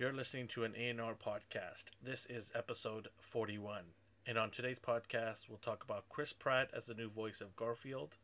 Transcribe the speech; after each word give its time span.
You're 0.00 0.14
listening 0.14 0.48
to 0.54 0.64
an 0.64 0.72
A&R 0.78 1.14
podcast. 1.14 1.92
This 2.02 2.26
is 2.30 2.46
episode 2.54 3.08
41. 3.20 3.82
And 4.26 4.38
on 4.38 4.48
today's 4.48 4.78
podcast, 4.78 5.46
we'll 5.46 5.58
talk 5.58 5.84
about 5.84 6.08
Chris 6.08 6.32
Pratt 6.32 6.70
as 6.74 6.86
the 6.86 6.94
new 6.94 7.10
voice 7.10 7.42
of 7.42 7.54
Garfield, 7.54 8.14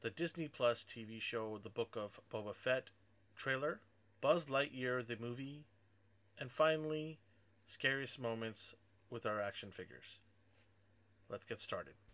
the 0.00 0.08
Disney 0.08 0.48
Plus 0.48 0.86
TV 0.90 1.20
show 1.20 1.60
The 1.62 1.68
Book 1.68 1.98
of 2.00 2.18
Boba 2.32 2.54
Fett 2.54 2.84
trailer, 3.36 3.80
Buzz 4.22 4.46
Lightyear 4.46 5.06
the 5.06 5.18
movie, 5.20 5.66
and 6.40 6.50
finally, 6.50 7.18
scariest 7.68 8.18
moments 8.18 8.72
with 9.10 9.26
our 9.26 9.38
action 9.38 9.70
figures. 9.70 10.16
Let's 11.28 11.44
get 11.44 11.60
started. 11.60 12.05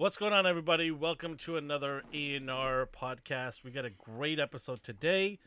What's 0.00 0.16
going 0.16 0.32
on, 0.32 0.46
everybody? 0.46 0.90
Welcome 0.90 1.36
to 1.44 1.58
another 1.58 2.02
A&R 2.14 2.86
podcast. 2.86 3.62
We 3.62 3.70
got 3.70 3.84
a 3.84 3.90
great 3.90 4.40
episode 4.40 4.82
today. 4.82 5.38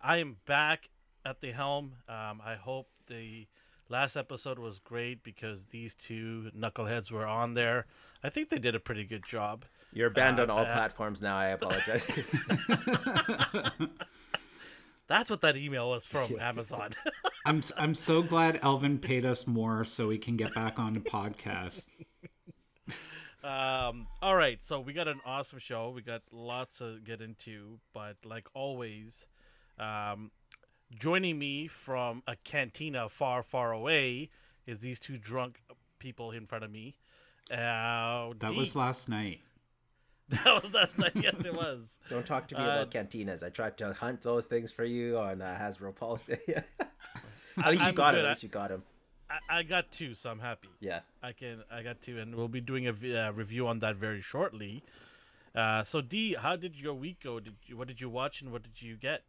I 0.00 0.18
am 0.18 0.36
back 0.46 0.90
at 1.24 1.40
the 1.40 1.50
helm. 1.50 1.94
Um, 2.08 2.40
I 2.40 2.54
hope 2.54 2.86
the 3.08 3.48
last 3.88 4.16
episode 4.16 4.60
was 4.60 4.78
great 4.78 5.24
because 5.24 5.64
these 5.72 5.96
two 5.96 6.52
knuckleheads 6.56 7.10
were 7.10 7.26
on 7.26 7.54
there. 7.54 7.86
I 8.22 8.30
think 8.30 8.48
they 8.48 8.60
did 8.60 8.76
a 8.76 8.78
pretty 8.78 9.02
good 9.02 9.24
job. 9.28 9.64
You're 9.92 10.10
banned 10.10 10.38
uh, 10.38 10.44
on 10.44 10.50
all 10.50 10.60
uh, 10.60 10.66
platforms 10.66 11.20
now. 11.20 11.36
I 11.36 11.48
apologize. 11.48 12.06
That's 15.08 15.28
what 15.28 15.40
that 15.40 15.56
email 15.56 15.90
was 15.90 16.06
from 16.06 16.30
yeah. 16.30 16.48
Amazon. 16.48 16.94
I'm 17.44 17.60
I'm 17.76 17.96
so 17.96 18.22
glad 18.22 18.60
Elvin 18.62 19.00
paid 19.00 19.26
us 19.26 19.48
more 19.48 19.82
so 19.82 20.06
we 20.06 20.18
can 20.18 20.36
get 20.36 20.54
back 20.54 20.78
on 20.78 20.94
the 20.94 21.00
podcast. 21.00 21.86
Um, 23.46 24.08
all 24.20 24.34
right, 24.34 24.58
so 24.66 24.80
we 24.80 24.92
got 24.92 25.06
an 25.06 25.20
awesome 25.24 25.60
show. 25.60 25.90
We 25.90 26.02
got 26.02 26.22
lots 26.32 26.78
to 26.78 26.98
get 27.04 27.20
into, 27.20 27.78
but 27.94 28.16
like 28.24 28.48
always, 28.54 29.26
um, 29.78 30.32
joining 30.98 31.38
me 31.38 31.68
from 31.68 32.24
a 32.26 32.34
cantina 32.42 33.08
far, 33.08 33.44
far 33.44 33.70
away 33.72 34.30
is 34.66 34.80
these 34.80 34.98
two 34.98 35.16
drunk 35.16 35.60
people 36.00 36.32
in 36.32 36.44
front 36.44 36.64
of 36.64 36.72
me. 36.72 36.96
Uh, 37.48 38.32
that 38.40 38.50
D- 38.50 38.56
was 38.56 38.74
last 38.74 39.08
night. 39.08 39.40
That 40.28 40.60
was 40.60 40.72
last 40.74 40.98
night. 40.98 41.12
Yes, 41.14 41.36
it 41.44 41.54
was. 41.56 41.82
Don't 42.10 42.26
talk 42.26 42.48
to 42.48 42.56
me 42.56 42.62
uh, 42.64 42.64
about 42.82 42.90
cantinas. 42.90 43.44
I 43.44 43.48
tried 43.48 43.78
to 43.78 43.92
hunt 43.92 44.22
those 44.22 44.46
things 44.46 44.72
for 44.72 44.84
you 44.84 45.18
on 45.18 45.40
uh, 45.40 45.56
Hasbro 45.56 45.94
Pulse. 45.94 46.28
At 46.28 46.40
least 47.70 47.82
you 47.82 47.88
I'm 47.90 47.94
got 47.94 48.14
good. 48.14 48.20
him. 48.20 48.26
At 48.26 48.30
least 48.30 48.42
you 48.42 48.48
got 48.48 48.72
him. 48.72 48.82
I, 49.48 49.58
I, 49.58 49.62
got 49.62 49.90
two, 49.92 50.14
so 50.14 50.30
I'm 50.30 50.38
happy. 50.38 50.68
Yeah, 50.80 51.00
I 51.22 51.32
can. 51.32 51.62
I 51.70 51.82
got 51.82 52.02
two, 52.02 52.18
and 52.18 52.34
we'll 52.34 52.48
be 52.48 52.60
doing 52.60 52.86
a 52.86 52.90
uh, 52.90 53.32
review 53.32 53.66
on 53.66 53.78
that 53.80 53.96
very 53.96 54.22
shortly. 54.22 54.82
Uh, 55.54 55.84
so 55.84 56.00
D, 56.00 56.34
how 56.34 56.56
did 56.56 56.76
your 56.76 56.94
week 56.94 57.18
go? 57.22 57.40
Did 57.40 57.54
you 57.66 57.76
what 57.76 57.88
did 57.88 58.00
you 58.00 58.10
watch 58.10 58.42
and 58.42 58.52
what 58.52 58.62
did 58.62 58.80
you 58.80 58.96
get? 58.96 59.22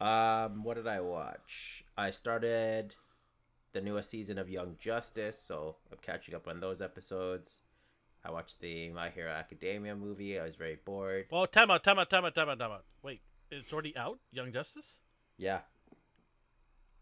Um, 0.00 0.64
what 0.64 0.74
did 0.74 0.86
I 0.86 1.00
watch? 1.00 1.84
I 1.96 2.10
started 2.10 2.94
the 3.72 3.80
newest 3.80 4.10
season 4.10 4.38
of 4.38 4.48
Young 4.48 4.76
Justice, 4.80 5.38
so 5.38 5.76
I'm 5.90 5.98
catching 6.02 6.34
up 6.34 6.48
on 6.48 6.60
those 6.60 6.82
episodes. 6.82 7.60
I 8.24 8.30
watched 8.30 8.60
the 8.60 8.90
My 8.90 9.10
Hero 9.10 9.30
Academia 9.30 9.94
movie. 9.94 10.38
I 10.38 10.44
was 10.44 10.56
very 10.56 10.78
bored. 10.84 11.26
Well, 11.30 11.46
time 11.46 11.70
out, 11.70 11.84
time 11.84 11.98
out, 11.98 12.08
time 12.08 12.24
out, 12.24 12.34
time 12.34 12.48
out, 12.48 12.58
time 12.58 12.70
out. 12.70 12.84
Wait, 13.02 13.20
it's 13.50 13.72
already 13.72 13.96
out, 13.96 14.18
Young 14.30 14.52
Justice? 14.52 14.98
Yeah. 15.38 15.60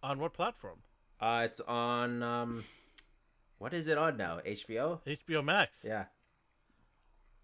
On 0.03 0.19
what 0.19 0.33
platform? 0.33 0.78
Uh, 1.21 1.43
it's 1.45 1.61
on 1.61 2.23
um, 2.23 2.65
what 3.59 3.75
is 3.75 3.89
it 3.89 3.99
on 3.99 4.17
now? 4.17 4.41
HBO. 4.47 5.01
HBO 5.07 5.45
Max. 5.45 5.77
Yeah. 5.85 6.05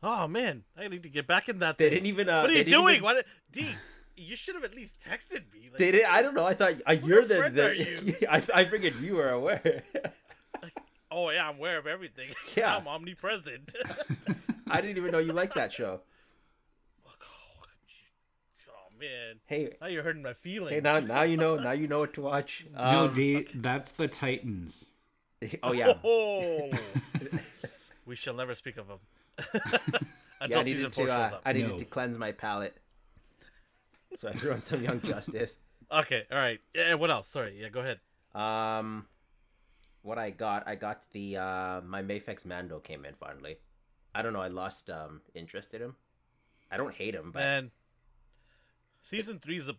Oh 0.03 0.27
man, 0.27 0.65
I 0.79 0.89
need 0.89 1.03
to 1.03 1.09
get 1.09 1.27
back 1.27 1.49
in 1.49 1.59
that. 1.59 1.79
They 1.79 1.87
thing. 1.87 1.95
didn't 1.95 2.07
even. 2.07 2.29
Uh, 2.29 2.43
what 2.43 2.51
are 2.51 2.55
you 2.55 2.65
doing? 2.65 2.95
Even... 2.97 3.05
What, 3.05 3.27
D? 3.53 3.69
You 4.17 4.35
should 4.35 4.55
have 4.55 4.65
at 4.65 4.75
least 4.75 4.95
texted 5.07 5.53
me. 5.53 5.69
Like, 5.71 5.77
they 5.77 5.91
did. 5.91 6.07
I 6.07 6.23
don't 6.23 6.35
know. 6.35 6.47
I 6.47 6.55
thought 6.55 6.75
uh, 6.87 6.93
you're 6.93 7.27
the. 7.27 7.51
the 7.51 7.77
you? 7.77 8.15
I, 8.31 8.43
I 8.55 8.65
figured 8.65 8.95
you 8.97 9.17
were 9.17 9.29
aware. 9.29 9.83
like, 10.63 10.73
oh 11.11 11.29
yeah, 11.31 11.49
I'm 11.49 11.57
aware 11.57 11.77
of 11.77 11.87
everything. 11.87 12.29
Yeah, 12.57 12.77
I'm 12.79 12.89
omnipresent. 12.89 13.75
I 14.69 14.81
didn't 14.81 14.97
even 14.97 15.11
know 15.11 15.19
you 15.19 15.33
liked 15.33 15.55
that 15.57 15.73
show. 15.73 16.01
Man. 18.99 19.37
Hey. 19.47 19.73
Now 19.81 19.89
you're 19.89 20.03
hurting 20.03 20.23
my 20.23 20.33
feelings. 20.35 20.73
Hey, 20.73 20.81
now 20.81 21.01
now 21.01 21.23
you 21.23 21.37
know 21.37 21.57
now 21.57 21.73
you 21.73 21.87
know 21.87 22.01
what 22.01 22.15
to 22.15 22.23
watch. 22.23 22.67
Um, 22.77 22.95
no, 22.95 23.09
D, 23.09 23.47
that's 23.55 23.93
the 23.93 24.09
Titans. 24.09 24.91
Oh 25.63 25.73
yeah. 25.73 25.93
Oh. 26.03 26.71
we 28.07 28.17
shall 28.17 28.35
never 28.35 28.55
speak 28.55 28.79
of 28.79 28.87
them. 28.89 28.99
yeah, 30.49 30.59
I 30.59 30.63
needed 30.63 30.93
to. 30.93 31.11
Uh, 31.11 31.39
I 31.45 31.53
needed 31.53 31.73
no. 31.73 31.79
to 31.79 31.85
cleanse 31.85 32.17
my 32.17 32.33
palate, 32.33 32.75
so 34.17 34.29
I 34.29 34.33
threw 34.33 34.53
on 34.53 34.63
some 34.63 34.83
Young 34.83 35.01
Justice. 35.03 35.57
Okay. 35.93 36.23
All 36.33 36.39
right. 36.39 36.59
Yeah. 36.75 36.95
What 36.95 37.11
else? 37.11 37.29
Sorry. 37.29 37.61
Yeah. 37.61 37.69
Go 37.69 37.81
ahead. 37.81 38.01
Um, 38.35 39.07
what 40.03 40.19
I 40.19 40.31
got, 40.31 40.67
I 40.67 40.75
got 40.75 41.03
the 41.13 41.37
uh 41.37 41.81
my 41.83 42.03
Mafex 42.03 42.47
Mando 42.47 42.79
came 42.79 43.05
in 43.05 43.15
finally. 43.15 43.57
I 44.15 44.23
don't 44.23 44.33
know. 44.33 44.41
I 44.41 44.49
lost 44.49 44.89
um 44.89 45.21
interest 45.35 45.75
in 45.75 45.83
him. 45.83 45.97
I 46.71 46.77
don't 46.79 46.95
hate 46.95 47.15
him, 47.15 47.31
but 47.33 47.43
and 47.43 47.71
season 49.09 49.39
three 49.39 49.59
is 49.59 49.71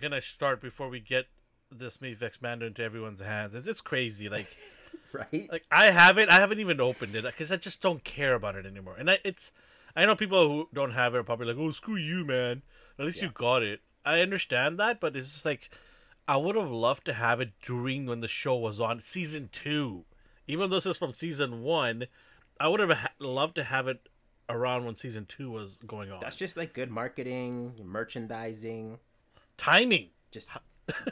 gonna 0.00 0.20
start 0.20 0.60
before 0.60 0.88
we 0.88 1.00
get 1.00 1.26
this 1.70 1.98
Mafex 1.98 2.40
Mando 2.40 2.66
into 2.66 2.82
everyone's 2.82 3.20
hands. 3.20 3.54
It's 3.54 3.66
just 3.66 3.84
crazy, 3.84 4.28
like, 4.28 4.46
right? 5.12 5.48
Like 5.50 5.64
I 5.70 5.90
have 5.90 6.18
it, 6.18 6.30
I 6.30 6.34
haven't 6.34 6.60
even 6.60 6.80
opened 6.80 7.14
it 7.14 7.24
because 7.24 7.50
I 7.50 7.56
just 7.56 7.80
don't 7.80 8.04
care 8.04 8.34
about 8.34 8.56
it 8.56 8.66
anymore. 8.66 8.96
And 8.98 9.10
I, 9.10 9.18
it's, 9.24 9.50
I 9.96 10.04
know 10.04 10.16
people 10.16 10.48
who 10.48 10.68
don't 10.74 10.92
have 10.92 11.14
it 11.14 11.18
are 11.18 11.24
probably 11.24 11.46
like, 11.46 11.56
"Oh, 11.58 11.72
screw 11.72 11.96
you, 11.96 12.24
man." 12.24 12.62
At 12.98 13.06
least 13.06 13.18
yeah. 13.18 13.24
you 13.24 13.30
got 13.30 13.62
it. 13.62 13.80
I 14.04 14.20
understand 14.20 14.78
that, 14.78 15.00
but 15.00 15.16
it's 15.16 15.32
just 15.32 15.44
like, 15.44 15.70
I 16.28 16.36
would 16.36 16.56
have 16.56 16.70
loved 16.70 17.06
to 17.06 17.14
have 17.14 17.40
it 17.40 17.52
during 17.64 18.06
when 18.06 18.20
the 18.20 18.28
show 18.28 18.56
was 18.56 18.80
on 18.80 19.02
season 19.06 19.48
two, 19.52 20.04
even 20.46 20.70
though 20.70 20.76
this 20.76 20.86
is 20.86 20.96
from 20.96 21.14
season 21.14 21.62
one. 21.62 22.06
I 22.60 22.68
would 22.68 22.80
have 22.80 22.90
ha- 22.90 23.08
loved 23.18 23.56
to 23.56 23.64
have 23.64 23.88
it 23.88 24.08
around 24.48 24.84
when 24.84 24.96
season 24.96 25.26
two 25.26 25.50
was 25.50 25.78
going 25.86 26.10
on. 26.10 26.20
That's 26.20 26.36
just 26.36 26.56
like 26.56 26.74
good 26.74 26.90
marketing, 26.90 27.74
merchandising, 27.82 28.98
timing. 29.56 30.08
Just 30.30 30.50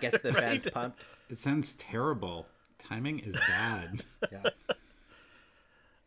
gets 0.00 0.20
the 0.20 0.32
right? 0.32 0.62
fans 0.62 0.70
pumped. 0.70 1.00
It 1.31 1.38
sounds 1.38 1.75
terrible. 1.75 2.47
Timing 2.78 3.20
is 3.20 3.37
bad. 3.48 4.03
yeah. 4.32 4.43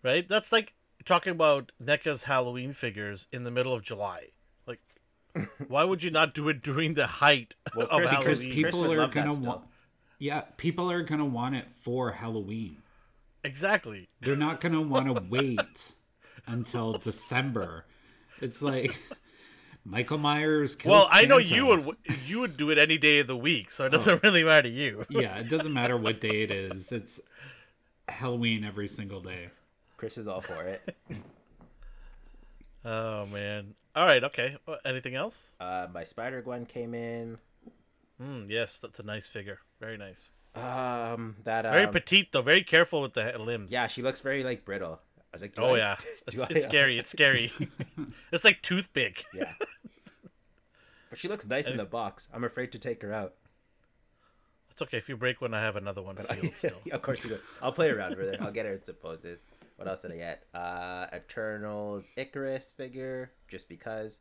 Right? 0.03 0.28
That's 0.28 0.52
like 0.52 0.74
talking 1.06 1.31
about 1.31 1.72
NECA's 1.84 2.24
Halloween 2.24 2.74
figures 2.74 3.28
in 3.31 3.44
the 3.44 3.52
middle 3.52 3.74
of 3.74 3.81
July. 3.81 4.28
Like, 4.68 4.81
why 5.68 5.84
would 5.84 6.03
you 6.03 6.12
not 6.12 6.34
do 6.34 6.50
it 6.50 6.62
during 6.62 6.94
the 6.94 7.07
height 7.07 7.56
well, 7.75 7.88
of 7.88 8.02
Chris, 8.02 8.12
Halloween? 8.12 8.25
Because 8.25 8.42
people 8.46 8.92
are 8.92 9.07
gonna 9.07 9.34
want. 9.34 9.62
Yeah, 10.19 10.42
people 10.57 10.92
are 10.92 11.02
gonna 11.02 11.25
want 11.25 11.56
it 11.56 11.66
for 11.81 12.12
Halloween. 12.12 12.78
Exactly. 13.44 14.09
They're 14.22 14.36
not 14.36 14.59
gonna 14.62 14.81
want 14.81 15.07
to 15.07 15.24
wait 15.30 15.59
until 16.47 16.94
December. 16.97 17.85
It's 18.41 18.61
like 18.61 19.00
Michael 19.85 20.17
Myers. 20.17 20.78
well, 20.83 21.07
I 21.11 21.25
know 21.25 21.38
you 21.38 21.66
would 21.67 21.97
you 22.28 22.39
would 22.39 22.57
do 22.57 22.72
it 22.72 22.78
any 22.78 22.97
day 22.97 23.19
of 23.19 23.28
the 23.28 23.38
week, 23.38 23.72
so 23.72 23.85
it 23.85 23.89
doesn't 23.89 24.16
oh. 24.16 24.19
really 24.23 24.44
matter 24.44 24.63
to 24.63 24.69
you. 24.69 25.06
yeah, 25.09 25.38
it 25.38 25.50
doesn't 25.50 25.73
matter 25.73 25.97
what 25.97 26.19
day 26.19 26.44
it 26.44 26.51
is. 26.51 26.91
It's 26.91 27.19
Halloween 28.07 28.63
every 28.63 28.88
single 28.88 29.22
day. 29.22 29.50
Chris 29.97 30.17
is 30.17 30.28
all 30.28 30.41
for 30.41 30.63
it. 30.63 30.95
oh 32.85 33.25
man! 33.27 33.73
All 33.95 34.06
right, 34.06 34.23
okay. 34.23 34.57
anything 34.85 35.16
else? 35.16 35.35
Uh, 35.59 35.88
my 35.94 36.03
Spider 36.03 36.41
Gwen 36.41 36.66
came 36.66 36.94
in. 36.94 37.38
Mm, 38.22 38.50
yes, 38.50 38.77
that's 38.81 39.00
a 39.00 39.03
nice 39.03 39.27
figure. 39.27 39.59
Very 39.79 39.97
nice. 39.97 40.22
Um, 40.56 41.35
that 41.44 41.66
um, 41.66 41.73
very 41.73 41.88
petite 41.88 42.31
though. 42.31 42.41
Very 42.41 42.63
careful 42.63 43.01
with 43.01 43.13
the 43.13 43.33
limbs. 43.38 43.72
Yeah, 43.72 43.88
she 43.88 44.01
looks 44.01 44.22
very 44.22 44.44
like 44.44 44.66
brittle 44.66 45.01
was 45.35 45.41
like, 45.41 45.53
oh 45.57 45.75
I, 45.75 45.78
yeah, 45.78 45.96
it's, 46.28 46.40
I, 46.40 46.47
it's 46.50 46.66
scary. 46.66 46.97
It's 46.97 47.12
scary. 47.12 47.51
it's 48.31 48.44
like 48.44 48.62
toothpick. 48.62 49.25
Yeah. 49.34 49.53
But 51.09 51.19
she 51.19 51.27
looks 51.27 51.45
nice 51.45 51.69
in 51.69 51.77
the 51.77 51.86
box. 51.86 52.27
I'm 52.33 52.44
afraid 52.44 52.71
to 52.74 52.80
take 52.80 53.01
her 53.01 53.13
out. 53.13 53.36
It's 54.71 54.81
okay 54.81 54.98
if 54.98 55.07
you 55.07 55.15
break 55.15 55.39
one. 55.39 55.54
I 55.54 55.62
have 55.62 55.77
another 55.77 56.01
one. 56.01 56.18
of 56.92 57.01
course 57.01 57.24
you 57.24 57.30
do. 57.30 57.39
I'll 57.62 57.71
play 57.71 57.89
around 57.89 58.18
with 58.18 58.27
her. 58.27 58.44
I'll 58.44 58.51
get 58.51 58.65
her 58.65 58.74
into 58.74 58.92
poses. 58.92 59.42
What 59.77 59.88
else 59.88 60.01
did 60.01 60.12
I 60.12 60.18
get? 60.18 60.44
Uh, 60.54 61.07
Eternals 61.13 62.09
Ikaris 62.18 62.75
figure, 62.75 63.31
just 63.48 63.69
because. 63.69 64.19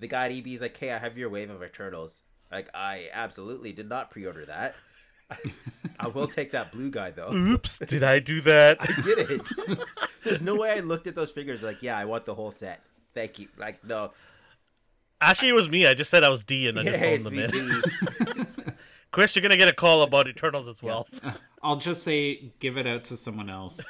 The 0.00 0.08
guy 0.08 0.26
at 0.26 0.32
EB 0.32 0.48
is 0.48 0.60
like, 0.60 0.76
"Hey, 0.76 0.92
I 0.92 0.98
have 0.98 1.16
your 1.16 1.30
wave 1.30 1.50
of 1.50 1.62
Eternals." 1.62 2.22
Like, 2.52 2.68
I 2.74 3.08
absolutely 3.12 3.72
did 3.72 3.88
not 3.88 4.10
pre-order 4.10 4.44
that. 4.46 4.74
I 6.00 6.08
will 6.08 6.26
take 6.26 6.52
that 6.52 6.72
blue 6.72 6.90
guy 6.90 7.10
though. 7.10 7.32
Oops, 7.32 7.78
did 7.78 8.04
I 8.04 8.18
do 8.18 8.40
that? 8.42 8.76
I 8.80 9.00
did 9.00 9.30
it. 9.30 9.52
There's 10.24 10.42
no 10.42 10.54
way 10.56 10.72
I 10.72 10.80
looked 10.80 11.06
at 11.06 11.14
those 11.14 11.30
figures 11.30 11.62
like, 11.62 11.82
yeah, 11.82 11.96
I 11.96 12.04
want 12.04 12.24
the 12.24 12.34
whole 12.34 12.50
set. 12.50 12.82
Thank 13.14 13.38
you. 13.38 13.48
Like, 13.56 13.84
no. 13.84 14.12
Actually, 15.20 15.50
it 15.50 15.54
was 15.54 15.68
me. 15.68 15.86
I 15.86 15.94
just 15.94 16.10
said 16.10 16.24
I 16.24 16.28
was 16.28 16.42
D 16.42 16.68
and 16.68 16.78
I 16.78 16.84
just 16.84 16.98
phoned 16.98 17.24
them 17.24 17.38
in. 17.38 18.74
Chris, 19.10 19.34
you're 19.34 19.42
gonna 19.42 19.56
get 19.56 19.68
a 19.68 19.74
call 19.74 20.02
about 20.02 20.26
Eternals 20.26 20.68
as 20.68 20.82
well. 20.82 21.06
Yeah. 21.22 21.34
I'll 21.62 21.76
just 21.76 22.02
say, 22.02 22.52
give 22.58 22.76
it 22.76 22.86
out 22.86 23.04
to 23.04 23.16
someone 23.16 23.48
else. 23.48 23.80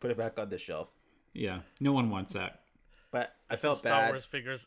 Put 0.00 0.10
it 0.10 0.18
back 0.18 0.38
on 0.38 0.50
the 0.50 0.58
shelf. 0.58 0.88
Yeah, 1.32 1.60
no 1.80 1.92
one 1.92 2.10
wants 2.10 2.32
that. 2.32 2.60
But 3.10 3.34
I 3.48 3.56
felt 3.56 3.78
Star 3.78 3.92
bad. 3.92 4.10
Wars 4.10 4.24
figures. 4.24 4.66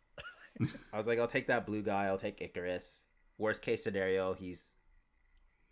I 0.94 0.98
was 0.98 1.08
like, 1.08 1.20
I'll 1.20 1.28
take 1.28 1.48
that 1.48 1.66
blue 1.66 1.82
guy. 1.82 2.06
I'll 2.06 2.18
take 2.18 2.40
Ikaris. 2.40 3.02
Worst 3.38 3.62
case 3.62 3.84
scenario, 3.84 4.34
he's 4.34 4.76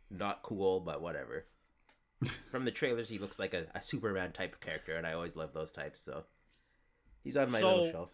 not 0.09 0.41
cool, 0.43 0.79
but 0.79 1.01
whatever. 1.01 1.45
From 2.51 2.65
the 2.65 2.71
trailers, 2.71 3.09
he 3.09 3.17
looks 3.17 3.39
like 3.39 3.53
a, 3.53 3.65
a 3.75 3.81
Superman 3.81 4.31
type 4.31 4.59
character, 4.59 4.95
and 4.95 5.05
I 5.07 5.13
always 5.13 5.35
love 5.35 5.53
those 5.53 5.71
types. 5.71 6.01
So 6.01 6.23
he's 7.23 7.37
on 7.37 7.49
my 7.51 7.61
little 7.61 7.91
shelf. 7.91 8.09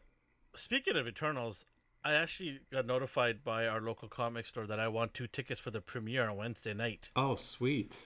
Speaking 0.56 0.96
of 0.96 1.08
Eternals, 1.08 1.66
I 2.04 2.14
actually 2.14 2.60
got 2.72 2.86
notified 2.86 3.44
by 3.44 3.66
our 3.68 3.82
local 3.82 4.08
comic 4.08 4.46
store 4.46 4.68
that 4.68 4.80
I 4.80 4.88
want 4.88 5.14
two 5.14 5.28
tickets 5.28 5.60
for 5.60 5.72
the 5.72 5.82
premiere 5.82 6.30
on 6.30 6.38
Wednesday 6.38 6.74
night. 6.74 7.08
Oh, 7.16 7.36
sweet. 7.36 7.98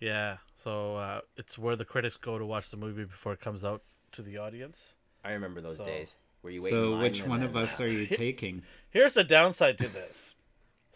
Yeah, 0.00 0.36
so 0.62 0.96
uh, 0.96 1.20
it's 1.36 1.58
where 1.58 1.74
the 1.76 1.84
critics 1.84 2.16
go 2.16 2.38
to 2.38 2.44
watch 2.46 2.70
the 2.70 2.76
movie 2.76 3.04
before 3.04 3.32
it 3.32 3.40
comes 3.40 3.64
out 3.64 3.82
to 4.12 4.22
the 4.22 4.38
audience. 4.38 4.94
I 5.24 5.32
remember 5.32 5.60
those 5.60 5.78
So- 5.78 5.84
days 5.84 6.16
where 6.42 6.52
you 6.52 6.62
wait. 6.62 6.72
in 6.72 6.78
So, 6.78 6.90
line 6.92 7.00
which 7.02 7.26
one 7.26 7.40
then- 7.40 7.48
of 7.48 7.56
us 7.56 7.80
are 7.80 7.88
you 7.88 8.06
taking? 8.10 8.62
Here's 8.90 9.14
the 9.14 9.24
downside 9.24 9.78
to 9.78 9.88
this. 9.88 10.34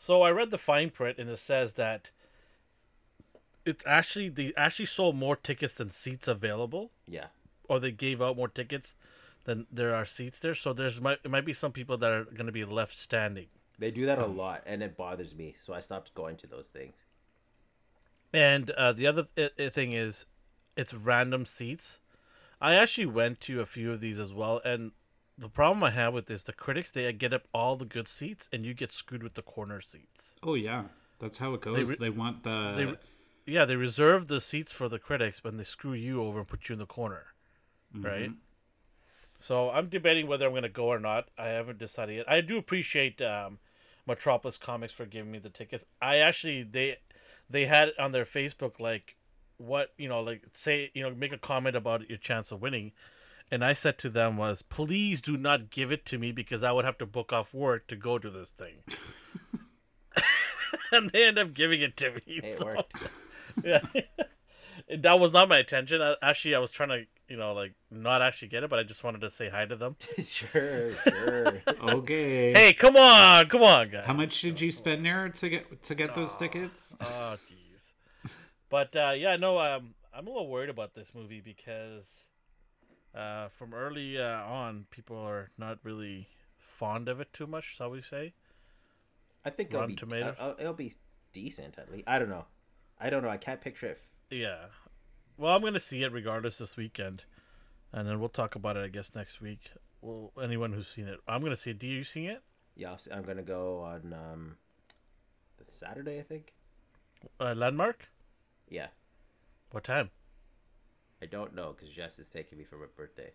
So 0.03 0.23
I 0.23 0.33
read 0.33 0.51
the 0.51 0.59
fine 0.59 0.91
print 0.91 1.19
and 1.19 1.31
it 1.31 1.39
says 1.39 1.75
that 1.75 2.11
it's 3.65 3.85
actually 3.87 4.29
they 4.29 4.53
actually 4.57 4.87
sold 4.87 5.15
more 5.15 5.37
tickets 5.37 5.75
than 5.75 5.91
seats 5.93 6.27
available, 6.27 6.91
Yeah, 7.07 7.27
or 7.69 7.79
they 7.79 7.93
gave 7.93 8.21
out 8.21 8.37
more 8.37 8.49
tickets 8.49 8.95
than 9.45 9.69
there 9.71 9.95
are 9.95 10.05
seats 10.05 10.41
there. 10.41 10.57
So 10.57 10.73
there's 10.73 11.01
might 11.01 11.19
it 11.23 11.31
might 11.31 11.45
be 11.45 11.53
some 11.53 11.71
people 11.71 11.97
that 11.99 12.11
are 12.11 12.25
going 12.25 12.47
to 12.47 12.53
be 12.53 12.65
left 12.65 12.99
standing. 12.99 13.47
they 13.79 13.93
do 13.93 14.05
that 14.07 14.19
a 14.19 14.25
um, 14.25 14.37
lot, 14.37 14.65
and 14.67 14.83
it 14.83 14.97
bothers 14.97 15.37
me. 15.37 15.55
So 15.61 15.73
I 15.73 15.79
stopped 15.79 16.13
going 16.15 16.37
to 16.39 16.49
those 16.49 16.67
things. 16.67 16.97
And 18.33 18.71
uh, 18.71 18.93
the 18.93 19.07
other 19.07 19.29
th- 19.37 19.73
thing 19.73 19.93
is, 19.93 20.27
it's 20.77 20.93
random 20.93 21.47
seats. 21.47 22.01
I 22.61 22.75
actually 22.75 23.07
went 23.07 23.41
to 23.43 23.61
a 23.61 23.67
few 23.67 23.93
of 23.93 24.01
these 24.01 24.19
as 24.19 24.33
well, 24.33 24.61
and 24.65 24.91
the 25.39 25.49
problem 25.49 25.83
I 25.83 25.91
have 25.91 26.15
with 26.15 26.27
this, 26.27 26.43
the 26.43 26.53
critics 26.53 26.91
they 26.91 27.11
get 27.13 27.33
up 27.33 27.43
all 27.53 27.77
the 27.77 27.85
good 27.85 28.09
seats, 28.09 28.49
and 28.53 28.65
you 28.65 28.75
get 28.75 28.93
screwed 28.93 29.23
with 29.23 29.35
the 29.35 29.43
corner 29.43 29.81
seats. 29.81 30.35
Oh, 30.43 30.55
yeah. 30.55 30.85
That's 31.19 31.39
how 31.39 31.55
it 31.55 31.61
goes. 31.61 31.99
They, 31.99 32.11
re- 32.11 32.17
want 32.17 32.43
the. 32.43 32.75
They, 32.77 33.53
yeah, 33.53 33.65
they 33.65 33.77
reserve 33.77 34.29
the 34.29 34.41
seats 34.41 34.73
for 34.73 34.89
the 34.89 34.99
critics, 34.99 35.41
but 35.43 35.57
they 35.57 35.65
screw 35.65 35.93
you 35.93 36.23
over 36.23 36.41
and 36.41 36.49
put 36.49 36.69
you 36.69 36.75
in 36.75 36.79
the 36.79 36.87
corner, 36.87 37.27
right? 37.95 38.31
So 39.43 39.71
I'm 39.71 39.89
debating 39.89 40.29
whether 40.29 40.47
I'm 40.47 40.53
going 40.53 40.63
to 40.63 40.69
go 40.69 40.87
or 40.87 41.01
not. 41.01 41.29
I 41.37 41.49
haven't 41.49 41.79
decided 41.79 42.17
yet. 42.17 42.31
I 42.31 42.41
do 42.41 42.59
appreciate 42.59 43.21
um, 43.21 43.59
Metropolis 44.07 44.57
Comics 44.57 44.93
for 44.93 45.05
giving 45.05 45.33
me 45.33 45.41
the 45.41 45.51
tickets. 45.51 45.85
I 46.01 46.19
actually 46.19 46.63
they 46.63 46.99
they 47.51 47.67
had 47.67 47.89
it 47.89 47.99
on 47.99 48.13
their 48.13 48.25
Facebook 48.25 48.79
like 48.79 49.17
what 49.59 49.93
you 49.99 50.09
know 50.09 50.21
like 50.21 50.43
say 50.55 50.91
you 50.95 51.03
know 51.03 51.13
make 51.15 51.33
a 51.33 51.39
comment 51.39 51.77
about 51.77 52.09
your 52.09 52.19
chance 52.19 52.53
of 52.53 52.63
winning, 52.63 52.93
and 53.53 53.65
I 53.65 53.73
said 53.75 53.99
to 53.99 54.09
them 54.11 54.37
was 54.37 54.63
please 54.63 55.21
do 55.21 55.37
not 55.37 55.71
give 55.71 55.93
it 55.93 56.05
to 56.07 56.19
me 56.19 56.33
because 56.33 56.65
I 56.65 56.73
would 56.73 56.85
have 56.85 56.99
to 56.99 57.07
book 57.07 57.33
off 57.33 57.55
work 57.55 57.87
to 57.89 57.97
go 57.97 58.19
to 58.19 58.31
this 58.31 58.51
thing. 58.51 58.79
and 60.93 61.11
they 61.13 61.25
end 61.25 61.39
up 61.39 61.55
giving 61.55 61.81
it 61.81 61.97
to 61.99 62.11
me. 62.15 62.23
Hey, 62.27 62.49
it 62.51 62.59
so- 62.59 62.65
worked. 62.65 63.11
yeah 63.65 63.81
that 65.01 65.21
was 65.21 65.31
not 65.33 65.49
my 65.49 65.59
intention 65.61 66.01
I, 66.01 66.15
actually 66.23 66.55
i 66.55 66.59
was 66.59 66.71
trying 66.71 66.89
to 66.89 67.05
you 67.29 67.37
know 67.37 67.53
like 67.53 67.75
not 67.91 68.23
actually 68.23 68.49
get 68.49 68.63
it 68.65 68.71
but 68.71 68.79
i 68.79 68.83
just 68.83 69.05
wanted 69.05 69.21
to 69.21 69.31
say 69.31 69.49
hi 69.49 69.65
to 69.67 69.77
them 69.77 69.97
sure, 70.23 70.93
sure. 71.07 71.61
Okay. 71.83 72.53
hey 72.55 72.73
come 72.73 72.97
on 72.97 73.47
come 73.49 73.63
on 73.63 73.91
guys 73.91 74.07
How 74.07 74.15
much 74.15 74.41
did 74.41 74.61
you 74.61 74.73
spend 74.73 75.05
there 75.05 75.29
to 75.29 75.49
get 75.49 75.83
to 75.83 75.95
get 75.95 76.15
those 76.15 76.35
tickets? 76.37 76.97
oh 77.01 77.37
jeez 78.25 78.33
but 78.71 78.95
uh 78.97 79.11
yeah 79.11 79.37
no 79.37 79.59
um 79.59 79.95
i'm 80.15 80.27
a 80.27 80.31
little 80.31 80.49
worried 80.49 80.71
about 80.71 80.95
this 80.95 81.11
movie 81.15 81.41
because 81.41 82.07
uh 83.15 83.49
from 83.49 83.75
early 83.75 84.19
uh, 84.19 84.43
on 84.45 84.87
people 84.91 85.17
are 85.17 85.51
not 85.59 85.79
really 85.83 86.29
fond 86.59 87.09
of 87.09 87.21
it 87.21 87.33
too 87.33 87.47
much 87.47 87.77
shall 87.77 87.91
we 87.91 88.01
say 88.03 88.33
I 89.45 89.51
think 89.51 89.73
it'll 89.75 89.87
be 89.87 89.97
Tomatoes? 89.97 90.37
uh, 90.39 90.43
uh, 90.43 90.55
it'll 90.59 90.73
be 90.73 90.93
decent 91.33 91.77
at 91.79 91.91
least. 91.91 92.05
I 92.07 92.19
don't 92.21 92.29
know. 92.29 92.45
I 93.01 93.11
don't 93.11 93.23
know. 93.25 93.29
I 93.29 93.37
can't 93.39 93.61
picture 93.61 93.87
it. 93.87 94.01
yeah 94.31 94.67
well 95.37 95.55
i'm 95.57 95.63
gonna 95.63 95.81
see 95.81 96.03
it 96.03 96.13
regardless 96.13 96.59
this 96.59 96.77
weekend 96.77 97.25
and 97.93 98.07
then 98.09 98.21
we'll 98.21 98.29
talk 98.29 98.55
about 98.55 98.77
it 98.77 98.85
i 98.85 98.89
guess 98.89 99.11
next 99.15 99.41
week 99.41 99.71
well 100.01 100.31
anyone 100.43 100.73
who's 100.73 100.87
seen 100.89 101.09
it 101.09 101.19
i'm 101.27 101.43
gonna 101.43 101.57
see 101.57 101.71
it 101.71 101.79
do 101.79 101.87
you 101.87 102.05
see 102.05 102.27
it 102.27 102.43
Yeah, 102.77 102.89
I'll, 102.89 102.95
s- 102.95 103.09
I'm 103.13 103.23
gonna 103.23 103.43
go 103.43 103.81
on 103.81 104.13
um, 104.13 104.57
Saturday, 105.67 106.19
I 106.19 106.23
think. 106.23 106.53
uh, 107.41 107.55
landmark 107.55 108.09
Yeah, 108.69 108.89
What 109.71 109.85
time? 109.85 110.11
I 111.23 111.27
don't 111.27 111.55
know 111.55 111.73
because 111.77 111.95
Jess 111.95 112.19
is 112.19 112.29
taking 112.29 112.59
me 112.59 112.65
for 112.65 112.77
my 112.77 112.87
birthday. 112.97 113.31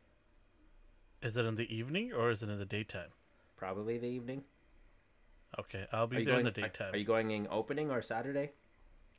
Is 1.22 1.38
it 1.38 1.46
in 1.46 1.56
the 1.56 1.74
evening 1.74 2.12
or 2.12 2.30
is 2.30 2.44
it 2.44 2.50
in 2.50 2.60
the 2.60 2.66
daytime? 2.66 3.10
Probably 3.56 3.98
the 3.98 4.08
evening. 4.08 4.44
Okay, 5.58 5.88
I'll 5.94 6.06
be 6.06 6.18
there 6.18 6.26
going? 6.26 6.40
in 6.40 6.46
the 6.46 6.52
daytime. 6.52 6.94
Are 6.94 6.98
you 6.98 7.06
going 7.06 7.32
in 7.32 7.48
opening 7.50 7.90
or 7.90 8.02
Saturday? 8.02 8.52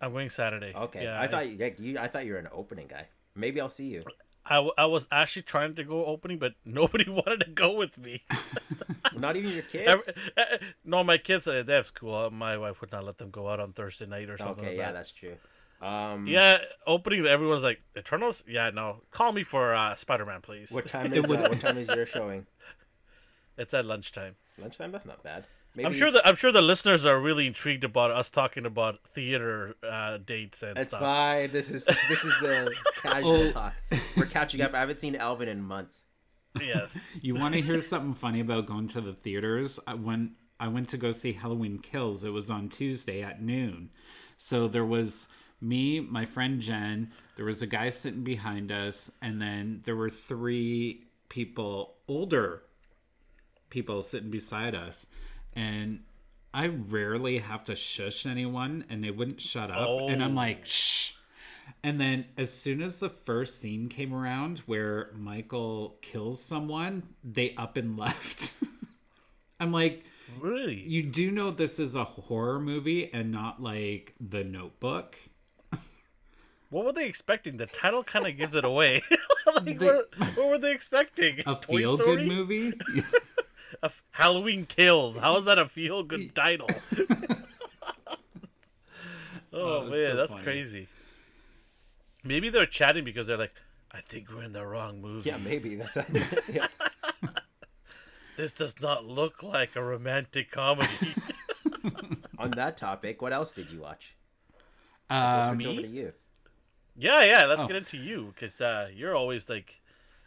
I'm 0.03 0.13
going 0.13 0.29
Saturday. 0.29 0.75
Okay, 0.77 1.05
Yeah, 1.05 1.19
I 1.19 1.27
thought 1.27 1.49
you, 1.49 1.57
like, 1.57 1.81
you. 1.81 1.99
I 1.99 2.09
thought 2.09 2.27
you 2.27 2.35
were 2.35 2.39
an 2.39 2.49
opening 2.53 2.89
guy. 2.89 3.07
Maybe 3.35 3.59
I'll 3.59 3.71
see 3.71 3.87
you. 3.87 4.05
I, 4.45 4.69
I 4.77 4.85
was 4.85 5.07
actually 5.11 5.43
trying 5.43 5.75
to 5.77 5.85
go 5.85 6.05
opening, 6.05 6.39
but 6.39 6.53
nobody 6.67 7.09
wanted 7.11 7.41
to 7.41 7.51
go 7.51 7.73
with 7.73 7.97
me. 7.97 8.23
Not 9.17 9.37
even 9.37 9.53
your 9.53 9.63
kids. 9.63 9.89
Every- 9.89 10.23
eh, 10.37 10.45
eh, 10.53 10.57
no, 10.85 11.03
my 11.03 11.17
kids 11.17 11.49
uh, 11.49 11.63
they 11.67 11.73
have 11.73 11.87
school. 11.87 12.31
My 12.31 12.59
wife 12.59 12.83
would 12.83 12.93
not 12.93 13.05
let 13.05 13.17
them 13.17 13.31
go 13.31 13.49
out 13.49 13.61
on 13.61 13.73
Thursday 13.73 14.07
night 14.07 14.29
or 14.29 14.37
something. 14.37 14.65
okay, 14.65 14.69
like 14.69 14.77
yeah, 14.77 14.87
that. 14.89 14.93
that's 14.93 15.11
true. 15.11 15.37
Um, 15.81 16.27
Yeah, 16.27 16.59
opening. 16.87 17.25
Everyone's 17.27 17.63
like 17.63 17.81
Eternals. 17.97 18.43
Yeah, 18.49 18.71
no. 18.71 19.03
Call 19.11 19.33
me 19.33 19.45
for 19.45 19.75
uh, 19.75 19.95
Spider 19.97 20.27
Man, 20.27 20.41
please. 20.41 20.71
What 20.71 20.87
time 20.87 21.13
It 21.13 21.19
is 21.25 21.27
would- 21.29 21.41
uh, 21.41 21.49
what 21.49 21.61
time 21.61 21.79
is 21.79 21.89
your 21.89 22.07
showing? 22.07 22.47
It's 23.57 23.75
at 23.75 23.85
lunchtime. 23.85 24.37
Lunchtime. 24.57 24.93
That's 24.93 25.05
not 25.05 25.23
bad. 25.25 25.45
Maybe 25.75 25.87
I'm 25.87 25.93
sure 25.93 26.11
that 26.13 26.27
I'm 26.27 26.37
sure 26.37 26.53
the 26.53 26.63
listeners 26.63 27.05
are 27.05 27.19
really 27.21 27.47
intrigued 27.47 27.83
about 27.85 28.11
us 28.13 28.31
talking 28.31 28.65
about 28.67 29.01
theater 29.15 29.75
uh, 29.89 30.19
dates 30.25 30.63
and 30.63 30.79
It's 30.79 30.91
stuff. 30.91 31.01
fine. 31.01 31.51
This 31.53 31.71
is 31.71 31.85
this 32.09 32.25
is 32.25 32.33
the 32.41 32.73
casual 33.03 33.33
Oh. 33.33 33.51
talk. 33.51 33.75
We're 34.17 34.27
catching 34.27 34.61
up. 34.63 34.75
I 34.75 34.81
haven't 34.81 35.01
seen 35.01 35.17
Elvin 35.17 35.49
in 35.49 35.61
months. 35.61 36.05
Yes. 36.61 36.91
You 37.21 37.35
want 37.35 37.55
to 37.55 37.61
hear 37.61 37.83
something 37.83 38.15
funny 38.15 38.41
about 38.41 38.67
going 38.67 38.89
to 38.89 39.01
the 39.01 39.13
theaters? 39.13 39.79
I- 39.87 39.95
When 39.95 40.37
I 40.61 40.69
went 40.69 40.89
to 40.91 40.97
go 40.97 41.11
see 41.13 41.33
Halloween 41.33 41.79
Kills, 41.81 42.23
it 42.25 42.31
was 42.31 42.51
on 42.51 42.69
Tuesday 42.69 43.23
at 43.23 43.43
noon. 43.43 43.91
So 44.37 44.69
there 44.69 44.85
was 44.85 45.29
me, 45.61 46.01
my 46.01 46.25
friend 46.25 46.61
Jen, 46.61 47.11
there 47.37 47.45
was 47.47 47.63
a 47.63 47.67
guy 47.67 47.91
sitting 47.91 48.23
behind 48.25 48.71
us, 48.73 49.11
and 49.23 49.41
then 49.41 49.81
there 49.85 49.97
were 49.97 50.11
three 50.11 51.05
people, 51.29 51.95
older 52.07 52.63
people 53.71 54.03
sitting 54.03 54.31
beside 54.31 54.75
us. 54.75 55.07
And 55.55 56.01
I 56.55 56.69
rarely 56.69 57.39
have 57.39 57.65
to 57.65 57.77
shush 57.77 58.25
anyone, 58.27 58.85
and 58.89 59.03
they 59.03 59.11
wouldn't 59.11 59.41
shut 59.41 59.71
up. 59.71 59.89
And 60.09 60.23
I'm 60.23 60.33
Oh. 60.33 60.41
like, 60.41 60.65
shh. 60.65 61.13
And 61.83 62.01
then 62.01 62.25
as 62.37 62.53
soon 62.53 62.81
as 62.81 62.97
the 62.97 63.11
first 63.11 63.61
scene 63.61 63.89
came 63.89 64.15
around 64.15 64.61
where 64.61 65.11
Michael 65.15 65.99
kills 66.01 66.43
someone, 66.43 67.03
they 67.23 67.55
up 67.57 67.77
and 67.77 67.97
left. 67.99 68.55
I'm 69.61 69.73
like, 69.73 70.05
Really? 70.41 70.77
you 70.81 71.03
do 71.03 71.31
know 71.31 71.51
this 71.51 71.79
is 71.79 71.95
a 71.95 72.05
horror 72.05 72.59
movie 72.61 73.13
and 73.13 73.31
not 73.33 73.63
like 73.63 74.15
The 74.21 74.45
Notebook. 74.45 75.17
What 76.71 76.85
were 76.85 76.93
they 76.93 77.07
expecting? 77.07 77.57
The 77.57 77.67
title 77.67 78.05
kind 78.05 78.27
of 78.27 78.37
gives 78.37 78.55
it 78.55 78.65
away. 78.65 79.03
like, 79.47 79.79
They- 79.79 79.87
what, 79.87 80.09
what 80.37 80.49
were 80.49 80.59
they 80.59 80.73
expecting? 80.73 81.41
A 81.41 81.55
Toy 81.55 81.79
feel 81.79 81.97
good 81.97 82.27
movie? 82.27 82.73
A 83.83 83.87
f- 83.87 84.03
Halloween 84.11 84.67
Kills. 84.67 85.17
How 85.17 85.37
is 85.37 85.45
that 85.45 85.59
a 85.59 85.69
feel 85.69 86.03
good 86.03 86.35
title? 86.35 86.69
oh, 86.99 87.37
Oh, 89.53 89.83
it's 89.83 89.91
man, 89.91 90.11
so 90.11 90.17
that's 90.17 90.31
funny. 90.33 90.43
crazy. 90.45 90.89
Maybe 92.25 92.51
they're 92.51 92.67
chatting 92.67 93.05
because 93.05 93.27
they're 93.27 93.37
like, 93.37 93.53
I 93.93 94.01
think 94.09 94.29
we're 94.33 94.43
in 94.43 94.53
the 94.53 94.67
wrong 94.67 95.01
movie. 95.01 95.29
Yeah, 95.31 95.37
maybe 95.39 95.77
that's. 95.77 95.97
yeah. 96.53 96.67
This 98.37 98.53
does 98.53 98.75
not 98.81 99.05
look 99.07 99.43
like 99.43 99.75
a 99.77 99.83
romantic 99.83 100.51
comedy. 100.51 100.89
On 102.39 102.51
that 102.53 102.77
topic, 102.77 103.21
what 103.23 103.33
else 103.33 103.53
did 103.53 103.71
you 103.71 103.81
watch? 103.81 104.15
I'll 105.11 105.51
Um, 105.51 105.57
switch 105.57 105.67
over 105.67 105.77
me? 105.77 105.83
to 105.83 105.89
you. 105.89 106.13
Yeah, 106.99 107.23
yeah, 107.23 107.47
let's 107.47 107.63
Oh. 107.63 107.67
get 107.67 107.77
into 107.77 107.97
you 107.97 108.35
because 108.35 108.61
uh, 108.61 108.89
you're 108.95 109.15
always 109.17 109.49
like 109.49 109.75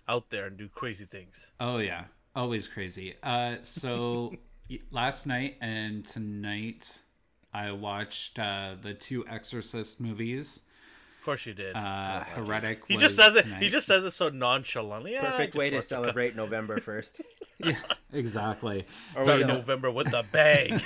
out 0.07 0.29
there 0.29 0.45
and 0.47 0.57
do 0.57 0.67
crazy 0.69 1.05
things. 1.05 1.35
Oh 1.59 1.77
yeah, 1.77 2.05
always 2.35 2.67
crazy. 2.67 3.15
Uh, 3.21 3.57
so 3.61 4.33
last 4.91 5.27
night 5.27 5.57
and 5.61 6.05
tonight, 6.05 6.97
I 7.53 7.71
watched 7.71 8.39
uh, 8.39 8.75
the 8.81 8.93
two 8.93 9.27
Exorcist 9.27 9.99
movies. 9.99 10.63
Of 11.19 11.25
course 11.25 11.45
you 11.45 11.53
did. 11.53 11.75
Uh, 11.75 12.23
Heretic. 12.23 12.81
he 12.87 12.95
was 12.95 13.03
just 13.03 13.15
says 13.17 13.35
it. 13.35 13.43
tonight. 13.43 13.61
He 13.61 13.69
just 13.69 13.85
says 13.85 14.03
it 14.03 14.11
so 14.13 14.29
nonchalantly. 14.29 15.11
Yeah, 15.13 15.29
Perfect 15.29 15.53
way 15.55 15.69
to 15.69 15.75
watched 15.75 15.85
a 15.85 15.87
celebrate 15.87 16.35
November 16.43 16.79
first. 16.79 17.21
yeah, 17.59 17.75
exactly. 18.11 18.85
Or 19.15 19.23
Start 19.25 19.27
was 19.27 19.41
it- 19.41 19.47
November 19.47 19.91
with 19.91 20.11
a 20.13 20.23
bang. 20.31 20.81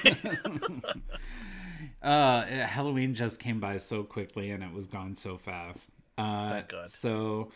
Uh, 2.05 2.45
Halloween 2.45 3.15
just 3.15 3.39
came 3.39 3.59
by 3.59 3.77
so 3.77 4.03
quickly 4.03 4.51
and 4.51 4.63
it 4.63 4.71
was 4.71 4.87
gone 4.87 5.15
so 5.15 5.37
fast. 5.37 5.89
Uh, 6.19 6.49
Thank 6.49 6.69
God. 6.69 6.87
So 6.89 7.51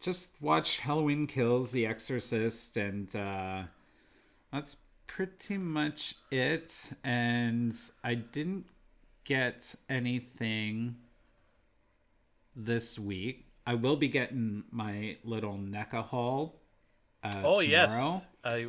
just 0.00 0.34
watch 0.40 0.78
Halloween 0.78 1.26
Kills, 1.26 1.72
The 1.72 1.86
Exorcist, 1.86 2.78
and 2.78 3.14
uh, 3.14 3.64
that's 4.50 4.78
pretty 5.06 5.58
much 5.58 6.14
it. 6.30 6.90
And 7.04 7.74
I 8.02 8.14
didn't 8.14 8.64
get 9.24 9.74
anything 9.90 10.96
this 12.56 12.98
week. 12.98 13.46
I 13.66 13.74
will 13.74 13.96
be 13.96 14.08
getting 14.08 14.64
my 14.70 15.18
little 15.22 15.58
NECA 15.58 16.02
haul. 16.02 16.60
Uh, 17.22 17.42
Oh 17.44 17.60
yes. 17.60 17.92
I 18.42 18.68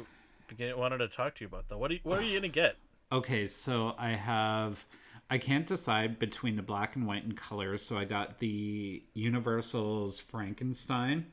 wanted 0.76 0.98
to 0.98 1.08
talk 1.08 1.36
to 1.36 1.42
you 1.42 1.48
about 1.48 1.70
that. 1.70 1.78
What 1.78 1.92
are 1.92 1.94
you, 1.96 2.00
what 2.04 2.20
are 2.20 2.24
you 2.24 2.38
gonna 2.38 2.50
get? 2.50 2.76
Okay, 3.12 3.48
so 3.48 3.96
I 3.98 4.10
have. 4.10 4.86
I 5.30 5.38
can't 5.38 5.66
decide 5.66 6.20
between 6.20 6.56
the 6.56 6.62
black 6.62 6.96
and 6.96 7.08
white 7.08 7.24
and 7.24 7.36
color, 7.36 7.78
so 7.78 7.98
I 7.98 8.06
got 8.06 8.40
the 8.40 9.04
Universal's 9.14 10.20
Frankenstein. 10.20 11.28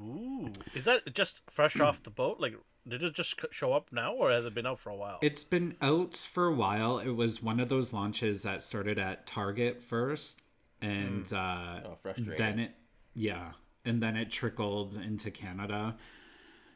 Ooh, 0.00 0.50
is 0.74 0.84
that 0.84 1.14
just 1.14 1.40
fresh 1.48 1.78
off 1.80 2.02
the 2.02 2.10
boat? 2.10 2.40
Like, 2.40 2.54
did 2.86 3.02
it 3.02 3.14
just 3.14 3.34
show 3.50 3.72
up 3.72 3.88
now, 3.92 4.14
or 4.14 4.30
has 4.30 4.44
it 4.44 4.54
been 4.54 4.66
out 4.66 4.80
for 4.80 4.90
a 4.90 4.96
while? 4.96 5.18
It's 5.22 5.44
been 5.44 5.76
out 5.80 6.16
for 6.16 6.46
a 6.46 6.54
while. 6.54 6.98
It 6.98 7.10
was 7.10 7.42
one 7.42 7.60
of 7.60 7.68
those 7.68 7.92
launches 7.92 8.42
that 8.42 8.60
started 8.62 8.98
at 8.98 9.26
Target 9.26 9.80
first, 9.80 10.42
and 10.80 11.30
uh, 11.32 11.80
Oh, 11.84 11.98
then 12.36 12.58
it, 12.58 12.74
yeah, 13.14 13.52
and 13.84 14.02
then 14.02 14.16
it 14.16 14.30
trickled 14.30 14.96
into 14.96 15.30
Canada. 15.30 15.96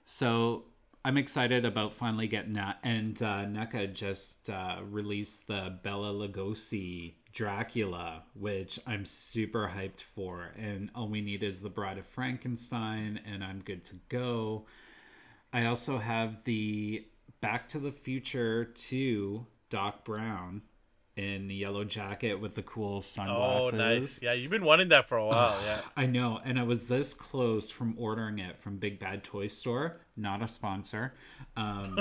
So 0.04 0.64
I'm 1.06 1.18
excited 1.18 1.64
about 1.64 1.94
finally 1.94 2.26
getting 2.26 2.54
that. 2.54 2.80
And 2.82 3.22
uh, 3.22 3.44
NECA 3.44 3.92
just 3.94 4.50
uh, 4.50 4.78
released 4.82 5.46
the 5.46 5.78
Bela 5.84 6.12
Lugosi 6.12 7.14
Dracula, 7.32 8.24
which 8.34 8.80
I'm 8.88 9.04
super 9.04 9.70
hyped 9.72 10.00
for. 10.00 10.50
And 10.58 10.90
all 10.96 11.06
we 11.06 11.20
need 11.20 11.44
is 11.44 11.60
the 11.60 11.70
Bride 11.70 11.98
of 11.98 12.06
Frankenstein, 12.06 13.20
and 13.24 13.44
I'm 13.44 13.60
good 13.60 13.84
to 13.84 13.94
go. 14.08 14.66
I 15.52 15.66
also 15.66 15.98
have 15.98 16.42
the 16.42 17.06
Back 17.40 17.68
to 17.68 17.78
the 17.78 17.92
Future 17.92 18.64
2 18.64 19.46
Doc 19.70 20.04
Brown 20.04 20.62
in 21.16 21.48
the 21.48 21.54
yellow 21.54 21.82
jacket 21.82 22.34
with 22.34 22.54
the 22.54 22.62
cool 22.62 23.00
sunglasses. 23.00 23.72
oh, 23.72 23.76
nice. 23.76 24.22
Yeah, 24.22 24.34
you've 24.34 24.50
been 24.50 24.64
wanting 24.64 24.90
that 24.90 25.08
for 25.08 25.16
a 25.16 25.26
while. 25.26 25.56
yeah. 25.64 25.80
I 25.96 26.04
know, 26.04 26.40
and 26.44 26.58
I 26.58 26.62
was 26.62 26.88
this 26.88 27.14
close 27.14 27.70
from 27.70 27.94
ordering 27.98 28.38
it 28.38 28.58
from 28.58 28.76
Big 28.76 28.98
Bad 28.98 29.24
Toy 29.24 29.46
Store, 29.46 29.96
not 30.16 30.42
a 30.42 30.48
sponsor. 30.48 31.14
Um, 31.56 32.00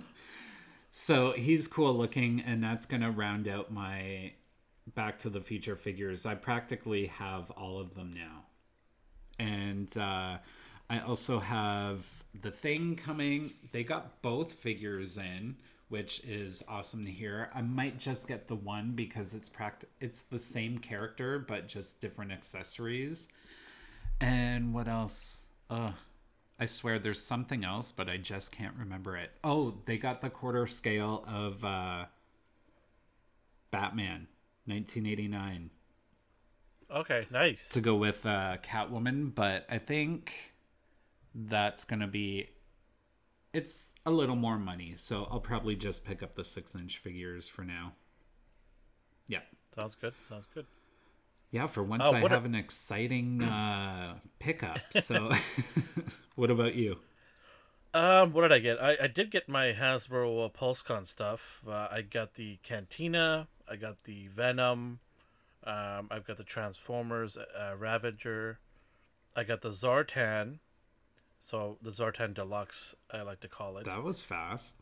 so 0.90 1.32
he's 1.32 1.68
cool 1.68 1.94
looking, 1.94 2.40
and 2.40 2.62
that's 2.62 2.84
gonna 2.84 3.12
round 3.12 3.46
out 3.46 3.72
my 3.72 4.32
Back 4.94 5.20
to 5.20 5.30
the 5.30 5.40
Future 5.40 5.76
figures. 5.76 6.26
I 6.26 6.34
practically 6.34 7.06
have 7.06 7.52
all 7.52 7.78
of 7.78 7.94
them 7.94 8.10
now, 8.12 8.44
and 9.38 9.96
uh, 9.96 10.38
I 10.90 11.00
also 11.00 11.38
have 11.38 12.24
the 12.34 12.50
Thing 12.50 12.96
coming. 12.96 13.52
They 13.70 13.84
got 13.84 14.20
both 14.20 14.52
figures 14.52 15.16
in. 15.16 15.56
Which 15.88 16.24
is 16.24 16.64
awesome 16.68 17.04
to 17.04 17.10
hear. 17.12 17.48
I 17.54 17.62
might 17.62 17.98
just 17.98 18.26
get 18.26 18.48
the 18.48 18.56
one 18.56 18.92
because 18.92 19.34
it's 19.34 19.48
pract- 19.48 19.84
it's 20.00 20.22
the 20.22 20.38
same 20.38 20.78
character 20.78 21.38
but 21.38 21.68
just 21.68 22.00
different 22.00 22.32
accessories. 22.32 23.28
And 24.20 24.74
what 24.74 24.88
else? 24.88 25.42
Uh 25.70 25.92
I 26.58 26.66
swear 26.66 26.98
there's 26.98 27.20
something 27.22 27.64
else, 27.64 27.92
but 27.92 28.08
I 28.08 28.16
just 28.16 28.50
can't 28.50 28.74
remember 28.78 29.16
it. 29.16 29.30
Oh, 29.44 29.74
they 29.84 29.98
got 29.98 30.22
the 30.22 30.30
quarter 30.30 30.66
scale 30.66 31.24
of 31.28 31.64
uh 31.64 32.06
Batman 33.70 34.26
1989 34.66 35.70
Okay, 36.90 37.26
nice. 37.30 37.60
to 37.70 37.80
go 37.80 37.94
with 37.94 38.24
uh 38.26 38.56
Catwoman, 38.62 39.34
but 39.34 39.66
I 39.68 39.78
think 39.78 40.32
that's 41.34 41.84
going 41.84 42.00
to 42.00 42.06
be 42.06 42.48
it's 43.56 43.94
a 44.04 44.10
little 44.10 44.36
more 44.36 44.58
money, 44.58 44.94
so 44.96 45.26
I'll 45.30 45.40
probably 45.40 45.76
just 45.76 46.04
pick 46.04 46.22
up 46.22 46.34
the 46.34 46.42
6-inch 46.42 46.98
figures 46.98 47.48
for 47.48 47.62
now. 47.64 47.92
Yeah. 49.28 49.40
Sounds 49.74 49.96
good. 50.00 50.12
Sounds 50.28 50.46
good. 50.54 50.66
Yeah, 51.50 51.66
for 51.66 51.82
once 51.82 52.02
Oh, 52.04 52.12
I 52.12 52.22
what 52.22 52.32
a- 52.32 52.34
have 52.34 52.44
an 52.44 52.54
exciting 52.54 53.42
uh, 53.42 54.18
pickup. 54.38 54.78
So, 55.00 55.30
what 56.34 56.50
about 56.50 56.74
you? 56.74 56.96
Um, 57.94 58.32
what 58.34 58.42
did 58.42 58.52
I 58.52 58.58
get? 58.58 58.78
I, 58.82 58.96
I 59.04 59.06
did 59.06 59.30
get 59.30 59.48
my 59.48 59.72
Hasbro 59.72 60.46
uh, 60.46 60.48
PulseCon 60.50 61.08
stuff. 61.08 61.62
Uh, 61.66 61.88
I 61.90 62.02
got 62.02 62.34
the 62.34 62.58
Cantina. 62.62 63.48
I 63.70 63.76
got 63.76 64.04
the 64.04 64.26
Venom. 64.28 64.98
Um, 65.64 66.08
I've 66.10 66.26
got 66.26 66.36
the 66.36 66.44
Transformers 66.44 67.36
uh, 67.38 67.74
Ravager. 67.76 68.58
I 69.34 69.44
got 69.44 69.62
the 69.62 69.70
Zartan. 69.70 70.58
So 71.48 71.78
the 71.80 71.90
Zartan 71.90 72.34
Deluxe, 72.34 72.96
I 73.12 73.22
like 73.22 73.38
to 73.40 73.48
call 73.48 73.78
it. 73.78 73.84
That 73.84 74.02
was 74.02 74.20
fast. 74.20 74.76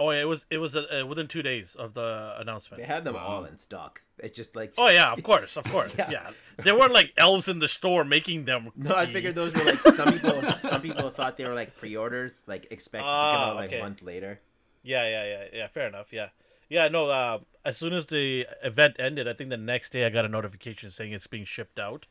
Oh 0.00 0.12
yeah, 0.12 0.20
it 0.20 0.28
was 0.28 0.46
it 0.48 0.58
was 0.58 0.76
uh, 0.76 0.84
uh, 1.02 1.06
within 1.06 1.26
two 1.26 1.42
days 1.42 1.74
of 1.76 1.94
the 1.94 2.36
announcement. 2.38 2.80
They 2.80 2.86
had 2.86 3.02
them 3.02 3.16
all 3.16 3.44
in 3.44 3.58
stock. 3.58 4.02
It 4.18 4.32
just 4.32 4.54
like 4.54 4.74
Oh 4.78 4.88
yeah, 4.88 5.12
of 5.12 5.20
course, 5.30 5.56
of 5.56 5.64
course. 5.64 5.92
Yeah. 5.98 6.10
yeah. 6.10 6.30
there 6.58 6.78
weren't 6.78 6.92
like 6.92 7.12
elves 7.16 7.48
in 7.48 7.58
the 7.58 7.66
store 7.66 8.04
making 8.04 8.44
them. 8.44 8.70
No, 8.76 8.94
I 8.94 9.06
figured 9.06 9.34
those 9.34 9.52
were 9.56 9.64
like 9.64 9.80
some 9.80 10.12
people. 10.12 10.40
some 10.68 10.80
people 10.80 11.10
thought 11.10 11.36
they 11.36 11.44
were 11.48 11.54
like 11.54 11.76
pre-orders, 11.76 12.42
like 12.46 12.68
expected 12.70 13.06
to 13.06 13.10
come 13.12 13.40
Ah, 13.40 13.50
out 13.50 13.56
like 13.56 13.70
okay. 13.70 13.80
months 13.80 14.00
later. 14.00 14.40
Yeah, 14.84 15.02
yeah, 15.08 15.24
yeah, 15.24 15.44
yeah. 15.52 15.66
Fair 15.66 15.88
enough. 15.88 16.12
Yeah, 16.12 16.28
yeah. 16.68 16.86
No. 16.86 17.10
Uh, 17.10 17.38
as 17.64 17.76
soon 17.76 17.92
as 17.92 18.06
the 18.06 18.46
event 18.62 18.94
ended, 19.00 19.26
I 19.26 19.32
think 19.32 19.50
the 19.50 19.56
next 19.56 19.90
day 19.90 20.06
I 20.06 20.10
got 20.10 20.24
a 20.24 20.28
notification 20.28 20.92
saying 20.92 21.12
it's 21.12 21.26
being 21.26 21.44
shipped 21.44 21.80
out, 21.80 22.06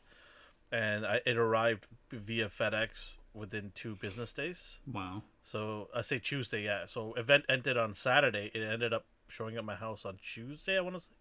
and 0.74 1.06
I, 1.06 1.22
it 1.26 1.38
arrived 1.38 1.88
via 2.12 2.50
FedEx 2.50 3.14
within 3.38 3.72
two 3.76 3.96
business 3.96 4.34
days. 4.34 4.78
Wow. 4.92 5.24
So 5.44 5.90
I 5.96 6.02
say 6.02 6.20
Tuesday. 6.20 6.64
Yeah. 6.64 6.86
So 6.86 7.14
event 7.14 7.46
ended 7.50 7.78
on 7.78 7.96
Saturday. 7.96 8.52
It 8.54 8.62
ended 8.62 8.94
up 8.94 9.06
showing 9.28 9.58
at 9.58 9.66
my 9.66 9.76
house 9.76 10.06
on 10.06 10.18
Tuesday. 10.34 10.78
I 10.78 10.82
want 10.82 10.96
to 10.96 11.02
say 11.02 11.12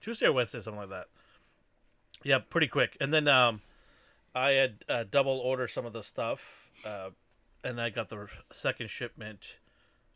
Tuesday 0.00 0.26
or 0.26 0.32
Wednesday, 0.32 0.60
something 0.60 0.80
like 0.80 0.90
that. 0.90 1.06
Yeah, 2.24 2.38
pretty 2.38 2.68
quick. 2.68 2.96
And 3.00 3.12
then 3.12 3.28
um, 3.28 3.60
I 4.34 4.50
had 4.50 4.84
uh, 4.88 5.04
double 5.10 5.38
ordered 5.38 5.68
some 5.68 5.86
of 5.86 5.92
the 5.92 6.02
stuff, 6.02 6.40
uh, 6.84 7.10
and 7.62 7.80
I 7.80 7.90
got 7.90 8.08
the 8.08 8.28
second 8.52 8.90
shipment 8.90 9.40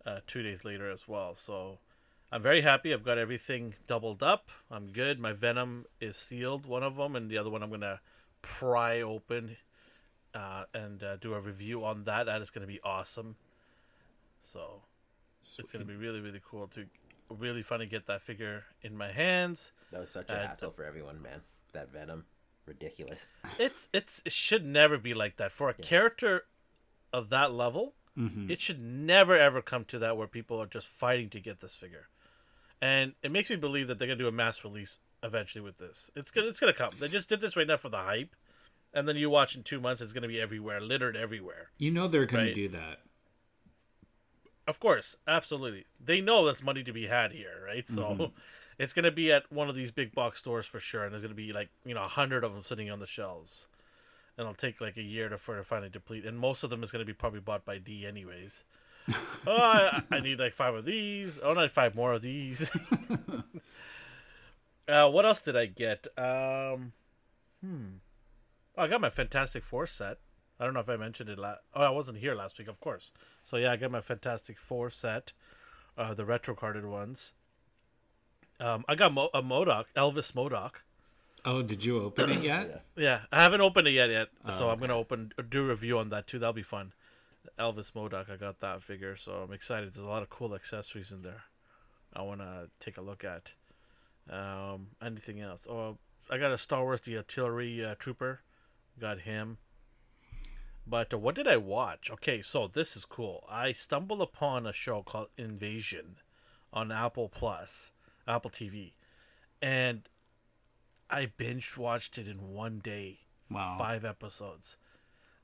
uh, 0.07 0.21
two 0.27 0.43
days 0.43 0.65
later 0.65 0.91
as 0.91 1.07
well. 1.07 1.35
So 1.35 1.79
I'm 2.31 2.43
very 2.43 2.63
happy. 2.63 2.93
I've 2.93 3.05
got 3.05 3.19
everything 3.19 3.75
doubled 3.87 4.23
up. 4.23 4.49
I'm 4.71 4.89
good. 4.89 5.21
My 5.21 5.33
Venom 5.33 5.87
is 6.01 6.17
sealed, 6.17 6.67
one 6.67 6.83
of 6.83 6.97
them, 6.97 7.15
and 7.15 7.31
the 7.31 7.39
other 7.39 7.51
one 7.51 7.63
I'm 7.63 7.71
gonna 7.71 8.01
pry 8.41 9.01
open 9.01 9.57
uh, 10.35 10.65
and 10.75 11.03
uh, 11.03 11.17
do 11.17 11.35
a 11.35 11.41
review 11.41 11.85
on 11.85 12.05
that. 12.05 12.27
That 12.27 12.43
is 12.43 12.51
gonna 12.51 12.67
be 12.67 12.81
awesome. 12.83 13.37
So 14.53 14.83
it's 15.41 15.73
gonna 15.73 15.85
be 15.85 15.97
really 15.97 16.21
really 16.21 16.41
cool 16.49 16.67
to 16.69 16.87
really 17.31 17.63
fun 17.63 17.81
to 17.81 17.87
get 17.87 18.07
that 18.07 18.23
figure 18.23 18.65
in 18.83 18.97
my 18.97 19.11
hands. 19.13 19.73
That 19.91 20.01
was 20.01 20.11
such 20.11 20.31
a 20.31 20.37
Uh, 20.37 20.47
hassle 20.49 20.71
for 20.71 20.85
everyone, 20.85 21.23
man. 21.23 21.43
That 21.73 21.91
Venom, 21.91 22.27
ridiculous. 22.67 23.27
It's 23.59 23.89
it's 23.93 24.21
it 24.25 24.33
should 24.33 24.65
never 24.65 24.99
be 24.99 25.15
like 25.15 25.37
that 25.37 25.53
for 25.53 25.69
a 25.71 25.75
character 25.75 26.45
of 27.13 27.31
that 27.31 27.53
level. 27.53 27.95
Mm-hmm. 28.19 28.51
It 28.51 28.61
should 28.61 28.81
never 28.81 29.39
ever 29.39 29.63
come 29.63 29.85
to 29.87 29.99
that 30.01 30.17
where 30.19 30.27
people 30.27 30.61
are 30.61 30.67
just 30.67 30.87
fighting 30.87 31.31
to 31.31 31.41
get 31.41 31.61
this 31.61 31.75
figure, 31.75 32.09
and 32.81 33.15
it 33.23 33.33
makes 33.33 33.49
me 33.49 33.57
believe 33.57 33.89
that 33.89 33.99
they're 33.99 34.09
gonna 34.09 34.19
do 34.19 34.29
a 34.29 34.33
mass 34.33 34.65
release 34.65 34.99
eventually 35.23 35.63
with 35.63 35.79
this. 35.79 36.11
It's 36.15 36.31
gonna 36.31 36.49
it's 36.49 36.61
gonna 36.61 36.75
come. 36.75 36.91
They 37.01 37.09
just 37.09 37.31
did 37.31 37.41
this 37.41 37.57
right 37.57 37.67
now 37.67 37.79
for 37.79 37.89
the 37.89 37.97
hype, 37.97 38.37
and 38.95 39.09
then 39.09 39.17
you 39.17 39.31
watch 39.31 39.55
in 39.55 39.63
two 39.63 39.81
months, 39.81 40.03
it's 40.03 40.13
gonna 40.13 40.29
be 40.29 40.41
everywhere, 40.41 40.81
littered 40.81 41.17
everywhere. 41.17 41.71
You 41.79 41.91
know 41.91 42.09
they're 42.09 42.27
going 42.27 42.45
Right. 42.45 42.55
to 42.55 42.55
do 42.55 42.69
that. 42.71 43.01
Of 44.67 44.79
course, 44.79 45.17
absolutely. 45.27 45.87
They 46.05 46.21
know 46.21 46.47
that's 46.47 46.63
money 46.63 46.85
to 46.85 46.93
be 46.93 47.07
had 47.09 47.33
here, 47.33 47.63
right? 47.67 47.87
So 47.89 48.03
Mm-hmm. 48.03 48.25
it's 48.79 48.93
going 48.93 49.05
to 49.05 49.11
be 49.11 49.31
at 49.33 49.51
one 49.53 49.69
of 49.69 49.75
these 49.75 49.91
big 49.91 50.15
box 50.15 50.39
stores 50.39 50.67
for 50.67 50.79
sure, 50.81 51.05
and 51.05 51.13
there's 51.13 51.23
going 51.23 51.35
to 51.35 51.37
be 51.37 51.53
like 51.53 51.69
you 51.85 51.95
know 51.95 52.05
a 52.05 52.09
hundred 52.09 52.45
of 52.45 52.55
them 52.55 52.63
sitting 52.65 52.89
on 52.91 53.01
the 53.01 53.07
shelves, 53.07 53.67
and 54.37 54.45
it'll 54.45 54.55
take 54.55 54.81
like 54.81 54.97
a 54.97 55.03
year 55.03 55.29
to 55.29 55.37
for 55.37 55.57
to 55.57 55.65
finally 55.65 55.89
deplete, 55.91 56.25
and 56.25 56.39
most 56.39 56.63
of 56.63 56.71
them 56.71 56.83
is 56.85 56.91
going 56.93 57.05
to 57.05 57.07
be 57.07 57.13
probably 57.13 57.41
bought 57.41 57.65
by 57.65 57.79
D 57.79 58.07
anyways. 58.07 58.63
oh, 59.47 59.57
I, 59.57 60.03
I 60.13 60.21
need 60.21 60.39
like 60.39 60.55
five 60.55 60.75
of 60.75 60.85
these. 60.85 61.41
Oh, 61.43 61.55
I 61.57 61.63
need 61.63 61.73
five 61.73 61.97
more 61.97 62.13
of 62.13 62.23
these. 62.23 62.71
uh, 64.89 65.11
what 65.11 65.27
else 65.27 65.43
did 65.43 65.57
I 65.57 65.67
get? 65.67 66.07
Um, 66.17 66.93
hmm. 67.65 67.85
Oh, 68.77 68.83
I 68.83 68.89
got 68.89 69.01
my 69.01 69.11
Fantastic 69.11 69.65
Four 69.65 69.87
set. 69.87 70.19
I 70.59 70.65
don't 70.65 70.75
know 70.75 70.81
if 70.81 70.89
I 70.89 70.97
mentioned 70.97 71.29
it 71.29 71.39
last. 71.39 71.61
Oh, 71.75 71.83
I 71.83 71.91
wasn't 71.91 72.19
here 72.19 72.35
last 72.35 72.59
week, 72.59 72.69
of 72.69 72.81
course. 72.81 73.11
So 73.45 73.57
yeah, 73.57 73.73
I 73.73 73.77
got 73.77 73.91
my 73.91 74.01
Fantastic 74.01 74.59
Four 74.59 74.91
set, 74.91 75.33
uh, 75.99 76.15
the 76.15 76.25
retro 76.25 76.55
carded 76.55 76.87
ones. 76.87 77.33
Um, 78.61 78.85
I 78.89 78.95
got 78.95 79.13
Mo- 79.13 79.31
a 79.35 79.43
MODOK, 79.43 79.87
Elvis 79.97 80.33
MODOK. 80.33 80.73
Oh, 81.45 81.63
did 81.63 81.85
you 81.85 82.01
open 82.01 82.31
it 82.31 82.43
yet? 82.45 82.85
Yeah, 82.97 83.23
I 83.33 83.43
haven't 83.43 83.61
opened 83.61 83.89
it 83.89 83.93
yet 83.93 84.11
yet, 84.11 84.29
so 84.57 84.67
Oh, 84.67 84.71
I'm 84.71 84.79
gonna 84.79 84.97
open 84.97 85.33
do 85.49 85.65
a 85.65 85.69
review 85.71 85.99
on 85.99 86.11
that 86.11 86.29
too. 86.29 86.39
That'll 86.39 86.53
be 86.53 86.63
fun. 86.63 86.93
Elvis 87.59 87.91
MODOK, 87.93 88.31
I 88.31 88.37
got 88.37 88.61
that 88.61 88.83
figure, 88.85 89.17
so 89.17 89.33
I'm 89.43 89.53
excited. 89.53 89.93
There's 89.93 90.05
a 90.05 90.09
lot 90.09 90.23
of 90.23 90.31
cool 90.31 90.55
accessories 90.55 91.11
in 91.11 91.23
there. 91.23 91.43
I 92.15 92.23
wanna 92.23 92.69
take 92.79 92.97
a 92.97 93.01
look 93.03 93.25
at. 93.25 93.51
Um, 94.31 94.89
anything 95.05 95.41
else? 95.41 95.63
Oh, 95.69 95.99
I 96.31 96.39
got 96.39 96.53
a 96.53 96.59
Star 96.59 96.83
Wars 96.85 97.01
the 97.01 97.17
Artillery 97.17 97.85
uh, 97.85 97.97
Trooper. 97.99 98.43
Got 99.03 99.23
him. 99.23 99.59
But 100.87 101.13
uh, 101.13 101.19
what 101.19 101.35
did 101.35 101.49
I 101.49 101.57
watch? 101.57 102.09
Okay, 102.09 102.41
so 102.41 102.71
this 102.73 102.97
is 102.97 103.05
cool. 103.05 103.45
I 103.51 103.73
stumbled 103.73 104.23
upon 104.23 104.65
a 104.65 104.73
show 104.73 105.03
called 105.03 105.27
Invasion 105.37 106.19
on 106.73 106.93
Apple 106.93 107.29
Plus, 107.29 107.91
Apple 108.29 108.53
TV, 108.53 108.93
and 109.61 110.03
I 111.11 111.27
binge 111.37 111.77
watched 111.77 112.17
it 112.17 112.29
in 112.29 112.55
one 112.55 112.79
day. 112.79 113.19
Wow. 113.51 113.75
Five 113.77 114.05
episodes. 114.05 114.77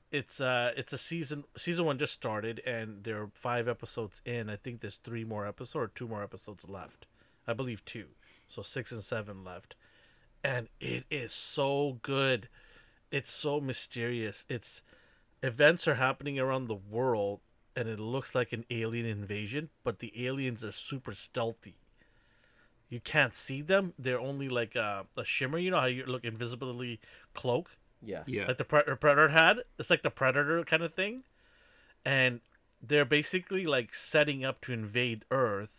It's 0.09 0.39
uh 0.39 0.71
it's 0.77 0.93
a 0.93 0.97
season 0.97 1.43
season 1.57 1.83
one 1.83 1.99
just 1.99 2.13
started 2.13 2.61
and 2.65 3.03
there 3.03 3.21
are 3.21 3.29
five 3.33 3.67
episodes 3.67 4.21
in. 4.25 4.49
I 4.49 4.55
think 4.55 4.79
there's 4.79 4.99
three 5.03 5.25
more 5.25 5.45
episodes 5.45 5.75
or 5.75 5.87
two 5.89 6.07
more 6.07 6.23
episodes 6.23 6.63
left. 6.65 7.07
I 7.45 7.51
believe 7.51 7.83
two. 7.83 8.05
So 8.47 8.61
six 8.61 8.93
and 8.93 9.03
seven 9.03 9.43
left. 9.43 9.75
And 10.45 10.69
it 10.79 11.03
is 11.11 11.33
so 11.33 11.99
good. 12.01 12.47
It's 13.11 13.31
so 13.31 13.59
mysterious. 13.59 14.45
It's 14.49 14.81
events 15.41 15.87
are 15.87 15.95
happening 15.95 16.39
around 16.39 16.67
the 16.67 16.75
world 16.75 17.39
and 17.75 17.87
it 17.87 17.99
looks 17.99 18.35
like 18.35 18.51
an 18.51 18.65
alien 18.69 19.05
invasion, 19.05 19.69
but 19.83 19.99
the 19.99 20.25
aliens 20.27 20.63
are 20.63 20.71
super 20.71 21.13
stealthy. 21.13 21.75
You 22.89 22.99
can't 22.99 23.35
see 23.35 23.61
them. 23.61 23.93
They're 23.97 24.19
only 24.19 24.49
like 24.49 24.75
a, 24.75 25.05
a 25.15 25.23
shimmer. 25.23 25.59
You 25.59 25.71
know 25.71 25.79
how 25.79 25.85
you 25.85 26.05
look 26.05 26.25
invisibly 26.25 26.99
cloak? 27.33 27.69
Yeah. 28.01 28.23
Yeah. 28.25 28.47
like 28.47 28.57
the 28.57 28.65
pre- 28.65 28.83
predator 28.83 29.29
had. 29.29 29.57
It's 29.77 29.89
like 29.89 30.03
the 30.03 30.09
predator 30.09 30.63
kind 30.63 30.83
of 30.83 30.93
thing, 30.93 31.23
and 32.03 32.41
they're 32.81 33.05
basically 33.05 33.65
like 33.65 33.93
setting 33.93 34.43
up 34.43 34.61
to 34.61 34.73
invade 34.73 35.25
Earth 35.31 35.69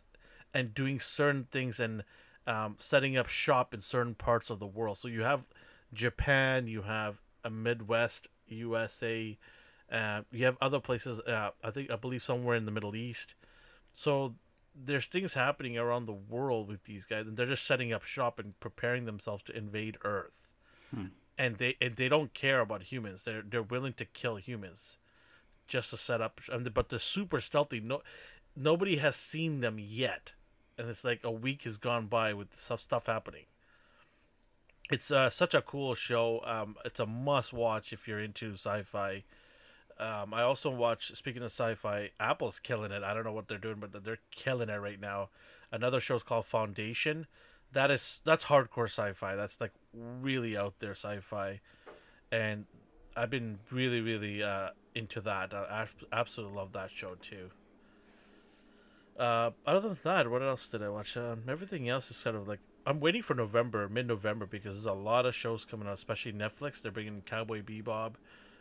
and 0.54 0.74
doing 0.74 1.00
certain 1.00 1.48
things 1.50 1.80
and 1.80 2.04
um, 2.46 2.76
setting 2.78 3.16
up 3.16 3.28
shop 3.28 3.74
in 3.74 3.80
certain 3.80 4.14
parts 4.14 4.50
of 4.50 4.58
the 4.58 4.66
world. 4.66 4.98
So 4.98 5.08
you 5.08 5.22
have 5.22 5.42
Japan, 5.92 6.66
you 6.66 6.82
have 6.82 7.20
a 7.44 7.50
Midwest 7.50 8.28
USA, 8.48 9.36
uh, 9.90 10.22
you 10.30 10.44
have 10.44 10.56
other 10.60 10.80
places. 10.80 11.20
Uh, 11.20 11.50
I 11.64 11.70
think 11.70 11.90
I 11.90 11.96
believe 11.96 12.22
somewhere 12.22 12.56
in 12.56 12.64
the 12.64 12.70
Middle 12.70 12.94
East. 12.94 13.34
So 13.94 14.34
there's 14.74 15.06
things 15.06 15.34
happening 15.34 15.76
around 15.76 16.06
the 16.06 16.12
world 16.12 16.68
with 16.68 16.84
these 16.84 17.04
guys, 17.04 17.26
and 17.26 17.36
they're 17.36 17.46
just 17.46 17.66
setting 17.66 17.92
up 17.92 18.04
shop 18.04 18.38
and 18.38 18.58
preparing 18.60 19.04
themselves 19.04 19.42
to 19.44 19.56
invade 19.56 19.98
Earth 20.04 20.32
and 21.40 21.56
they 21.56 21.76
and 21.80 21.96
they 21.96 22.08
don't 22.08 22.34
care 22.34 22.60
about 22.60 22.82
humans. 22.84 23.22
They're 23.24 23.42
they're 23.42 23.62
willing 23.62 23.94
to 23.94 24.04
kill 24.04 24.36
humans, 24.36 24.98
just 25.66 25.90
to 25.90 25.96
set 25.96 26.20
up. 26.20 26.40
And 26.52 26.72
but 26.74 26.90
they're 26.90 26.98
super 26.98 27.40
stealthy. 27.40 27.80
No, 27.80 28.02
nobody 28.54 28.98
has 28.98 29.16
seen 29.16 29.60
them 29.60 29.78
yet, 29.78 30.32
and 30.76 30.90
it's 30.90 31.02
like 31.02 31.20
a 31.24 31.30
week 31.30 31.62
has 31.62 31.78
gone 31.78 32.08
by 32.08 32.34
with 32.34 32.60
stuff 32.60 32.80
stuff 32.82 33.06
happening. 33.06 33.44
It's 34.90 35.10
uh, 35.10 35.30
such 35.30 35.54
a 35.54 35.62
cool 35.62 35.94
show. 35.94 36.42
Um, 36.44 36.76
it's 36.84 36.98
a 36.98 37.06
must 37.06 37.52
watch 37.52 37.92
if 37.92 38.08
you're 38.08 38.20
into 38.20 38.54
sci-fi. 38.54 39.22
Um, 39.98 40.34
I 40.34 40.42
also 40.42 40.70
watch. 40.70 41.12
Speaking 41.14 41.42
of 41.42 41.52
sci-fi, 41.52 42.10
Apple's 42.18 42.58
killing 42.58 42.90
it. 42.90 43.02
I 43.04 43.14
don't 43.14 43.24
know 43.24 43.32
what 43.32 43.48
they're 43.48 43.58
doing, 43.58 43.76
but 43.80 44.04
they're 44.04 44.18
killing 44.30 44.68
it 44.68 44.76
right 44.76 45.00
now. 45.00 45.28
Another 45.70 46.00
show's 46.00 46.24
called 46.24 46.46
Foundation. 46.46 47.26
That 47.72 47.90
is 47.92 48.20
that's 48.24 48.46
hardcore 48.46 48.86
sci-fi. 48.86 49.36
That's 49.36 49.60
like 49.60 49.72
really 49.92 50.56
out 50.56 50.74
there 50.80 50.96
sci-fi, 50.96 51.60
and 52.32 52.64
I've 53.16 53.30
been 53.30 53.60
really 53.70 54.00
really 54.00 54.42
uh, 54.42 54.70
into 54.96 55.20
that. 55.20 55.54
I 55.54 55.86
absolutely 56.12 56.56
love 56.56 56.72
that 56.72 56.90
show 56.90 57.14
too. 57.14 57.50
Uh, 59.16 59.50
other 59.66 59.80
than 59.80 59.98
that, 60.02 60.30
what 60.30 60.42
else 60.42 60.66
did 60.66 60.82
I 60.82 60.88
watch? 60.88 61.16
Um, 61.16 61.42
everything 61.46 61.88
else 61.88 62.10
is 62.10 62.20
kind 62.20 62.36
of 62.36 62.48
like 62.48 62.60
I'm 62.90 62.98
waiting 62.98 63.22
for 63.22 63.34
November, 63.34 63.88
mid-November, 63.88 64.46
because 64.46 64.74
there's 64.74 64.84
a 64.84 64.92
lot 64.92 65.24
of 65.24 65.32
shows 65.32 65.64
coming 65.64 65.86
out, 65.86 65.94
especially 65.94 66.32
Netflix. 66.32 66.82
They're 66.82 66.90
bringing 66.90 67.22
Cowboy 67.24 67.62
Bebop 67.62 68.14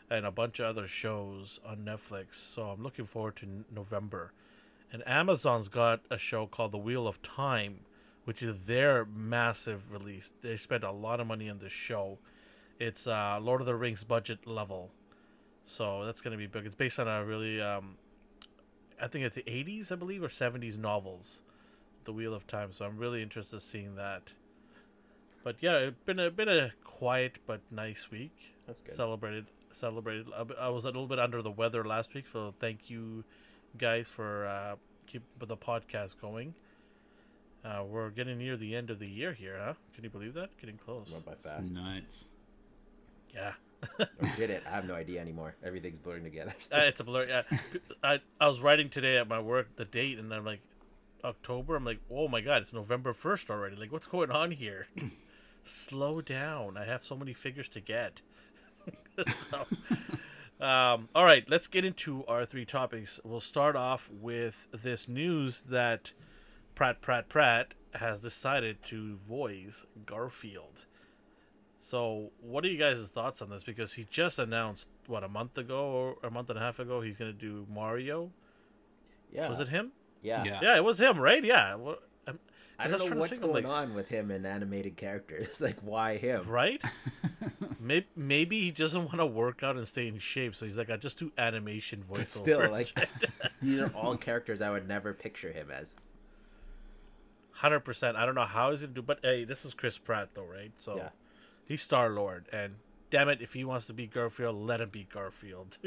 and 0.07 0.23
a 0.23 0.29
bunch 0.29 0.59
of 0.59 0.67
other 0.67 0.87
shows 0.87 1.59
on 1.65 1.77
Netflix. 1.77 2.35
So 2.53 2.61
I'm 2.61 2.83
looking 2.83 3.07
forward 3.07 3.37
to 3.37 3.65
November. 3.73 4.31
And 4.93 5.01
Amazon's 5.07 5.67
got 5.67 6.01
a 6.11 6.19
show 6.19 6.45
called 6.45 6.73
The 6.73 6.77
Wheel 6.77 7.07
of 7.07 7.19
Time, 7.23 7.79
which 8.25 8.43
is 8.43 8.55
their 8.67 9.03
massive 9.03 9.91
release. 9.91 10.29
They 10.43 10.57
spent 10.57 10.83
a 10.83 10.91
lot 10.91 11.19
of 11.19 11.25
money 11.25 11.49
on 11.49 11.57
this 11.57 11.73
show. 11.73 12.19
It's 12.79 13.07
uh, 13.07 13.39
Lord 13.41 13.61
of 13.61 13.65
the 13.65 13.73
Rings 13.73 14.03
budget 14.03 14.45
level, 14.45 14.91
so 15.65 16.05
that's 16.05 16.21
gonna 16.21 16.37
be 16.37 16.45
big. 16.45 16.67
It's 16.67 16.75
based 16.75 16.99
on 16.99 17.07
a 17.07 17.25
really, 17.25 17.59
um, 17.59 17.95
I 19.01 19.07
think 19.07 19.25
it's 19.25 19.35
the 19.35 19.41
'80s, 19.41 19.91
I 19.91 19.95
believe, 19.95 20.23
or 20.23 20.29
'70s 20.29 20.77
novels, 20.77 21.41
The 22.09 22.13
Wheel 22.13 22.33
of 22.33 22.47
Time. 22.47 22.71
So 22.73 22.85
I'm 22.85 22.97
really 22.97 23.21
interested 23.21 23.57
in 23.57 23.61
seeing 23.61 23.95
that. 23.95 24.23
But 25.43 25.57
yeah, 25.61 25.77
it's 25.77 26.03
been 26.07 26.17
a 26.19 26.31
been 26.31 26.49
a 26.49 26.71
quiet 26.83 27.33
but 27.45 27.61
nice 27.69 28.07
week. 28.09 28.35
That's 28.65 28.81
good. 28.81 28.95
Celebrated 28.95 29.45
celebrated. 29.79 30.25
I 30.35 30.43
b- 30.43 30.55
I 30.59 30.69
was 30.69 30.85
a 30.85 30.87
little 30.87 31.05
bit 31.05 31.19
under 31.19 31.43
the 31.43 31.51
weather 31.51 31.85
last 31.85 32.15
week, 32.15 32.25
so 32.33 32.55
thank 32.59 32.89
you 32.89 33.23
guys 33.77 34.07
for 34.07 34.47
uh, 34.47 34.75
keep 35.05 35.21
the 35.39 35.55
podcast 35.55 36.15
going. 36.19 36.55
Uh, 37.63 37.83
we're 37.87 38.09
getting 38.09 38.39
near 38.39 38.57
the 38.57 38.75
end 38.75 38.89
of 38.89 38.97
the 38.97 39.07
year 39.07 39.33
here, 39.33 39.57
huh? 39.63 39.73
Can 39.93 40.03
you 40.03 40.09
believe 40.09 40.33
that? 40.33 40.49
Getting 40.59 40.77
close. 40.77 41.11
Went 41.11 41.25
by 41.27 41.33
It's 41.33 41.45
fast. 41.51 41.71
nuts. 41.71 42.25
Yeah. 43.35 43.51
Or 43.99 44.07
did 44.35 44.49
it? 44.55 44.63
I 44.67 44.71
have 44.71 44.85
no 44.87 44.95
idea 44.95 45.21
anymore. 45.21 45.55
Everything's 45.63 45.99
blurring 45.99 46.23
together. 46.23 46.53
Uh, 46.73 46.79
it's 46.79 46.99
a 46.99 47.03
blur. 47.03 47.27
Yeah, 47.27 47.43
I 48.03 48.17
I 48.41 48.47
was 48.47 48.59
writing 48.61 48.89
today 48.89 49.17
at 49.17 49.27
my 49.27 49.39
work 49.39 49.67
the 49.77 49.85
date, 49.85 50.17
and 50.19 50.33
I'm 50.33 50.43
like, 50.43 50.59
October. 51.23 51.75
I'm 51.75 51.85
like, 51.85 51.99
oh 52.11 52.27
my 52.27 52.41
god, 52.41 52.61
it's 52.61 52.73
November 52.73 53.13
first 53.13 53.49
already. 53.49 53.75
Like, 53.75 53.91
what's 53.91 54.07
going 54.07 54.31
on 54.31 54.51
here? 54.51 54.87
Slow 55.65 56.21
down. 56.21 56.77
I 56.77 56.85
have 56.85 57.03
so 57.05 57.15
many 57.15 57.33
figures 57.33 57.69
to 57.69 57.79
get. 57.81 58.21
So, 59.51 60.65
um, 60.65 61.09
all 61.13 61.25
right, 61.25 61.43
let's 61.49 61.67
get 61.67 61.83
into 61.83 62.25
our 62.25 62.45
three 62.45 62.65
topics. 62.65 63.19
We'll 63.25 63.41
start 63.41 63.75
off 63.75 64.09
with 64.09 64.55
this 64.71 65.07
news 65.09 65.59
that 65.69 66.13
Pratt 66.73 67.01
Pratt 67.01 67.27
Pratt 67.27 67.73
has 67.95 68.19
decided 68.21 68.77
to 68.89 69.15
voice 69.17 69.85
Garfield. 70.05 70.85
So, 71.81 72.31
what 72.41 72.63
are 72.63 72.67
you 72.69 72.77
guys' 72.77 73.07
thoughts 73.13 73.41
on 73.41 73.49
this? 73.49 73.63
Because 73.63 73.93
he 73.93 74.07
just 74.09 74.39
announced 74.39 74.87
what 75.07 75.23
a 75.23 75.27
month 75.27 75.57
ago 75.57 76.15
or 76.21 76.27
a 76.27 76.31
month 76.31 76.49
and 76.49 76.57
a 76.57 76.61
half 76.61 76.79
ago 76.79 77.01
he's 77.01 77.17
gonna 77.17 77.33
do 77.33 77.65
Mario. 77.69 78.31
yeah. 79.33 79.49
Was 79.49 79.59
it 79.59 79.69
him? 79.69 79.91
Yeah. 80.21 80.43
Yeah. 80.43 80.59
Yeah, 80.61 80.75
it 80.77 80.83
was 80.83 80.99
him, 80.99 81.17
right? 81.19 81.43
Yeah. 81.43 81.75
Well, 81.75 81.97
I'm, 82.27 82.33
um, 82.33 82.39
I 82.77 82.83
'cause 82.87 82.99
don't 82.99 83.09
know 83.11 83.15
what's 83.17 83.39
going 83.39 83.63
like- 83.63 83.65
on 83.65 83.93
with 83.93 84.07
him 84.09 84.31
and 84.31 84.45
animated 84.45 84.97
characters. 84.97 85.59
Like, 85.61 85.79
why 85.81 86.17
him? 86.17 86.47
right? 86.47 86.81
maybe, 87.79 88.05
maybe 88.15 88.61
he 88.61 88.71
doesn't 88.71 89.05
want 89.05 89.17
to 89.17 89.25
work 89.25 89.63
out 89.63 89.75
and 89.77 89.87
stay 89.87 90.07
in 90.07 90.19
shape, 90.19 90.55
so 90.55 90.65
he's 90.65 90.75
like, 90.77 90.89
I 90.89 90.97
just 90.97 91.17
do 91.17 91.31
animation 91.37 92.03
voiceover. 92.09 92.17
But 92.17 92.29
still, 92.29 92.69
like, 92.71 92.93
these 93.61 93.79
are 93.79 93.91
all 93.95 94.17
characters 94.17 94.61
I 94.61 94.69
would 94.69 94.87
never 94.87 95.13
picture 95.13 95.51
him 95.51 95.69
as. 95.71 95.95
hundred 97.51 97.81
percent. 97.81 98.15
I 98.17 98.25
don't 98.25 98.35
know 98.35 98.45
how 98.45 98.71
he's 98.71 98.81
gonna 98.81 98.93
do, 98.93 99.01
but 99.01 99.19
hey, 99.23 99.43
this 99.45 99.65
is 99.65 99.73
Chris 99.73 99.97
Pratt 99.97 100.29
though, 100.33 100.43
right? 100.45 100.71
So 100.79 100.95
Yeah. 100.97 101.09
he's 101.65 101.81
Star 101.81 102.09
Lord, 102.09 102.45
and 102.53 102.75
damn 103.11 103.27
it, 103.29 103.41
if 103.41 103.53
he 103.53 103.63
wants 103.65 103.87
to 103.87 103.93
be 103.93 104.07
Garfield, 104.07 104.55
let 104.55 104.79
him 104.81 104.89
be 104.89 105.07
Garfield. 105.11 105.77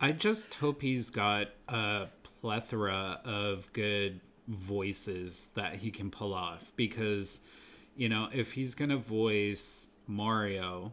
I 0.00 0.12
just 0.12 0.54
hope 0.54 0.82
he's 0.82 1.10
got 1.10 1.48
a 1.68 2.06
plethora 2.22 3.20
of 3.24 3.72
good 3.72 4.20
voices 4.48 5.48
that 5.54 5.76
he 5.76 5.90
can 5.90 6.10
pull 6.10 6.34
off 6.34 6.72
because, 6.76 7.40
you 7.96 8.08
know, 8.08 8.28
if 8.32 8.52
he's 8.52 8.74
going 8.74 8.90
to 8.90 8.96
voice 8.96 9.88
Mario 10.06 10.92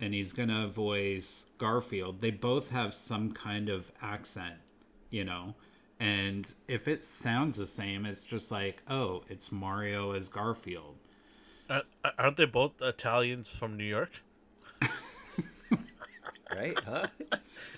and 0.00 0.14
he's 0.14 0.32
going 0.32 0.48
to 0.48 0.68
voice 0.68 1.46
Garfield, 1.58 2.20
they 2.20 2.30
both 2.30 2.70
have 2.70 2.94
some 2.94 3.32
kind 3.32 3.68
of 3.68 3.90
accent, 4.02 4.56
you 5.10 5.24
know. 5.24 5.54
And 5.98 6.52
if 6.66 6.88
it 6.88 7.04
sounds 7.04 7.58
the 7.58 7.66
same, 7.66 8.06
it's 8.06 8.24
just 8.24 8.50
like, 8.50 8.82
oh, 8.88 9.22
it's 9.28 9.52
Mario 9.52 10.12
as 10.12 10.28
Garfield. 10.30 10.96
Uh, 11.68 11.82
aren't 12.18 12.38
they 12.38 12.46
both 12.46 12.72
Italians 12.80 13.48
from 13.48 13.76
New 13.76 13.84
York? 13.84 14.10
Right? 16.54 16.78
Huh? 16.84 17.06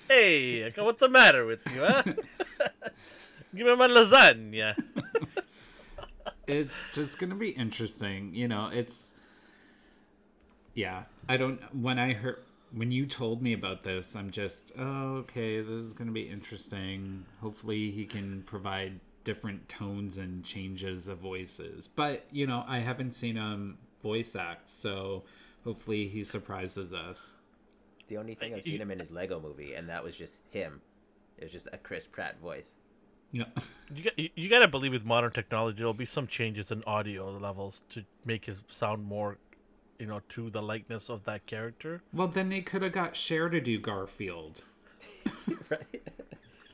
Hey, 0.09 0.71
what's 0.77 1.01
the 1.01 1.09
matter 1.09 1.47
with 1.47 1.61
you, 1.75 1.81
huh? 1.81 2.03
Give 3.55 3.67
me 3.67 3.77
my 3.77 3.89
lasagna. 3.89 4.75
it's 6.47 6.81
just 6.93 7.19
gonna 7.19 7.35
be 7.35 7.51
interesting 7.51 8.35
you 8.35 8.49
know 8.49 8.69
it's 8.73 9.15
yeah 10.75 11.05
i 11.29 11.37
don't 11.37 11.61
when 11.75 11.99
i 11.99 12.13
heard 12.13 12.39
when 12.75 12.91
you 12.91 13.07
told 13.07 13.43
me 13.43 13.53
about 13.53 13.83
this 13.83 14.17
i'm 14.17 14.31
just 14.31 14.73
oh 14.79 15.17
okay 15.17 15.61
this 15.61 15.83
is 15.83 15.93
gonna 15.93 16.11
be 16.11 16.29
interesting 16.29 17.25
hopefully 17.41 17.91
he 17.91 18.05
can 18.05 18.43
provide 18.43 18.99
different 19.25 19.69
tones 19.69 20.17
and 20.19 20.45
changes 20.45 21.07
of 21.07 21.19
voices 21.19 21.87
but 21.87 22.27
you 22.33 22.47
know 22.47 22.65
i 22.67 22.79
haven't 22.79 23.13
seen 23.13 23.37
him 23.37 23.79
voice 24.03 24.35
act 24.35 24.69
so 24.69 25.23
hopefully 25.63 26.09
he 26.09 26.25
surprises 26.25 26.93
us 26.93 27.35
The 28.13 28.19
only 28.19 28.35
thing 28.35 28.53
I've 28.55 28.63
seen 28.63 28.79
him 28.79 28.91
in 28.91 29.01
is 29.01 29.11
Lego 29.11 29.41
movie, 29.41 29.73
and 29.73 29.89
that 29.89 30.05
was 30.05 30.15
just 30.15 30.41
him. 30.51 30.83
It 31.39 31.45
was 31.45 31.53
just 31.53 31.67
a 31.73 31.79
Chris 31.79 32.07
Pratt 32.07 32.39
voice. 32.43 32.75
yeah 33.33 33.45
You 33.95 34.05
got, 34.05 34.19
you, 34.19 34.29
you 34.37 34.49
gotta 34.51 34.69
believe 34.69 34.93
with 34.93 35.07
modern 35.07 35.33
technology, 35.33 35.79
there'll 35.79 35.95
be 35.95 36.05
some 36.05 36.27
changes 36.27 36.71
in 36.71 36.85
audio 36.87 37.31
levels 37.39 37.81
to 37.95 38.05
make 38.27 38.45
his 38.45 38.61
sound 38.69 39.03
more, 39.07 39.39
you 39.99 40.05
know, 40.05 40.21
to 40.31 40.51
the 40.51 40.61
likeness 40.61 41.09
of 41.09 41.25
that 41.25 41.47
character. 41.47 42.03
well 42.13 42.29
then 42.29 42.51
they 42.51 42.61
could 42.61 42.83
have 42.83 42.93
got 42.93 43.17
Cher 43.17 43.49
to 43.49 43.63
do 43.63 43.79
garfield 43.79 44.63
right? 45.71 46.03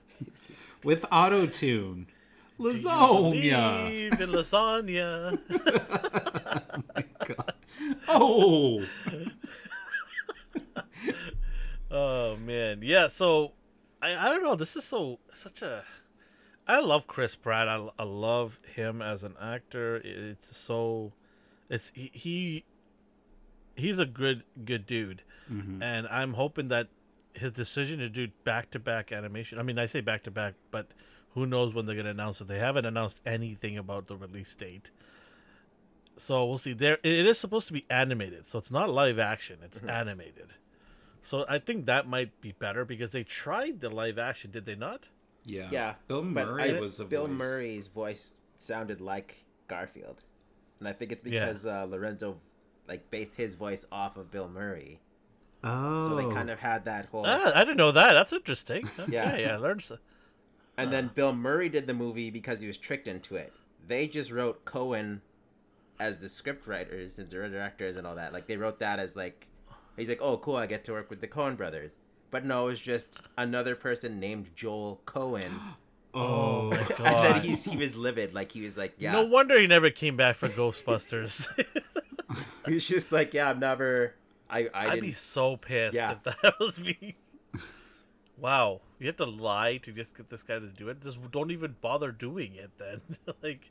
with 0.82 1.04
auto 1.12 1.46
tune. 1.46 2.08
Do 2.60 2.70
you 2.70 2.82
Lasagna. 2.82 3.84
believe 3.84 4.20
in 4.20 4.30
lasagna. 4.30 5.38
Oh, 8.08 8.82
oh 9.08 9.26
Oh, 11.90 12.36
man, 12.36 12.80
yeah. 12.82 13.08
So 13.08 13.52
I 14.00 14.14
I 14.14 14.28
don't 14.28 14.42
know. 14.42 14.56
This 14.56 14.76
is 14.76 14.84
so 14.84 15.18
such 15.42 15.62
a. 15.62 15.84
I 16.66 16.80
love 16.80 17.06
Chris 17.06 17.34
Pratt. 17.34 17.68
I, 17.68 17.88
I 17.98 18.04
love 18.04 18.58
him 18.74 19.00
as 19.00 19.24
an 19.24 19.34
actor. 19.40 19.96
It's 20.04 20.54
so, 20.54 21.12
it's 21.70 21.90
he, 21.94 22.10
he 22.12 22.64
he's 23.74 23.98
a 23.98 24.04
good 24.04 24.44
good 24.64 24.86
dude, 24.86 25.22
mm-hmm. 25.50 25.82
and 25.82 26.06
I'm 26.08 26.34
hoping 26.34 26.68
that 26.68 26.88
his 27.32 27.52
decision 27.52 28.00
to 28.00 28.08
do 28.08 28.28
back 28.44 28.70
to 28.72 28.78
back 28.78 29.12
animation. 29.12 29.58
I 29.58 29.62
mean, 29.62 29.78
I 29.78 29.86
say 29.86 30.00
back 30.00 30.24
to 30.24 30.30
back, 30.30 30.54
but 30.70 30.88
who 31.34 31.46
knows 31.46 31.72
when 31.72 31.86
they're 31.86 31.96
gonna 31.96 32.10
announce 32.10 32.40
it? 32.40 32.48
They 32.48 32.58
haven't 32.58 32.84
announced 32.84 33.18
anything 33.24 33.78
about 33.78 34.06
the 34.06 34.16
release 34.16 34.54
date. 34.54 34.90
So 36.18 36.44
we'll 36.44 36.58
see. 36.58 36.74
There, 36.74 36.98
it 37.02 37.26
is 37.26 37.38
supposed 37.38 37.68
to 37.68 37.72
be 37.72 37.86
animated, 37.88 38.44
so 38.44 38.58
it's 38.58 38.70
not 38.70 38.90
live 38.90 39.18
action. 39.18 39.58
It's 39.62 39.78
mm-hmm. 39.78 39.88
animated. 39.88 40.48
So 41.28 41.44
I 41.46 41.58
think 41.58 41.84
that 41.86 42.08
might 42.08 42.40
be 42.40 42.52
better 42.52 42.86
because 42.86 43.10
they 43.10 43.22
tried 43.22 43.80
the 43.82 43.90
live 43.90 44.18
action, 44.18 44.50
did 44.50 44.64
they 44.64 44.74
not? 44.74 45.04
yeah. 45.44 45.68
Yeah. 45.70 45.94
Bill 46.08 46.22
Murray 46.22 46.76
I- 46.76 46.80
was 46.80 46.96
the 46.96 47.04
Bill 47.04 47.26
voice. 47.26 47.36
Murray's 47.36 47.86
voice 47.86 48.34
sounded 48.56 49.00
like 49.02 49.44
Garfield, 49.66 50.22
and 50.78 50.88
I 50.88 50.92
think 50.94 51.12
it's 51.12 51.22
Yeah. 51.26 51.40
because 51.40 51.66
uh, 51.66 51.86
Lorenzo 51.88 52.38
like 52.88 53.10
based 53.10 53.34
his 53.34 53.54
voice 53.56 53.84
off 53.92 54.16
of 54.16 54.30
Bill 54.30 54.48
Murray, 54.48 55.00
Oh, 55.62 56.08
so 56.08 56.16
they 56.16 56.32
kind 56.34 56.48
of 56.48 56.58
had 56.60 56.84
that 56.86 57.06
whole. 57.06 57.24
Ah, 57.26 57.52
I 57.54 57.58
didn't 57.64 57.76
know 57.76 57.92
that. 57.92 58.12
That's 58.14 58.32
interesting. 58.32 58.88
Yeah. 59.08 59.34
yeah, 59.34 59.36
yeah. 59.36 59.52
I 59.54 59.56
learned. 59.56 59.82
So. 59.82 59.98
And 60.78 60.90
then 60.92 61.10
Bill 61.14 61.34
Murray 61.34 61.68
did 61.68 61.86
the 61.88 61.94
movie 61.94 62.30
because 62.30 62.60
he 62.60 62.66
was 62.68 62.76
tricked 62.78 63.08
into 63.08 63.36
it. 63.36 63.52
They 63.86 64.06
just 64.06 64.30
wrote 64.30 64.64
Cohen 64.64 65.20
as 66.00 66.20
the 66.20 66.28
script 66.28 66.66
writers 66.66 67.18
and 67.18 67.28
the 67.28 67.48
directors 67.50 67.96
and 67.98 68.06
all 68.06 68.14
that. 68.14 68.32
Like 68.32 68.46
they 68.46 68.56
wrote 68.56 68.78
that 68.78 68.98
as 69.00 69.14
like 69.16 69.47
he's 69.98 70.08
like, 70.08 70.22
"Oh, 70.22 70.38
cool, 70.38 70.56
I 70.56 70.66
get 70.66 70.84
to 70.84 70.92
work 70.92 71.10
with 71.10 71.20
the 71.20 71.28
Coen 71.28 71.56
brothers." 71.56 71.96
But 72.30 72.44
no, 72.44 72.64
it 72.64 72.70
was 72.70 72.80
just 72.80 73.18
another 73.36 73.74
person 73.74 74.20
named 74.20 74.50
Joel 74.54 75.00
Cohen. 75.04 75.60
Oh, 76.14 76.20
oh, 76.20 76.70
my 76.70 76.76
and 76.78 76.88
then 76.88 77.32
God. 77.34 77.42
he's 77.42 77.64
he 77.64 77.76
was 77.76 77.94
livid, 77.94 78.32
like 78.32 78.50
he 78.50 78.62
was 78.62 78.78
like, 78.78 78.94
"Yeah." 78.96 79.12
No 79.12 79.24
wonder 79.24 79.60
he 79.60 79.66
never 79.66 79.90
came 79.90 80.16
back 80.16 80.36
for 80.36 80.48
Ghostbusters. 80.48 81.46
He 82.66 82.74
was 82.74 82.86
just 82.88 83.12
like, 83.12 83.34
"Yeah, 83.34 83.50
I'm 83.50 83.60
never 83.60 84.14
I 84.50 84.68
I 84.74 84.86
I'd 84.86 84.90
didn't 84.94 85.00
be 85.02 85.12
so 85.12 85.56
pissed 85.58 85.94
Yeah. 85.94 86.12
if 86.12 86.22
that 86.24 86.54
was 86.60 86.78
me. 86.78 87.16
wow, 88.38 88.80
you 88.98 89.06
have 89.06 89.16
to 89.16 89.24
lie 89.26 89.78
to 89.78 89.92
just 89.92 90.16
get 90.16 90.30
this 90.30 90.42
guy 90.42 90.58
to 90.58 90.66
do 90.66 90.88
it. 90.88 91.02
Just 91.02 91.18
don't 91.30 91.50
even 91.50 91.76
bother 91.80 92.10
doing 92.12 92.54
it 92.54 92.70
then. 92.78 93.00
like, 93.42 93.70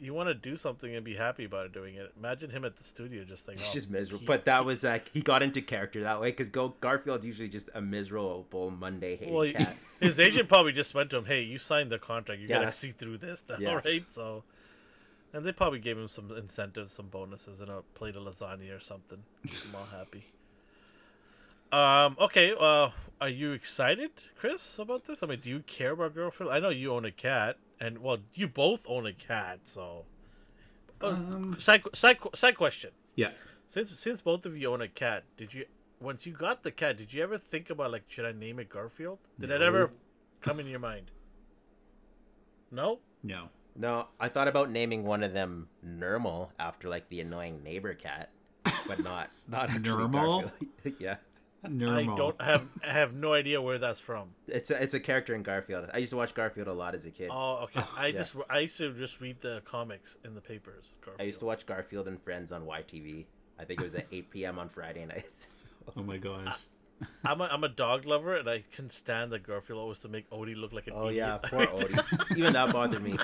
you 0.00 0.14
want 0.14 0.28
to 0.28 0.34
do 0.34 0.56
something 0.56 0.94
and 0.94 1.04
be 1.04 1.14
happy 1.14 1.44
about 1.44 1.72
doing 1.72 1.96
it. 1.96 2.12
Imagine 2.18 2.50
him 2.50 2.64
at 2.64 2.76
the 2.76 2.84
studio 2.84 3.24
just 3.24 3.48
like, 3.48 3.56
It's 3.56 3.70
oh, 3.70 3.74
just 3.74 3.90
miserable. 3.90 4.20
he- 4.20 4.26
But 4.26 4.44
that 4.44 4.64
was 4.64 4.82
like 4.84 5.10
he 5.12 5.20
got 5.22 5.42
into 5.42 5.60
character 5.60 6.00
that 6.02 6.20
way 6.20 6.30
because 6.30 6.48
Go 6.48 6.74
Garfield's 6.80 7.26
usually 7.26 7.48
just 7.48 7.68
a 7.74 7.80
miserable 7.80 8.70
Monday 8.70 9.16
hating 9.16 9.34
well, 9.34 9.50
cat. 9.50 9.76
his 10.00 10.18
agent 10.20 10.48
probably 10.48 10.72
just 10.72 10.94
went 10.94 11.10
to 11.10 11.16
him, 11.18 11.24
"Hey, 11.24 11.42
you 11.42 11.58
signed 11.58 11.90
the 11.90 11.98
contract. 11.98 12.40
You 12.40 12.48
gotta 12.48 12.72
see 12.72 12.92
through 12.92 13.18
this, 13.18 13.42
now, 13.48 13.56
Yeah. 13.58 13.74
right?" 13.84 14.04
So, 14.10 14.44
and 15.32 15.44
they 15.44 15.52
probably 15.52 15.78
gave 15.80 15.98
him 15.98 16.08
some 16.08 16.30
incentives, 16.36 16.92
some 16.92 17.06
bonuses, 17.08 17.60
and 17.60 17.68
a 17.68 17.82
plate 17.94 18.16
of 18.16 18.22
lasagna 18.22 18.76
or 18.76 18.80
something. 18.80 19.22
I'm 19.44 19.74
all 19.74 19.86
happy. 19.86 20.24
Um. 21.70 22.16
Okay. 22.18 22.52
Uh. 22.58 22.90
Are 23.20 23.28
you 23.28 23.52
excited, 23.52 24.10
Chris, 24.38 24.78
about 24.78 25.06
this? 25.06 25.22
I 25.22 25.26
mean, 25.26 25.40
do 25.40 25.50
you 25.50 25.60
care 25.66 25.90
about 25.92 26.14
girlfriend? 26.14 26.52
I 26.52 26.60
know 26.60 26.68
you 26.70 26.92
own 26.94 27.04
a 27.04 27.10
cat, 27.10 27.56
and 27.80 27.98
well, 27.98 28.18
you 28.34 28.48
both 28.48 28.80
own 28.86 29.06
a 29.06 29.12
cat, 29.12 29.60
so. 29.64 30.04
Uh, 31.00 31.08
Um, 31.08 31.56
side, 31.60 31.82
side 31.94 32.18
side 32.34 32.56
question. 32.56 32.90
yeah. 33.14 33.30
Since 33.68 33.98
since 34.00 34.20
both 34.22 34.46
of 34.46 34.56
you 34.56 34.72
own 34.72 34.80
a 34.82 34.88
cat, 34.88 35.24
did 35.36 35.52
you 35.54 35.66
once 36.00 36.24
you 36.26 36.32
got 36.32 36.62
the 36.62 36.70
cat, 36.72 36.96
did 36.96 37.12
you 37.12 37.22
ever 37.22 37.38
think 37.38 37.70
about 37.70 37.92
like 37.92 38.04
should 38.08 38.24
I 38.24 38.32
name 38.32 38.58
it 38.58 38.68
Garfield? 38.68 39.18
Did 39.38 39.50
that 39.50 39.60
No. 39.60 39.66
ever 39.66 39.90
come 40.40 40.58
in 40.60 40.66
your 40.66 40.80
mind? 40.80 41.10
No? 42.70 42.98
No. 43.22 43.48
No, 43.76 44.08
I 44.18 44.28
thought 44.28 44.48
about 44.48 44.70
naming 44.70 45.04
one 45.04 45.22
of 45.22 45.32
them 45.32 45.68
Nermal 45.86 46.48
after 46.58 46.88
like 46.88 47.08
the 47.10 47.20
annoying 47.20 47.62
neighbor 47.62 47.94
cat, 47.94 48.30
but 48.88 48.98
not 49.04 49.30
not 49.46 49.70
actually 49.70 49.80
Nermal? 49.88 50.50
Yeah, 50.98 51.16
Normal. 51.68 52.14
I 52.14 52.16
don't 52.16 52.40
have 52.42 52.68
I 52.86 52.92
have 52.92 53.14
no 53.14 53.32
idea 53.32 53.60
where 53.60 53.78
that's 53.78 53.98
from. 53.98 54.28
it's 54.46 54.70
a, 54.70 54.80
it's 54.82 54.94
a 54.94 55.00
character 55.00 55.34
in 55.34 55.42
Garfield. 55.42 55.88
I 55.92 55.98
used 55.98 56.10
to 56.10 56.16
watch 56.16 56.32
Garfield 56.34 56.68
a 56.68 56.72
lot 56.72 56.94
as 56.94 57.04
a 57.06 57.10
kid. 57.10 57.30
Oh, 57.32 57.64
okay. 57.64 57.82
I 57.96 58.06
Yeah. 58.08 58.18
just 58.20 58.34
I 58.48 58.60
used 58.60 58.76
to 58.78 58.92
just 58.94 59.20
read 59.20 59.40
the 59.40 59.60
comics 59.64 60.16
in 60.24 60.34
the 60.34 60.40
papers. 60.40 60.84
Garfield. 61.00 61.20
I 61.20 61.24
used 61.24 61.40
to 61.40 61.46
watch 61.46 61.66
Garfield 61.66 62.06
and 62.08 62.20
Friends 62.22 62.52
on 62.52 62.62
YTV. 62.64 63.24
I 63.58 63.64
think 63.64 63.80
it 63.80 63.82
was 63.82 63.94
at 63.96 64.06
8 64.12 64.30
p.m. 64.30 64.58
on 64.58 64.68
Friday 64.68 65.04
nights. 65.06 65.64
Oh 65.96 66.02
my 66.02 66.18
gosh. 66.18 66.58
I'm 67.24 67.40
a, 67.40 67.44
I'm 67.44 67.64
a 67.64 67.68
dog 67.68 68.04
lover, 68.04 68.36
and 68.36 68.46
I 68.48 68.62
can 68.72 68.90
stand 68.90 69.32
that 69.32 69.42
Garfield 69.42 69.78
always 69.80 69.98
to 70.00 70.08
make 70.08 70.28
Odie 70.30 70.54
look 70.54 70.72
like 70.74 70.86
an 70.86 70.92
oh 70.94 71.08
yeah, 71.08 71.38
poor 71.38 71.64
Odie. 71.66 72.36
Even 72.36 72.52
that 72.52 72.72
bothered 72.74 73.02
me. 73.02 73.16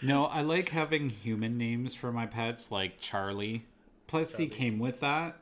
No, 0.00 0.24
I 0.24 0.40
like 0.42 0.70
having 0.70 1.10
human 1.10 1.58
names 1.58 1.94
for 1.94 2.10
my 2.12 2.24
pets, 2.26 2.70
like 2.70 2.98
Charlie. 2.98 3.66
Plus, 4.06 4.36
he 4.36 4.46
came 4.48 4.78
with 4.78 5.00
that 5.00 5.36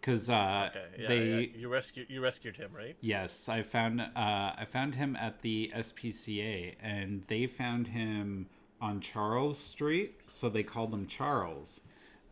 because 0.00 0.30
uh, 0.30 0.70
Okay, 0.70 0.84
yeah, 1.02 1.08
they. 1.08 1.28
yeah, 1.30 1.46
you 1.56 1.68
rescued 1.68 2.06
you 2.08 2.20
rescued 2.20 2.56
him, 2.56 2.70
right? 2.74 2.96
Yes, 3.00 3.48
I 3.48 3.62
found 3.62 4.00
uh, 4.00 4.06
I 4.16 4.64
found 4.70 4.94
him 4.94 5.16
at 5.16 5.42
the 5.42 5.72
SPCA, 5.74 6.74
and 6.82 7.22
they 7.24 7.46
found 7.46 7.88
him 7.88 8.46
on 8.80 9.00
Charles 9.00 9.58
Street, 9.58 10.20
so 10.26 10.48
they 10.48 10.62
called 10.62 10.92
him 10.92 11.06
Charles. 11.06 11.80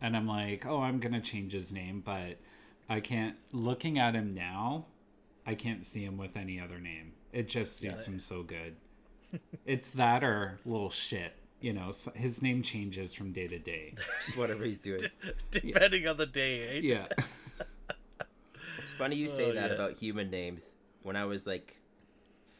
And 0.01 0.15
I'm 0.15 0.27
like, 0.27 0.65
oh, 0.65 0.79
I'm 0.81 0.99
gonna 0.99 1.21
change 1.21 1.53
his 1.53 1.71
name, 1.71 2.01
but 2.05 2.37
I 2.89 2.99
can't. 2.99 3.35
Looking 3.51 3.99
at 3.99 4.13
him 4.13 4.33
now, 4.33 4.85
I 5.45 5.55
can't 5.55 5.85
see 5.85 6.03
him 6.03 6.17
with 6.17 6.37
any 6.37 6.59
other 6.59 6.79
name. 6.79 7.13
It 7.33 7.47
just 7.49 7.77
suits 7.79 8.07
him 8.07 8.19
so 8.19 8.43
good. 8.43 8.75
it's 9.65 9.89
that 9.91 10.23
or 10.23 10.59
little 10.65 10.89
shit. 10.89 11.33
You 11.59 11.73
know, 11.73 11.89
so 11.91 12.11
his 12.11 12.43
name 12.43 12.61
changes 12.61 13.15
from 13.15 13.31
day 13.31 13.47
to 13.47 13.57
day. 13.57 13.95
Just 14.23 14.37
whatever 14.37 14.63
he's 14.63 14.77
doing. 14.77 15.05
Depending 15.51 16.07
on 16.07 16.15
the 16.17 16.27
day, 16.27 16.73
right? 16.75 16.83
Yeah. 16.83 17.07
It's 18.87 18.93
funny 18.93 19.17
you 19.17 19.27
say 19.27 19.43
Oh, 19.43 19.53
that 19.53 19.67
yeah. 19.69 19.75
about 19.75 19.99
human 19.99 20.29
names. 20.29 20.63
When 21.03 21.17
I 21.17 21.25
was 21.25 21.45
like 21.45 21.75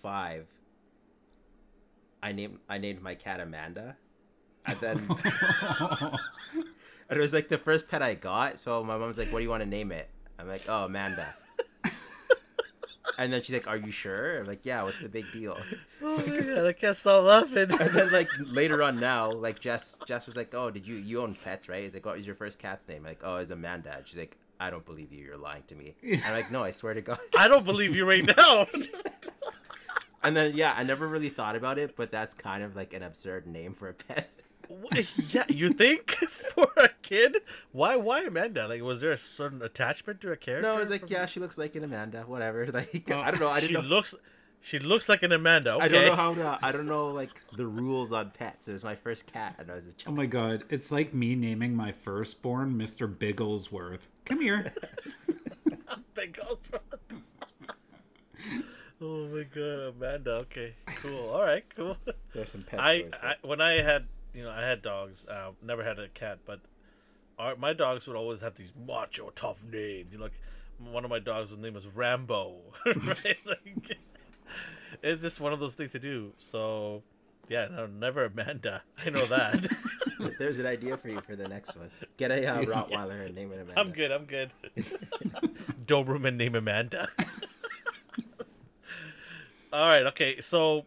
five, 0.01 0.45
I 2.21 2.33
named 2.33 2.59
I 2.67 2.79
named 2.79 3.01
my 3.01 3.15
cat 3.15 3.39
Amanda, 3.39 3.95
and 4.65 4.77
then 4.81 5.07
and 5.23 6.19
it 7.09 7.17
was 7.17 7.31
like 7.31 7.47
the 7.47 7.57
first 7.57 7.87
pet 7.87 8.01
I 8.01 8.13
got. 8.15 8.59
So 8.59 8.83
my 8.83 8.97
mom's 8.97 9.17
like, 9.17 9.31
"What 9.31 9.39
do 9.39 9.43
you 9.43 9.49
want 9.49 9.63
to 9.63 9.69
name 9.69 9.93
it?" 9.93 10.09
I'm 10.37 10.49
like, 10.49 10.63
"Oh, 10.67 10.83
Amanda." 10.83 11.33
and 13.17 13.31
then 13.31 13.41
she's 13.41 13.53
like, 13.53 13.67
"Are 13.67 13.77
you 13.77 13.91
sure?" 13.91 14.41
I'm 14.41 14.47
like, 14.47 14.65
"Yeah." 14.65 14.83
What's 14.83 14.99
the 14.99 15.07
big 15.07 15.31
deal? 15.31 15.57
Oh 16.03 16.17
my 16.17 16.39
god, 16.41 16.65
I 16.65 16.73
can't 16.73 16.97
stop 16.97 17.23
laughing. 17.23 17.71
And 17.79 17.95
then 17.95 18.11
like 18.11 18.27
later 18.47 18.83
on 18.83 18.99
now, 18.99 19.31
like 19.31 19.61
Jess 19.61 19.97
Jess 20.05 20.27
was 20.27 20.35
like, 20.35 20.53
"Oh, 20.53 20.71
did 20.71 20.85
you 20.85 20.97
you 20.97 21.21
own 21.21 21.35
pets, 21.35 21.69
right?" 21.69 21.85
It's 21.85 21.93
like, 21.93 22.05
"What 22.05 22.17
was 22.17 22.25
your 22.25 22.35
first 22.35 22.59
cat's 22.59 22.85
name?" 22.85 23.05
like, 23.05 23.21
"Oh, 23.23 23.37
it's 23.37 23.49
Amanda." 23.49 23.95
And 23.95 24.05
she's 24.05 24.17
like, 24.19 24.37
"I 24.59 24.69
don't 24.69 24.85
believe 24.85 25.11
you. 25.13 25.23
You're 25.25 25.37
lying 25.37 25.63
to 25.67 25.75
me." 25.75 25.95
I'm 26.25 26.33
like, 26.33 26.51
"No, 26.51 26.63
I 26.63 26.71
swear 26.71 26.93
to 26.93 27.01
God." 27.01 27.19
I 27.37 27.47
don't 27.47 27.65
believe 27.65 27.95
you 27.95 28.05
right 28.05 28.25
now. 28.37 28.67
And 30.23 30.35
then 30.35 30.53
yeah, 30.55 30.73
I 30.75 30.83
never 30.83 31.07
really 31.07 31.29
thought 31.29 31.55
about 31.55 31.77
it, 31.77 31.95
but 31.95 32.11
that's 32.11 32.33
kind 32.33 32.63
of 32.63 32.75
like 32.75 32.93
an 32.93 33.03
absurd 33.03 33.47
name 33.47 33.73
for 33.73 33.87
a 33.89 33.93
pet. 33.93 34.29
Yeah, 35.29 35.45
you 35.47 35.69
think 35.69 36.11
for 36.55 36.67
a 36.75 36.89
kid? 37.01 37.37
Why? 37.71 37.95
Why 37.95 38.23
Amanda? 38.23 38.67
Like, 38.67 38.81
was 38.81 38.99
there 38.99 39.11
a 39.13 39.17
certain 39.17 39.61
attachment 39.61 40.19
to 40.21 40.31
a 40.31 40.35
character? 40.35 40.67
no, 40.67 40.79
it's 40.81 40.89
like 40.91 41.01
from- 41.01 41.11
yeah, 41.11 41.25
she 41.27 41.39
looks 41.39 41.57
like 41.57 41.75
an 41.75 41.83
Amanda, 41.85 42.21
whatever. 42.23 42.65
Like 42.73 43.09
Oh, 43.09 43.19
I 43.19 43.31
don't 43.31 43.39
know, 43.39 43.47
I 43.47 43.61
didn't 43.61 43.75
know. 43.75 43.79
looks. 43.81 44.13
She 44.67 44.79
looks 44.79 45.07
like 45.07 45.23
an 45.23 45.31
Amanda. 45.31 45.75
Okay. 45.75 45.85
I 45.85 45.87
don't 45.87 46.05
know 46.07 46.15
how 46.15 46.33
to. 46.33 46.59
I 46.61 46.73
don't 46.73 46.87
know 46.87 47.07
like 47.07 47.29
the 47.55 47.65
rules 47.65 48.11
on 48.11 48.31
pets. 48.31 48.67
It 48.67 48.73
was 48.73 48.83
my 48.83 48.95
first 48.95 49.25
cat, 49.25 49.55
and 49.59 49.71
I 49.71 49.75
was 49.75 49.87
a 49.87 49.93
child. 49.93 50.13
Oh 50.13 50.17
my 50.17 50.25
god, 50.25 50.65
it's 50.69 50.91
like 50.91 51.13
me 51.13 51.35
naming 51.35 51.73
my 51.73 51.93
firstborn 51.93 52.77
Mr. 52.77 53.07
Bigglesworth. 53.07 54.09
Come 54.25 54.41
here. 54.41 54.73
Big 56.15 56.37
old 56.45 56.59
front. 56.63 56.83
oh 59.01 59.27
my 59.27 59.43
god, 59.43 59.95
Amanda. 59.95 60.31
Okay, 60.31 60.73
cool. 60.97 61.29
All 61.29 61.43
right, 61.43 61.63
cool. 61.73 61.95
There's 62.33 62.51
some 62.51 62.63
pet 62.63 62.81
I, 62.81 63.05
I 63.23 63.35
when 63.43 63.61
I 63.61 63.81
had 63.81 64.07
you 64.33 64.43
know 64.43 64.51
I 64.51 64.63
had 64.63 64.81
dogs. 64.81 65.25
Uh, 65.29 65.51
never 65.63 65.81
had 65.81 65.97
a 65.97 66.09
cat, 66.09 66.39
but 66.45 66.59
our, 67.39 67.55
my 67.55 67.71
dogs 67.71 68.05
would 68.05 68.17
always 68.17 68.41
have 68.41 68.55
these 68.55 68.71
macho 68.85 69.31
tough 69.33 69.63
names. 69.63 70.11
You 70.11 70.17
know, 70.17 70.25
like 70.25 70.33
one 70.91 71.05
of 71.05 71.09
my 71.09 71.19
dogs' 71.19 71.55
name 71.57 71.75
was 71.75 71.87
Rambo. 71.87 72.55
right? 72.85 73.37
Like, 73.45 73.97
it's 75.03 75.21
just 75.21 75.39
one 75.39 75.53
of 75.53 75.59
those 75.59 75.75
things 75.75 75.91
to 75.91 75.99
do. 75.99 76.31
So 76.37 77.03
yeah, 77.49 77.67
no, 77.71 77.85
never 77.87 78.25
Amanda. 78.25 78.81
I 79.05 79.09
know 79.09 79.25
that. 79.27 79.67
There's 80.39 80.59
an 80.59 80.65
idea 80.65 80.97
for 80.97 81.09
you 81.09 81.21
for 81.21 81.35
the 81.35 81.47
next 81.47 81.75
one. 81.75 81.89
Get 82.17 82.31
a 82.31 82.45
uh, 82.45 82.61
Rottweiler 82.63 83.25
and 83.25 83.35
name 83.35 83.51
it 83.51 83.59
Amanda. 83.61 83.79
I'm 83.79 83.91
good. 83.91 84.11
I'm 84.11 84.25
good. 84.25 84.51
Doberman 85.85 86.35
name 86.35 86.55
Amanda. 86.55 87.07
All 89.71 89.87
right. 89.87 90.05
Okay. 90.07 90.41
So, 90.41 90.85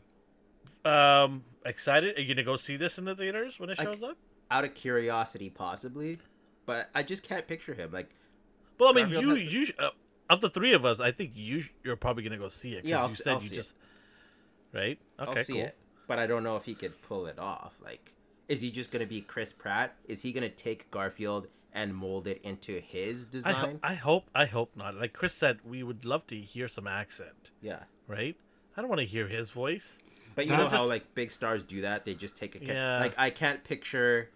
um, 0.85 1.45
excited? 1.65 2.17
Are 2.19 2.21
you 2.21 2.35
gonna 2.35 2.45
go 2.45 2.57
see 2.57 2.77
this 2.77 2.99
in 2.99 3.05
the 3.05 3.15
theaters 3.15 3.59
when 3.59 3.71
it 3.71 3.79
I- 3.81 3.85
shows 3.85 4.03
up? 4.03 4.17
Out 4.53 4.65
of 4.65 4.75
curiosity, 4.75 5.49
possibly, 5.49 6.19
but 6.67 6.91
I 6.93 7.05
just 7.05 7.23
can't 7.23 7.47
picture 7.47 7.73
him. 7.73 7.93
Like, 7.93 8.11
Well, 8.81 8.89
I 8.89 8.93
mean, 8.95 9.13
Garfield 9.13 9.39
you 9.39 9.61
has- 9.61 9.69
you 9.69 9.75
uh, 9.79 9.91
of 10.29 10.41
the 10.41 10.51
three 10.51 10.73
of 10.73 10.85
us, 10.85 10.99
I 10.99 11.13
think 11.13 11.33
you 11.35 11.67
you're 11.85 11.95
probably 11.95 12.25
gonna 12.25 12.37
go 12.37 12.49
see 12.49 12.73
it. 12.73 12.85
Yeah, 12.85 13.01
I'll 13.01 13.09
you 13.09 13.15
said 13.15 13.29
I'll 13.35 13.43
you 13.43 13.49
see 13.49 13.57
it. 13.59 13.73
Just 14.73 14.75
right. 14.75 14.99
Okay, 15.21 15.39
I'll 15.39 15.45
see 15.45 15.53
cool. 15.55 15.63
it, 15.63 15.77
but 16.07 16.19
I 16.19 16.27
don't 16.27 16.43
know 16.43 16.57
if 16.57 16.65
he 16.65 16.75
could 16.75 17.01
pull 17.03 17.27
it 17.27 17.39
off. 17.39 17.75
Like, 17.83 18.13
is 18.49 18.61
he 18.61 18.71
just 18.71 18.91
gonna 18.91 19.07
be 19.07 19.21
Chris 19.21 19.53
Pratt? 19.53 19.95
Is 20.07 20.23
he 20.23 20.33
gonna 20.33 20.49
take 20.49 20.91
Garfield 20.91 21.49
and 21.73 21.95
mold 21.95 22.27
it 22.27 22.41
into 22.43 22.81
his 22.81 23.23
I, 23.23 23.25
ho- 23.25 23.31
design? 23.67 23.81
I 23.83 23.95
hope 23.95 24.25
I 24.35 24.47
hope 24.47 24.71
not. 24.77 24.95
Like 24.95 25.13
Chris 25.13 25.35
said, 25.35 25.59
we 25.65 25.83
would 25.83 26.05
love 26.05 26.27
to 26.29 26.37
hear 26.37 26.69
some 26.69 26.87
accent, 26.87 27.51
yeah. 27.63 27.81
right? 28.07 28.37
I 28.77 28.81
don't 28.81 28.89
want 28.91 29.01
to 29.01 29.07
hear 29.07 29.27
his 29.29 29.51
voice. 29.51 29.99
But 30.35 30.47
you 30.47 30.53
That 30.53 30.59
know 30.59 30.65
was 30.65 30.73
how 30.73 30.87
like 30.87 31.15
big 31.15 31.31
stars 31.31 31.65
do 31.65 31.81
that? 31.83 32.05
They 32.05 32.15
just 32.15 32.37
take 32.37 32.55
a 32.55 32.59
ca- 32.61 32.73
Yeah. 32.73 32.99
like 33.01 33.15
I 33.19 33.31
can't 33.31 33.63
picture 33.65 34.31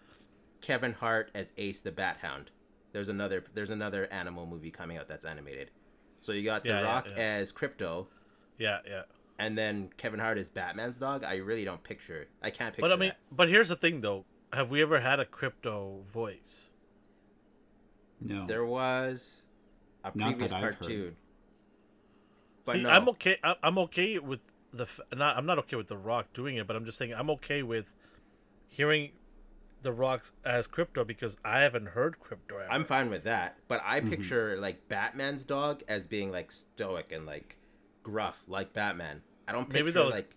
Kevin 0.61 0.93
Hart 0.93 1.31
as 1.35 1.53
Ace 1.57 1.81
the 1.81 1.93
Bat 1.93 2.19
Hound. 2.23 2.51
There's 2.93 3.09
another 3.09 3.45
there's 3.55 3.71
another 3.71 4.07
animal 4.13 4.47
movie 4.47 4.71
coming 4.71 4.99
out 4.99 5.09
that's 5.09 5.25
animated. 5.25 5.71
So 6.21 6.33
you 6.33 6.43
got 6.45 6.63
The 6.63 6.71
Yeah, 6.71 6.81
yeah, 6.81 6.87
Rock 6.87 7.07
yeah. 7.11 7.23
as 7.23 7.53
Krypto, 7.53 8.07
Yeah, 8.59 8.79
yeah. 8.87 9.03
And 9.39 9.59
then 9.59 9.91
Kevin 9.97 10.21
Hart 10.21 10.39
is 10.39 10.49
Batman's 10.49 10.99
dog. 10.99 11.25
I 11.25 11.37
really 11.37 11.65
don't 11.65 11.83
picture. 11.83 12.29
I 12.43 12.51
can't 12.51 12.75
picture 12.75 12.83
But 12.83 12.93
I 12.93 12.97
mean, 12.97 13.09
that. 13.11 13.19
but 13.33 13.49
here's 13.49 13.69
the 13.69 13.77
thing, 13.77 14.01
though. 14.01 14.25
Have 14.53 14.71
we 14.71 14.81
ever 14.81 15.01
had 15.01 15.19
a 15.19 15.25
Krypto 15.25 16.05
voice? 16.07 16.71
No. 18.21 18.47
There 18.47 18.65
was 18.65 19.43
a 20.05 20.13
Not 20.15 20.29
previous 20.29 20.53
that 20.53 20.57
I've 20.57 20.63
heard. 20.63 20.79
cartoon. 20.79 21.17
But 22.65 22.77
See, 22.77 22.83
no, 22.83 22.91
I'm 22.91 23.09
okay. 23.11 23.39
I- 23.43 23.57
I'm 23.63 23.79
okay 23.79 24.19
with 24.19 24.41
the. 24.73 24.87
Not. 25.15 25.37
I'm 25.37 25.47
not 25.47 25.59
okay 25.61 25.77
with 25.77 25.89
the 25.89 25.97
Rock 25.97 26.33
doing 26.33 26.57
it, 26.57 26.67
but 26.67 26.77
I'm 26.77 26.85
just 26.85 26.97
saying 26.97 27.13
I'm 27.13 27.29
okay 27.31 27.63
with 27.63 27.87
hearing 28.69 29.11
the 29.83 29.93
Rock 29.93 30.33
as 30.45 30.67
Krypto 30.67 31.07
because 31.07 31.37
I 31.45 31.61
haven't 31.61 31.89
heard 31.89 32.17
Krypto. 32.19 32.55
Ever. 32.55 32.67
I'm 32.71 32.85
fine 32.85 33.11
with 33.11 33.25
that. 33.25 33.59
But 33.69 33.83
I 33.85 34.01
mm-hmm. 34.01 34.11
picture 34.11 34.57
like 34.59 34.89
Batman's 34.89 35.45
dog 35.45 35.83
as 35.89 36.07
being 36.07 36.33
like 36.33 36.51
stoic 36.51 37.13
and 37.13 37.27
like 37.27 37.59
gruff, 38.05 38.45
like 38.47 38.73
Batman. 38.73 39.23
I 39.49 39.53
don't 39.53 39.69
Maybe 39.73 39.87
picture 39.87 40.01
they'll- 40.03 40.11
like 40.11 40.31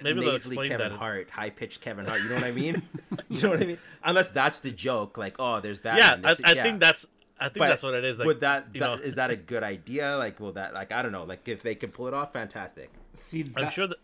maybe 0.00 0.20
they'll 0.20 0.32
nasally 0.32 0.54
explain 0.54 0.70
Kevin 0.70 0.86
that 0.88 0.92
in- 0.92 0.98
Hart, 0.98 1.28
high 1.30 1.50
pitched 1.50 1.82
Kevin 1.82 2.06
Hart. 2.06 2.22
You 2.22 2.30
know 2.30 2.36
what 2.36 2.44
I 2.44 2.52
mean? 2.52 2.82
you 3.28 3.42
know 3.42 3.50
what 3.50 3.62
I 3.62 3.66
mean? 3.66 3.78
Unless 4.02 4.30
that's 4.30 4.60
the 4.60 4.70
joke, 4.70 5.18
like 5.18 5.36
oh, 5.38 5.60
there's 5.60 5.80
yeah, 5.84 6.16
Batman. 6.16 6.24
I, 6.24 6.28
this- 6.34 6.40
I 6.44 6.54
think 6.62 6.80
that's. 6.80 7.04
I 7.38 7.46
think 7.46 7.58
But 7.58 7.68
that's 7.70 7.82
what 7.82 7.94
it 7.94 8.04
is. 8.04 8.18
Like, 8.18 8.26
would 8.26 8.40
that, 8.42 8.68
you 8.72 8.78
that 8.78 8.86
know, 8.86 9.02
is 9.02 9.16
that 9.16 9.32
a 9.32 9.36
good 9.36 9.64
idea? 9.64 10.16
Like, 10.16 10.38
will 10.38 10.52
that 10.52 10.74
like 10.74 10.92
I 10.92 11.02
don't 11.02 11.10
know? 11.10 11.24
Like, 11.24 11.48
if 11.48 11.60
they 11.60 11.74
can 11.74 11.90
pull 11.90 12.06
it 12.06 12.14
off, 12.14 12.32
fantastic. 12.32 12.88
See, 13.14 13.44
I'm 13.56 13.68
sure 13.72 13.88
that. 13.88 13.96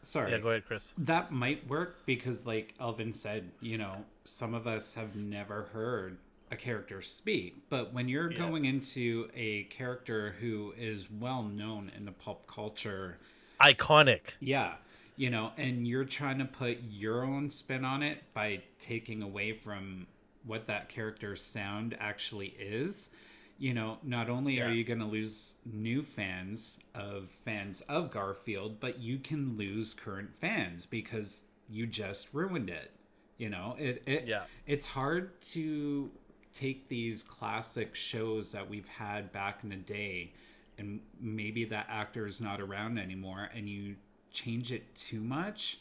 sorry. 0.00 0.30
Yeah, 0.30 0.38
go 0.38 0.50
ahead, 0.50 0.64
Chris. 0.64 0.92
That 0.98 1.32
might 1.32 1.66
work 1.66 2.06
because, 2.06 2.46
like 2.46 2.72
Elvin 2.80 3.12
said, 3.12 3.50
you 3.60 3.78
know, 3.78 4.04
some 4.22 4.54
of 4.54 4.68
us 4.68 4.94
have 4.94 5.16
never 5.16 5.64
heard 5.72 6.18
a 6.54 6.56
character 6.56 7.02
speak. 7.02 7.68
But 7.68 7.92
when 7.92 8.08
you're 8.08 8.30
Yeah. 8.32 8.38
going 8.38 8.64
into 8.64 9.28
a 9.34 9.64
character 9.64 10.36
who 10.40 10.72
is 10.78 11.10
well 11.10 11.42
known 11.42 11.90
in 11.94 12.04
the 12.06 12.12
pulp 12.12 12.46
culture, 12.46 13.18
Iconic. 13.60 14.20
yeah, 14.40 14.76
you 15.16 15.30
know, 15.30 15.52
and 15.56 15.86
you're 15.86 16.04
trying 16.04 16.38
to 16.38 16.44
put 16.44 16.78
your 16.88 17.24
own 17.24 17.50
spin 17.50 17.84
on 17.84 18.02
it 18.02 18.22
by 18.32 18.62
taking 18.78 19.22
away 19.22 19.52
from 19.52 20.06
what 20.44 20.66
that 20.66 20.88
character's 20.88 21.42
sound 21.42 21.96
actually 22.00 22.48
is. 22.58 23.10
You 23.58 23.72
know, 23.74 23.98
not 24.02 24.28
only 24.28 24.56
Yeah. 24.56 24.66
are 24.68 24.72
you 24.72 24.84
going 24.84 24.98
to 24.98 25.04
lose 25.06 25.56
new 25.64 26.02
fans 26.02 26.80
of 26.94 27.30
fans 27.44 27.80
of 27.82 28.10
Garfield, 28.10 28.80
but 28.80 28.98
you 28.98 29.18
can 29.18 29.56
lose 29.56 29.94
current 29.94 30.34
fans 30.40 30.86
because 30.86 31.42
you 31.70 31.86
just 31.86 32.28
ruined 32.34 32.68
it. 32.68 32.90
You 33.38 33.50
know, 33.50 33.76
it, 33.78 34.02
it 34.06 34.26
Yeah. 34.26 34.44
it's 34.66 34.86
hard 34.86 35.40
to 35.52 36.10
take 36.54 36.88
these 36.88 37.22
classic 37.22 37.94
shows 37.94 38.52
that 38.52 38.70
we've 38.70 38.88
had 38.88 39.32
back 39.32 39.60
in 39.64 39.68
the 39.70 39.76
day 39.76 40.32
and 40.78 41.00
maybe 41.20 41.64
that 41.64 41.86
actor 41.90 42.26
is 42.26 42.40
not 42.40 42.60
around 42.60 42.98
anymore 42.98 43.50
and 43.54 43.68
you 43.68 43.96
change 44.32 44.72
it 44.72 44.94
too 44.94 45.20
much 45.20 45.78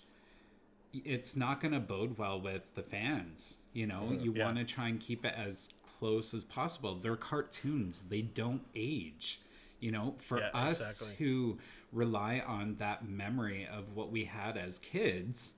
it's 0.94 1.36
not 1.36 1.60
going 1.62 1.74
to 1.74 1.80
bode 1.80 2.18
well 2.18 2.40
with 2.40 2.76
the 2.76 2.84
fans 2.84 3.58
you 3.74 3.88
know? 3.88 4.02
Mm-hmm. 4.12 4.24
You 4.26 4.34
Yeah. 4.34 4.46
want 4.46 4.58
to 4.58 4.64
try 4.66 4.88
and 4.90 5.00
keep 5.00 5.26
it 5.26 5.34
as 5.36 5.70
close 5.98 6.34
as 6.36 6.44
possible. 6.44 6.94
They're 6.94 7.16
cartoons. 7.16 8.04
They 8.04 8.22
don't 8.22 8.62
age 8.76 9.40
you 9.80 9.92
know? 9.92 10.16
For 10.20 10.40
Yeah, 10.40 10.50
us 10.54 10.80
exactly. 10.80 11.26
who 11.26 11.58
rely 11.92 12.40
on 12.46 12.76
that 12.76 13.08
memory 13.08 13.68
of 13.68 13.96
what 13.96 14.12
we 14.12 14.26
had 14.26 14.58
as 14.58 14.80
kids 14.80 15.54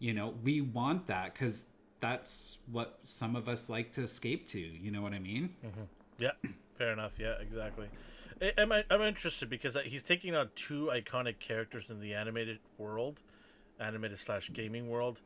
you 0.00 0.12
know 0.14 0.34
we 0.42 0.60
want 0.60 1.06
that 1.06 1.32
because 1.34 1.66
that's 2.00 2.58
what 2.70 2.98
some 3.04 3.36
of 3.36 3.48
us 3.48 3.68
like 3.68 3.92
to 3.92 4.02
escape 4.02 4.48
to 4.48 4.58
you 4.58 4.90
know 4.90 5.02
what 5.02 5.12
i 5.12 5.18
mean 5.18 5.50
Yeah, 6.18 6.32
fair 6.76 6.92
enough. 6.92 7.12
Yeah, 7.18 7.34
exactly. 7.40 7.88
I'm 8.58 8.72
I'm 8.72 9.02
interested 9.02 9.48
because 9.48 9.74
uh, 9.76 9.80
he's 9.84 10.02
taking 10.02 10.34
on 10.34 10.50
two 10.54 10.90
iconic 10.92 11.38
characters 11.38 11.88
in 11.88 12.00
the 12.00 12.12
animated 12.14 12.58
world, 12.76 13.20
animated 13.78 14.18
slash 14.18 14.50
gaming 14.52 14.90
world, 14.90 15.20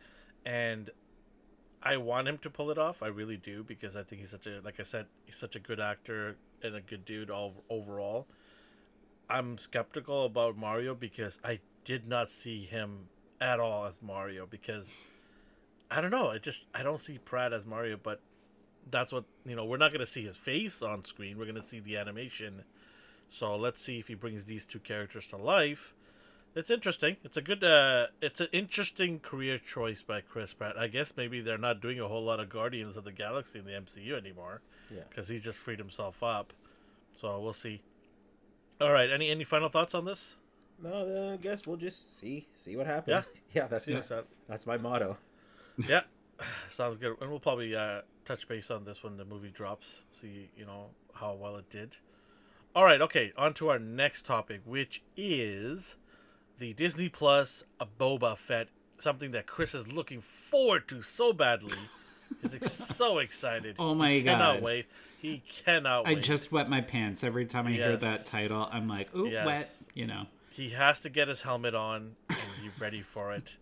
and 0.46 0.90
I 1.82 1.96
want 1.96 2.28
him 2.28 2.38
to 2.38 2.50
pull 2.50 2.70
it 2.70 2.78
off. 2.78 3.02
I 3.02 3.08
really 3.08 3.36
do 3.36 3.64
because 3.64 3.96
I 3.96 4.04
think 4.04 4.20
he's 4.22 4.30
such 4.30 4.46
a 4.46 4.60
like 4.64 4.78
I 4.78 4.84
said, 4.84 5.06
he's 5.26 5.36
such 5.36 5.56
a 5.56 5.60
good 5.60 5.80
actor 5.80 6.36
and 6.62 6.76
a 6.76 6.80
good 6.80 7.04
dude 7.04 7.28
all 7.30 7.64
overall. 7.68 8.26
I'm 9.28 9.58
skeptical 9.58 10.26
about 10.26 10.56
Mario 10.56 10.94
because 10.94 11.38
I 11.44 11.58
did 11.84 12.06
not 12.06 12.28
see 12.30 12.64
him 12.66 13.08
at 13.40 13.58
all 13.58 13.86
as 13.86 14.00
Mario 14.00 14.46
because 14.46 14.86
I 15.90 16.00
don't 16.00 16.10
know. 16.10 16.28
I 16.28 16.38
just 16.38 16.64
I 16.74 16.82
don't 16.82 17.00
see 17.00 17.18
Pratt 17.18 17.52
as 17.52 17.64
Mario, 17.64 17.98
but 18.02 18.20
that's 18.90 19.12
what 19.12 19.24
you 19.46 19.54
know. 19.56 19.64
We're 19.64 19.76
not 19.76 19.92
gonna 19.92 20.06
see 20.06 20.24
his 20.24 20.36
face 20.36 20.82
on 20.82 21.04
screen. 21.04 21.38
We're 21.38 21.46
gonna 21.46 21.66
see 21.68 21.80
the 21.80 21.96
animation. 21.96 22.64
So 23.30 23.56
let's 23.56 23.82
see 23.82 23.98
if 23.98 24.08
he 24.08 24.14
brings 24.14 24.44
these 24.44 24.64
two 24.66 24.78
characters 24.80 25.26
to 25.28 25.36
life. 25.36 25.94
It's 26.56 26.70
interesting. 26.70 27.16
It's 27.24 27.36
a 27.36 27.42
good. 27.42 27.64
Uh, 27.64 28.06
it's 28.22 28.40
an 28.40 28.48
interesting 28.52 29.18
career 29.20 29.58
choice 29.58 30.02
by 30.02 30.20
Chris 30.20 30.52
Pratt. 30.52 30.76
I 30.78 30.86
guess 30.86 31.12
maybe 31.16 31.40
they're 31.40 31.58
not 31.58 31.80
doing 31.80 31.98
a 32.00 32.06
whole 32.08 32.24
lot 32.24 32.38
of 32.40 32.48
Guardians 32.48 32.96
of 32.96 33.04
the 33.04 33.12
Galaxy 33.12 33.58
in 33.58 33.64
the 33.64 33.72
MCU 33.72 34.16
anymore. 34.16 34.60
Yeah. 34.92 35.00
Because 35.08 35.28
he's 35.28 35.42
just 35.42 35.58
freed 35.58 35.78
himself 35.80 36.22
up. 36.22 36.52
So 37.20 37.40
we'll 37.40 37.54
see. 37.54 37.82
All 38.80 38.92
right. 38.92 39.10
Any 39.10 39.30
any 39.30 39.44
final 39.44 39.68
thoughts 39.68 39.94
on 39.94 40.04
this? 40.04 40.36
No, 40.82 41.32
I 41.32 41.36
guess 41.36 41.66
we'll 41.66 41.76
just 41.76 42.18
see 42.18 42.46
see 42.54 42.76
what 42.76 42.86
happens. 42.86 43.26
Yeah. 43.52 43.62
Yeah, 43.62 43.66
that's 43.68 43.88
not- 43.88 44.26
that's 44.48 44.66
my 44.66 44.76
motto. 44.76 45.16
yeah, 45.88 46.02
sounds 46.76 46.96
good. 46.98 47.16
And 47.20 47.30
we'll 47.30 47.40
probably 47.40 47.74
uh, 47.74 48.00
touch 48.24 48.46
base 48.48 48.70
on 48.70 48.84
this 48.84 49.02
when 49.02 49.16
the 49.16 49.24
movie 49.24 49.50
drops. 49.54 49.86
See, 50.20 50.50
you 50.56 50.66
know 50.66 50.86
how 51.14 51.34
well 51.34 51.56
it 51.56 51.70
did. 51.70 51.96
All 52.76 52.84
right, 52.84 53.00
okay. 53.00 53.32
On 53.36 53.54
to 53.54 53.68
our 53.68 53.78
next 53.78 54.26
topic, 54.26 54.60
which 54.64 55.02
is 55.16 55.94
the 56.58 56.72
Disney 56.72 57.08
Plus 57.08 57.62
a 57.80 57.86
Boba 57.86 58.36
Fett. 58.36 58.68
Something 59.00 59.32
that 59.32 59.46
Chris 59.46 59.74
is 59.74 59.86
looking 59.88 60.22
forward 60.50 60.88
to 60.88 61.02
so 61.02 61.32
badly. 61.32 61.76
He's 62.42 62.54
ex- 62.54 62.72
so 62.96 63.18
excited. 63.18 63.76
Oh 63.78 63.94
my 63.94 64.12
he 64.14 64.22
Cannot 64.22 64.54
God. 64.56 64.62
wait. 64.62 64.86
He 65.20 65.42
cannot 65.64 66.06
i 66.06 66.14
wait. 66.14 66.22
just 66.22 66.52
wet 66.52 66.68
my 66.68 66.82
pants 66.82 67.24
every 67.24 67.46
time 67.46 67.66
i 67.66 67.70
hear 67.72 67.96
that 67.96 68.26
title 68.26 68.68
i'm 68.70 68.86
like 68.86 69.08
ooh 69.16 69.26
Yes. 69.26 69.46
wet 69.46 69.70
you 69.94 70.06
know 70.06 70.26
He 70.50 70.68
has 70.70 71.00
to 71.00 71.08
get 71.08 71.28
his 71.28 71.40
helmet 71.40 71.74
on 71.74 72.16
and 72.28 72.38
be 72.62 72.68
ready 72.78 73.00
for 73.00 73.32
it. 73.32 73.52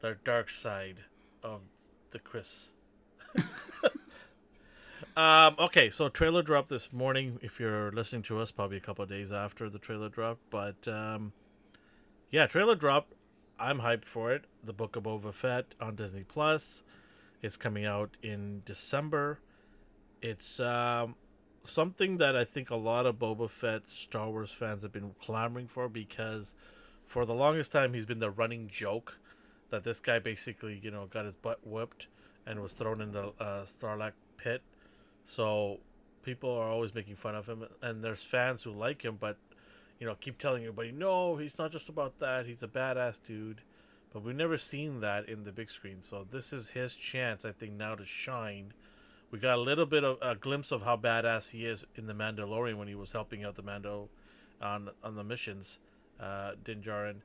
The 0.00 0.16
dark 0.24 0.48
side 0.48 1.00
of 1.42 1.60
the 2.10 2.18
Chris. 2.18 2.70
um, 5.16 5.56
okay, 5.58 5.90
so 5.90 6.08
trailer 6.08 6.42
dropped 6.42 6.70
this 6.70 6.90
morning. 6.90 7.38
If 7.42 7.60
you're 7.60 7.92
listening 7.92 8.22
to 8.22 8.38
us, 8.38 8.50
probably 8.50 8.78
a 8.78 8.80
couple 8.80 9.02
of 9.02 9.10
days 9.10 9.30
after 9.30 9.68
the 9.68 9.78
trailer 9.78 10.08
dropped. 10.08 10.40
But 10.48 10.88
um, 10.88 11.32
yeah, 12.30 12.46
trailer 12.46 12.74
dropped. 12.74 13.12
I'm 13.58 13.80
hyped 13.80 14.06
for 14.06 14.32
it. 14.32 14.44
The 14.64 14.72
Book 14.72 14.96
of 14.96 15.02
Boba 15.02 15.34
Fett 15.34 15.66
on 15.82 15.96
Disney 15.96 16.24
Plus. 16.24 16.82
It's 17.42 17.58
coming 17.58 17.84
out 17.84 18.16
in 18.22 18.62
December. 18.64 19.38
It's 20.22 20.60
um, 20.60 21.14
something 21.62 22.16
that 22.18 22.36
I 22.36 22.44
think 22.44 22.70
a 22.70 22.76
lot 22.76 23.04
of 23.04 23.16
Boba 23.16 23.50
Fett 23.50 23.82
Star 23.86 24.30
Wars 24.30 24.50
fans 24.50 24.82
have 24.82 24.92
been 24.92 25.14
clamoring 25.20 25.68
for 25.68 25.90
because 25.90 26.54
for 27.06 27.26
the 27.26 27.34
longest 27.34 27.70
time 27.70 27.92
he's 27.92 28.06
been 28.06 28.18
the 28.18 28.30
running 28.30 28.70
joke 28.72 29.18
that 29.70 29.84
this 29.84 30.00
guy 30.00 30.18
basically, 30.18 30.80
you 30.82 30.90
know, 30.90 31.06
got 31.06 31.24
his 31.24 31.34
butt 31.34 31.60
whipped 31.64 32.06
and 32.46 32.60
was 32.60 32.72
thrown 32.72 33.00
in 33.00 33.12
the 33.12 33.32
uh, 33.40 34.10
pit. 34.36 34.62
So 35.26 35.78
people 36.22 36.50
are 36.50 36.68
always 36.68 36.94
making 36.94 37.16
fun 37.16 37.34
of 37.34 37.46
him, 37.46 37.66
and 37.82 38.02
there's 38.02 38.22
fans 38.22 38.62
who 38.62 38.72
like 38.72 39.02
him, 39.02 39.16
but 39.20 39.36
you 39.98 40.06
know, 40.06 40.14
keep 40.14 40.38
telling 40.38 40.62
everybody, 40.62 40.92
no, 40.92 41.36
he's 41.36 41.58
not 41.58 41.70
just 41.70 41.88
about 41.88 42.18
that. 42.20 42.46
He's 42.46 42.62
a 42.62 42.68
badass 42.68 43.16
dude. 43.26 43.60
But 44.12 44.24
we've 44.24 44.34
never 44.34 44.58
seen 44.58 45.00
that 45.00 45.28
in 45.28 45.44
the 45.44 45.52
big 45.52 45.70
screen, 45.70 46.00
so 46.00 46.26
this 46.28 46.52
is 46.52 46.70
his 46.70 46.94
chance, 46.96 47.44
I 47.44 47.52
think, 47.52 47.74
now 47.74 47.94
to 47.94 48.04
shine. 48.04 48.72
We 49.30 49.38
got 49.38 49.56
a 49.56 49.60
little 49.60 49.86
bit 49.86 50.02
of 50.02 50.18
a 50.20 50.34
glimpse 50.34 50.72
of 50.72 50.82
how 50.82 50.96
badass 50.96 51.50
he 51.50 51.64
is 51.64 51.84
in 51.94 52.08
the 52.08 52.12
Mandalorian 52.12 52.76
when 52.76 52.88
he 52.88 52.96
was 52.96 53.12
helping 53.12 53.44
out 53.44 53.54
the 53.54 53.62
Mando 53.62 54.08
on 54.60 54.90
on 55.04 55.14
the 55.14 55.22
missions, 55.22 55.78
uh, 56.18 56.52
Din 56.64 56.82
Djarin. 56.82 57.16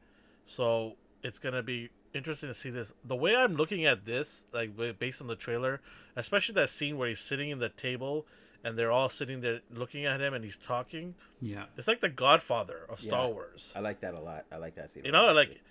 So 0.46 0.96
it's 1.26 1.40
gonna 1.40 1.64
be 1.64 1.90
interesting 2.14 2.50
to 2.50 2.54
see 2.54 2.70
this. 2.70 2.94
The 3.04 3.16
way 3.16 3.36
I'm 3.36 3.56
looking 3.56 3.86
at 3.86 4.06
this, 4.06 4.46
like 4.54 4.72
based 5.00 5.22
on 5.22 5.28
the 5.28 5.36
trailer, 5.36 5.82
especially 6.16 6.54
that 6.56 6.70
scene 6.70 6.98
where 6.98 7.10
he's 7.10 7.20
sitting 7.20 7.50
in 7.50 7.58
the 7.60 7.70
table 7.70 8.26
and 8.64 8.78
they're 8.78 8.92
all 8.92 9.10
sitting 9.10 9.42
there 9.42 9.62
looking 9.72 10.06
at 10.06 10.22
him 10.22 10.34
and 10.36 10.46
he's 10.46 10.56
talking. 10.56 11.16
Yeah. 11.42 11.66
It's 11.78 11.88
like 11.88 12.02
the 12.02 12.10
Godfather 12.10 12.80
of 12.88 13.00
Star 13.00 13.28
Wars. 13.28 13.72
I 13.76 13.80
like 13.80 14.02
that 14.02 14.14
a 14.14 14.20
lot. 14.20 14.46
I 14.52 14.58
like 14.58 14.76
that 14.76 14.92
scene. 14.92 15.04
You 15.06 15.12
know, 15.12 15.32
like, 15.34 15.48
actually. 15.50 15.62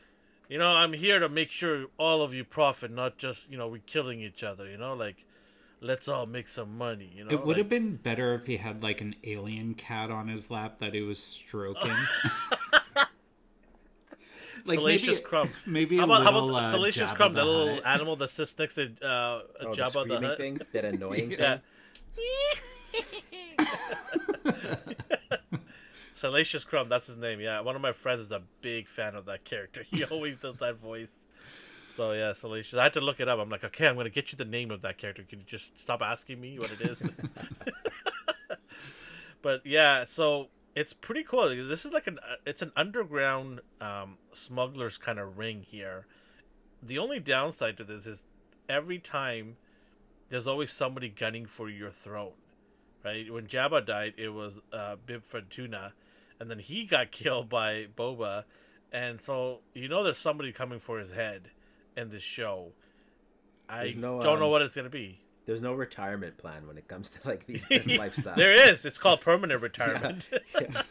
you 0.48 0.58
know, 0.58 0.68
I'm 0.68 0.92
here 0.92 1.20
to 1.20 1.28
make 1.28 1.50
sure 1.50 1.86
all 1.98 2.22
of 2.22 2.34
you 2.34 2.44
profit, 2.44 2.90
not 2.90 3.16
just 3.16 3.50
you 3.50 3.56
know 3.56 3.68
we're 3.68 3.80
killing 3.86 4.20
each 4.20 4.42
other. 4.42 4.68
You 4.68 4.76
know, 4.76 4.94
like, 4.94 5.24
let's 5.80 6.08
all 6.08 6.26
make 6.26 6.48
some 6.48 6.76
money. 6.76 7.12
You 7.14 7.24
know, 7.24 7.30
It 7.30 7.40
would 7.40 7.56
like- 7.56 7.58
have 7.58 7.68
been 7.68 7.96
better 7.96 8.34
if 8.34 8.46
he 8.46 8.56
had 8.56 8.82
like 8.82 9.00
an 9.00 9.14
alien 9.22 9.74
cat 9.74 10.10
on 10.10 10.26
his 10.26 10.50
lap 10.50 10.78
that 10.80 10.94
he 10.94 11.00
was 11.02 11.22
stroking. 11.22 11.96
like 14.64 14.78
Salacious 14.78 15.06
maybe, 15.08 15.20
Crumb. 15.20 15.50
maybe 15.66 15.96
How 15.98 16.02
a 16.02 16.06
about, 16.06 16.22
how 16.24 16.30
about 16.30 16.50
uh, 16.54 16.70
Salacious 16.70 17.10
Jabba 17.10 17.16
Crumb, 17.16 17.34
the 17.34 17.34
the 17.34 17.44
little 17.44 17.74
Hutt. 17.76 17.86
animal 17.86 18.16
that 18.16 18.30
sits 18.30 18.54
next 18.58 18.74
to 18.76 18.84
uh, 19.02 19.06
oh, 19.60 19.62
the 19.62 19.66
Jabba 19.82 19.92
the 20.08 20.14
screaming 20.14 20.22
Hutt? 20.22 20.38
thing, 20.38 20.60
that 20.72 20.84
annoying 20.84 21.30
Yeah. 21.38 21.58
thing. 22.16 23.58
Salacious 26.16 26.64
Crumb, 26.64 26.88
that's 26.88 27.06
his 27.06 27.18
name. 27.18 27.40
Yeah, 27.40 27.60
one 27.60 27.76
of 27.76 27.82
my 27.82 27.92
friends 27.92 28.22
is 28.22 28.32
a 28.32 28.42
big 28.62 28.88
fan 28.88 29.14
of 29.14 29.26
that 29.26 29.44
character. 29.44 29.82
He 29.82 30.04
always 30.04 30.38
does 30.38 30.56
that 30.58 30.76
voice. 30.76 31.08
So 31.96 32.12
yeah, 32.12 32.32
Salacious. 32.32 32.78
I 32.78 32.84
had 32.84 32.94
to 32.94 33.00
look 33.00 33.20
it 33.20 33.28
up. 33.28 33.38
I'm 33.38 33.50
like, 33.50 33.64
okay, 33.64 33.86
I'm 33.86 33.96
gonna 33.96 34.10
get 34.10 34.32
you 34.32 34.38
the 34.38 34.44
name 34.44 34.70
of 34.70 34.82
that 34.82 34.98
character. 34.98 35.22
Can 35.28 35.40
you 35.40 35.44
just 35.46 35.78
stop 35.80 36.00
asking 36.02 36.40
me 36.40 36.58
what 36.58 36.70
it 36.72 36.80
is? 36.80 36.98
but 39.42 39.64
yeah, 39.66 40.04
so 40.08 40.48
it's 40.74 40.92
pretty 40.92 41.22
cool. 41.22 41.48
This 41.68 41.84
is 41.84 41.92
like 41.92 42.06
an 42.06 42.18
it's 42.44 42.62
an 42.62 42.72
underground 42.76 43.60
um, 43.80 44.18
smugglers 44.32 44.98
kind 44.98 45.18
of 45.18 45.38
ring 45.38 45.64
here. 45.68 46.06
The 46.82 46.98
only 46.98 47.20
downside 47.20 47.76
to 47.78 47.84
this 47.84 48.06
is 48.06 48.24
every 48.68 48.98
time 48.98 49.56
there's 50.30 50.46
always 50.46 50.72
somebody 50.72 51.08
gunning 51.08 51.46
for 51.46 51.68
your 51.68 51.90
throne, 51.90 52.32
right? 53.04 53.32
When 53.32 53.46
Jabba 53.46 53.86
died, 53.86 54.14
it 54.16 54.30
was 54.30 54.54
uh, 54.72 54.96
Bib 55.06 55.24
Fortuna, 55.24 55.92
and 56.40 56.50
then 56.50 56.58
he 56.58 56.84
got 56.84 57.10
killed 57.12 57.48
by 57.48 57.86
Boba, 57.96 58.44
and 58.92 59.20
so 59.20 59.60
you 59.74 59.88
know 59.88 60.02
there's 60.02 60.18
somebody 60.18 60.52
coming 60.52 60.80
for 60.80 60.98
his 60.98 61.10
head 61.10 61.50
in 61.96 62.10
this 62.10 62.22
show. 62.22 62.72
I 63.68 63.94
no, 63.96 64.20
don't 64.22 64.40
know 64.40 64.46
um, 64.46 64.50
what 64.50 64.62
it's 64.62 64.74
gonna 64.74 64.90
be. 64.90 65.20
There's 65.46 65.60
no 65.60 65.74
retirement 65.74 66.38
plan 66.38 66.66
when 66.66 66.78
it 66.78 66.88
comes 66.88 67.10
to 67.10 67.28
like 67.28 67.46
these 67.46 67.66
this 67.68 67.86
lifestyle. 67.86 68.36
There 68.36 68.52
is. 68.52 68.84
It's 68.84 68.98
called 68.98 69.20
permanent 69.20 69.60
retirement. 69.62 70.28
Yeah. 70.60 70.82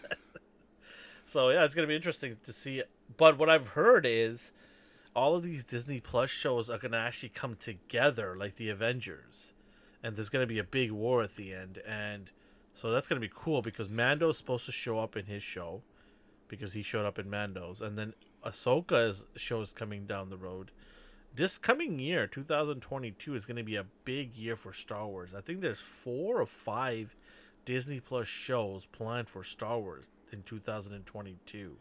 so 1.32 1.50
yeah, 1.50 1.64
it's 1.64 1.76
gonna 1.76 1.88
be 1.88 1.96
interesting 1.96 2.36
to 2.46 2.54
see. 2.54 2.84
But 3.18 3.38
what 3.38 3.50
I've 3.50 3.70
heard 3.70 4.06
is 4.06 4.52
all 5.16 5.36
of 5.36 5.44
these 5.44 5.64
Disney 5.64 6.00
Plus 6.00 6.30
shows 6.30 6.70
are 6.70 6.78
gonna 6.78 6.98
actually 6.98 7.30
come 7.30 7.56
together 7.56 8.36
like 8.38 8.56
the 8.56 8.70
Avengers, 8.70 9.54
and 10.04 10.16
there's 10.16 10.30
gonna 10.30 10.46
be 10.48 10.60
a 10.60 10.64
big 10.64 10.92
war 10.92 11.24
at 11.24 11.36
the 11.36 11.54
end, 11.54 11.82
and 11.88 12.30
so 12.76 12.92
that's 12.92 13.08
gonna 13.08 13.22
be 13.22 13.32
cool 13.34 13.62
because 13.62 13.90
Mando's 13.90 14.38
supposed 14.38 14.66
to 14.66 14.72
show 14.72 15.00
up 15.00 15.16
in 15.16 15.26
his 15.26 15.44
show, 15.44 15.82
because 16.48 16.74
he 16.74 16.84
showed 16.84 17.06
up 17.06 17.18
in 17.18 17.30
Mando's, 17.30 17.82
and 17.82 17.98
then 17.98 18.14
Ahsoka's 18.46 19.26
show 19.36 19.62
is 19.62 19.72
coming 19.72 20.06
down 20.06 20.30
the 20.30 20.38
road. 20.38 20.72
This 21.36 21.58
coming 21.58 21.98
year, 21.98 22.28
2022, 22.28 23.36
is 23.36 23.46
going 23.46 23.58
to 23.58 23.64
be 23.64 23.76
a 23.76 23.86
big 24.06 24.36
year 24.36 24.56
for 24.56 24.72
Star 24.72 25.08
Wars. 25.08 25.32
I 25.36 25.42
think 25.42 25.62
there's 25.62 25.80
four 25.82 26.40
or 26.40 26.46
five 26.46 27.16
Disney 27.66 28.00
Plus 28.00 28.28
shows 28.28 28.86
planned 28.92 29.30
for 29.30 29.44
Star 29.44 29.80
Wars 29.80 30.06
in 30.32 30.44
2022, 30.44 31.76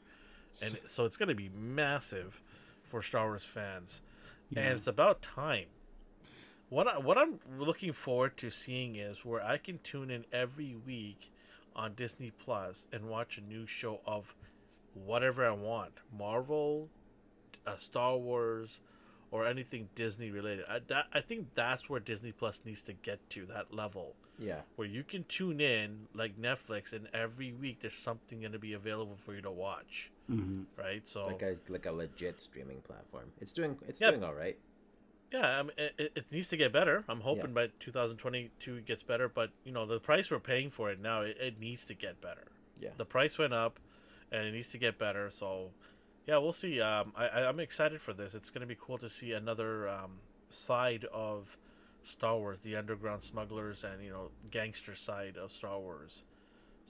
and 0.62 0.79
so 0.91 1.05
it's 1.05 1.17
going 1.17 1.29
to 1.29 1.35
be 1.35 1.51
massive 1.51 2.41
for 2.88 3.03
Star 3.03 3.27
Wars 3.27 3.43
fans, 3.43 4.01
Yeah. 4.51 4.61
and 4.61 4.79
it's 4.79 4.87
about 4.87 5.21
time. 5.23 5.67
What 6.71 6.88
I, 6.88 6.99
what 6.99 7.19
I'm 7.19 7.38
looking 7.59 7.93
forward 7.93 8.38
to 8.38 8.51
seeing 8.51 8.97
is 8.97 9.23
where 9.25 9.43
I 9.45 9.59
can 9.59 9.81
tune 9.85 10.11
in 10.11 10.25
every 10.33 10.75
week 10.87 11.31
on 11.77 11.95
Disney 11.95 12.31
Plus 12.31 12.87
and 12.93 13.05
watch 13.11 13.37
a 13.37 13.43
new 13.43 13.67
show 13.67 14.01
of 14.07 14.35
whatever 14.95 15.47
I 15.47 15.51
want, 15.53 15.93
Marvel, 16.17 16.88
uh, 17.67 17.77
Star 17.77 18.17
Wars, 18.17 18.79
or 19.33 19.45
anything 19.47 19.88
Disney 19.97 20.31
related. 20.31 20.64
I, 20.68 20.79
that, 20.88 21.07
I 21.12 21.21
think 21.21 21.49
that's 21.57 21.88
where 21.88 21.99
Disney 21.99 22.31
Plus 22.31 22.61
needs 22.64 22.83
to 22.83 22.92
get 22.92 23.18
to 23.31 23.47
that 23.47 23.75
level 23.75 24.14
yeah. 24.38 24.61
where 24.77 24.87
you 24.87 25.03
can 25.03 25.25
tune 25.25 25.61
in 25.61 26.07
like 26.14 26.40
Netflix, 26.40 26.92
and 26.92 27.09
every 27.12 27.53
week 27.53 27.79
there's 27.81 27.97
something 27.97 28.40
going 28.40 28.53
to 28.53 28.59
be 28.61 28.75
available 28.75 29.16
for 29.25 29.35
you 29.35 29.40
to 29.42 29.51
watch, 29.51 30.11
Mhm. 30.31 30.66
right? 30.77 31.03
So 31.09 31.23
Like 31.23 31.42
a 31.42 31.57
like 31.68 31.87
a 31.87 31.92
legit 31.92 32.40
streaming 32.40 32.83
platform. 32.83 33.33
It's 33.40 33.53
doing 33.53 33.79
it's 33.88 34.01
Yep. 34.01 34.11
doing 34.12 34.25
all 34.25 34.35
right. 34.35 34.59
yeah, 35.33 35.59
I 35.59 35.62
mean, 35.62 35.73
it, 35.79 35.95
it- 35.99 36.12
it 36.14 36.31
needs 36.31 36.49
to 36.49 36.57
get 36.59 36.73
better. 36.73 37.03
I'm 37.09 37.23
hoping 37.23 37.55
by 37.55 37.68
2022 37.81 38.77
it 38.77 38.85
gets 38.87 39.03
better, 39.03 39.29
but 39.31 39.51
you 39.64 39.73
know 39.73 39.87
the 39.87 39.99
price 39.99 40.31
we're 40.31 40.40
paying 40.40 40.71
for 40.71 40.90
it 40.90 41.01
now, 41.01 41.23
it, 41.23 41.37
it 41.40 41.59
needs 41.59 41.85
to 41.87 41.95
get 41.95 42.21
better. 42.21 42.49
Yeah. 42.81 42.90
the 42.97 43.05
price 43.07 43.38
went 43.38 43.55
up, 43.55 43.79
and 44.31 44.45
it 44.47 44.53
needs 44.53 44.68
to 44.73 44.79
get 44.79 44.99
better. 44.99 45.31
So, 45.31 45.71
yeah, 46.27 46.39
we'll 46.39 46.53
see. 46.53 46.81
Um, 46.81 47.13
I, 47.17 47.27
I'm 47.43 47.61
excited 47.61 48.01
for 48.01 48.13
this. 48.13 48.35
It's 48.35 48.51
going 48.51 48.61
to 48.61 48.67
be 48.67 48.77
cool 48.81 48.99
to 48.99 49.09
see 49.09 49.33
another 49.33 49.89
um, 49.89 50.19
side 50.51 51.07
of 51.13 51.57
Star 52.05 52.37
Wars, 52.37 52.59
the 52.63 52.77
underground 52.77 53.23
smugglers 53.23 53.85
and 53.85 54.03
you 54.03 54.11
know 54.11 54.31
gangster 54.51 54.95
side 54.95 55.37
of 55.37 55.53
Star 55.53 55.79
Wars. 55.79 56.25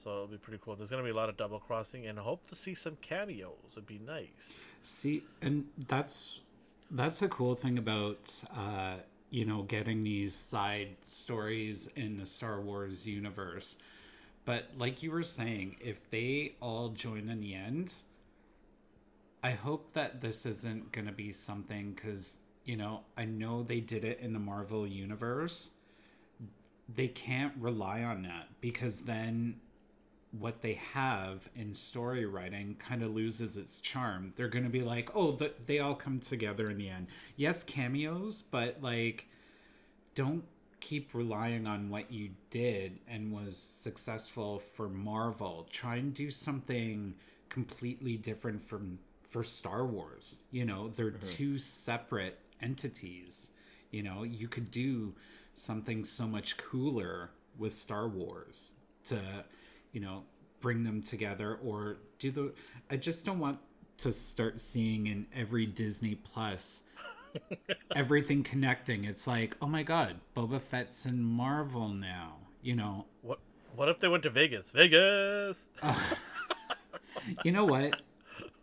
So 0.03 0.11
it'll 0.11 0.27
be 0.27 0.37
pretty 0.37 0.61
cool. 0.63 0.75
There's 0.75 0.91
going 0.91 1.03
to 1.03 1.07
be 1.07 1.13
a 1.13 1.17
lot 1.17 1.29
of 1.29 1.37
double 1.37 1.61
crossing, 1.61 2.07
and 2.07 2.19
I 2.19 2.23
hope 2.23 2.49
to 2.49 2.57
see 2.57 2.75
some 2.75 2.97
cameos. 3.01 3.55
It'd 3.73 3.87
be 3.87 4.01
nice. 4.05 4.29
See, 4.83 5.23
and 5.41 5.67
that's 5.89 6.41
that's 6.91 7.21
the 7.21 7.29
cool 7.29 7.55
thing 7.55 7.79
about 7.79 8.33
uh, 8.57 8.97
you 9.31 9.45
know 9.45 9.63
getting 9.63 10.03
these 10.03 10.35
side 10.35 10.97
stories 11.03 11.89
in 11.97 12.19
the 12.19 12.27
Star 12.27 12.61
Wars 12.61 13.07
universe. 13.07 13.77
But 14.45 14.65
like 14.77 15.03
you 15.05 15.13
were 15.13 15.23
saying, 15.23 15.77
if 15.81 16.11
they 16.11 16.57
all 16.61 16.89
join 16.89 17.29
in 17.29 17.39
the 17.39 17.55
end, 17.55 17.95
I 19.43 19.53
hope 19.53 19.93
that 19.93 20.21
this 20.21 20.47
isn't 20.47 20.93
going 20.93 21.07
to 21.07 21.13
be 21.13 21.33
something 21.33 21.93
because 21.93 22.39
you 22.65 22.77
know 22.77 23.01
I 23.17 23.25
know 23.25 23.63
they 23.63 23.81
did 23.81 24.05
it 24.05 24.21
in 24.21 24.33
the 24.33 24.39
Marvel 24.39 24.87
universe. 24.87 25.73
They 26.89 27.09
can't 27.09 27.55
rely 27.59 28.03
on 28.03 28.23
that 28.23 28.49
because 28.61 29.03
then 29.03 29.61
what 30.39 30.63
they 30.63 30.75
have 30.75 31.49
in 31.55 31.75
story 31.75 32.25
writing 32.25 32.77
kind 32.79 33.03
of 33.03 33.15
loses 33.15 33.57
its 33.57 33.81
charm. 33.81 34.33
They're 34.35 34.49
going 34.49 34.65
to 34.65 34.71
be 34.71 34.83
like, 34.83 35.11
oh, 35.15 35.33
the, 35.33 35.53
they 35.67 35.79
all 35.81 35.95
come 35.95 36.21
together 36.21 36.71
in 36.71 36.79
the 36.79 36.89
end. 36.89 37.09
Yes, 37.37 37.63
cameos, 37.63 38.43
but 38.43 38.83
like, 38.83 39.27
don't 40.15 40.45
keep 40.81 41.15
relying 41.15 41.67
on 41.67 41.91
what 41.91 42.11
you 42.11 42.31
did 42.51 42.99
and 43.07 43.33
was 43.33 43.57
successful 43.57 44.63
for 44.75 44.89
Marvel. 44.89 45.67
Try 45.71 45.97
and 45.97 46.15
do 46.15 46.31
something 46.31 47.15
completely 47.51 48.17
different 48.17 48.63
from 48.67 48.99
for 49.33 49.43
Star 49.43 49.85
Wars. 49.87 50.43
You 50.51 50.67
know, 50.67 50.89
they're 50.89 51.11
mm-hmm. 51.11 51.27
two 51.27 51.59
separate 51.59 52.39
entities. 52.61 53.51
You 53.91 54.03
know, 54.03 54.23
you 54.23 54.47
could 54.47 54.71
do 54.71 55.15
something 55.55 56.05
so 56.05 56.27
much 56.27 56.57
cooler 56.59 57.31
with 57.59 57.73
Star 57.73 58.09
Wars 58.09 58.73
to, 59.07 59.21
you 59.93 60.01
know, 60.01 60.23
bring 60.61 60.85
them 60.85 61.03
together 61.03 61.59
or 61.65 61.97
do 62.19 62.31
the 62.31 62.53
I 62.91 62.97
just 62.97 63.25
don't 63.25 63.41
want 63.41 63.59
to 63.99 64.13
start 64.13 64.61
seeing 64.61 65.09
in 65.09 65.27
every 65.35 65.67
Disney 65.67 66.15
Plus 66.15 66.83
everything 67.97 68.43
connecting. 68.43 69.05
It's 69.05 69.27
like, 69.27 69.57
oh 69.63 69.67
my 69.67 69.83
god, 69.83 70.21
Boba 70.37 70.61
Fett's 70.61 71.07
in 71.07 71.23
Marvel 71.23 71.89
now. 71.89 72.37
You 72.63 72.77
know, 72.77 73.07
What 73.23 73.41
What 73.75 73.89
if 73.89 73.99
they 73.99 74.09
went 74.09 74.23
to 74.25 74.31
Vegas? 74.31 74.71
Vegas. 74.71 75.57
you 77.45 77.51
know 77.51 77.65
what? 77.65 78.01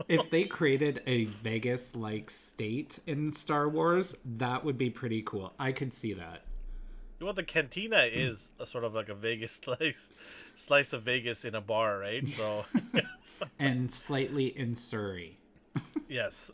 If 0.07 0.29
they 0.29 0.45
created 0.45 1.01
a 1.05 1.25
Vegas 1.25 1.95
like 1.95 2.29
state 2.29 2.99
in 3.05 3.31
Star 3.31 3.67
Wars, 3.67 4.15
that 4.25 4.63
would 4.63 4.77
be 4.77 4.89
pretty 4.89 5.21
cool. 5.21 5.53
I 5.59 5.71
could 5.71 5.93
see 5.93 6.13
that. 6.13 6.43
Well, 7.21 7.33
the 7.33 7.43
cantina 7.43 8.03
is 8.11 8.49
a 8.59 8.65
sort 8.65 8.85
of 8.85 8.93
like 8.93 9.09
a 9.09 9.13
Vegas 9.13 9.59
slice, 9.63 10.09
slice 10.55 10.93
of 10.93 11.03
Vegas 11.03 11.43
in 11.43 11.53
a 11.53 11.61
bar, 11.61 11.99
right? 11.99 12.25
So, 12.27 12.65
And 13.59 13.91
slightly 13.91 14.47
in 14.47 14.75
Surrey. 14.75 15.37
yes. 16.09 16.51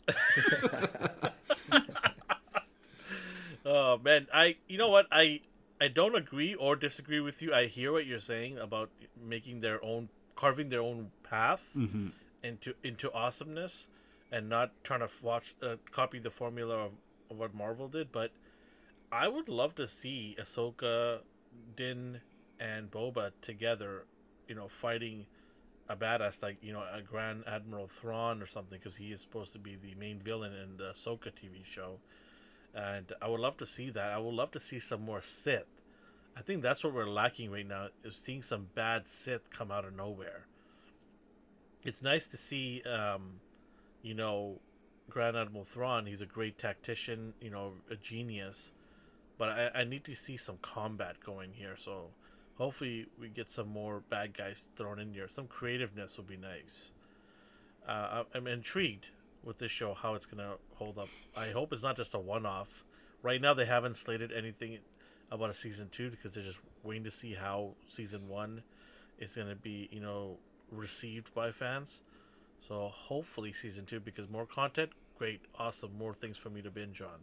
oh 3.64 3.98
man, 3.98 4.26
I 4.32 4.56
you 4.68 4.78
know 4.78 4.88
what 4.88 5.06
I 5.10 5.40
I 5.80 5.88
don't 5.88 6.14
agree 6.14 6.54
or 6.54 6.76
disagree 6.76 7.20
with 7.20 7.42
you. 7.42 7.52
I 7.52 7.66
hear 7.66 7.92
what 7.92 8.06
you're 8.06 8.20
saying 8.20 8.58
about 8.58 8.90
making 9.20 9.60
their 9.60 9.82
own, 9.84 10.08
carving 10.36 10.68
their 10.68 10.80
own 10.80 11.10
path 11.22 11.60
Mm-hmm. 11.76 12.08
Into 12.46 12.74
into 12.82 13.12
awesomeness, 13.12 13.88
and 14.30 14.48
not 14.48 14.72
trying 14.84 15.00
to 15.00 15.08
watch 15.22 15.54
uh, 15.62 15.76
copy 15.90 16.18
the 16.18 16.30
formula 16.30 16.86
of, 16.86 16.92
of 17.30 17.38
what 17.38 17.54
Marvel 17.54 17.88
did. 17.88 18.12
But 18.12 18.30
I 19.12 19.28
would 19.28 19.48
love 19.48 19.74
to 19.76 19.86
see 19.86 20.36
Ahsoka, 20.40 21.20
Din, 21.76 22.20
and 22.58 22.90
Boba 22.90 23.32
together, 23.42 24.04
you 24.48 24.54
know, 24.54 24.68
fighting 24.68 25.26
a 25.88 25.96
badass 25.96 26.42
like 26.42 26.56
you 26.62 26.72
know 26.72 26.82
a 26.82 27.00
Grand 27.02 27.44
Admiral 27.46 27.88
Thrawn 28.00 28.42
or 28.42 28.46
something 28.46 28.78
because 28.82 28.96
he 28.96 29.12
is 29.12 29.20
supposed 29.20 29.52
to 29.52 29.58
be 29.58 29.76
the 29.76 29.94
main 29.94 30.20
villain 30.20 30.52
in 30.52 30.76
the 30.76 30.92
Ahsoka 30.92 31.28
TV 31.28 31.64
show, 31.64 31.98
and 32.74 33.12
I 33.22 33.28
would 33.28 33.40
love 33.40 33.56
to 33.58 33.66
see 33.66 33.90
that. 33.90 34.12
I 34.12 34.18
would 34.18 34.34
love 34.34 34.50
to 34.52 34.60
see 34.60 34.80
some 34.80 35.02
more 35.02 35.22
Sith. 35.22 35.62
I 36.36 36.42
think 36.42 36.62
that's 36.62 36.84
what 36.84 36.92
we're 36.92 37.08
lacking 37.08 37.50
right 37.50 37.66
now 37.66 37.88
is 38.04 38.20
seeing 38.24 38.42
some 38.42 38.68
bad 38.74 39.04
Sith 39.06 39.48
come 39.50 39.70
out 39.70 39.86
of 39.86 39.96
nowhere. 39.96 40.46
It's 41.86 42.02
nice 42.02 42.26
to 42.26 42.36
see, 42.36 42.82
um, 42.82 43.40
you 44.02 44.12
know, 44.12 44.58
Grand 45.08 45.36
Admiral 45.36 45.64
Thrawn. 45.72 46.04
He's 46.06 46.20
a 46.20 46.26
great 46.26 46.58
tactician, 46.58 47.32
you 47.40 47.48
know, 47.48 47.74
a 47.88 47.94
genius. 47.94 48.72
But 49.38 49.50
I, 49.50 49.70
I 49.72 49.84
need 49.84 50.04
to 50.06 50.16
see 50.16 50.36
some 50.36 50.58
combat 50.62 51.16
going 51.24 51.52
here. 51.54 51.76
So 51.82 52.08
hopefully 52.58 53.06
we 53.20 53.28
get 53.28 53.50
some 53.50 53.68
more 53.68 54.02
bad 54.10 54.36
guys 54.36 54.62
thrown 54.76 54.98
in 54.98 55.12
here. 55.12 55.28
Some 55.28 55.46
creativeness 55.46 56.16
would 56.16 56.26
be 56.26 56.36
nice. 56.36 56.90
Uh, 57.88 58.24
I'm 58.34 58.48
intrigued 58.48 59.06
with 59.44 59.58
this 59.58 59.70
show 59.70 59.94
how 59.94 60.14
it's 60.14 60.26
gonna 60.26 60.54
hold 60.74 60.98
up. 60.98 61.08
I 61.36 61.50
hope 61.50 61.72
it's 61.72 61.84
not 61.84 61.96
just 61.96 62.14
a 62.14 62.18
one-off. 62.18 62.84
Right 63.22 63.40
now 63.40 63.54
they 63.54 63.66
haven't 63.66 63.96
slated 63.96 64.32
anything 64.32 64.78
about 65.30 65.50
a 65.50 65.54
season 65.54 65.88
two 65.92 66.10
because 66.10 66.32
they're 66.32 66.42
just 66.42 66.58
waiting 66.82 67.04
to 67.04 67.12
see 67.12 67.34
how 67.34 67.74
season 67.88 68.28
one 68.28 68.64
is 69.20 69.36
gonna 69.36 69.54
be, 69.54 69.88
you 69.92 70.00
know, 70.00 70.38
received 70.70 71.32
by 71.34 71.52
fans. 71.52 72.00
So 72.66 72.90
hopefully 72.92 73.52
season 73.52 73.86
two 73.86 74.00
because 74.00 74.28
more 74.28 74.46
content, 74.46 74.90
great, 75.18 75.40
awesome, 75.58 75.96
more 75.98 76.14
things 76.14 76.36
for 76.36 76.50
me 76.50 76.62
to 76.62 76.70
binge 76.70 77.00
on. 77.00 77.20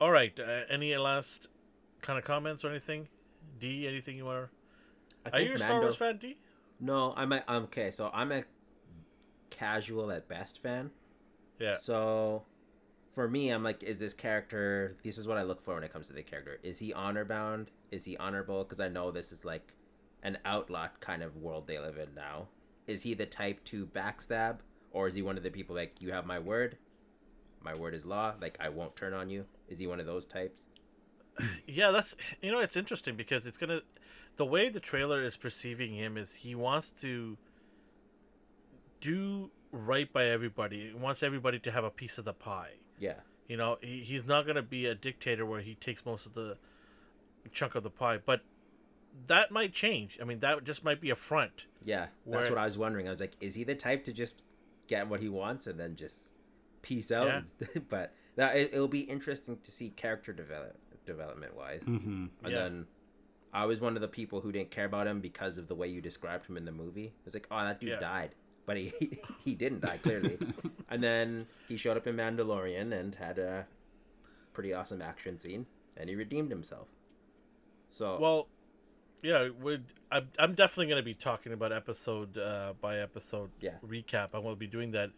All 0.00 0.10
right, 0.10 0.32
uh, 0.38 0.62
any 0.68 0.96
last 0.96 1.48
kind 2.00 2.18
of 2.18 2.24
comments 2.24 2.64
or 2.64 2.70
anything? 2.70 3.08
D, 3.60 3.86
anything 3.86 4.16
you 4.16 4.24
want? 4.24 4.48
I 5.24 5.30
Are 5.30 5.40
you 5.40 5.54
a 5.54 5.58
Star 5.58 5.80
Wars 5.80 5.96
fan, 5.96 6.18
D? 6.18 6.36
No, 6.80 7.14
I'm 7.16 7.32
a, 7.32 7.44
I'm 7.46 7.64
okay. 7.64 7.92
So 7.92 8.10
I'm 8.12 8.32
a 8.32 8.42
casual 9.50 10.10
at 10.10 10.28
best 10.28 10.60
fan. 10.60 10.90
Yeah. 11.60 11.76
So 11.76 12.42
for 13.12 13.28
me, 13.28 13.50
I'm 13.50 13.62
like, 13.62 13.84
is 13.84 13.98
this 13.98 14.12
character? 14.14 14.96
This 15.04 15.18
is 15.18 15.28
what 15.28 15.38
I 15.38 15.42
look 15.42 15.62
for 15.62 15.74
when 15.74 15.84
it 15.84 15.92
comes 15.92 16.08
to 16.08 16.12
the 16.12 16.22
character. 16.22 16.58
Is 16.62 16.80
he 16.80 16.92
honor 16.92 17.24
bound? 17.24 17.70
Is 17.92 18.04
he 18.04 18.16
honorable? 18.16 18.64
Because 18.64 18.80
I 18.80 18.88
know 18.88 19.12
this 19.12 19.30
is 19.30 19.44
like 19.44 19.72
an 20.22 20.38
outlaw 20.44 20.88
kind 21.00 21.22
of 21.22 21.36
world 21.36 21.66
they 21.66 21.78
live 21.78 21.96
in 21.96 22.14
now. 22.14 22.48
Is 22.86 23.02
he 23.02 23.14
the 23.14 23.26
type 23.26 23.64
to 23.64 23.86
backstab, 23.86 24.58
or 24.90 25.06
is 25.06 25.14
he 25.14 25.22
one 25.22 25.36
of 25.36 25.42
the 25.42 25.50
people 25.50 25.74
like 25.74 25.96
you 26.00 26.12
have 26.12 26.26
my 26.26 26.38
word, 26.38 26.78
my 27.62 27.74
word 27.74 27.94
is 27.94 28.04
law? 28.04 28.34
Like 28.40 28.56
I 28.60 28.68
won't 28.68 28.96
turn 28.96 29.14
on 29.14 29.30
you. 29.30 29.46
Is 29.68 29.78
he 29.78 29.86
one 29.86 30.00
of 30.00 30.06
those 30.06 30.26
types? 30.26 30.68
yeah, 31.66 31.90
that's 31.90 32.14
you 32.40 32.50
know 32.50 32.60
it's 32.60 32.76
interesting 32.76 33.16
because 33.16 33.46
it's 33.46 33.56
gonna 33.56 33.80
the 34.36 34.44
way 34.44 34.68
the 34.68 34.80
trailer 34.80 35.22
is 35.24 35.36
perceiving 35.36 35.94
him 35.94 36.16
is 36.16 36.30
he 36.32 36.54
wants 36.54 36.90
to 37.00 37.36
do 39.00 39.50
right 39.70 40.12
by 40.12 40.26
everybody. 40.26 40.88
He 40.88 40.94
wants 40.94 41.22
everybody 41.22 41.58
to 41.60 41.70
have 41.70 41.84
a 41.84 41.90
piece 41.90 42.18
of 42.18 42.24
the 42.24 42.32
pie. 42.32 42.74
Yeah. 42.98 43.14
You 43.48 43.56
know, 43.56 43.78
he, 43.80 44.00
he's 44.00 44.24
not 44.24 44.46
gonna 44.46 44.62
be 44.62 44.86
a 44.86 44.94
dictator 44.94 45.44
where 45.44 45.60
he 45.60 45.74
takes 45.74 46.04
most 46.04 46.26
of 46.26 46.34
the 46.34 46.56
chunk 47.52 47.74
of 47.74 47.82
the 47.82 47.90
pie, 47.90 48.18
but 48.24 48.42
that 49.26 49.50
might 49.50 49.72
change. 49.72 50.18
I 50.20 50.24
mean, 50.24 50.40
that 50.40 50.64
just 50.64 50.84
might 50.84 51.00
be 51.00 51.10
a 51.10 51.16
front. 51.16 51.66
Yeah, 51.84 52.06
that's 52.26 52.48
what 52.48 52.58
I 52.58 52.64
was 52.64 52.78
wondering. 52.78 53.06
I 53.06 53.10
was 53.10 53.20
like, 53.20 53.36
is 53.40 53.54
he 53.54 53.64
the 53.64 53.74
type 53.74 54.04
to 54.04 54.12
just 54.12 54.42
get 54.86 55.08
what 55.08 55.20
he 55.20 55.28
wants 55.28 55.66
and 55.66 55.78
then 55.78 55.96
just 55.96 56.30
peace 56.82 57.10
out? 57.10 57.26
Yeah. 57.26 57.66
but 57.88 58.14
that 58.36 58.56
it, 58.56 58.72
will 58.72 58.88
be 58.88 59.00
interesting 59.00 59.58
to 59.62 59.70
see 59.70 59.90
character 59.90 60.32
develop 60.32 60.76
development 61.06 61.56
wise. 61.56 61.80
Mm-hmm. 61.80 62.26
And 62.44 62.52
yeah. 62.52 62.58
then 62.58 62.86
I 63.52 63.66
was 63.66 63.80
one 63.80 63.96
of 63.96 64.02
the 64.02 64.08
people 64.08 64.40
who 64.40 64.52
didn't 64.52 64.70
care 64.70 64.86
about 64.86 65.06
him 65.06 65.20
because 65.20 65.58
of 65.58 65.68
the 65.68 65.74
way 65.74 65.88
you 65.88 66.00
described 66.00 66.46
him 66.46 66.56
in 66.56 66.64
the 66.64 66.72
movie. 66.72 67.06
It 67.06 67.24
was 67.24 67.34
like, 67.34 67.46
oh, 67.50 67.64
that 67.64 67.80
dude 67.80 67.90
Yeah. 67.90 68.00
died, 68.00 68.30
but 68.66 68.76
he 68.76 68.92
he 69.44 69.54
didn't 69.54 69.80
die 69.80 69.98
clearly. 69.98 70.38
and 70.90 71.02
then 71.02 71.46
he 71.68 71.76
showed 71.76 71.96
up 71.96 72.06
in 72.06 72.16
Mandalorian 72.16 72.92
and 72.92 73.14
had 73.14 73.38
a 73.38 73.66
pretty 74.52 74.72
awesome 74.72 75.02
action 75.02 75.38
scene, 75.38 75.66
and 75.96 76.08
he 76.08 76.16
redeemed 76.16 76.50
himself. 76.50 76.88
So 77.88 78.18
Well, 78.18 78.48
yeah, 79.22 79.48
would 79.60 79.84
I'm, 80.10 80.28
I'm 80.38 80.54
definitely 80.54 80.86
going 80.86 81.00
to 81.00 81.04
be 81.04 81.14
talking 81.14 81.52
about 81.52 81.72
episode 81.72 82.36
uh, 82.36 82.74
by 82.80 82.98
episode 82.98 83.50
Yeah. 83.60 83.72
recap. 83.86 84.30
I 84.34 84.38
will 84.38 84.56
be 84.56 84.66
doing 84.66 84.92
that. 84.92 85.10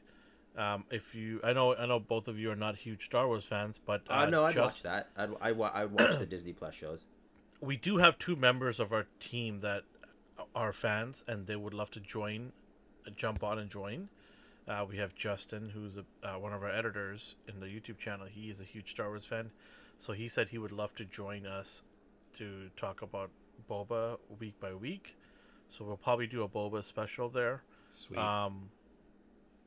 Um, 0.56 0.84
if 0.90 1.14
you, 1.16 1.40
I 1.42 1.52
know, 1.52 1.74
I 1.74 1.86
know 1.86 1.98
both 1.98 2.28
of 2.28 2.38
you 2.38 2.50
are 2.52 2.56
not 2.56 2.76
huge 2.76 3.06
Star 3.06 3.26
Wars 3.26 3.44
fans, 3.44 3.80
but 3.84 4.02
uh, 4.08 4.12
uh, 4.14 4.26
no, 4.26 4.44
I'd 4.44 4.56
watch 4.56 4.82
that. 4.82 5.08
I'd 5.16 5.30
I 5.40 5.50
wa- 5.52 5.72
I'd 5.74 5.90
watch 5.90 6.16
the 6.18 6.26
Disney 6.26 6.52
Plus 6.52 6.74
shows. 6.74 7.06
we 7.60 7.76
do 7.76 7.96
have 7.96 8.18
two 8.18 8.36
members 8.36 8.78
of 8.78 8.92
our 8.92 9.06
team 9.18 9.60
that 9.60 9.82
are 10.54 10.72
fans, 10.72 11.24
and 11.26 11.46
they 11.46 11.56
would 11.56 11.74
love 11.74 11.90
to 11.92 12.00
join, 12.00 12.52
jump 13.16 13.42
on 13.42 13.58
and 13.58 13.68
join. 13.70 14.08
Uh, 14.68 14.84
we 14.88 14.96
have 14.96 15.14
Justin, 15.14 15.70
who's 15.74 15.96
a, 15.96 16.04
uh, 16.26 16.38
one 16.38 16.52
of 16.52 16.62
our 16.62 16.70
editors 16.70 17.34
in 17.48 17.58
the 17.60 17.66
YouTube 17.66 17.98
channel. 17.98 18.26
He 18.30 18.48
is 18.48 18.60
a 18.60 18.64
huge 18.64 18.90
Star 18.92 19.08
Wars 19.08 19.24
fan, 19.24 19.50
so 19.98 20.12
he 20.12 20.28
said 20.28 20.48
he 20.50 20.58
would 20.58 20.72
love 20.72 20.94
to 20.96 21.04
join 21.04 21.46
us 21.46 21.82
to 22.38 22.70
talk 22.76 23.02
about 23.02 23.30
Boba 23.70 24.18
week 24.40 24.58
by 24.60 24.74
week. 24.74 25.16
So 25.68 25.84
we'll 25.84 25.96
probably 25.96 26.26
do 26.26 26.42
a 26.42 26.48
Boba 26.48 26.84
special 26.84 27.28
there. 27.28 27.62
Sweet. 27.90 28.18
Um, 28.18 28.70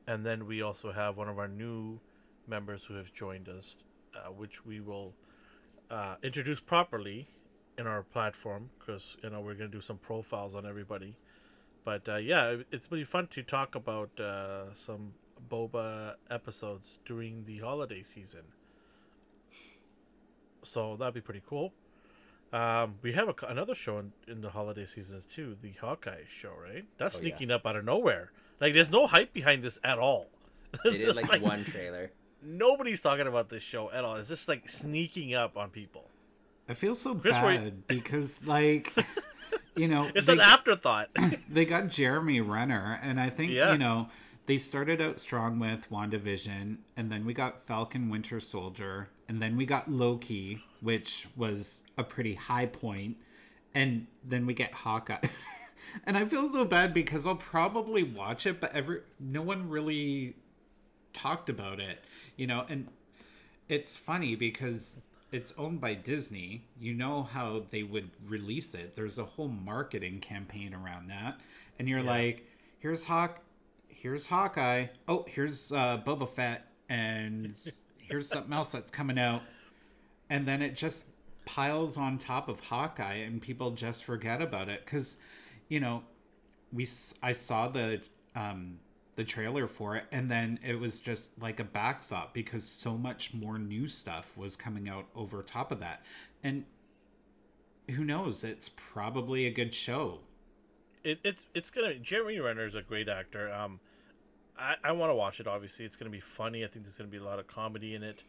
and 0.06 0.24
then 0.24 0.46
we 0.46 0.62
also 0.62 0.92
have 0.92 1.16
one 1.16 1.28
of 1.28 1.38
our 1.38 1.48
new 1.48 1.98
members 2.46 2.82
who 2.88 2.94
have 2.94 3.12
joined 3.12 3.48
us, 3.48 3.76
uh, 4.14 4.30
which 4.30 4.64
we 4.64 4.80
will 4.80 5.12
uh, 5.90 6.16
introduce 6.22 6.60
properly 6.60 7.28
in 7.78 7.86
our 7.86 8.02
platform 8.02 8.70
because 8.78 9.16
you 9.22 9.30
know 9.30 9.40
we're 9.40 9.54
gonna 9.54 9.68
do 9.68 9.80
some 9.80 9.98
profiles 9.98 10.54
on 10.54 10.66
everybody. 10.66 11.14
But 11.84 12.08
uh, 12.08 12.16
yeah, 12.16 12.48
it- 12.50 12.66
it's 12.72 12.90
really 12.90 13.04
fun 13.04 13.28
to 13.28 13.42
talk 13.42 13.74
about 13.74 14.10
uh, 14.18 14.72
some 14.74 15.12
Boba 15.50 16.14
episodes 16.30 16.86
during 17.06 17.44
the 17.44 17.58
holiday 17.58 18.02
season. 18.02 18.42
So 20.64 20.96
that'd 20.96 21.14
be 21.14 21.20
pretty 21.20 21.42
cool. 21.48 21.72
Um, 22.52 22.94
we 23.02 23.12
have 23.12 23.28
a, 23.28 23.34
another 23.46 23.74
show 23.74 23.98
in, 23.98 24.12
in 24.26 24.40
the 24.40 24.50
holiday 24.50 24.86
seasons 24.86 25.24
too, 25.34 25.56
the 25.62 25.72
Hawkeye 25.80 26.22
show, 26.40 26.52
right? 26.62 26.84
That's 26.96 27.14
Oh, 27.16 27.18
yeah. 27.18 27.22
sneaking 27.22 27.50
up 27.50 27.66
out 27.66 27.76
of 27.76 27.84
nowhere. 27.84 28.30
Like, 28.60 28.72
there's 28.74 28.88
no 28.90 29.06
hype 29.06 29.32
behind 29.32 29.62
this 29.62 29.78
at 29.84 29.98
all. 29.98 30.28
They 30.84 30.98
did 30.98 31.14
like 31.16 31.40
one 31.42 31.64
trailer. 31.64 32.10
Nobody's 32.42 33.00
talking 33.00 33.26
about 33.26 33.48
this 33.50 33.62
show 33.62 33.90
at 33.90 34.04
all. 34.04 34.16
It's 34.16 34.28
just 34.28 34.48
like 34.48 34.68
sneaking 34.70 35.34
up 35.34 35.56
on 35.56 35.70
people. 35.70 36.04
I 36.68 36.74
feel 36.74 36.94
so 36.94 37.14
Chris, 37.14 37.34
were 37.42 37.52
you- 37.52 37.58
bad 37.58 37.86
because, 37.86 38.46
like, 38.46 38.92
you 39.76 39.88
know, 39.88 40.10
It's 40.14 40.26
they, 40.26 40.34
an 40.34 40.40
afterthought. 40.40 41.08
they 41.50 41.64
got 41.64 41.88
Jeremy 41.88 42.40
Renner, 42.40 42.98
and 43.02 43.18
I 43.20 43.30
think 43.30 43.52
Yeah. 43.52 43.72
you 43.72 43.78
know 43.78 44.08
they 44.48 44.56
started 44.56 45.02
out 45.02 45.20
strong 45.20 45.58
with 45.58 45.90
WandaVision, 45.90 46.78
and 46.96 47.12
then 47.12 47.26
we 47.26 47.34
got 47.34 47.60
Falcon 47.66 48.08
Winter 48.08 48.40
Soldier, 48.40 49.10
and 49.28 49.42
then 49.42 49.58
we 49.58 49.66
got 49.66 49.90
Loki, 49.90 50.64
which 50.80 51.28
was 51.36 51.82
a 51.98 52.02
pretty 52.02 52.32
high 52.32 52.64
point, 52.64 53.18
and 53.74 54.06
then 54.24 54.46
we 54.46 54.54
get 54.54 54.72
Hawkeye. 54.72 55.18
and 56.06 56.16
I 56.16 56.24
feel 56.24 56.50
so 56.50 56.64
bad 56.64 56.94
because 56.94 57.26
I'll 57.26 57.36
probably 57.36 58.02
watch 58.02 58.46
it, 58.46 58.58
but 58.58 58.74
every 58.74 59.02
no 59.20 59.42
one 59.42 59.68
really 59.68 60.34
talked 61.12 61.50
about 61.50 61.78
it, 61.78 62.02
you 62.38 62.46
know, 62.46 62.64
and 62.70 62.88
it's 63.68 63.98
funny 63.98 64.34
because 64.34 64.96
it's 65.30 65.52
owned 65.58 65.82
by 65.82 65.92
Disney. 65.92 66.64
You 66.80 66.94
know 66.94 67.24
how 67.24 67.64
they 67.70 67.82
would 67.82 68.08
release 68.26 68.74
it. 68.74 68.94
There's 68.94 69.18
a 69.18 69.26
whole 69.26 69.48
marketing 69.48 70.20
campaign 70.20 70.72
around 70.72 71.10
that. 71.10 71.38
And 71.78 71.86
you're 71.86 72.02
like, 72.02 72.46
here's 72.78 73.04
Hawk 73.04 73.42
here's 74.00 74.26
Hawkeye. 74.26 74.86
Oh, 75.06 75.24
here's 75.28 75.72
uh 75.72 76.00
Boba 76.04 76.28
Fett 76.28 76.66
and 76.88 77.54
here's 77.98 78.28
something 78.28 78.52
else 78.52 78.68
that's 78.68 78.90
coming 78.90 79.18
out. 79.18 79.42
And 80.30 80.46
then 80.46 80.62
it 80.62 80.74
just 80.74 81.06
piles 81.44 81.96
on 81.96 82.18
top 82.18 82.48
of 82.48 82.60
Hawkeye 82.60 83.14
and 83.14 83.40
people 83.40 83.70
just 83.70 84.04
forget 84.04 84.40
about 84.42 84.68
it 84.68 84.86
cuz 84.86 85.18
you 85.68 85.80
know, 85.80 86.04
we 86.72 86.86
I 87.22 87.32
saw 87.32 87.68
the 87.68 88.00
um 88.34 88.78
the 89.16 89.24
trailer 89.24 89.66
for 89.66 89.96
it 89.96 90.04
and 90.12 90.30
then 90.30 90.60
it 90.64 90.78
was 90.78 91.00
just 91.00 91.40
like 91.42 91.58
a 91.58 91.64
back 91.64 92.04
thought 92.04 92.32
because 92.32 92.64
so 92.64 92.96
much 92.96 93.34
more 93.34 93.58
new 93.58 93.88
stuff 93.88 94.36
was 94.36 94.54
coming 94.54 94.88
out 94.88 95.06
over 95.16 95.42
top 95.42 95.72
of 95.72 95.80
that 95.80 96.04
and 96.44 96.64
who 97.90 98.04
knows 98.04 98.44
it's 98.44 98.68
probably 98.68 99.46
a 99.46 99.50
good 99.50 99.74
show 99.74 100.20
it, 101.04 101.18
it's 101.24 101.42
it's 101.54 101.70
gonna. 101.70 101.94
Jeremy 101.94 102.38
Renner 102.38 102.66
is 102.66 102.74
a 102.74 102.82
great 102.82 103.08
actor. 103.08 103.52
Um, 103.52 103.80
I 104.58 104.74
I 104.84 104.92
want 104.92 105.10
to 105.10 105.14
watch 105.14 105.40
it. 105.40 105.46
Obviously, 105.46 105.84
it's 105.84 105.96
gonna 105.96 106.10
be 106.10 106.20
funny. 106.20 106.64
I 106.64 106.68
think 106.68 106.84
there's 106.84 106.96
gonna 106.96 107.10
be 107.10 107.16
a 107.18 107.22
lot 107.24 107.38
of 107.38 107.46
comedy 107.46 107.94
in 107.94 108.02
it. 108.02 108.22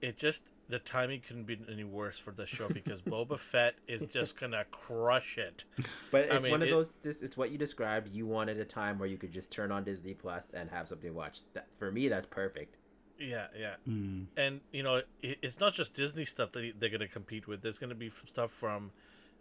It 0.00 0.18
just 0.18 0.40
the 0.68 0.78
timing 0.78 1.20
couldn't 1.26 1.44
be 1.44 1.58
any 1.70 1.84
worse 1.84 2.18
for 2.18 2.30
the 2.30 2.46
show 2.46 2.68
because 2.68 3.00
Boba 3.12 3.38
Fett 3.38 3.74
is 3.88 4.02
just 4.12 4.38
gonna 4.38 4.64
crush 4.70 5.38
it. 5.38 5.64
But 6.10 6.30
I 6.30 6.36
it's 6.36 6.44
mean, 6.44 6.50
one 6.52 6.62
of 6.62 6.68
it- 6.68 6.70
those. 6.70 6.92
This 6.92 7.22
it's 7.22 7.36
what 7.36 7.50
you 7.50 7.58
described. 7.58 8.14
You 8.14 8.26
wanted 8.26 8.58
a 8.58 8.64
time 8.64 8.98
where 8.98 9.08
you 9.08 9.16
could 9.16 9.32
just 9.32 9.50
turn 9.50 9.72
on 9.72 9.84
Disney 9.84 10.14
Plus 10.14 10.50
and 10.54 10.70
have 10.70 10.88
something 10.88 11.10
to 11.10 11.16
watch. 11.16 11.40
That, 11.54 11.66
for 11.78 11.90
me, 11.92 12.08
that's 12.08 12.26
perfect. 12.26 12.76
Yeah, 13.18 13.46
yeah. 13.56 13.74
Mm. 13.88 14.26
and 14.36 14.60
you 14.72 14.82
know 14.82 15.02
it, 15.22 15.38
it's 15.42 15.60
not 15.60 15.74
just 15.74 15.94
disney 15.94 16.24
stuff 16.24 16.50
that 16.52 16.72
they're 16.80 16.88
going 16.88 17.00
to 17.00 17.06
compete 17.06 17.46
with 17.46 17.62
there's 17.62 17.78
going 17.78 17.90
to 17.90 17.94
be 17.94 18.10
stuff 18.26 18.50
from 18.50 18.90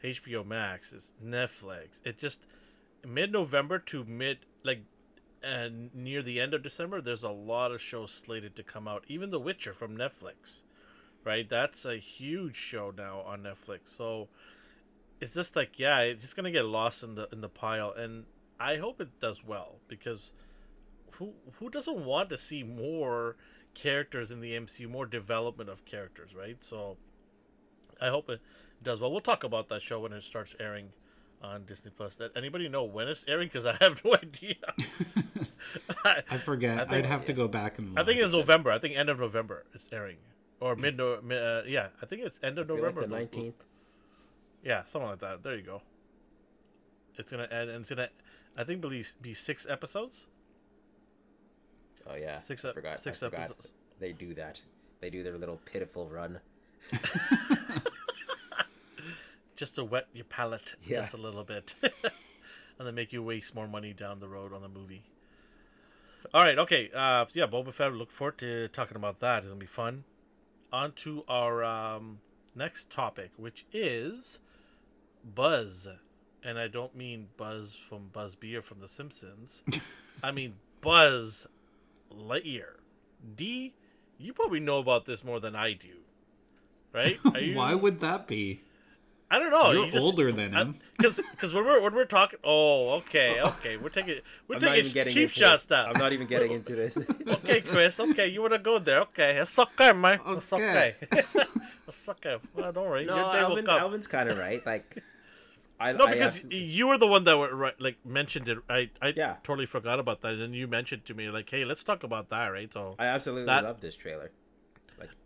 hbo 0.04 0.46
max 0.46 0.92
it's 0.96 1.08
netflix 1.24 1.88
it 2.06 2.20
just 2.20 2.38
mid 3.08 3.32
November 3.32 3.80
to 3.80 4.04
mid 4.04 4.40
like 4.64 4.84
and 5.44 5.94
near 5.94 6.22
the 6.22 6.40
end 6.40 6.54
of 6.54 6.64
December, 6.64 7.02
there's 7.02 7.24
a 7.24 7.30
lot 7.30 7.72
of 7.72 7.82
shows 7.82 8.12
slated 8.12 8.56
to 8.56 8.64
come 8.64 8.88
out. 8.88 9.04
Even 9.08 9.32
The 9.32 9.40
Witcher 9.40 9.74
from 9.74 9.98
Netflix, 9.98 10.62
right? 11.24 11.50
That's 11.50 11.86
a 11.86 11.98
huge 11.98 12.56
show 12.56 12.94
now 12.96 13.22
on 13.22 13.44
Netflix. 13.44 13.96
So 13.98 14.28
it's 15.20 15.34
just 15.34 15.56
like 15.56 15.80
yeah, 15.80 16.00
it's 16.00 16.22
just 16.22 16.36
gonna 16.36 16.52
get 16.52 16.66
lost 16.66 17.04
in 17.04 17.16
the 17.16 17.28
in 17.32 17.42
the 17.42 17.50
pile, 17.50 17.92
and 17.92 18.26
I 18.60 18.78
hope 18.78 19.02
it 19.02 19.20
does 19.20 19.44
well 19.46 19.76
because 19.88 20.32
who 21.14 21.34
who 21.60 21.70
doesn't 21.70 22.06
want 22.06 22.30
to 22.30 22.38
see 22.38 22.64
more 22.64 23.36
characters 23.74 24.32
in 24.32 24.42
the 24.42 24.54
MCU, 24.54 24.90
more 24.90 25.06
development 25.06 25.70
of 25.70 25.86
characters, 25.86 26.32
right? 26.36 26.58
So 26.62 26.98
I 28.00 28.10
hope 28.10 28.30
it 28.30 28.42
does 28.84 29.00
well. 29.00 29.12
We'll 29.12 29.22
talk 29.22 29.44
about 29.44 29.70
that 29.70 29.82
show 29.82 30.00
when 30.00 30.14
it 30.14 30.24
starts 30.24 30.56
airing 30.60 30.90
on 31.44 31.66
Disney 31.66 31.92
Plus. 31.96 32.16
That 32.16 32.32
anybody 32.36 32.68
know 32.70 32.84
when 32.84 33.08
it's 33.08 33.24
airing? 33.28 33.48
Because 33.52 33.66
I 33.66 33.76
have 33.82 34.00
no 34.06 34.14
idea. 34.16 34.56
I, 36.06 36.24
I 36.32 36.38
forget. 36.38 36.76
I 36.78 36.82
think- 36.82 36.92
I'd 36.94 37.06
have 37.06 37.26
to 37.26 37.34
go 37.34 37.48
back 37.48 37.78
and. 37.80 37.98
I 37.98 38.04
think 38.04 38.20
it's 38.22 38.34
November. 38.34 38.72
I 38.72 38.80
think 38.80 38.96
end 38.98 39.10
of 39.10 39.20
November 39.20 39.66
it's 39.74 39.86
airing, 39.92 40.18
or 40.60 40.76
mid. 40.76 40.98
no 40.98 41.14
uh, 41.16 41.64
yeah, 41.68 41.88
I 42.02 42.06
think 42.06 42.22
it's 42.24 42.40
end 42.44 42.58
of 42.60 42.66
I 42.66 42.68
feel 42.68 42.76
like 42.76 42.84
November. 42.96 43.02
the 43.08 43.16
nineteenth. 43.16 43.56
Yeah, 44.64 44.84
something 44.84 45.10
like 45.10 45.20
that. 45.20 45.44
There 45.44 45.56
you 45.56 45.64
go. 45.64 45.82
It's 47.18 47.30
gonna 47.30 47.48
end, 47.52 47.70
and 47.70 47.82
it's 47.82 47.90
gonna, 47.90 48.10
I 48.58 48.64
think, 48.64 48.82
be 48.82 49.04
be 49.22 49.34
six 49.34 49.66
episodes. 49.70 50.26
Oh 52.10 52.16
yeah, 52.16 52.40
Six 52.42 52.66
I 52.66 52.74
forgot. 52.74 53.00
six 53.02 53.22
I 53.22 53.28
forgot. 53.30 53.40
episodes. 53.42 53.68
They 54.00 54.12
do 54.14 54.34
that. 54.36 54.62
They 55.02 55.10
do 55.10 55.22
their 55.24 55.38
little 55.38 55.60
pitiful 55.66 56.08
run. 56.10 56.40
just 59.62 59.76
to 59.76 59.84
wet 59.84 60.08
your 60.12 60.26
palate 60.26 60.74
Yeah. 60.84 61.02
just 61.02 61.14
a 61.14 61.18
little 61.18 61.44
bit, 61.44 61.76
and 61.84 62.88
then 62.88 62.96
make 62.96 63.14
you 63.14 63.22
waste 63.22 63.54
more 63.54 63.68
money 63.68 63.94
down 63.94 64.20
the 64.20 64.28
road 64.28 64.54
on 64.54 64.64
the 64.64 64.68
movie. 64.68 65.04
All 66.34 66.42
right, 66.42 66.58
okay, 66.58 66.90
uh, 66.96 67.26
yeah, 67.34 67.46
Boba 67.46 67.72
Fett. 67.72 67.94
Look 67.94 68.12
forward 68.12 68.40
to 68.40 68.70
talking 68.70 68.98
about 68.98 69.20
that. 69.20 69.40
It's 69.44 69.48
gonna 69.50 69.60
be 69.60 69.68
fun. 69.68 70.04
On 70.74 70.92
to 71.04 71.24
our 71.28 71.64
um, 71.64 72.22
next 72.56 72.90
topic, 72.90 73.30
which 73.38 73.66
is 73.72 74.40
Buzz, 75.24 75.88
and 76.44 76.58
I 76.58 76.68
don't 76.68 76.96
mean 76.96 77.28
Buzz 77.38 77.76
from 77.88 78.08
Buzz 78.12 78.34
Beer 78.34 78.64
from 78.64 78.80
The 78.80 78.90
Simpsons. 78.90 79.62
I 80.24 80.32
mean 80.32 80.56
Buzz 80.82 81.46
Lightyear. 82.12 82.78
D, 83.36 83.76
you 84.18 84.34
probably 84.34 84.60
know 84.60 84.80
about 84.80 85.06
this 85.06 85.24
more 85.24 85.40
than 85.40 85.56
I 85.56 85.74
do, 85.74 85.98
right? 86.94 87.20
Are 87.36 87.40
you, 87.40 87.56
Why 87.56 87.76
would 87.76 88.00
that 88.00 88.26
be? 88.28 88.62
I 89.32 89.40
don't 89.40 89.50
know. 89.50 89.72
You're 89.72 89.86
you 89.86 89.92
just- 89.94 90.04
older 90.04 90.30
uh, 90.30 90.34
than 90.34 90.54
him. 90.54 90.76
Because 91.02 91.16
because 91.16 91.52
when 91.52 91.66
we're 91.66 91.82
when 91.82 91.96
we're 91.96 92.06
talking, 92.06 92.38
oh, 92.44 92.90
okay, 93.00 93.42
okay, 93.52 93.76
we're 93.78 93.90
taking 93.90 94.20
we're 94.48 94.58
I'm 94.58 94.62
not 94.62 94.68
taking 94.68 94.80
even 94.82 94.94
getting 94.94 95.14
cheap 95.16 95.24
into 95.30 95.34
shots 95.40 95.64
this. 95.64 95.72
now. 95.72 95.88
I'm 95.88 95.98
not 95.98 96.12
even 96.14 96.28
getting 96.28 96.52
into 96.52 96.76
this. 96.76 96.96
okay, 97.28 97.62
Chris. 97.62 98.00
Okay, 98.00 98.28
you 98.28 98.40
want 98.42 98.54
to 98.54 98.60
go 98.60 98.78
there? 98.78 99.00
Okay, 99.10 99.38
it's 99.38 99.58
okay, 99.58 99.94
man. 99.94 100.20
It's 100.28 100.54
okay. 100.54 100.96
Okay. 101.12 101.24
it's 101.88 102.08
okay. 102.10 102.38
Well, 102.54 102.72
don't 102.72 102.88
worry. 102.88 103.06
no, 103.06 103.16
Your 103.16 103.34
day 103.34 103.40
will 103.40 103.46
Alvin, 103.50 103.66
come. 103.66 103.80
Alvin's 103.80 104.06
kind 104.06 104.30
of 104.30 104.38
right. 104.38 104.64
Like, 104.64 105.02
I 105.80 105.94
no, 105.94 106.04
I 106.06 106.12
because 106.14 106.36
asked- 106.44 106.52
you 106.52 106.86
were 106.86 107.00
the 107.00 107.08
one 107.08 107.24
that 107.24 107.36
were 107.40 107.56
right, 107.56 107.82
like 107.82 107.98
mentioned 108.06 108.48
it. 108.48 108.60
I 108.70 108.92
I 109.02 109.14
Yeah. 109.16 109.38
totally 109.44 109.66
forgot 109.66 110.00
about 110.00 110.22
that, 110.22 110.34
and 110.36 110.54
you 110.54 110.68
mentioned 110.68 111.06
to 111.06 111.16
me 111.16 111.30
like, 111.32 111.50
hey, 111.50 111.66
let's 111.66 111.84
talk 111.84 112.04
about 112.04 112.30
that, 112.30 112.46
right? 112.50 112.72
So 112.72 112.94
I 113.00 113.06
absolutely 113.08 113.46
that- 113.48 113.64
love 113.64 113.82
this 113.82 113.96
trailer. 113.96 114.30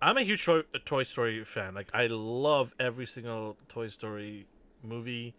I'm 0.01 0.17
a 0.17 0.23
huge 0.23 0.43
Toy, 0.45 0.61
Toy 0.85 1.03
Story 1.03 1.43
fan. 1.43 1.73
Like 1.73 1.89
I 1.93 2.07
love 2.07 2.73
every 2.79 3.05
single 3.05 3.57
Toy 3.69 3.89
Story 3.89 4.45
movie. 4.83 5.33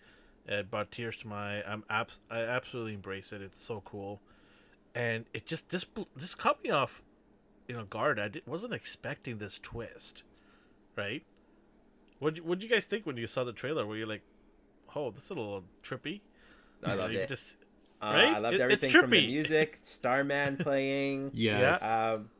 It 0.47 0.71
brought 0.71 0.91
tears 0.93 1.17
to 1.19 1.27
my. 1.29 1.63
I'm 1.65 1.85
abs- 1.91 2.21
I 2.31 2.41
absolutely 2.41 2.95
embrace 2.95 3.33
it. 3.33 3.43
It's 3.43 3.61
so 3.61 3.83
cool, 3.85 4.21
and 4.95 5.25
it 5.35 5.47
just 5.47 5.69
this 5.71 5.85
bl- 5.85 6.03
this 6.15 6.35
caught 6.35 6.63
me 6.63 6.71
off, 6.71 7.03
you 7.69 7.75
know, 7.77 7.85
guard. 7.85 8.19
I 8.21 8.29
did, 8.29 8.43
wasn't 8.47 8.73
expecting 8.73 9.39
this 9.39 9.59
twist, 9.61 10.23
right? 10.97 11.25
What 12.21 12.39
what 12.41 12.63
you 12.63 12.69
guys 12.69 12.85
think 12.85 13.07
when 13.07 13.17
you 13.17 13.27
saw 13.27 13.43
the 13.45 13.53
trailer? 13.53 13.85
Were 13.85 13.97
you 13.97 14.07
like, 14.07 14.23
oh, 14.95 15.11
this 15.11 15.25
is 15.25 15.31
a 15.31 15.35
little 15.35 15.65
trippy? 15.85 16.21
I 16.85 16.93
You 16.95 16.99
loved 17.01 17.15
you 17.15 17.21
it. 17.21 17.29
Just 17.29 17.57
Uh, 18.01 18.13
right? 18.15 18.35
I 18.37 18.39
loved 18.39 18.55
It- 18.55 18.61
everything 18.61 18.91
from 18.93 19.11
the 19.11 19.27
music, 19.27 19.79
Starman 19.83 20.57
playing. 20.59 21.31
Yes. 21.35 21.83
Um, 21.83 22.31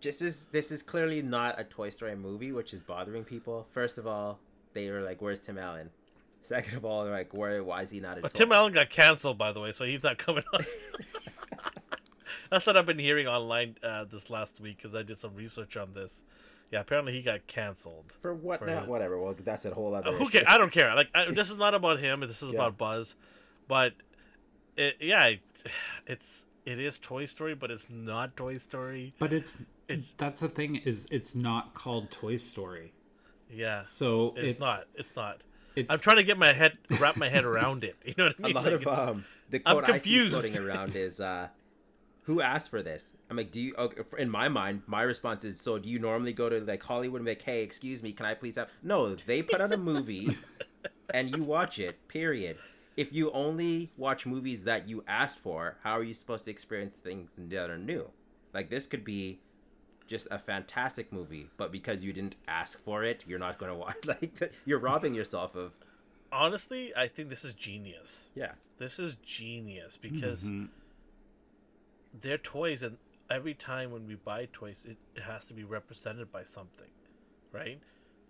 just 0.00 0.22
is 0.22 0.46
this 0.52 0.70
is 0.70 0.82
clearly 0.82 1.22
not 1.22 1.58
a 1.60 1.64
Toy 1.64 1.90
Story 1.90 2.14
movie, 2.16 2.52
which 2.52 2.72
is 2.74 2.82
bothering 2.82 3.24
people. 3.24 3.66
First 3.72 3.98
of 3.98 4.06
all, 4.06 4.38
they 4.74 4.90
were 4.90 5.00
like, 5.02 5.20
"Where's 5.22 5.38
Tim 5.40 5.58
Allen?" 5.58 5.90
Second 6.42 6.76
of 6.76 6.84
all, 6.84 7.04
they're 7.04 7.12
like, 7.12 7.32
"Where? 7.34 7.62
Why 7.64 7.82
is 7.82 7.90
he 7.90 8.00
not 8.00 8.18
a 8.18 8.20
But 8.20 8.32
toy?" 8.32 8.40
Tim 8.40 8.52
Allen 8.52 8.72
got 8.72 8.90
canceled, 8.90 9.38
by 9.38 9.52
the 9.52 9.60
way, 9.60 9.72
so 9.72 9.84
he's 9.84 10.02
not 10.02 10.18
coming 10.18 10.44
on. 10.52 10.64
That's 12.50 12.64
what 12.64 12.76
I've 12.76 12.86
been 12.86 12.98
hearing 12.98 13.26
online 13.26 13.76
uh, 13.82 14.04
this 14.04 14.30
last 14.30 14.60
week 14.60 14.76
because 14.80 14.94
I 14.94 15.02
did 15.02 15.18
some 15.18 15.34
research 15.34 15.76
on 15.76 15.92
this. 15.94 16.12
Yeah, 16.70 16.80
apparently 16.80 17.12
he 17.12 17.22
got 17.22 17.46
canceled. 17.48 18.12
For 18.22 18.34
what? 18.34 18.60
For 18.60 18.66
now? 18.66 18.80
his- 18.80 18.88
Whatever. 18.88 19.20
Well, 19.20 19.34
that's 19.44 19.64
a 19.64 19.74
whole 19.74 19.94
other. 19.94 20.10
Uh, 20.10 20.12
who 20.12 20.22
issue. 20.24 20.32
cares? 20.32 20.44
I 20.48 20.58
don't 20.58 20.72
care. 20.72 20.94
Like 20.94 21.08
I, 21.14 21.30
this 21.32 21.50
is 21.50 21.56
not 21.56 21.74
about 21.74 21.98
him. 22.00 22.20
This 22.20 22.42
is 22.42 22.52
Yeah. 22.52 22.60
about 22.60 22.78
Buzz. 22.78 23.14
But 23.68 23.94
it, 24.76 24.96
yeah, 25.00 25.24
it, 25.26 25.40
it's 26.06 26.26
it 26.66 26.78
is 26.78 26.98
Toy 26.98 27.24
Story, 27.26 27.54
but 27.54 27.70
it's 27.70 27.86
not 27.88 28.36
Toy 28.36 28.58
Story. 28.58 29.14
but 29.18 29.32
it's, 29.32 29.62
It's- 29.88 30.08
that's 30.18 30.40
the 30.40 30.48
thing 30.48 30.76
is 30.76 31.06
it's 31.10 31.34
not 31.34 31.74
called 31.74 32.10
Toy 32.10 32.36
Story. 32.36 32.92
Yeah, 33.50 33.82
So 33.82 34.34
it's, 34.36 34.48
it's, 34.48 34.60
not. 34.60 34.80
It's 34.96 35.14
not. 35.16 35.40
It's 35.76 35.90
I'm 35.92 35.98
trying 36.00 36.16
to 36.16 36.24
get 36.24 36.36
my 36.36 36.52
head 36.52 36.76
wrap 36.98 37.16
my 37.16 37.28
head 37.28 37.44
around 37.44 37.84
it. 37.84 37.94
You 38.04 38.14
know 38.18 38.24
what 38.24 38.34
I 38.42 38.42
mean? 38.48 38.52
A 38.52 38.54
lot 38.60 38.64
Like, 38.72 38.86
of 38.86 39.08
um, 39.08 39.24
the 39.50 39.62
I'm 39.64 39.76
quote 39.76 39.84
I 39.84 39.98
see 39.98 40.10
confused. 40.16 40.32
floating 40.32 40.56
around 40.58 40.96
is, 41.06 41.20
uh, 41.20 41.48
"Who 42.22 42.40
asked 42.40 42.70
for 42.70 42.82
this?" 42.82 43.14
I'm 43.30 43.36
like, 43.36 43.52
"Do 43.52 43.60
you?" 43.60 43.74
Okay, 43.78 44.02
in 44.18 44.28
my 44.30 44.48
mind, 44.48 44.82
my 44.88 45.02
response 45.02 45.44
is, 45.44 45.60
"So 45.60 45.78
do 45.78 45.88
you 45.88 46.00
normally 46.00 46.32
go 46.32 46.48
to 46.48 46.58
like 46.60 46.82
Hollywood 46.82 47.20
and 47.20 47.26
be 47.26 47.30
like, 47.32 47.42
hey, 47.42 47.62
excuse 47.62 48.02
me, 48.02 48.10
can 48.12 48.26
I 48.26 48.34
please 48.34 48.56
have?" 48.56 48.68
No, 48.82 49.14
they 49.14 49.42
put 49.42 49.60
out 49.60 49.72
a 49.72 49.76
movie, 49.76 50.36
and 51.14 51.36
you 51.36 51.44
watch 51.44 51.78
it. 51.78 52.08
Period. 52.08 52.56
If 52.96 53.12
you 53.12 53.30
only 53.32 53.90
watch 53.96 54.24
movies 54.26 54.64
that 54.64 54.88
you 54.88 55.04
asked 55.06 55.38
for, 55.38 55.76
how 55.82 55.92
are 55.92 56.02
you 56.02 56.14
supposed 56.14 56.46
to 56.46 56.50
experience 56.50 56.96
things 56.96 57.30
that 57.36 57.70
are 57.70 57.78
new? 57.78 58.10
Like 58.54 58.70
this 58.70 58.86
could 58.86 59.04
be 59.04 59.38
just 60.06 60.28
a 60.30 60.38
fantastic 60.38 61.12
movie, 61.12 61.50
but 61.56 61.70
because 61.72 62.02
you 62.04 62.12
didn't 62.12 62.36
ask 62.48 62.80
for 62.82 63.04
it, 63.04 63.26
you're 63.26 63.38
not 63.38 63.58
going 63.58 63.70
to 63.72 63.76
watch. 63.76 63.96
Like 64.06 64.52
you're 64.64 64.78
robbing 64.78 65.14
yourself 65.14 65.54
of. 65.56 65.72
honestly, 66.32 66.92
I 66.96 67.08
think 67.08 67.28
this 67.28 67.44
is 67.44 67.52
genius. 67.54 68.30
Yeah. 68.34 68.52
This 68.78 68.98
is 68.98 69.16
genius 69.16 69.98
because 70.00 70.42
Mhm. 70.42 70.68
they're 72.22 72.38
toys, 72.38 72.82
and 72.82 72.96
every 73.30 73.54
time 73.54 73.90
when 73.90 74.06
we 74.06 74.14
buy 74.14 74.48
toys, 74.52 74.84
it, 74.86 74.96
it 75.14 75.22
has 75.22 75.44
to 75.46 75.54
be 75.54 75.64
represented 75.64 76.30
by 76.32 76.44
something, 76.44 76.88
right? 77.52 77.80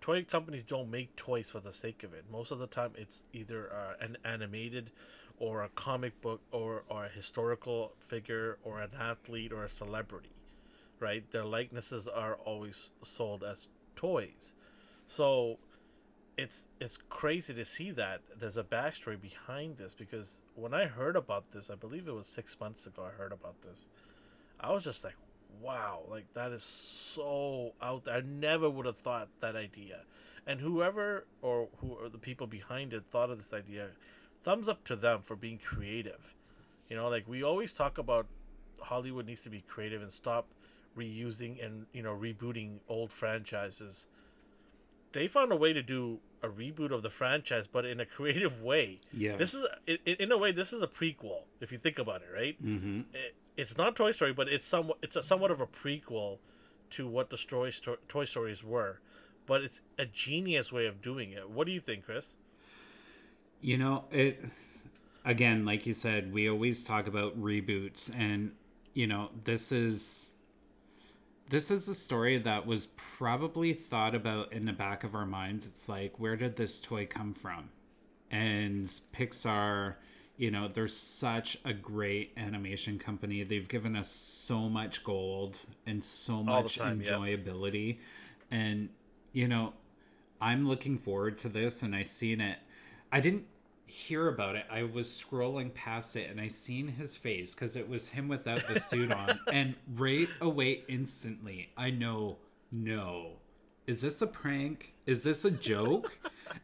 Toy 0.01 0.23
companies 0.23 0.63
don't 0.67 0.89
make 0.89 1.15
toys 1.15 1.49
for 1.51 1.59
the 1.59 1.73
sake 1.73 2.03
of 2.03 2.13
it. 2.13 2.25
Most 2.31 2.51
of 2.51 2.59
the 2.59 2.67
time, 2.67 2.91
it's 2.97 3.21
either 3.33 3.71
uh, 3.73 4.03
an 4.03 4.17
animated, 4.23 4.91
or 5.39 5.63
a 5.63 5.69
comic 5.69 6.19
book, 6.21 6.41
or, 6.51 6.83
or 6.89 7.05
a 7.05 7.09
historical 7.09 7.93
figure, 7.99 8.57
or 8.63 8.81
an 8.81 8.91
athlete, 8.99 9.51
or 9.51 9.63
a 9.65 9.69
celebrity, 9.69 10.31
right? 10.99 11.29
Their 11.31 11.45
likenesses 11.45 12.07
are 12.07 12.35
always 12.35 12.89
sold 13.03 13.43
as 13.43 13.67
toys. 13.95 14.51
So 15.07 15.57
it's 16.37 16.63
it's 16.79 16.97
crazy 17.09 17.53
to 17.53 17.65
see 17.65 17.91
that 17.91 18.21
there's 18.39 18.57
a 18.57 18.63
backstory 18.63 19.19
behind 19.19 19.77
this 19.77 19.93
because 19.93 20.27
when 20.55 20.73
I 20.73 20.85
heard 20.85 21.15
about 21.15 21.51
this, 21.51 21.69
I 21.69 21.75
believe 21.75 22.07
it 22.07 22.13
was 22.13 22.27
six 22.27 22.55
months 22.59 22.85
ago. 22.85 23.03
I 23.03 23.17
heard 23.17 23.31
about 23.31 23.55
this. 23.63 23.85
I 24.59 24.71
was 24.71 24.83
just 24.83 25.03
like, 25.03 25.15
wow, 25.61 26.01
like 26.09 26.25
that 26.33 26.51
is 26.51 26.65
so 27.15 27.73
out 27.81 28.05
there. 28.05 28.15
I 28.15 28.21
never 28.21 28.69
would 28.69 28.85
have 28.85 28.97
thought 28.97 29.29
that 29.41 29.55
idea. 29.55 30.01
And 30.45 30.61
whoever 30.61 31.25
or 31.41 31.67
who 31.81 31.97
are 31.97 32.09
the 32.09 32.17
people 32.17 32.47
behind 32.47 32.93
it 32.93 33.03
thought 33.11 33.29
of 33.29 33.37
this 33.37 33.53
idea, 33.53 33.89
thumbs 34.43 34.67
up 34.67 34.85
to 34.85 34.95
them 34.95 35.21
for 35.21 35.35
being 35.35 35.59
creative. 35.59 36.33
You 36.89 36.95
know, 36.95 37.09
like 37.09 37.27
we 37.27 37.43
always 37.43 37.73
talk 37.73 37.97
about 37.97 38.27
Hollywood 38.79 39.25
needs 39.25 39.41
to 39.41 39.49
be 39.49 39.63
creative 39.67 40.01
and 40.01 40.13
stop 40.13 40.47
reusing 40.97 41.63
and 41.63 41.85
you 41.93 42.01
know 42.01 42.15
rebooting 42.15 42.79
old 42.89 43.11
franchises 43.11 44.05
they 45.13 45.27
found 45.27 45.51
a 45.51 45.55
way 45.55 45.73
to 45.73 45.81
do 45.81 46.19
a 46.43 46.47
reboot 46.47 46.91
of 46.91 47.01
the 47.01 47.09
franchise, 47.09 47.65
but 47.71 47.85
in 47.85 47.99
a 47.99 48.05
creative 48.17 48.61
way. 48.61 48.99
Yeah. 49.11 49.37
This 49.37 49.53
is, 49.53 49.63
in, 49.87 49.97
in 50.05 50.31
a 50.31 50.37
way, 50.37 50.51
this 50.51 50.73
is 50.73 50.81
a 50.81 50.87
prequel 50.87 51.41
if 51.59 51.71
you 51.71 51.77
think 51.77 51.97
about 51.97 52.21
it, 52.21 52.29
right? 52.33 52.55
hmm 52.59 53.01
It, 53.13 53.35
it's 53.57 53.75
not 53.77 53.95
Toy 53.95 54.11
Story, 54.11 54.33
but 54.33 54.47
it's 54.47 54.67
somewhat, 54.67 54.97
it's 55.01 55.15
a 55.15 55.23
somewhat 55.23 55.51
of 55.51 55.59
a 55.59 55.67
prequel 55.67 56.37
to 56.91 57.07
what 57.07 57.29
the 57.29 57.37
story 57.37 57.71
sto- 57.71 57.97
Toy 58.07 58.25
Stories 58.25 58.63
were. 58.63 58.99
But 59.45 59.61
it's 59.61 59.81
a 59.97 60.05
genius 60.05 60.71
way 60.71 60.85
of 60.85 61.01
doing 61.01 61.31
it. 61.31 61.49
What 61.49 61.65
do 61.67 61.73
you 61.73 61.81
think, 61.81 62.05
Chris? 62.05 62.27
You 63.61 63.77
know, 63.77 64.05
it 64.11 64.43
again, 65.25 65.65
like 65.65 65.85
you 65.85 65.93
said, 65.93 66.31
we 66.31 66.49
always 66.49 66.83
talk 66.83 67.07
about 67.07 67.41
reboots 67.41 68.11
and 68.17 68.51
you 68.93 69.07
know, 69.07 69.29
this 69.43 69.71
is 69.71 70.31
this 71.49 71.71
is 71.71 71.87
a 71.87 71.93
story 71.95 72.37
that 72.39 72.65
was 72.65 72.87
probably 72.97 73.73
thought 73.73 74.13
about 74.13 74.51
in 74.51 74.65
the 74.65 74.73
back 74.73 75.03
of 75.03 75.15
our 75.15 75.25
minds. 75.25 75.65
It's 75.65 75.87
like, 75.87 76.19
where 76.19 76.35
did 76.35 76.55
this 76.55 76.81
toy 76.81 77.05
come 77.05 77.33
from? 77.33 77.69
And 78.29 78.85
Pixar, 79.15 79.95
you 80.37 80.51
know, 80.51 80.67
they're 80.67 80.87
such 80.87 81.57
a 81.65 81.73
great 81.73 82.31
animation 82.37 82.99
company. 82.99 83.43
They've 83.43 83.67
given 83.67 83.95
us 83.95 84.09
so 84.09 84.69
much 84.69 85.03
gold 85.03 85.59
and 85.87 86.03
so 86.03 86.43
much 86.43 86.77
time, 86.77 87.01
yeah. 87.01 87.11
enjoyability. 87.11 87.97
And, 88.51 88.89
you 89.33 89.47
know, 89.47 89.73
I'm 90.39 90.67
looking 90.67 90.97
forward 90.99 91.39
to 91.39 91.49
this 91.49 91.81
and 91.81 91.95
I 91.95 92.03
seen 92.03 92.39
it. 92.39 92.59
I 93.11 93.19
didn't 93.19 93.45
hear 93.87 94.27
about 94.27 94.55
it. 94.55 94.65
I 94.69 94.83
was 94.83 95.07
scrolling 95.07 95.73
past 95.73 96.15
it 96.15 96.29
and 96.29 96.39
I 96.39 96.47
seen 96.47 96.87
his 96.87 97.15
face 97.15 97.55
because 97.55 97.75
it 97.75 97.89
was 97.89 98.09
him 98.09 98.27
without 98.27 98.67
the 98.67 98.79
suit 98.79 99.11
on. 99.11 99.39
And 99.51 99.73
right 99.95 100.29
away, 100.39 100.83
instantly, 100.87 101.71
I 101.75 101.89
know, 101.89 102.37
no. 102.71 103.31
Is 103.87 104.01
this 104.01 104.21
a 104.21 104.27
prank? 104.27 104.93
Is 105.07 105.23
this 105.23 105.45
a 105.45 105.51
joke? 105.51 106.15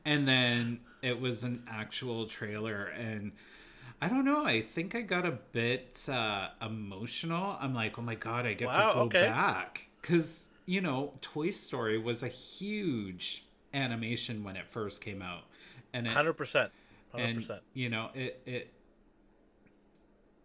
and 0.06 0.28
then 0.28 0.82
it 1.02 1.20
was 1.20 1.44
an 1.44 1.64
actual 1.68 2.28
trailer 2.28 2.86
and 2.86 3.32
I 4.04 4.10
don't 4.10 4.26
know. 4.26 4.44
I 4.46 4.62
think 4.62 4.96
I 4.96 5.02
got 5.02 5.26
a 5.26 5.32
bit 5.32 6.10
uh, 6.12 6.50
emotional. 6.62 7.56
I'm 7.62 7.74
like, 7.74 7.98
oh 7.98 8.02
my 8.02 8.16
god, 8.16 8.46
I 8.46 8.54
get 8.54 8.68
Wow, 8.68 8.90
to 8.90 8.94
go 8.96 9.00
okay. 9.04 9.22
back 9.22 9.88
because 10.02 10.48
you 10.66 10.82
know, 10.82 11.14
Toy 11.22 11.52
Story 11.52 11.98
was 11.98 12.22
a 12.22 12.28
huge 12.28 13.46
animation 13.74 14.44
when 14.44 14.58
it 14.58 14.68
first 14.68 15.02
came 15.02 15.22
out, 15.22 15.44
and 15.94 16.06
Hundred 16.06 16.34
percent. 16.34 16.74
Hundred 17.14 17.36
percent. 17.38 17.62
you 17.74 17.88
know, 17.88 18.10
it 18.14 18.42
it 18.46 18.74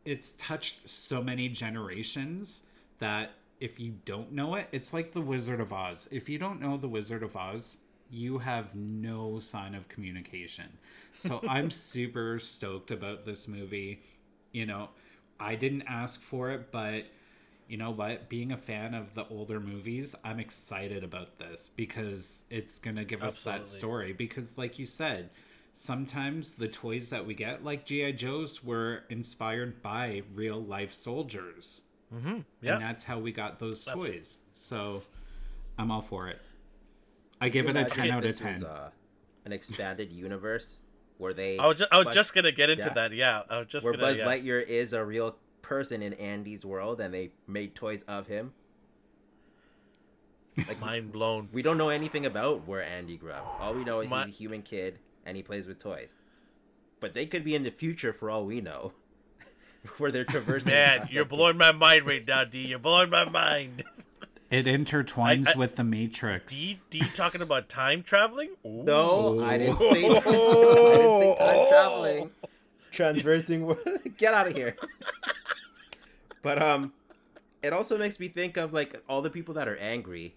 it's 0.05 0.35
touched 0.39 0.89
so 0.89 1.21
many 1.21 1.49
generations 1.49 2.63
that 3.01 3.33
if 3.59 3.81
you 3.81 3.95
don't 4.05 4.31
know 4.31 4.55
it, 4.55 4.69
it's 4.71 4.93
like 4.93 5.11
the 5.11 5.21
Wizard 5.21 5.61
of 5.61 5.73
Oz. 5.73 6.07
If 6.13 6.29
you 6.29 6.39
don't 6.39 6.61
know 6.61 6.77
the 6.77 6.89
Wizard 6.89 7.25
of 7.25 7.35
Oz, 7.35 7.79
you 8.11 8.39
have 8.39 8.75
no 8.75 9.39
sign 9.39 9.75
of 9.75 9.89
communication. 9.89 10.67
So 11.15 11.41
I'm 11.49 11.71
super 11.71 12.39
stoked 12.39 12.91
about 12.91 13.25
this 13.25 13.49
movie. 13.49 14.03
You 14.53 14.67
know, 14.67 14.89
I 15.39 15.55
didn't 15.55 15.85
ask 15.87 16.21
for 16.21 16.51
it, 16.51 16.71
but 16.73 17.05
you 17.69 17.77
know 17.77 17.91
what? 17.91 18.29
Being 18.29 18.53
a 18.53 18.57
fan 18.57 18.95
of 18.95 19.15
the 19.15 19.27
older 19.29 19.61
movies, 19.61 20.15
I'm 20.25 20.41
excited 20.41 21.05
about 21.05 21.39
this 21.39 21.71
because 21.77 22.45
it's 22.51 22.79
going 22.79 22.97
to 22.97 23.05
give 23.05 23.23
us 23.23 23.41
that 23.41 23.67
story. 23.67 24.15
Because, 24.15 24.57
like 24.57 24.79
you 24.79 24.87
said, 24.87 25.29
sometimes 25.75 26.53
the 26.53 26.69
toys 26.69 27.11
that 27.11 27.27
we 27.27 27.35
get, 27.35 27.65
like 27.65 27.85
G.I. 27.85 28.13
Joe's, 28.13 28.65
were 28.65 29.05
inspired 29.11 29.83
by 29.83 30.23
real 30.35 30.63
life 30.63 30.93
soldiers. 30.93 31.83
Mm-hmm. 32.15 32.39
Yeah. 32.63 32.75
And 32.75 32.83
that's 32.83 33.05
how 33.05 33.19
we 33.19 33.33
got 33.33 33.59
those 33.59 33.85
toys. 33.85 34.39
So 34.53 35.03
I'm 35.79 35.91
all 35.91 36.01
for 36.01 36.29
it. 36.29 36.41
I 37.41 37.49
give 37.49 37.69
it 37.69 37.77
a 37.77 37.85
10 37.85 38.11
out 38.11 38.19
of 38.19 38.23
this 38.25 38.41
was, 38.41 38.61
10. 38.61 38.65
uh, 38.65 38.91
an 39.45 39.53
expanded 39.53 40.13
universe 40.13 40.79
where 41.19 41.33
they 41.33 41.59
I 41.59 41.67
was 41.67 41.79
just, 41.79 41.93
I 41.93 41.99
was 41.99 42.07
Buzz- 42.07 42.15
just 42.15 42.35
gonna 42.35 42.53
get 42.53 42.71
into 42.71 42.85
yeah. 42.85 42.95
that. 42.95 43.13
Yeah, 43.13 43.43
I 43.49 43.59
was 43.59 43.69
just 43.69 43.85
where 43.85 43.93
gonna. 43.93 44.05
Buzz 44.05 44.19
yeah. 44.19 44.27
Lightyear 44.27 44.67
is 44.67 44.93
a 44.93 45.05
real 45.05 45.37
person 45.63 46.03
in 46.03 46.15
Andy's 46.15 46.65
world 46.65 47.01
and 47.01 47.13
they 47.13 47.31
made 47.47 47.75
toys 47.75 48.03
of 48.03 48.27
him. 48.27 48.53
Like 50.67 50.81
Mind 50.81 51.13
blown. 51.13 51.49
we 51.53 51.63
don't 51.63 51.79
know 51.79 51.89
anything 51.89 52.27
about 52.27 52.67
where 52.67 52.83
Andy 52.83 53.17
grew 53.17 53.31
up. 53.31 53.59
All 53.61 53.75
we 53.75 53.85
know 53.85 54.01
is 54.01 54.11
My- 54.11 54.27
he's 54.27 54.35
a 54.35 54.39
human 54.39 54.63
kid 54.63 54.99
and 55.25 55.37
he 55.37 55.43
plays 55.43 55.67
with 55.67 55.79
toys. 55.79 56.15
But 57.01 57.15
they 57.15 57.27
could 57.27 57.45
be 57.45 57.55
in 57.55 57.63
the 57.63 57.71
future 57.71 58.13
for 58.13 58.29
all 58.29 58.45
we 58.45 58.61
know. 58.61 58.93
where 59.99 60.11
they're 60.11 60.25
traversing. 60.25 60.73
Man, 60.73 61.09
you're 61.11 61.25
blowing 61.25 61.57
my 61.57 61.71
mind 61.71 62.07
right 62.07 62.27
now, 62.27 62.45
D. 62.45 62.67
You're 62.67 62.81
blowing 62.81 63.11
my 63.11 63.29
mind. 63.29 63.85
It 64.51 64.65
intertwines 64.67 65.49
I- 65.49 65.53
I- 65.53 65.57
with 65.57 65.77
the 65.77 65.85
Matrix. 65.85 66.53
D, 66.53 66.79
D 66.91 67.01
talking 67.15 67.43
about 67.43 67.69
time 67.69 68.03
traveling? 68.03 68.51
Ooh. 68.65 68.83
No, 68.85 69.43
I 69.45 69.59
didn't 69.59 69.79
say 69.79 70.05
I 70.07 70.21
didn't 70.21 70.23
say 70.23 71.37
time 71.39 71.69
traveling. 71.69 72.31
Transversing 72.91 73.77
Get 74.17 74.33
out 74.35 74.47
of 74.49 74.55
here. 74.57 74.77
But 76.43 76.61
um 76.63 76.93
it 77.63 77.73
also 77.73 77.99
makes 77.99 78.19
me 78.21 78.29
think 78.29 78.57
of 78.57 78.73
like 78.73 79.03
all 79.09 79.21
the 79.23 79.31
people 79.31 79.55
that 79.55 79.69
are 79.69 79.77
angry. 79.77 80.35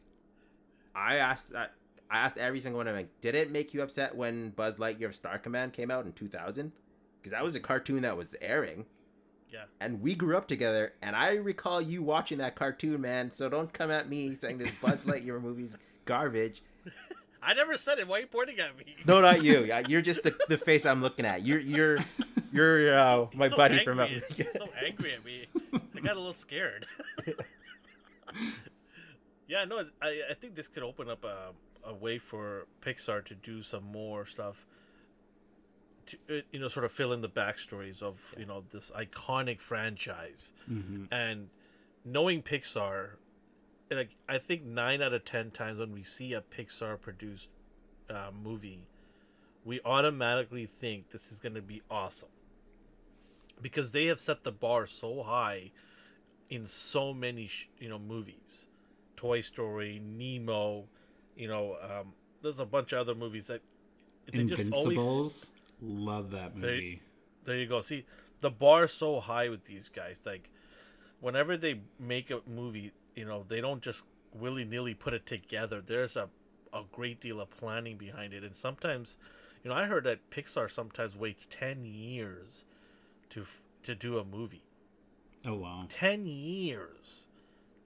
I 0.95 1.16
asked 1.18 1.53
I 1.55 1.68
I 2.09 2.18
asked 2.18 2.38
every 2.38 2.59
single 2.59 2.80
one 2.80 2.88
of 2.88 2.93
them, 2.93 3.03
like, 3.03 3.22
did 3.22 3.36
it 3.36 3.51
make 3.51 3.74
you 3.74 3.82
upset 3.82 4.14
when 4.16 4.49
Buzz 4.49 4.76
Lightyear 4.76 5.05
of 5.05 5.16
Star 5.16 5.38
Command 5.39 5.72
came 5.72 5.89
out 5.89 6.05
in 6.05 6.12
2000? 6.12 6.74
Because 7.22 7.32
that 7.32 7.41
was 7.41 7.55
a 7.55 7.62
cartoon 7.62 8.01
that 8.01 8.18
was 8.18 8.36
airing. 8.41 8.86
Yeah. 9.52 9.64
And 9.80 10.02
we 10.02 10.16
grew 10.16 10.38
up 10.38 10.47
together, 10.47 10.93
and 11.02 11.16
I 11.16 11.34
recall 11.36 11.82
you 11.82 12.02
watching 12.02 12.38
that 12.38 12.56
cartoon, 12.56 13.02
man. 13.02 13.32
So 13.32 13.49
don't 13.49 13.72
come 13.72 13.91
at 13.91 14.08
me 14.08 14.36
saying 14.36 14.60
this 14.60 14.72
Buzz 14.82 14.99
Lightyear 15.06 15.41
movie's 15.41 15.76
garbage. 16.06 16.64
I 17.43 17.54
never 17.54 17.76
said 17.76 17.97
it. 17.99 18.08
Why 18.08 18.18
are 18.18 18.22
you 18.22 18.28
pointing 18.28 18.60
at 18.60 18.78
me? 18.78 18.95
No, 19.06 19.20
not 19.20 19.43
you. 19.43 19.64
Yeah, 19.66 19.82
You're 19.88 20.02
just 20.02 20.24
the, 20.24 20.36
the 20.47 20.58
face 20.58 20.86
I'm 20.86 21.02
looking 21.02 21.26
at. 21.26 21.43
You're 21.43 21.60
you're 21.60 21.97
you're 22.52 22.97
uh, 22.97 23.26
my 23.34 23.49
so 23.49 23.58
buddy 23.58 23.80
angry. 23.80 23.86
from 23.86 23.99
up. 23.99 24.10
He's 24.10 24.26
so 24.38 24.68
angry 24.86 25.14
at 25.14 25.26
me. 25.26 25.47
I 25.74 25.99
got 26.02 26.16
a 26.16 26.20
little 26.20 26.34
scared. 26.34 26.86
yeah, 29.47 29.66
no, 29.66 29.86
I, 30.02 30.22
I 30.30 30.34
think 30.39 30.56
this 30.56 30.68
could 30.68 30.84
open 30.84 31.10
up 31.10 31.24
a, 31.24 31.49
a 31.84 31.93
way 31.93 32.20
for 32.20 32.68
Pixar 32.86 33.26
to 33.26 33.36
do 33.36 33.64
some 33.64 33.84
more 33.91 34.26
stuff. 34.26 34.66
To 36.12 36.18
uh, 36.39 36.41
you 36.51 36.59
know, 36.59 36.68
sort 36.68 36.86
of 36.86 36.91
fill 36.91 37.14
in 37.14 37.22
the 37.22 37.30
backstories 37.30 38.01
of 38.01 38.16
you 38.38 38.45
know 38.45 38.64
this 38.72 38.91
iconic 38.95 39.59
franchise, 39.62 40.51
Mhm. 40.70 41.07
and 41.12 41.49
knowing 42.03 42.41
Pixar, 42.43 43.12
like 43.89 44.16
I 44.28 44.38
think 44.38 44.64
nine 44.64 45.01
out 45.01 45.14
of 45.14 45.24
ten 45.26 45.51
times 45.51 45.80
when 45.80 45.91
we 45.93 46.03
see 46.03 46.34
a 46.34 46.41
Pixar 46.41 46.99
produced 46.99 47.47
uh, 48.09 48.32
movie, 48.43 48.88
we 49.64 49.80
automatically 49.86 50.66
think 50.66 51.12
this 51.12 51.32
is 51.32 51.39
going 51.39 51.55
to 51.55 51.62
be 51.62 51.82
awesome 51.89 52.30
because 53.62 53.91
they 53.91 54.07
have 54.07 54.20
set 54.20 54.43
the 54.43 54.51
bar 54.51 54.88
so 54.88 55.24
high 55.24 55.72
in 56.49 56.68
so 56.68 57.14
many 57.14 57.47
sh- 57.47 57.70
you 57.80 57.88
know 57.88 57.99
movies 57.99 58.66
toy 59.16 59.39
story 59.39 60.01
nemo 60.03 60.84
you 61.38 61.47
know 61.47 61.78
um, 61.82 62.14
there's 62.41 62.59
a 62.59 62.66
bunch 62.66 62.91
of 62.91 62.99
other 62.99 63.16
movies 63.16 63.45
that 63.45 63.62
they 64.32 64.43
just 64.43 64.62
always 64.74 64.97
Invincibles. 64.97 65.51
Love 65.82 66.32
that 66.32 66.55
movie. 66.55 67.01
there 67.43 67.57
you 67.57 67.67
go. 67.67 67.82
See 67.82 68.05
the 68.41 68.49
bar 68.49 68.86
is 68.86 68.91
so 68.91 69.19
high 69.19 69.49
with 69.49 69.65
these 69.65 69.89
guys. 69.93 70.19
Like 70.25 70.49
whenever 71.19 71.57
they 71.57 71.82
make 71.99 72.29
a 72.29 72.41
movie 72.47 72.91
you 73.15 73.25
know 73.25 73.45
they 73.47 73.61
don't 73.61 73.82
just 73.82 74.03
willy-nilly 74.34 74.93
put 74.93 75.13
it 75.13 75.25
together. 75.25 75.82
There's 75.86 76.15
a, 76.15 76.29
a 76.73 76.84
great 76.91 77.19
deal 77.19 77.41
of 77.41 77.49
planning 77.51 77.97
behind 77.97 78.34
it. 78.34 78.43
And 78.43 78.55
sometimes 78.55 79.17
you 79.63 79.69
know 79.69 79.75
i 79.75 79.86
heard 79.86 80.03
that 80.05 80.29
pixar 80.29 80.71
sometimes 80.71 81.15
waits 81.15 81.45
10 81.49 81.84
years 81.86 82.65
to 83.32 83.45
to 83.84 83.95
do 83.95 84.17
a 84.17 84.23
movie. 84.23 84.63
Oh 85.45 85.55
wow. 85.55 85.88
10 85.89 86.27
years 86.27 87.25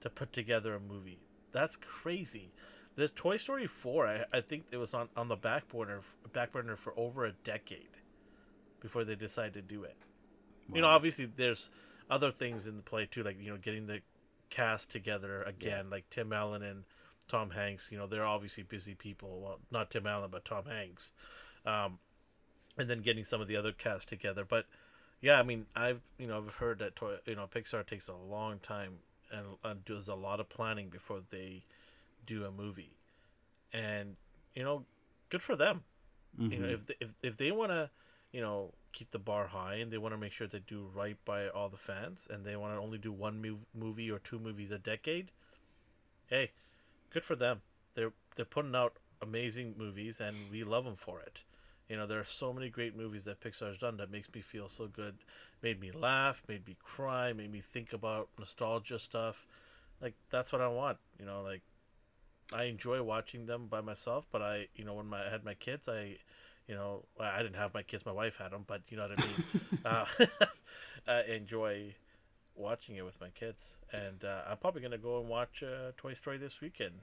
to 0.02 0.10
put 0.10 0.32
together 0.32 0.74
a 0.74 0.80
movie. 0.80 1.18
That's 1.52 1.76
crazy 1.76 2.52
this 2.96 3.10
toy 3.14 3.36
story 3.36 3.66
4 3.66 4.06
i, 4.06 4.24
I 4.32 4.40
think 4.40 4.64
it 4.70 4.76
was 4.78 4.94
on, 4.94 5.08
on 5.16 5.28
the 5.28 5.36
back 5.36 5.68
burner 5.68 6.00
back 6.32 6.52
burner 6.52 6.76
for 6.76 6.92
over 6.96 7.24
a 7.24 7.32
decade 7.32 7.88
before 8.80 9.04
they 9.04 9.14
decided 9.14 9.54
to 9.54 9.62
do 9.62 9.84
it. 9.84 9.96
You 10.72 10.80
know 10.80 10.88
obviously 10.88 11.26
there's 11.36 11.70
other 12.10 12.30
things 12.30 12.66
in 12.66 12.76
the 12.76 12.82
play 12.82 13.08
too 13.10 13.22
like 13.22 13.36
you 13.40 13.50
know 13.50 13.58
getting 13.58 13.86
the 13.86 14.00
cast 14.48 14.90
together 14.90 15.42
again 15.42 15.90
like 15.90 16.08
tim 16.10 16.32
allen 16.32 16.62
and 16.62 16.84
tom 17.28 17.50
hanks. 17.50 17.88
You 17.90 17.98
know 17.98 18.06
they're 18.06 18.24
obviously 18.24 18.62
busy 18.62 18.94
people. 18.94 19.40
Well 19.40 19.58
not 19.70 19.90
tim 19.90 20.06
allen 20.06 20.30
but 20.30 20.44
tom 20.44 20.64
hanks. 20.66 21.12
Um, 21.64 21.98
and 22.78 22.88
then 22.88 23.00
getting 23.00 23.24
some 23.24 23.40
of 23.40 23.48
the 23.48 23.56
other 23.56 23.72
cast 23.72 24.08
together. 24.08 24.44
But 24.48 24.66
yeah 25.22 25.40
i 25.40 25.42
mean 25.42 25.64
i've 25.74 26.00
you 26.18 26.26
know 26.26 26.36
i've 26.36 26.54
heard 26.54 26.78
that 26.78 26.94
toy, 26.94 27.16
you 27.24 27.34
know 27.34 27.48
pixar 27.52 27.86
takes 27.86 28.08
a 28.08 28.14
long 28.14 28.58
time 28.58 28.92
and, 29.32 29.46
and 29.64 29.84
does 29.84 30.08
a 30.08 30.14
lot 30.14 30.40
of 30.40 30.48
planning 30.48 30.88
before 30.90 31.20
they 31.30 31.64
do 32.26 32.44
a 32.44 32.50
movie. 32.50 32.96
And 33.72 34.16
you 34.54 34.64
know 34.64 34.84
good 35.30 35.42
for 35.42 35.56
them. 35.56 35.84
You 36.50 36.60
know 36.60 36.66
Mhm. 36.66 36.74
if 36.74 36.86
they, 36.86 36.94
if, 37.00 37.08
if 37.22 37.36
they 37.36 37.52
want 37.52 37.70
to 37.72 37.90
you 38.32 38.40
know 38.40 38.72
keep 38.92 39.10
the 39.10 39.18
bar 39.18 39.48
high 39.48 39.76
and 39.76 39.90
they 39.92 39.98
want 39.98 40.14
to 40.14 40.18
make 40.18 40.32
sure 40.32 40.46
they 40.46 40.60
do 40.60 40.88
right 40.94 41.16
by 41.24 41.48
all 41.48 41.68
the 41.68 41.76
fans 41.76 42.26
and 42.30 42.44
they 42.44 42.56
want 42.56 42.74
to 42.74 42.80
only 42.80 42.98
do 42.98 43.12
one 43.12 43.42
mov- 43.42 43.66
movie 43.74 44.10
or 44.10 44.18
two 44.18 44.38
movies 44.38 44.70
a 44.70 44.78
decade 44.78 45.30
hey 46.28 46.50
good 47.10 47.24
for 47.24 47.36
them. 47.36 47.62
They're 47.94 48.12
they're 48.36 48.44
putting 48.44 48.74
out 48.74 48.94
amazing 49.22 49.74
movies 49.78 50.20
and 50.20 50.50
we 50.50 50.64
love 50.64 50.84
them 50.84 50.96
for 50.96 51.20
it. 51.20 51.40
You 51.88 51.96
know 51.96 52.06
there 52.06 52.20
are 52.20 52.24
so 52.26 52.52
many 52.52 52.68
great 52.70 52.96
movies 52.96 53.24
that 53.24 53.40
pixar's 53.40 53.78
done 53.78 53.96
that 53.98 54.10
makes 54.10 54.28
me 54.34 54.40
feel 54.40 54.68
so 54.68 54.86
good 54.88 55.16
made 55.62 55.80
me 55.80 55.92
laugh 55.92 56.42
made 56.48 56.66
me 56.66 56.76
cry 56.82 57.32
made 57.32 57.52
me 57.52 57.62
think 57.72 57.92
about 57.92 58.28
nostalgia 58.38 58.98
stuff. 58.98 59.46
Like 60.00 60.14
that's 60.30 60.52
what 60.52 60.60
i 60.60 60.68
want 60.68 60.98
you 61.18 61.26
know 61.26 61.42
like 61.42 61.62
i 62.54 62.64
enjoy 62.64 63.02
watching 63.02 63.46
them 63.46 63.66
by 63.68 63.80
myself 63.80 64.24
but 64.32 64.42
i 64.42 64.66
you 64.74 64.84
know 64.84 64.94
when 64.94 65.06
my, 65.06 65.26
i 65.26 65.30
had 65.30 65.44
my 65.44 65.54
kids 65.54 65.88
i 65.88 66.16
you 66.66 66.74
know 66.74 67.04
i 67.20 67.42
didn't 67.42 67.56
have 67.56 67.72
my 67.74 67.82
kids 67.82 68.04
my 68.06 68.12
wife 68.12 68.34
had 68.38 68.52
them 68.52 68.64
but 68.66 68.80
you 68.88 68.96
know 68.96 69.08
what 69.08 69.18
i 69.18 69.26
mean 69.26 69.44
uh, 69.84 70.04
i 71.08 71.22
enjoy 71.32 71.94
watching 72.54 72.96
it 72.96 73.04
with 73.04 73.18
my 73.20 73.28
kids 73.30 73.58
and 73.92 74.24
uh, 74.24 74.42
i'm 74.48 74.56
probably 74.58 74.80
going 74.80 74.90
to 74.90 74.98
go 74.98 75.20
and 75.20 75.28
watch 75.28 75.62
uh, 75.62 75.92
toy 75.96 76.14
story 76.14 76.38
this 76.38 76.60
weekend 76.60 76.94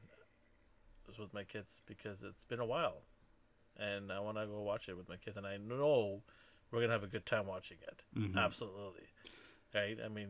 with 1.19 1.33
my 1.33 1.43
kids 1.43 1.67
because 1.85 2.17
it's 2.23 2.43
been 2.49 2.59
a 2.59 2.65
while 2.65 3.01
and 3.77 4.11
i 4.11 4.19
want 4.19 4.37
to 4.37 4.45
go 4.47 4.61
watch 4.61 4.87
it 4.87 4.97
with 4.97 5.07
my 5.09 5.17
kids 5.17 5.37
and 5.37 5.45
i 5.45 5.57
know 5.57 6.21
we're 6.73 6.81
gonna 6.81 6.93
have 6.93 7.03
a 7.03 7.07
good 7.07 7.25
time 7.25 7.45
watching 7.45 7.77
it. 7.83 8.01
Absolutely, 8.37 9.07
right? 9.75 9.97
I 10.03 10.09
mean, 10.09 10.29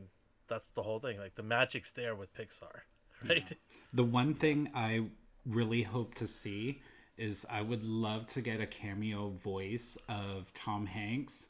that's 0.49 0.69
the 0.75 0.83
whole 0.83 0.99
thing. 0.99 1.17
Like 1.17 1.35
the 1.35 1.43
magic's 1.43 1.91
there 1.95 2.15
with 2.15 2.35
Pixar, 2.35 2.83
right? 3.27 3.57
The 3.93 4.03
one 4.03 4.33
thing 4.33 4.69
I 4.73 5.05
really 5.45 5.83
hope 5.83 6.15
to 6.15 6.27
see 6.27 6.81
is 7.17 7.45
I 7.49 7.61
would 7.61 7.83
love 7.83 8.25
to 8.27 8.41
get 8.41 8.59
a 8.59 8.65
cameo 8.65 9.29
voice 9.29 9.97
of 10.09 10.51
Tom 10.53 10.85
Hanks, 10.87 11.47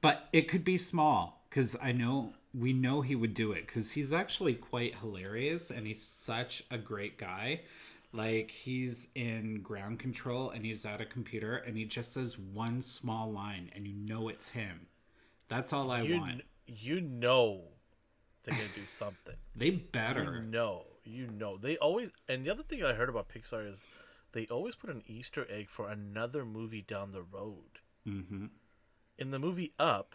but 0.00 0.28
it 0.32 0.48
could 0.48 0.64
be 0.64 0.78
small 0.78 1.44
because 1.48 1.76
I 1.82 1.92
know 1.92 2.32
we 2.54 2.72
know 2.72 3.00
he 3.02 3.14
would 3.14 3.34
do 3.34 3.52
it 3.52 3.66
because 3.66 3.92
he's 3.92 4.12
actually 4.12 4.54
quite 4.54 4.94
hilarious 4.96 5.70
and 5.70 5.86
he's 5.86 6.02
such 6.02 6.64
a 6.70 6.78
great 6.78 7.18
guy. 7.18 7.60
Like 8.12 8.50
he's 8.50 9.08
in 9.14 9.62
ground 9.62 9.98
control 9.98 10.50
and 10.50 10.64
he's 10.64 10.84
at 10.84 11.00
a 11.00 11.06
computer 11.06 11.56
and 11.56 11.76
he 11.76 11.84
just 11.84 12.12
says 12.12 12.38
one 12.38 12.82
small 12.82 13.30
line 13.32 13.70
and 13.74 13.86
you 13.86 13.94
know 13.94 14.28
it's 14.28 14.48
him. 14.50 14.86
That's 15.48 15.72
all 15.72 15.90
I 15.90 16.02
You 16.02 16.14
want. 16.16 16.26
kn- 16.26 16.42
you 16.66 17.00
know 17.00 17.62
they're 18.44 18.54
gonna 18.54 18.68
do 18.74 18.86
something. 18.86 19.36
They 19.54 19.70
You 20.06 20.24
better. 20.24 20.26
know, 20.26 20.84
you 21.04 21.26
know. 21.26 21.56
They 21.56 21.76
always 21.76 22.10
and 22.28 22.44
the 22.44 22.50
other 22.50 22.62
thing 22.62 22.82
I 22.82 22.92
heard 22.94 23.08
about 23.08 23.28
Pixar 23.28 23.70
is 23.72 23.80
they 24.32 24.46
always 24.50 24.74
put 24.74 24.90
an 24.90 25.02
Easter 25.06 25.46
egg 25.50 25.68
for 25.70 25.88
another 25.90 26.44
movie 26.44 26.82
down 26.86 27.12
the 27.12 27.22
road. 27.22 27.80
hmm 28.04 28.46
In 29.18 29.30
the 29.30 29.38
movie 29.38 29.72
Up, 29.78 30.14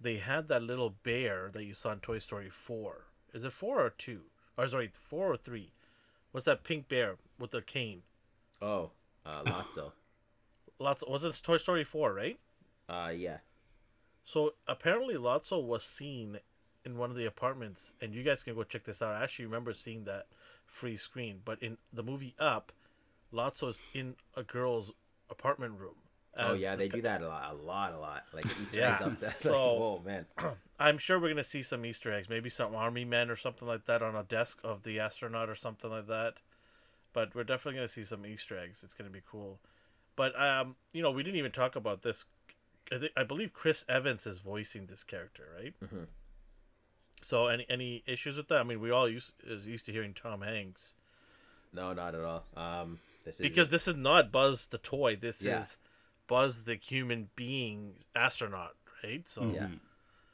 they 0.00 0.16
had 0.16 0.48
that 0.48 0.62
little 0.62 0.90
bear 0.90 1.50
that 1.52 1.64
you 1.64 1.74
saw 1.74 1.92
in 1.92 2.00
Toy 2.00 2.18
Story 2.18 2.50
four. 2.50 3.06
Is 3.34 3.44
it 3.44 3.52
four 3.52 3.80
or 3.84 3.90
two? 3.90 4.22
Or 4.56 4.68
sorry, 4.68 4.90
four 4.92 5.32
or 5.32 5.36
three? 5.36 5.72
What's 6.32 6.46
that 6.46 6.64
pink 6.64 6.88
bear 6.88 7.16
with 7.38 7.50
the 7.50 7.62
cane? 7.62 8.02
Oh, 8.62 8.90
uh, 9.26 9.42
Lotso. 9.44 9.92
Lots. 10.78 11.02
Was 11.06 11.24
it 11.24 11.40
Toy 11.42 11.56
Story 11.58 11.84
four? 11.84 12.14
Right. 12.14 12.38
uh, 12.88 13.12
yeah. 13.14 13.38
So 14.24 14.54
apparently, 14.68 15.14
Lotso 15.14 15.62
was 15.62 15.82
seen 15.82 16.38
in 16.90 16.98
one 16.98 17.10
of 17.10 17.16
the 17.16 17.26
apartments, 17.26 17.92
and 18.00 18.14
you 18.14 18.22
guys 18.22 18.42
can 18.42 18.54
go 18.54 18.64
check 18.64 18.84
this 18.84 19.00
out. 19.00 19.14
I 19.14 19.22
actually 19.22 19.46
remember 19.46 19.72
seeing 19.72 20.04
that 20.04 20.26
free 20.66 20.96
screen. 20.96 21.40
But 21.44 21.62
in 21.62 21.78
the 21.92 22.02
movie 22.02 22.34
Up, 22.38 22.72
Lotso's 23.32 23.78
in 23.94 24.14
a 24.36 24.42
girl's 24.42 24.92
apartment 25.30 25.74
room. 25.78 25.94
Oh 26.38 26.52
yeah, 26.54 26.76
they 26.76 26.88
pe- 26.88 26.96
do 26.96 27.02
that 27.02 27.22
a 27.22 27.28
lot, 27.28 27.52
a 27.52 27.56
lot, 27.56 27.92
a 27.92 27.98
lot. 27.98 28.24
Like 28.32 28.46
Easter 28.60 28.78
Yeah. 28.78 28.92
eggs 28.94 29.02
up 29.02 29.20
there. 29.20 29.34
Like, 29.44 29.52
whoa, 29.52 30.02
man. 30.04 30.26
I'm 30.78 30.98
sure 30.98 31.18
we're 31.18 31.28
gonna 31.28 31.44
see 31.44 31.62
some 31.62 31.84
Easter 31.84 32.12
eggs, 32.12 32.28
maybe 32.28 32.48
some 32.50 32.74
army 32.74 33.04
men 33.04 33.30
or 33.30 33.36
something 33.36 33.66
like 33.66 33.86
that 33.86 34.02
on 34.02 34.14
a 34.16 34.22
desk 34.22 34.58
of 34.64 34.82
the 34.82 34.98
astronaut 35.00 35.48
or 35.48 35.56
something 35.56 35.90
like 35.90 36.06
that. 36.06 36.34
But 37.12 37.34
we're 37.34 37.44
definitely 37.44 37.78
gonna 37.78 37.88
see 37.88 38.04
some 38.04 38.24
Easter 38.24 38.58
eggs. 38.58 38.78
It's 38.82 38.94
gonna 38.94 39.10
be 39.10 39.22
cool. 39.28 39.58
But 40.16 40.40
um, 40.40 40.76
you 40.92 41.02
know, 41.02 41.10
we 41.10 41.22
didn't 41.22 41.38
even 41.38 41.52
talk 41.52 41.76
about 41.76 42.02
this. 42.02 42.24
I, 42.92 42.98
think, 42.98 43.12
I 43.16 43.22
believe 43.24 43.52
Chris 43.52 43.84
Evans 43.88 44.26
is 44.26 44.38
voicing 44.38 44.86
this 44.86 45.02
character, 45.04 45.48
right? 45.56 45.74
Mhm. 45.84 46.06
So 47.22 47.46
any 47.48 47.66
any 47.68 48.02
issues 48.06 48.36
with 48.36 48.48
that? 48.48 48.58
I 48.58 48.62
mean, 48.62 48.80
we 48.80 48.90
all 48.90 49.08
used 49.08 49.32
is 49.46 49.66
used 49.66 49.86
to 49.86 49.92
hearing 49.92 50.14
Tom 50.14 50.42
Hanks 50.42 50.94
No, 51.72 51.92
not 51.92 52.14
at 52.14 52.22
all. 52.22 52.44
Um, 52.56 52.98
this 53.24 53.36
is 53.36 53.40
because 53.42 53.68
this 53.68 53.86
is 53.86 53.96
not 53.96 54.32
Buzz 54.32 54.66
the 54.66 54.78
toy. 54.78 55.16
This 55.16 55.40
Yeah. 55.42 55.62
is 55.62 55.76
Buzz 56.26 56.64
the 56.64 56.74
human 56.76 57.28
being 57.36 57.94
astronaut, 58.16 58.74
right? 59.04 59.28
So 59.28 59.50
yeah, 59.54 59.68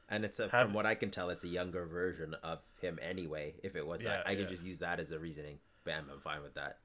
and 0.09 0.24
it's 0.24 0.39
a, 0.39 0.49
Have- 0.49 0.66
from 0.66 0.74
what 0.74 0.87
I 0.87 0.95
can 0.95 1.11
tell, 1.11 1.30
it's 1.30 1.43
a 1.45 1.49
younger 1.49 1.87
version 1.87 2.34
of 2.43 2.61
him 2.80 2.99
anyway. 3.03 3.55
If 3.62 3.74
it 3.76 3.87
was, 3.87 4.05
Yeah, 4.05 4.22
I, 4.24 4.30
I 4.30 4.32
yeah. 4.32 4.39
could 4.41 4.49
just 4.49 4.64
use 4.64 4.78
that 4.78 5.01
as 5.01 5.11
a 5.12 5.18
reasoning. 5.18 5.59
Bam, 5.84 6.07
I'm 6.12 6.20
fine 6.20 6.43
with 6.43 6.55
that. 6.55 6.78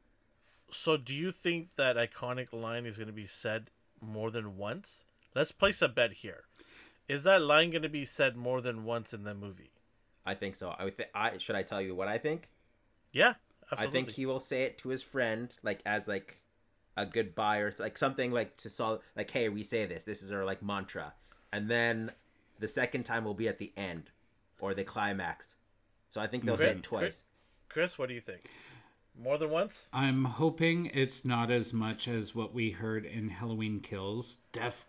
So, 0.72 0.96
do 0.96 1.14
you 1.14 1.32
think 1.34 1.70
that 1.76 1.98
iconic 1.98 2.54
line 2.54 2.86
is 2.86 2.96
going 2.96 3.08
to 3.08 3.14
be 3.14 3.28
said 3.28 3.70
more 4.00 4.32
than 4.32 4.58
once? 4.58 5.04
Let's 5.36 5.52
place 5.52 5.82
a 5.82 5.88
bet 5.90 6.14
here. 6.14 6.44
Is 7.10 7.24
that 7.24 7.42
line 7.42 7.72
going 7.72 7.82
to 7.84 7.90
be 7.90 8.06
said 8.06 8.38
more 8.38 8.62
than 8.62 8.86
once 8.86 9.12
in 9.12 9.24
the 9.24 9.34
movie? 9.34 9.71
I 10.26 10.34
think 10.34 10.56
so. 10.56 10.76
I. 10.78 10.90
Th- 10.90 11.10
I 11.14 11.38
should 11.38 11.56
I 11.56 11.64
tell 11.64 11.82
you 11.82 11.96
what 11.96 12.08
I 12.08 12.18
think? 12.18 12.50
Yeah, 13.12 13.34
I 13.72 13.88
think 13.88 14.12
he 14.12 14.26
will 14.26 14.40
say 14.40 14.64
it 14.64 14.78
to 14.80 14.90
his 14.90 15.02
friend, 15.02 15.54
like 15.64 15.82
as 15.86 16.08
like 16.08 16.42
a 16.98 17.06
goodbye 17.06 17.60
or 17.60 17.72
like 17.80 17.98
something 17.98 18.32
like 18.32 18.58
to 18.58 18.70
solve. 18.70 19.02
Like, 19.16 19.32
hey, 19.32 19.50
we 19.50 19.64
say 19.64 19.86
this. 19.86 20.04
This 20.04 20.22
is 20.22 20.32
our 20.32 20.46
like 20.46 20.62
mantra, 20.62 21.14
and 21.52 21.70
then 21.70 22.12
the 22.60 22.68
second 22.68 23.04
time 23.04 23.26
will 23.26 23.34
be 23.34 23.48
at 23.48 23.58
the 23.58 23.74
end 23.76 24.12
or 24.60 24.74
the 24.74 24.84
climax. 24.84 25.56
So 26.10 26.22
I 26.22 26.28
think 26.28 26.46
they'll 26.46 26.58
say 26.58 26.72
it 26.72 26.84
twice. 26.84 27.24
Chris, 27.70 27.98
what 27.98 28.10
do 28.10 28.14
you 28.14 28.22
think? 28.22 28.42
More 29.18 29.38
than 29.38 29.50
once? 29.50 29.88
I'm 29.92 30.26
hoping 30.26 30.92
it's 30.94 31.26
not 31.26 31.52
as 31.52 31.74
much 31.74 32.08
as 32.08 32.34
what 32.34 32.54
we 32.54 32.72
heard 32.72 33.06
in 33.06 33.30
Halloween 33.30 33.80
Kills. 33.80 34.38
Death, 34.52 34.88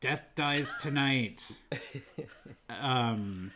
death 0.00 0.30
dies 0.34 0.72
tonight. 0.82 1.58
um, 2.68 3.52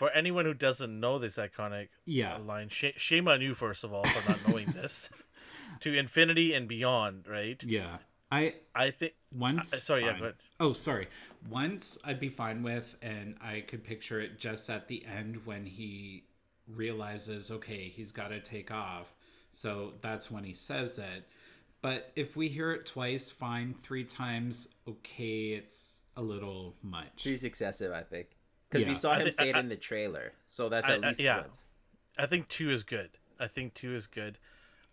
For 0.00 0.08
anyone 0.10 0.46
who 0.46 0.54
doesn't 0.54 0.98
know 0.98 1.18
this 1.18 1.34
iconic 1.36 1.88
Yeah. 2.06 2.36
uh, 2.36 2.38
line, 2.38 2.70
sh- 2.70 2.96
shame 2.96 3.28
on 3.28 3.42
you 3.42 3.54
first 3.54 3.84
of 3.84 3.92
all 3.92 4.02
for 4.04 4.30
not 4.30 4.48
knowing 4.48 4.66
this. 4.72 5.10
to 5.80 5.94
infinity 5.94 6.54
and 6.54 6.66
beyond, 6.66 7.26
right? 7.28 7.62
yeah. 7.62 7.98
I 8.32 8.54
I 8.74 8.92
think. 8.92 9.12
once. 9.30 9.74
Uh, 9.74 9.76
sorry, 9.78 10.02
yeah, 10.04 10.12
fine. 10.12 10.18
go 10.20 10.24
ahead. 10.24 10.36
Oh, 10.60 10.72
sorry. 10.72 11.08
Once 11.50 11.98
I'd 12.04 12.18
be 12.20 12.28
fine 12.30 12.62
with, 12.62 12.96
and 13.02 13.34
I 13.42 13.60
could 13.60 13.84
picture 13.84 14.20
it 14.20 14.38
just 14.38 14.70
at 14.70 14.88
the 14.88 15.04
end 15.04 15.44
when 15.44 15.66
he 15.66 16.24
realizes, 16.66 17.50
okay, 17.50 17.88
he's 17.88 18.12
got 18.12 18.28
to 18.28 18.40
take 18.40 18.70
off. 18.70 19.12
So 19.50 19.92
that's 20.00 20.30
when 20.30 20.44
he 20.44 20.52
says 20.54 20.98
it. 20.98 21.28
But 21.82 22.12
if 22.16 22.36
we 22.36 22.48
hear 22.48 22.72
it 22.72 22.86
twice, 22.86 23.30
fine. 23.30 23.74
Three 23.74 24.04
times, 24.04 24.68
okay, 24.88 25.48
it's 25.54 26.04
a 26.16 26.22
little 26.22 26.76
much. 26.82 27.10
She's 27.16 27.42
excessive, 27.44 27.92
I 27.92 28.02
think, 28.02 28.28
because 28.70 28.86
we 28.86 28.94
saw 28.94 29.14
him 29.14 29.24
thi- 29.26 29.30
say 29.32 29.50
it 29.50 29.56
I- 29.56 29.60
in 29.60 29.68
the 29.68 29.76
trailer. 29.76 30.32
So 30.48 30.68
that's 30.68 30.88
I- 30.88 30.94
at 30.94 31.04
I- 31.04 31.08
least 31.08 31.20
yeah. 31.20 31.40
once. 31.42 31.62
I 32.18 32.26
think 32.26 32.48
two 32.48 32.70
is 32.70 32.82
good. 32.84 33.10
I 33.38 33.46
think 33.48 33.74
two 33.74 33.94
is 33.94 34.06
good. 34.06 34.38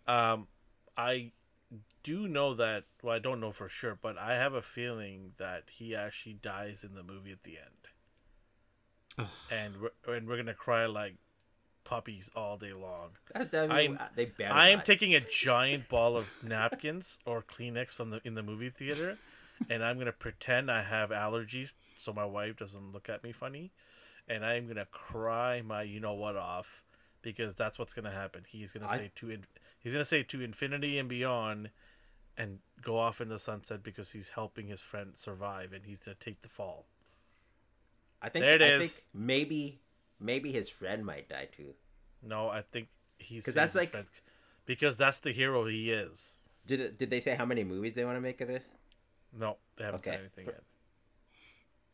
Um, 0.06 0.48
I 0.96 1.32
do 2.02 2.26
know 2.28 2.54
that. 2.54 2.84
Well, 3.02 3.14
I 3.14 3.18
don't 3.18 3.40
know 3.40 3.52
for 3.52 3.68
sure, 3.68 3.98
but 4.00 4.16
I 4.16 4.34
have 4.34 4.54
a 4.54 4.62
feeling 4.62 5.32
that 5.38 5.64
he 5.70 5.94
actually 5.94 6.34
dies 6.34 6.78
in 6.82 6.94
the 6.94 7.02
movie 7.02 7.32
at 7.32 7.42
the 7.44 7.58
end, 7.58 7.88
Ugh. 9.18 9.26
and 9.50 9.74
we're, 9.80 10.14
and 10.14 10.26
we're 10.28 10.36
gonna 10.38 10.54
cry 10.54 10.86
like 10.86 11.16
puppies 11.84 12.30
all 12.34 12.56
day 12.56 12.72
long. 12.72 13.10
That- 13.34 13.50
that- 13.52 13.70
I'm- 13.70 13.98
they 14.16 14.30
I 14.44 14.70
am 14.70 14.80
taking 14.82 15.14
a 15.14 15.20
giant 15.42 15.88
ball 15.88 16.16
of 16.16 16.42
napkins 16.42 17.18
or 17.26 17.42
Kleenex 17.42 17.90
from 17.90 18.10
the 18.10 18.20
in 18.24 18.34
the 18.34 18.42
movie 18.42 18.70
theater, 18.70 19.18
and 19.70 19.84
I'm 19.84 19.98
gonna 19.98 20.12
pretend 20.12 20.70
I 20.70 20.82
have 20.82 21.10
allergies 21.10 21.72
so 22.00 22.12
my 22.12 22.24
wife 22.24 22.56
doesn't 22.56 22.92
look 22.92 23.08
at 23.08 23.22
me 23.24 23.32
funny, 23.32 23.72
and 24.28 24.44
I'm 24.44 24.66
gonna 24.68 24.86
cry 24.86 25.62
my 25.62 25.82
you 25.82 26.00
know 26.00 26.14
what 26.14 26.36
off 26.36 26.66
because 27.22 27.54
that's 27.54 27.78
what's 27.78 27.92
gonna 27.94 28.10
happen. 28.12 28.44
He's 28.48 28.72
gonna 28.72 28.86
I- 28.88 28.96
say 28.98 29.10
to 29.16 29.30
in, 29.30 29.44
he's 29.80 29.92
gonna 29.92 30.04
say 30.04 30.22
to 30.22 30.40
infinity 30.40 30.98
and 30.98 31.08
beyond, 31.08 31.70
and 32.36 32.60
go 32.82 32.98
off 32.98 33.20
in 33.20 33.28
the 33.28 33.38
sunset 33.38 33.82
because 33.82 34.12
he's 34.12 34.28
helping 34.30 34.68
his 34.68 34.80
friend 34.80 35.12
survive 35.16 35.72
and 35.72 35.84
he's 35.84 35.98
gonna 36.00 36.16
take 36.20 36.42
the 36.42 36.48
fall. 36.48 36.86
I 38.22 38.28
think. 38.28 38.44
There 38.44 38.54
it 38.56 38.62
I 38.62 38.66
is. 38.74 38.80
think 38.92 39.04
maybe, 39.14 39.80
maybe 40.20 40.52
his 40.52 40.68
friend 40.68 41.04
might 41.04 41.28
die 41.28 41.48
too. 41.56 41.74
No, 42.22 42.48
I 42.48 42.62
think 42.62 42.88
he's 43.18 43.44
'Cause 43.44 43.54
that's 43.54 43.74
like- 43.74 43.90
friend- 43.90 44.06
because 44.66 44.96
that's 44.96 45.18
the 45.20 45.32
hero 45.32 45.66
he 45.66 45.90
is. 45.92 46.34
Did 46.66 46.98
Did 46.98 47.10
they 47.10 47.20
say 47.20 47.34
how 47.36 47.44
many 47.46 47.64
movies 47.64 47.94
they 47.94 48.04
want 48.04 48.16
to 48.16 48.20
make 48.20 48.40
of 48.40 48.48
this? 48.48 48.72
No, 49.36 49.56
they 49.76 49.84
haven't 49.84 50.00
Okay. 50.00 50.10
said 50.12 50.20
anything 50.20 50.46
yet. 50.46 50.62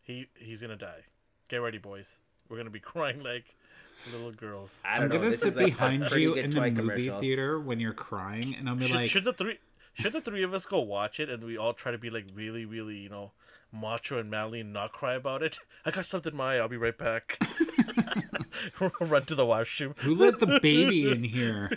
He 0.02 0.26
he's 0.38 0.60
gonna 0.60 0.76
die. 0.76 1.04
Get 1.48 1.56
ready, 1.58 1.78
boys. 1.78 2.06
We're 2.48 2.56
gonna 2.58 2.70
be 2.70 2.80
crying 2.92 3.22
like 3.22 3.44
little 4.12 4.32
girls. 4.32 4.70
I 4.84 4.96
I'm 4.96 5.00
don't 5.02 5.08
know. 5.08 5.16
gonna 5.18 5.30
This 5.30 5.40
sit 5.40 5.48
is 5.48 5.56
like 5.56 5.66
a 5.66 5.70
behind 5.70 6.10
you 6.12 6.34
in 6.34 6.50
the 6.50 6.60
movie 6.60 6.76
commercial. 6.76 7.20
theater 7.20 7.60
when 7.60 7.80
you're 7.80 7.92
crying, 7.94 8.54
and 8.54 8.68
I'll 8.68 8.76
be 8.76 8.86
Should, 8.86 8.94
like, 8.96 9.10
should 9.10 9.24
the 9.24 9.32
three 9.32 9.58
should 9.94 10.12
the 10.12 10.20
three 10.20 10.42
of 10.42 10.52
us 10.52 10.66
go 10.66 10.80
watch 10.80 11.20
it 11.20 11.30
and 11.30 11.42
we 11.44 11.56
all 11.56 11.72
try 11.72 11.92
to 11.92 11.98
be 11.98 12.10
like 12.10 12.26
really, 12.34 12.64
really, 12.64 12.96
you 12.96 13.08
know, 13.08 13.32
macho 13.72 14.18
and 14.18 14.30
manly 14.30 14.60
and 14.60 14.72
not 14.72 14.92
cry 14.92 15.14
about 15.14 15.42
it? 15.42 15.58
I 15.86 15.90
got 15.90 16.06
something 16.06 16.32
in 16.32 16.36
my 16.36 16.56
eye, 16.56 16.58
I'll 16.58 16.68
be 16.68 16.76
right 16.76 16.96
back. 16.96 17.38
Run 19.00 19.24
to 19.26 19.34
the 19.34 19.46
washroom. 19.46 19.94
"Who 19.98 20.14
let 20.14 20.38
the 20.40 20.58
baby 20.60 21.10
in 21.10 21.22
here?" 21.24 21.70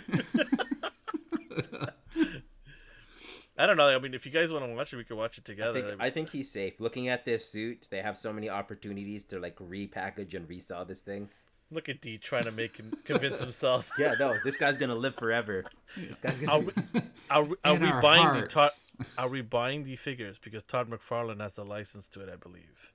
I 3.58 3.66
don't 3.66 3.76
know. 3.76 3.88
I 3.88 3.98
mean, 3.98 4.14
if 4.14 4.24
you 4.24 4.30
guys 4.32 4.52
want 4.52 4.64
to 4.64 4.72
watch 4.72 4.92
it, 4.92 4.96
we 4.96 5.04
can 5.04 5.16
watch 5.16 5.36
it 5.36 5.42
I 5.46 5.50
together. 5.50 5.82
think 5.82 6.00
I 6.00 6.10
think 6.10 6.30
he's 6.30 6.50
safe. 6.50 6.74
Looking 6.78 7.08
at 7.08 7.24
this 7.24 7.50
suit, 7.50 7.88
they 7.90 8.00
have 8.00 8.16
so 8.16 8.32
many 8.32 8.48
opportunities 8.48 9.24
to 9.24 9.38
like 9.40 9.56
repackage 9.56 10.34
and 10.34 10.48
resell 10.48 10.84
this 10.84 11.00
thing. 11.00 11.28
Look 11.70 11.88
at 11.90 12.00
D 12.00 12.16
trying 12.16 12.44
to 12.44 12.52
make 12.52 12.76
him 12.78 12.94
convince 13.04 13.38
himself. 13.40 13.90
Yeah, 13.98 14.14
no, 14.18 14.34
this 14.44 14.56
guy's 14.56 14.78
gonna 14.78 14.94
live 14.94 15.16
forever. 15.16 15.64
This 15.96 16.18
guy's 16.18 16.40
Are 16.44 16.46
gonna. 16.46 16.72
we, 16.94 17.00
are 17.30 17.42
we, 17.44 17.56
are 17.64 17.74
In 17.74 17.82
we 17.82 17.88
our 17.88 18.00
buying 18.00 18.40
the 18.40 18.46
Todd? 18.46 18.52
hearts. 18.52 18.92
Are 19.18 19.28
we 19.28 19.42
buying 19.42 19.84
the 19.84 19.96
figures 19.96 20.38
because 20.42 20.62
Todd 20.62 20.88
McFarlane 20.88 21.40
has 21.40 21.54
the 21.54 21.64
license 21.64 22.06
to 22.12 22.20
it? 22.20 22.30
I 22.32 22.36
believe. 22.36 22.92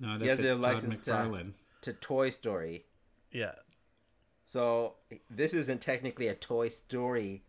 Not 0.00 0.20
He 0.20 0.26
has 0.28 0.40
a 0.40 0.48
Todd 0.52 0.60
license 0.60 0.98
to- 0.98 1.52
to 1.82 1.92
Toy 1.94 2.28
Story. 2.30 2.84
Yeah. 3.30 3.52
So 4.44 4.96
this 5.30 5.54
isn't 5.54 5.80
technically 5.80 6.28
a 6.28 6.34
Toy 6.34 6.68
Story 6.68 7.44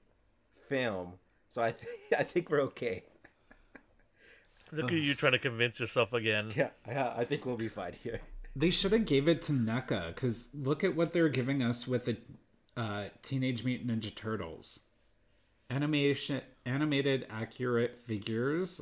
film. 0.70 1.14
So 1.54 1.62
I 1.62 1.70
th- 1.72 1.88
I 2.18 2.24
think 2.24 2.49
we're 2.49 2.62
okay. 2.62 3.04
Look 4.72 4.86
at 4.91 4.97
you 4.97 5.14
trying 5.14 5.34
to 5.34 5.39
convince 5.39 5.80
yourself 5.80 6.14
again. 6.14 6.51
Yeah, 6.56 6.70
yeah, 6.88 7.14
I 7.16 7.26
think 7.26 7.45
we'll 7.45 7.58
be 7.58 7.68
fine 7.68 7.93
here. 8.04 8.22
They 8.56 8.72
should 8.72 8.91
have 8.91 9.06
gave 9.06 9.28
it 9.28 9.43
to 9.43 9.54
NECA 9.54 10.08
because 10.08 10.49
look 10.56 10.84
at 10.84 10.95
what 10.95 11.14
they're 11.14 11.30
giving 11.30 11.62
us 11.62 11.88
with 11.88 12.06
the 12.06 12.18
uh, 12.76 13.04
Teenage 13.22 13.64
Mutant 13.64 13.91
Ninja 13.91 14.14
Turtles. 14.16 14.80
Animation, 15.70 16.41
animated, 16.66 17.28
accurate 17.30 17.99
figures. 17.99 18.82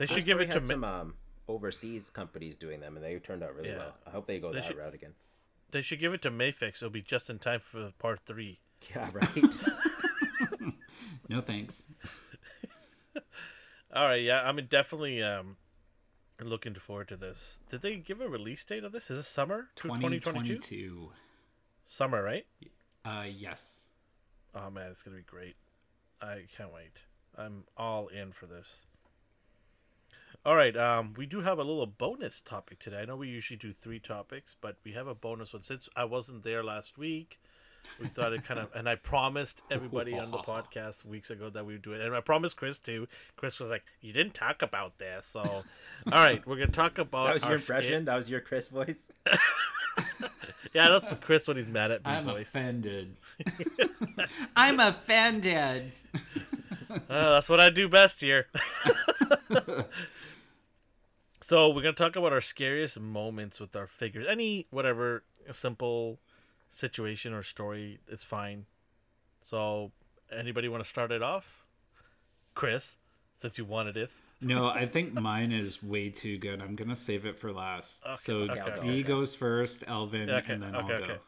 They 0.00 0.06
should 0.06 0.24
give 0.24 0.40
it 0.40 0.50
to 0.50 0.60
me. 0.60 0.66
some 0.66 0.82
um, 0.84 1.14
overseas 1.46 2.10
companies 2.10 2.56
doing 2.56 2.80
them, 2.80 2.96
and 2.96 3.04
they 3.04 3.16
turned 3.20 3.44
out 3.44 3.54
really 3.54 3.68
Yeah. 3.68 3.78
well. 3.78 3.94
I 4.08 4.10
hope 4.10 4.26
they 4.26 4.40
go 4.40 4.48
They 4.52 4.58
that 4.58 4.66
should- 4.66 4.76
route 4.76 4.94
again. 4.94 5.14
They 5.70 5.82
should 5.82 6.00
give 6.00 6.12
it 6.14 6.22
to 6.22 6.30
Mafex. 6.32 6.76
It'll 6.76 6.90
be 6.90 7.00
just 7.02 7.30
in 7.30 7.38
time 7.38 7.60
for 7.60 7.92
part 8.00 8.20
three. 8.26 8.58
Yeah, 8.90 9.08
right. 9.12 9.60
No 11.28 11.40
thanks. 11.40 11.86
All 13.94 14.04
right, 14.04 14.22
yeah, 14.22 14.42
I'm 14.42 14.56
definitely 14.66 15.22
um 15.22 15.56
looking 16.42 16.74
forward 16.74 17.08
to 17.08 17.16
this. 17.16 17.60
Did 17.70 17.82
they 17.82 17.96
give 17.96 18.20
a 18.20 18.28
release 18.28 18.64
date 18.64 18.84
of 18.84 18.92
this? 18.92 19.10
Is 19.10 19.18
this 19.18 19.28
summer? 19.28 19.68
2022? 19.76 20.20
2022. 20.20 21.10
Summer, 21.86 22.22
right? 22.22 22.46
Uh, 23.04 23.24
yes. 23.28 23.86
Oh 24.54 24.70
man, 24.70 24.90
it's 24.90 25.02
gonna 25.02 25.16
be 25.16 25.22
great. 25.22 25.56
I 26.20 26.42
can't 26.56 26.72
wait. 26.72 26.98
I'm 27.36 27.64
all 27.76 28.08
in 28.08 28.32
for 28.32 28.46
this. 28.46 28.82
All 30.44 30.56
right, 30.56 30.76
um, 30.76 31.14
we 31.16 31.26
do 31.26 31.40
have 31.40 31.58
a 31.58 31.64
little 31.64 31.86
bonus 31.86 32.40
topic 32.40 32.78
today. 32.78 32.98
I 32.98 33.04
know 33.04 33.16
we 33.16 33.28
usually 33.28 33.58
do 33.58 33.72
three 33.72 33.98
topics, 33.98 34.54
but 34.60 34.76
we 34.84 34.92
have 34.92 35.06
a 35.08 35.14
bonus 35.14 35.52
one 35.52 35.64
since 35.64 35.88
I 35.96 36.04
wasn't 36.04 36.44
there 36.44 36.62
last 36.62 36.96
week. 36.96 37.40
We 38.00 38.08
thought 38.08 38.32
it 38.32 38.44
kind 38.44 38.60
of, 38.60 38.68
and 38.74 38.88
I 38.88 38.94
promised 38.96 39.60
everybody 39.70 40.18
on 40.18 40.30
the 40.30 40.38
podcast 40.52 41.04
weeks 41.04 41.30
ago 41.30 41.50
that 41.50 41.64
we 41.64 41.74
would 41.74 41.82
do 41.82 41.92
it, 41.92 42.00
and 42.00 42.14
I 42.14 42.20
promised 42.20 42.56
Chris 42.56 42.78
too. 42.78 43.08
Chris 43.36 43.58
was 43.58 43.68
like, 43.70 43.84
"You 44.00 44.12
didn't 44.12 44.34
talk 44.34 44.62
about 44.62 44.98
this," 44.98 45.26
so 45.32 45.40
all 45.42 45.64
right, 46.12 46.46
we're 46.46 46.56
gonna 46.56 46.68
talk 46.72 46.98
about. 46.98 47.26
that 47.26 47.34
was 47.34 47.44
your 47.44 47.52
our 47.54 47.58
sca- 47.58 47.72
impression. 47.74 48.04
That 48.04 48.16
was 48.16 48.28
your 48.30 48.40
Chris 48.40 48.68
voice. 48.68 49.10
yeah, 50.74 50.88
that's 50.88 51.08
the 51.08 51.16
Chris 51.16 51.46
when 51.48 51.56
he's 51.56 51.68
mad 51.68 51.90
at 51.90 52.04
me 52.04 52.10
I'm 52.10 52.24
voice. 52.26 52.46
offended. 52.48 53.16
I'm 54.54 54.78
offended. 54.80 55.92
Uh, 56.90 56.98
that's 57.08 57.48
what 57.48 57.60
I 57.60 57.70
do 57.70 57.88
best 57.88 58.20
here. 58.20 58.46
so 61.42 61.68
we're 61.70 61.82
gonna 61.82 61.92
talk 61.94 62.16
about 62.16 62.32
our 62.32 62.40
scariest 62.40 62.98
moments 62.98 63.60
with 63.60 63.74
our 63.76 63.86
figures. 63.86 64.26
Any 64.28 64.66
whatever 64.70 65.22
simple 65.52 66.18
situation 66.76 67.32
or 67.32 67.42
story, 67.42 67.98
it's 68.08 68.24
fine. 68.24 68.66
So, 69.42 69.92
anybody 70.36 70.68
want 70.68 70.82
to 70.84 70.88
start 70.88 71.12
it 71.12 71.22
off? 71.22 71.64
Chris, 72.54 72.96
since 73.40 73.58
you 73.58 73.64
wanted 73.64 73.96
it. 73.96 74.10
No, 74.40 74.66
I 74.68 74.86
think 74.86 75.14
mine 75.14 75.50
is 75.52 75.82
way 75.82 76.10
too 76.10 76.36
good. 76.38 76.60
I'm 76.60 76.76
gonna 76.76 76.96
save 76.96 77.24
it 77.24 77.36
for 77.36 77.52
last. 77.52 78.02
Okay, 78.04 78.16
so 78.16 78.36
okay, 78.40 78.74
D 78.82 78.88
okay. 78.88 79.02
goes 79.02 79.34
first, 79.34 79.84
Elvin, 79.86 80.28
Yeah, 80.28 80.36
okay, 80.36 80.52
and 80.54 80.62
then 80.62 80.76
okay, 80.76 80.94
I'll 80.94 81.02
okay. 81.02 81.12
go. 81.14 81.18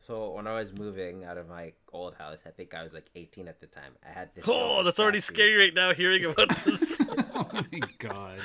So 0.00 0.30
when 0.32 0.46
I 0.46 0.54
was 0.54 0.72
moving 0.78 1.24
out 1.24 1.38
of 1.38 1.48
my 1.48 1.72
old 1.92 2.14
house, 2.14 2.38
I 2.46 2.50
think 2.50 2.74
I 2.74 2.82
was 2.82 2.94
like 2.94 3.06
18 3.16 3.48
at 3.48 3.60
the 3.60 3.66
time. 3.66 3.92
I 4.06 4.12
had 4.12 4.34
this. 4.34 4.44
Oh, 4.46 4.78
of 4.78 4.84
that's 4.84 5.00
already 5.00 5.20
scary 5.20 5.56
right 5.56 5.74
now 5.74 5.92
hearing 5.94 6.24
about 6.24 6.48
this. 6.64 6.96
oh 7.34 7.48
my 7.72 7.80
god. 7.98 8.38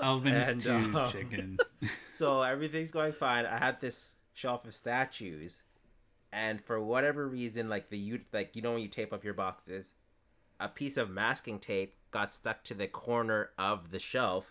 Elvin's 0.00 0.48
And, 0.48 0.60
too 0.60 0.98
um, 0.98 1.08
chicken. 1.10 1.58
So 2.12 2.42
everything's 2.42 2.90
going 2.90 3.12
fine. 3.12 3.46
I 3.46 3.58
had 3.58 3.80
this 3.80 4.16
shelf 4.34 4.64
of 4.66 4.74
statues, 4.74 5.62
and 6.32 6.62
for 6.64 6.80
whatever 6.80 7.28
reason, 7.28 7.68
like 7.68 7.90
the 7.90 7.98
you 7.98 8.20
like 8.32 8.56
you 8.56 8.62
know 8.62 8.72
when 8.72 8.82
you 8.82 8.88
tape 8.88 9.12
up 9.12 9.24
your 9.24 9.34
boxes, 9.34 9.92
a 10.60 10.68
piece 10.68 10.96
of 10.96 11.10
masking 11.10 11.58
tape 11.58 11.94
got 12.10 12.32
stuck 12.32 12.62
to 12.64 12.74
the 12.74 12.86
corner 12.86 13.50
of 13.58 13.90
the 13.90 13.98
shelf, 13.98 14.46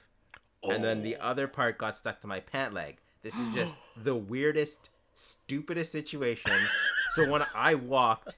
and 0.63 0.84
then 0.84 1.03
the 1.03 1.17
other 1.17 1.47
part 1.47 1.77
got 1.77 1.97
stuck 1.97 2.19
to 2.21 2.27
my 2.27 2.39
pant 2.39 2.73
leg. 2.73 2.97
This 3.23 3.38
is 3.38 3.53
just 3.53 3.77
the 3.97 4.15
weirdest, 4.15 4.89
stupidest 5.13 5.91
situation. 5.91 6.53
so 7.11 7.29
when 7.29 7.43
I 7.53 7.75
walked, 7.75 8.36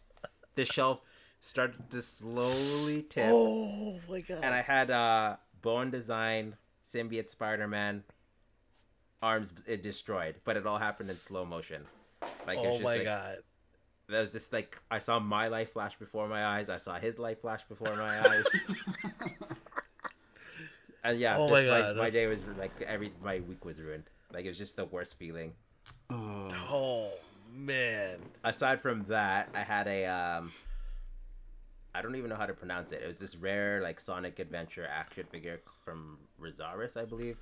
the 0.56 0.66
shelf 0.66 1.02
started 1.40 1.90
to 1.92 2.02
slowly 2.02 3.02
tip 3.04 3.30
oh 3.30 4.00
my 4.08 4.22
god. 4.22 4.40
and 4.42 4.54
I 4.56 4.62
had 4.62 4.90
uh 4.90 5.36
Bowen 5.62 5.90
Design 5.90 6.56
symbiote 6.86 7.28
Spider-Man 7.28 8.04
arms 9.24 9.54
it 9.66 9.82
destroyed, 9.82 10.36
but 10.44 10.58
it 10.58 10.68
all 10.68 10.78
happened 10.78 11.10
in 11.10 11.18
slow 11.18 11.46
motion. 11.46 11.84
Like 12.46 12.58
it's 12.58 12.68
oh 12.68 12.72
just 12.72 12.84
my 12.84 12.96
like 12.96 13.04
god. 13.06 13.38
there 14.10 14.22
was 14.22 14.34
just 14.34 14.52
like 14.52 14.78
I 14.92 15.00
saw 15.00 15.20
my 15.20 15.48
life 15.48 15.72
flash 15.72 15.98
before 15.98 16.28
my 16.28 16.46
eyes, 16.46 16.70
I 16.70 16.78
saw 16.78 17.00
his 17.00 17.18
life 17.18 17.42
flash 17.42 17.64
before 17.64 17.96
my 17.96 18.20
eyes. 18.20 18.46
and 21.04 21.20
yeah, 21.20 21.38
Oh 21.38 21.48
just 21.48 21.68
my 21.68 21.82
God, 21.82 21.98
my 21.98 22.10
day 22.10 22.28
was 22.28 22.44
like 22.60 22.82
every 22.82 23.14
my 23.24 23.40
week 23.40 23.64
was 23.64 23.80
ruined. 23.80 24.04
Like 24.34 24.46
it 24.46 24.50
was 24.50 24.58
just 24.58 24.76
the 24.76 24.86
worst 24.86 25.18
feeling. 25.18 25.54
Oh. 26.10 26.50
Oh 26.70 27.12
man. 27.56 28.18
aside 28.44 28.82
from 28.82 29.06
that, 29.06 29.50
I 29.56 29.62
had 29.62 29.88
a 29.88 30.06
um 30.06 30.52
I 31.96 32.02
don't 32.02 32.16
even 32.16 32.30
know 32.30 32.36
how 32.36 32.48
to 32.48 32.54
pronounce 32.54 32.92
it. 32.92 33.02
It 33.04 33.08
was 33.08 33.20
this 33.20 33.38
rare 33.38 33.82
like 33.82 34.00
Sonic 34.00 34.40
Adventure 34.40 34.88
action 34.92 35.26
figure 35.32 35.62
from 35.86 36.18
ReSaurus, 36.42 36.98
I 36.98 37.06
believe. 37.06 37.38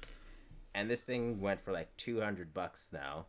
And 0.74 0.90
this 0.90 1.02
thing 1.02 1.42
went 1.42 1.62
for 1.62 1.72
like 1.72 1.96
200 1.98 2.54
bucks 2.54 2.90
now. 2.92 3.26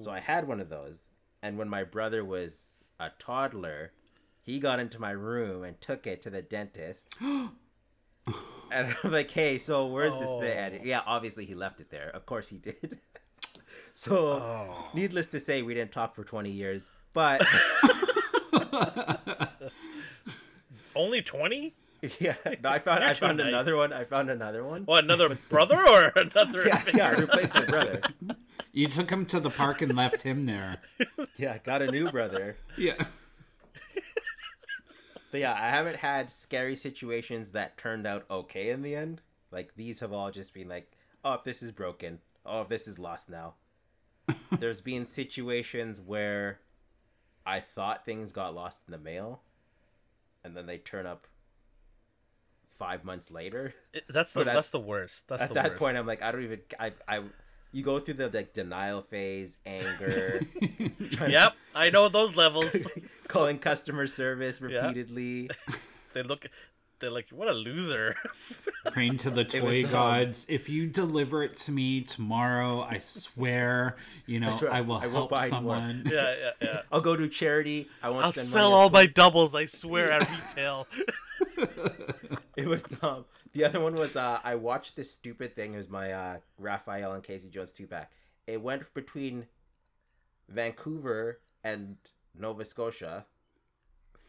So 0.00 0.10
I 0.12 0.20
had 0.20 0.46
one 0.46 0.60
of 0.60 0.68
those. 0.68 1.08
And 1.42 1.58
when 1.58 1.68
my 1.68 1.82
brother 1.82 2.24
was 2.24 2.84
a 3.00 3.10
toddler, 3.18 3.92
he 4.40 4.60
got 4.60 4.78
into 4.78 5.00
my 5.00 5.10
room 5.10 5.64
and 5.64 5.80
took 5.80 6.06
it 6.06 6.22
to 6.22 6.30
the 6.30 6.42
dentist. 6.42 7.08
and 7.20 7.50
I'm 8.70 9.10
like, 9.10 9.30
"Hey, 9.30 9.58
so 9.58 9.86
where's 9.88 10.16
this 10.18 10.30
thing?" 10.40 10.56
And 10.56 10.74
oh. 10.76 10.84
yeah, 10.84 11.00
obviously 11.04 11.46
he 11.46 11.56
left 11.56 11.80
it 11.80 11.90
there. 11.90 12.10
Of 12.10 12.26
course 12.26 12.48
he 12.48 12.58
did. 12.58 13.00
so 13.94 14.14
Oh. 14.40 14.86
needless 14.94 15.26
to 15.28 15.40
say, 15.40 15.62
we 15.62 15.74
didn't 15.74 15.90
talk 15.92 16.14
for 16.14 16.22
20 16.22 16.50
years. 16.50 16.88
But 17.12 17.44
Only 20.94 21.22
twenty? 21.22 21.74
yeah, 22.18 22.34
no, 22.62 22.70
I 22.70 22.78
found 22.80 23.04
I 23.04 23.14
found 23.14 23.38
nice. 23.38 23.46
another 23.48 23.76
one. 23.76 23.92
I 23.92 24.04
found 24.04 24.30
another 24.30 24.64
one. 24.64 24.84
What, 24.84 25.04
another 25.04 25.28
brother 25.48 25.78
or 25.88 26.12
another? 26.16 26.66
Yeah, 26.66 26.82
yeah, 26.94 27.08
I 27.08 27.12
replaced 27.12 27.54
my 27.54 27.64
brother. 27.64 28.00
You 28.72 28.88
took 28.88 29.10
him 29.10 29.26
to 29.26 29.38
the 29.38 29.50
park 29.50 29.82
and 29.82 29.94
left 29.94 30.22
him 30.22 30.46
there. 30.46 30.78
Yeah, 31.36 31.58
got 31.58 31.82
a 31.82 31.90
new 31.90 32.10
brother. 32.10 32.56
Yeah. 32.76 32.94
But 35.30 35.40
yeah, 35.40 35.52
I 35.54 35.70
haven't 35.70 35.96
had 35.96 36.32
scary 36.32 36.76
situations 36.76 37.50
that 37.50 37.78
turned 37.78 38.06
out 38.06 38.26
okay 38.30 38.70
in 38.70 38.82
the 38.82 38.94
end. 38.96 39.22
Like 39.50 39.74
these 39.76 40.00
have 40.00 40.12
all 40.12 40.30
just 40.30 40.52
been 40.52 40.68
like, 40.68 40.90
oh, 41.24 41.34
if 41.34 41.44
this 41.44 41.62
is 41.62 41.70
broken, 41.70 42.18
oh, 42.44 42.62
if 42.62 42.68
this 42.68 42.88
is 42.88 42.98
lost 42.98 43.30
now. 43.30 43.54
There's 44.58 44.80
been 44.80 45.06
situations 45.06 46.00
where 46.00 46.60
I 47.46 47.60
thought 47.60 48.04
things 48.04 48.32
got 48.32 48.54
lost 48.54 48.82
in 48.86 48.92
the 48.92 48.98
mail, 48.98 49.42
and 50.44 50.56
then 50.56 50.66
they 50.66 50.78
turn 50.78 51.06
up 51.06 51.26
five 52.82 53.04
months 53.04 53.30
later. 53.30 53.74
It- 53.92 54.04
That's 54.08 54.32
the 54.36 54.40
at- 54.40 54.46
that's 54.46 54.70
the 54.70 54.80
worst. 54.80 55.22
That's 55.28 55.42
At 55.42 55.48
the 55.50 55.54
that 55.54 55.64
worst. 55.70 55.78
point, 55.78 55.96
I'm 55.96 56.06
like, 56.06 56.22
I 56.22 56.32
don't 56.32 56.42
even. 56.44 56.60
I 56.80 56.92
I. 57.06 57.22
You 57.74 57.82
go 57.82 57.98
through 57.98 58.14
the 58.14 58.28
like 58.28 58.52
denial 58.52 59.00
phase, 59.00 59.56
anger, 59.64 60.42
Yep, 61.26 61.52
I 61.74 61.88
know 61.88 62.10
those 62.10 62.36
levels. 62.36 62.76
calling 63.28 63.58
customer 63.58 64.06
service 64.06 64.60
repeatedly. 64.60 65.48
they 66.12 66.22
look, 66.22 66.44
they're 67.00 67.08
like, 67.10 67.28
what 67.30 67.48
a 67.48 67.52
loser. 67.52 68.14
Praying 68.92 69.16
to 69.24 69.30
the 69.30 69.44
toy 69.44 69.62
was, 69.76 69.84
um, 69.86 69.90
gods. 69.90 70.46
If 70.50 70.68
you 70.68 70.86
deliver 70.86 71.42
it 71.44 71.56
to 71.64 71.72
me 71.72 72.02
tomorrow, 72.02 72.82
I 72.82 72.98
swear, 72.98 73.96
you 74.26 74.38
know, 74.38 74.48
I, 74.48 74.50
swear, 74.50 74.70
will 74.84 74.96
I 74.98 75.06
won't 75.06 75.12
help 75.14 75.30
buy 75.30 75.48
someone. 75.48 76.02
yeah, 76.04 76.34
yeah, 76.42 76.50
yeah. 76.60 76.80
I'll 76.92 77.00
go 77.00 77.16
do 77.16 77.26
charity. 77.26 77.88
I 78.02 78.10
won't 78.10 78.26
I'll 78.26 78.32
spend 78.32 78.50
sell 78.50 78.70
money. 78.70 78.82
all 78.82 78.90
my 78.90 79.06
doubles. 79.06 79.54
I 79.54 79.64
swear 79.64 80.12
at 80.12 80.28
retail. 80.30 80.86
It 82.56 82.66
was 82.66 82.84
um 83.02 83.24
the 83.52 83.64
other 83.64 83.80
one 83.80 83.94
was 83.94 84.16
uh 84.16 84.40
I 84.44 84.54
watched 84.56 84.96
this 84.96 85.10
stupid 85.10 85.54
thing. 85.54 85.74
It 85.74 85.78
was 85.78 85.88
my 85.88 86.12
uh 86.12 86.36
Raphael 86.58 87.12
and 87.12 87.22
Casey 87.22 87.48
Jones 87.48 87.72
two 87.72 87.86
pack. 87.86 88.12
It 88.46 88.60
went 88.60 88.92
between 88.94 89.46
Vancouver 90.48 91.40
and 91.64 91.96
Nova 92.38 92.64
Scotia. 92.64 93.26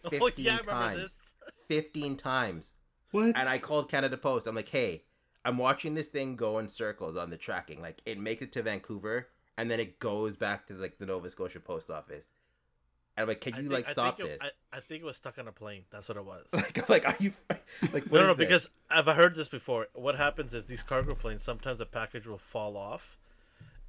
oh 0.06 0.10
Fifteen 0.10 0.46
yeah, 0.46 0.54
I 0.54 0.58
remember 0.58 0.72
times. 0.72 1.02
this. 1.02 1.16
Fifteen 1.68 2.16
times. 2.16 2.74
What? 3.12 3.36
And 3.36 3.50
I 3.50 3.58
called 3.60 3.90
Canada 3.90 4.18
Post. 4.18 4.48
I'm 4.48 4.56
like, 4.56 4.70
hey, 4.70 5.04
I'm 5.46 5.58
watching 5.58 5.94
this 5.94 6.08
thing 6.08 6.36
go 6.36 6.60
in 6.60 6.68
circles 6.68 7.16
on 7.16 7.30
the 7.30 7.38
tracking. 7.38 7.82
Like 7.82 8.02
it 8.06 8.20
makes 8.20 8.42
it 8.42 8.52
to 8.54 8.62
Vancouver 8.62 9.28
and 9.58 9.70
then 9.70 9.80
it 9.80 10.00
goes 10.00 10.36
back 10.36 10.66
to 10.68 10.74
like 10.74 10.98
the 10.98 11.06
Nova 11.06 11.30
Scotia 11.30 11.60
post 11.60 11.92
office. 11.92 12.32
And 13.16 13.24
I'm 13.24 13.28
like, 13.28 13.42
can 13.42 13.54
you 13.56 13.62
think- 13.64 13.74
like 13.74 13.90
I 13.90 13.92
stop 13.92 14.20
it- 14.20 14.26
this? 14.26 14.42
I, 14.42 14.78
I 14.78 14.80
think 14.80 15.04
it 15.04 15.06
was 15.06 15.18
stuck 15.18 15.38
on 15.38 15.48
a 15.48 15.52
plane. 15.52 15.84
That's 15.92 16.08
what 16.10 16.18
it 16.18 16.26
was. 16.26 16.46
like, 16.54 16.78
I'm 16.80 16.86
like, 16.90 17.08
are 17.08 17.16
you 17.20 17.32
like 17.92 18.12
no, 18.12 18.20
no, 18.22 18.34
this? 18.34 18.38
because 18.38 18.70
I've 18.90 19.06
heard 19.06 19.36
this 19.36 19.48
before. 19.48 19.88
What 19.94 20.16
happens 20.16 20.54
is 20.54 20.66
these 20.66 20.82
cargo 20.84 21.14
planes 21.14 21.44
sometimes 21.44 21.80
a 21.80 21.86
package 21.86 22.26
will 22.26 22.40
fall 22.40 22.76
off, 22.76 23.18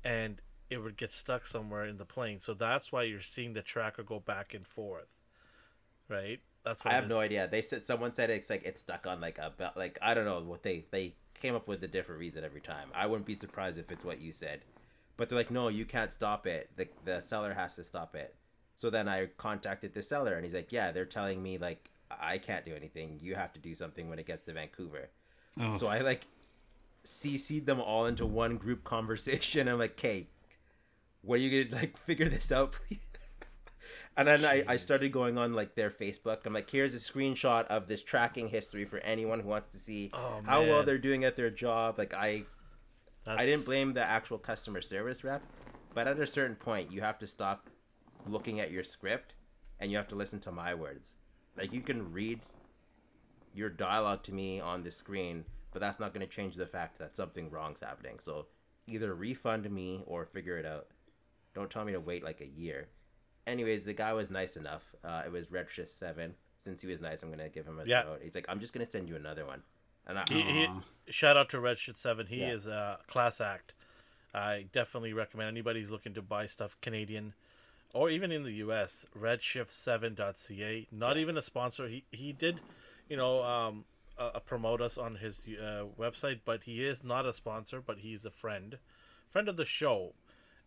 and 0.05 0.41
it 0.71 0.79
would 0.79 0.97
get 0.97 1.13
stuck 1.13 1.47
somewhere 1.47 1.85
in 1.87 1.97
the 1.99 2.05
plane. 2.05 2.41
So 2.43 2.53
that's 2.55 2.93
why 2.93 3.05
you're 3.05 3.23
seeing 3.23 3.53
the 3.55 3.63
tracker 3.63 4.03
go 4.03 4.19
back 4.21 4.53
and 4.55 4.67
forth. 4.67 5.09
right? 6.09 6.41
That's 6.65 6.83
what 6.85 6.93
I 6.93 6.97
have 6.97 7.05
is. 7.05 7.11
no 7.11 7.21
idea. 7.21 7.47
They 7.47 7.63
said 7.63 7.85
someone 7.85 8.13
said 8.15 8.31
it's 8.31 8.49
like 8.51 8.63
it's 8.65 8.81
stuck 8.81 9.07
on 9.07 9.21
like 9.21 9.39
a 9.39 9.51
belt. 9.57 9.77
Like 9.77 9.99
I 10.03 10.15
don't 10.15 10.25
know 10.25 10.41
what 10.41 10.63
they 10.63 10.85
they 10.91 11.15
came 11.35 11.55
up 11.55 11.69
with 11.69 11.83
a 11.85 11.89
different 11.89 12.21
reason 12.21 12.45
every 12.45 12.61
time. 12.63 12.89
I 12.95 13.07
wouldn't 13.07 13.27
be 13.27 13.35
surprised 13.35 13.79
if 13.79 13.91
it's 13.91 14.05
what 14.05 14.21
you 14.21 14.33
said, 14.33 14.61
but 15.17 15.29
they're 15.29 15.37
like, 15.39 15.51
no, 15.51 15.69
you 15.69 15.85
can't 15.85 16.13
stop 16.13 16.47
it. 16.47 16.71
The 16.77 16.89
the 17.05 17.21
seller 17.21 17.53
has 17.53 17.75
to 17.77 17.85
stop 17.85 18.15
it. 18.17 18.35
So 18.77 18.91
then 18.91 19.09
I 19.09 19.27
contacted 19.37 19.95
the 19.95 20.03
seller, 20.03 20.35
and 20.35 20.45
he's 20.45 20.55
like, 20.55 20.73
yeah, 20.73 20.91
they're 20.91 21.05
telling 21.05 21.43
me 21.43 21.59
like 21.59 21.91
I 22.11 22.39
can't 22.39 22.65
do 22.65 22.75
anything. 22.75 23.19
You 23.23 23.35
have 23.35 23.53
to 23.55 23.61
do 23.61 23.75
something 23.75 24.09
when 24.09 24.19
it 24.19 24.27
gets 24.27 24.43
to 24.45 24.53
Vancouver. 24.53 25.11
Oh. 25.61 25.77
So 25.77 25.87
I 25.87 26.01
like 26.01 26.27
CC'd 27.05 27.67
them 27.67 27.81
all 27.81 28.07
into 28.07 28.27
one 28.27 28.57
group 28.57 28.85
conversation. 28.85 29.69
I'm 29.69 29.79
like, 29.79 29.93
okay, 29.93 30.29
what 31.23 31.37
are 31.37 31.43
you 31.43 31.65
gonna 31.65 31.81
like 31.83 31.99
figure 31.99 32.29
this 32.29 32.51
out, 32.53 32.73
please? 32.89 33.01
And 34.17 34.29
then 34.29 34.45
I, 34.45 34.63
I 34.69 34.77
started 34.77 35.11
going 35.11 35.39
on 35.39 35.55
like 35.55 35.75
their 35.75 35.91
Facebook. 35.91 36.47
I'm 36.47 36.53
like, 36.53 36.71
here's 36.71 36.95
a 36.95 36.99
screenshot 36.99 37.65
of 37.67 37.89
this 37.89 38.01
tracking 38.01 38.49
history 38.49 38.85
for 38.85 38.99
anyone 38.99 39.41
who 39.41 39.49
wants 39.49 39.73
to 39.73 39.79
see 39.79 40.11
Oh, 40.15 40.41
how 40.45 40.63
well 40.63 40.85
they're 40.85 40.99
doing 40.99 41.25
at 41.25 41.35
their 41.35 41.51
job. 41.51 41.99
Like 41.99 42.15
I 42.15 42.45
I 43.27 43.45
didn't 43.45 43.65
blame 43.65 43.93
the 43.93 44.05
actual 44.05 44.39
customer 44.39 44.83
service 44.83 45.25
rep, 45.25 45.43
but 45.95 46.07
at 46.07 46.19
a 46.19 46.27
certain 46.27 46.55
point 46.55 46.93
you 46.93 47.01
have 47.01 47.19
to 47.21 47.27
stop 47.27 47.69
looking 48.27 48.61
at 48.61 48.71
your 48.71 48.85
script 48.85 49.35
and 49.81 49.91
you 49.91 49.97
have 49.97 50.09
to 50.09 50.15
listen 50.15 50.41
to 50.41 50.53
my 50.53 50.75
words. 50.75 51.15
Like 51.57 51.73
you 51.73 51.81
can 51.81 52.13
read 52.13 52.41
your 53.55 53.69
dialogue 53.71 54.23
to 54.25 54.33
me 54.33 54.61
on 54.61 54.83
the 54.83 54.91
screen, 54.91 55.45
but 55.73 55.81
that's 55.81 56.01
not 56.01 56.13
going 56.13 56.27
to 56.27 56.33
change 56.33 56.57
the 56.57 56.67
fact 56.67 56.99
that 56.99 57.17
something 57.17 57.51
wrong's 57.51 57.81
happening. 57.81 58.19
So 58.19 58.47
either 58.87 59.15
refund 59.15 59.71
me 59.71 60.03
or 60.07 60.25
figure 60.27 60.59
it 60.59 60.67
out. 60.67 60.89
Don't 61.55 61.71
tell 61.71 61.85
me 61.85 61.93
to 61.93 62.01
wait 62.01 62.25
like 62.25 62.41
a 62.41 62.47
year. 62.47 62.89
Anyways, 63.47 63.85
the 63.85 63.93
guy 63.93 64.13
was 64.13 64.31
nice 64.31 64.57
enough. 64.57 64.83
Uh, 65.05 65.23
it 65.25 65.31
was 65.31 65.47
Redshift 65.47 65.89
Seven. 65.89 66.35
Since 66.59 66.83
he 66.83 66.89
was 66.89 67.01
nice, 67.01 67.23
I'm 67.23 67.31
gonna 67.31 67.49
give 67.49 67.67
him 67.67 67.79
a 67.79 67.85
Yeah. 67.85 68.03
note. 68.05 68.21
He's 68.23 68.35
like, 68.35 68.47
I'm 68.49 68.59
just 68.59 68.73
gonna 68.73 68.91
send 68.91 69.09
you 69.09 69.17
another 69.17 69.45
one. 69.45 69.63
And 70.07 70.19
I, 70.19 70.25
He, 70.29 70.41
he, 70.41 70.69
shout 71.11 71.37
out 71.37 71.51
to 71.51 71.59
Redshift 71.59 71.99
Seven. 71.99 72.27
He 72.27 72.41
Yeah. 72.41 72.53
is 72.53 72.67
a 72.67 72.99
class 73.07 73.41
act. 73.41 73.75
I 74.33 74.67
definitely 74.73 75.13
recommend 75.13 75.49
anybody 75.49 75.81
who's 75.81 75.91
looking 75.91 76.15
to 76.15 76.23
buy 76.23 76.47
stuff 76.47 76.77
Canadian 76.81 77.35
or 77.95 78.11
even 78.11 78.31
in 78.31 78.43
the 78.43 78.53
US. 78.67 79.07
Redshift7.ca. 79.19 80.87
Not 80.93 81.17
even 81.17 81.39
a 81.39 81.43
sponsor. 81.43 81.89
He 81.89 82.05
he 82.11 82.33
did, 82.33 82.61
you 83.09 83.17
know, 83.17 83.43
um, 83.43 83.85
uh, 84.19 84.39
promote 84.41 84.81
us 84.81 84.99
on 84.99 85.17
his 85.17 85.41
uh, 85.61 85.85
website, 85.99 86.41
but 86.45 86.65
he 86.65 86.85
is 86.85 87.03
not 87.03 87.25
a 87.27 87.33
sponsor. 87.33 87.81
But 87.81 87.99
he's 87.99 88.25
a 88.25 88.31
friend, 88.31 88.79
friend 89.31 89.49
of 89.49 89.57
the 89.57 89.65
show. 89.65 90.13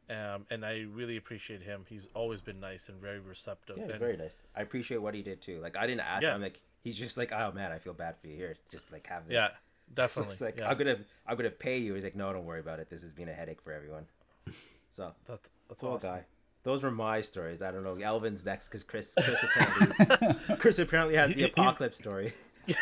Um, 0.09 0.45
and 0.49 0.65
I 0.65 0.85
really 0.89 1.17
appreciate 1.17 1.61
him. 1.63 1.83
He's 1.89 2.07
always 2.13 2.39
been 2.39 2.61
nice 2.61 2.87
and 2.87 3.01
very 3.01 3.19
receptive. 3.19 3.75
Yeah, 3.77 3.83
he's 3.83 3.91
and, 3.91 3.99
very 3.99 4.15
nice. 4.15 4.41
I 4.55 4.61
appreciate 4.61 5.01
what 5.01 5.13
he 5.13 5.21
did 5.21 5.41
too. 5.41 5.59
Like 5.59 5.75
I 5.75 5.85
didn't 5.85 6.01
ask 6.01 6.23
Yeah. 6.23 6.35
him. 6.35 6.41
Like 6.41 6.61
he's 6.81 6.97
just 6.97 7.17
like, 7.17 7.33
oh 7.33 7.51
man, 7.51 7.73
I 7.73 7.79
feel 7.79 7.93
bad 7.93 8.15
for 8.21 8.27
you 8.27 8.35
here. 8.37 8.55
Just 8.71 8.89
like 8.91 9.05
have 9.07 9.27
this. 9.27 9.33
yeah, 9.35 9.49
So 9.49 9.53
definitely. 9.95 10.31
it's 10.31 10.41
like 10.41 10.59
yeah. 10.59 10.69
I'm 10.69 10.77
gonna 10.77 10.97
I'm 11.27 11.35
gonna 11.35 11.49
pay 11.49 11.79
you. 11.79 11.93
He's 11.93 12.05
like, 12.05 12.15
no, 12.15 12.31
don't 12.31 12.45
worry 12.45 12.61
about 12.61 12.79
it. 12.79 12.89
This 12.89 13.01
has 13.01 13.11
been 13.11 13.27
a 13.27 13.33
headache 13.33 13.61
for 13.61 13.73
everyone. 13.73 14.05
So 14.89 15.13
That's, 15.27 15.47
that's 15.67 15.81
cool 15.81 15.89
awesome. 15.95 16.09
guy. 16.09 16.25
Those 16.67 16.83
were 16.83 16.91
my 16.91 17.21
stories. 17.21 17.61
I 17.61 17.71
don't 17.71 17.85
know. 17.85 17.95
Elvin's 17.95 18.43
next 18.43 18.67
because 18.67 18.83
Chris 18.83 19.15
Chris 19.23 19.41
apparently 19.41 20.55
Chris 20.57 20.79
apparently 20.79 21.15
has 21.15 21.33
the 21.33 21.43
apocalypse 21.43 21.97
story. 21.97 22.33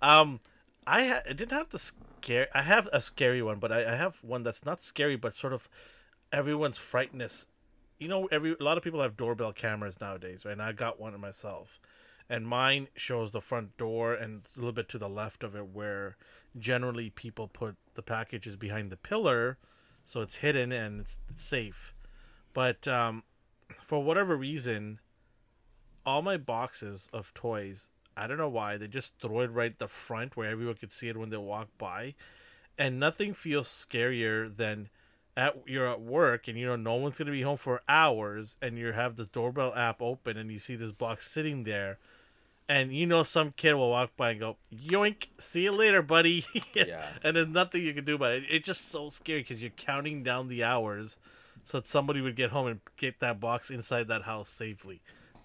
Um, 0.00 0.38
I, 0.86 1.06
ha- 1.08 1.22
I 1.28 1.32
didn't 1.32 1.50
have 1.50 1.70
the 1.70 1.78
scare. 1.80 2.46
I 2.54 2.62
have 2.62 2.88
a 2.92 3.00
scary 3.00 3.42
one, 3.42 3.58
but 3.58 3.72
I, 3.72 3.94
I 3.94 3.96
have 3.96 4.22
one 4.22 4.44
that's 4.44 4.64
not 4.64 4.80
scary, 4.80 5.16
but 5.16 5.34
sort 5.34 5.52
of 5.52 5.68
everyone's 6.32 6.78
frightness. 6.78 7.46
You 7.98 8.06
know, 8.06 8.26
every 8.30 8.54
a 8.58 8.62
lot 8.62 8.78
of 8.78 8.84
people 8.84 9.02
have 9.02 9.16
doorbell 9.16 9.52
cameras 9.52 10.00
nowadays, 10.00 10.44
right? 10.44 10.52
And 10.52 10.62
I 10.62 10.70
got 10.70 11.00
one 11.00 11.18
myself, 11.20 11.80
and 12.30 12.46
mine 12.46 12.86
shows 12.94 13.32
the 13.32 13.40
front 13.40 13.76
door 13.76 14.14
and 14.14 14.42
a 14.56 14.58
little 14.60 14.72
bit 14.72 14.88
to 14.90 14.98
the 14.98 15.08
left 15.08 15.42
of 15.42 15.56
it, 15.56 15.66
where 15.66 16.16
generally 16.56 17.10
people 17.10 17.48
put 17.48 17.74
the 17.96 18.02
packages 18.02 18.54
behind 18.54 18.90
the 18.90 18.96
pillar, 18.96 19.58
so 20.06 20.20
it's 20.20 20.36
hidden 20.36 20.70
and 20.70 21.00
it's, 21.00 21.16
it's 21.28 21.44
safe. 21.44 21.92
But 22.54 22.88
um, 22.88 23.22
for 23.84 24.02
whatever 24.02 24.36
reason, 24.36 24.98
all 26.04 26.22
my 26.22 26.36
boxes 26.36 27.08
of 27.12 27.32
toys 27.34 27.88
I 28.18 28.26
don't 28.26 28.36
know 28.38 28.48
why 28.48 28.76
they 28.76 28.88
just 28.88 29.12
throw 29.20 29.40
it 29.42 29.52
right 29.52 29.70
at 29.70 29.78
the 29.78 29.86
front 29.86 30.36
where 30.36 30.50
everyone 30.50 30.74
could 30.74 30.92
see 30.92 31.08
it 31.08 31.16
when 31.16 31.30
they 31.30 31.36
walk 31.36 31.68
by, 31.78 32.14
and 32.76 32.98
nothing 32.98 33.32
feels 33.32 33.68
scarier 33.68 34.54
than 34.54 34.88
at 35.36 35.56
you're 35.68 35.86
at 35.88 36.00
work 36.00 36.48
and 36.48 36.58
you 36.58 36.66
know 36.66 36.74
no 36.74 36.96
one's 36.96 37.16
gonna 37.16 37.30
be 37.30 37.42
home 37.42 37.56
for 37.56 37.80
hours 37.88 38.56
and 38.60 38.76
you 38.76 38.90
have 38.90 39.14
the 39.14 39.26
doorbell 39.26 39.72
app 39.76 40.02
open 40.02 40.36
and 40.36 40.50
you 40.50 40.58
see 40.58 40.74
this 40.74 40.90
box 40.90 41.30
sitting 41.30 41.62
there, 41.62 41.98
and 42.68 42.92
you 42.92 43.06
know 43.06 43.22
some 43.22 43.54
kid 43.56 43.74
will 43.74 43.90
walk 43.90 44.10
by 44.16 44.30
and 44.30 44.40
go 44.40 44.56
yoink, 44.74 45.28
see 45.38 45.62
you 45.62 45.72
later, 45.72 46.02
buddy. 46.02 46.44
Yeah. 46.74 47.06
and 47.22 47.36
there's 47.36 47.48
nothing 47.48 47.82
you 47.82 47.94
can 47.94 48.04
do 48.04 48.16
about 48.16 48.32
it. 48.32 48.44
It's 48.50 48.66
just 48.66 48.90
so 48.90 49.10
scary 49.10 49.42
because 49.42 49.62
you're 49.62 49.70
counting 49.70 50.24
down 50.24 50.48
the 50.48 50.64
hours 50.64 51.16
so 51.70 51.80
that 51.80 51.88
somebody 51.88 52.20
would 52.20 52.36
get 52.36 52.50
home 52.50 52.66
and 52.66 52.80
get 52.96 53.20
that 53.20 53.38
box 53.40 53.70
inside 53.70 54.08
that 54.08 54.22
house 54.22 54.48
safely 54.48 55.00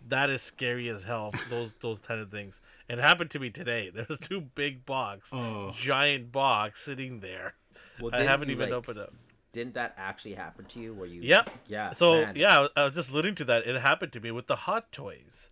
that 0.10 0.30
is 0.30 0.42
scary 0.42 0.90
as 0.90 1.04
hell. 1.04 1.34
Those 1.50 1.72
those 1.80 1.98
kind 2.00 2.20
of 2.20 2.30
things. 2.30 2.60
It 2.90 2.98
happened 2.98 3.32
to 3.32 3.40
me 3.40 3.50
today. 3.50 3.90
There's 3.94 4.20
two 4.20 4.42
big 4.42 4.86
box, 4.86 5.30
Oh. 5.32 5.72
giant 5.78 6.30
box 6.34 6.84
sitting 6.84 7.22
there. 7.22 7.54
Well, 8.02 8.10
I 8.14 8.18
didn't 8.18 8.30
haven't 8.30 8.50
even 8.50 8.70
like- 8.70 8.74
opened 8.78 9.00
it. 9.00 9.14
Didn't 9.54 9.76
that 9.76 9.94
actually 9.98 10.34
happen 10.34 10.66
to 10.66 10.80
you? 10.82 10.94
Where 10.94 11.06
you? 11.08 11.22
Yep. 11.22 11.50
Yeah. 11.68 11.94
So 11.94 12.22
man. 12.22 12.36
yeah, 12.36 12.58
I 12.58 12.60
was- 12.62 12.70
I 12.76 12.84
was 12.84 12.94
just 12.96 13.12
alluding 13.12 13.36
to 13.36 13.46
that. 13.46 13.66
It 13.66 13.80
happened 13.80 14.12
to 14.14 14.20
me 14.20 14.32
with 14.32 14.48
the 14.48 14.56
Hot 14.58 14.92
Toys, 14.92 15.50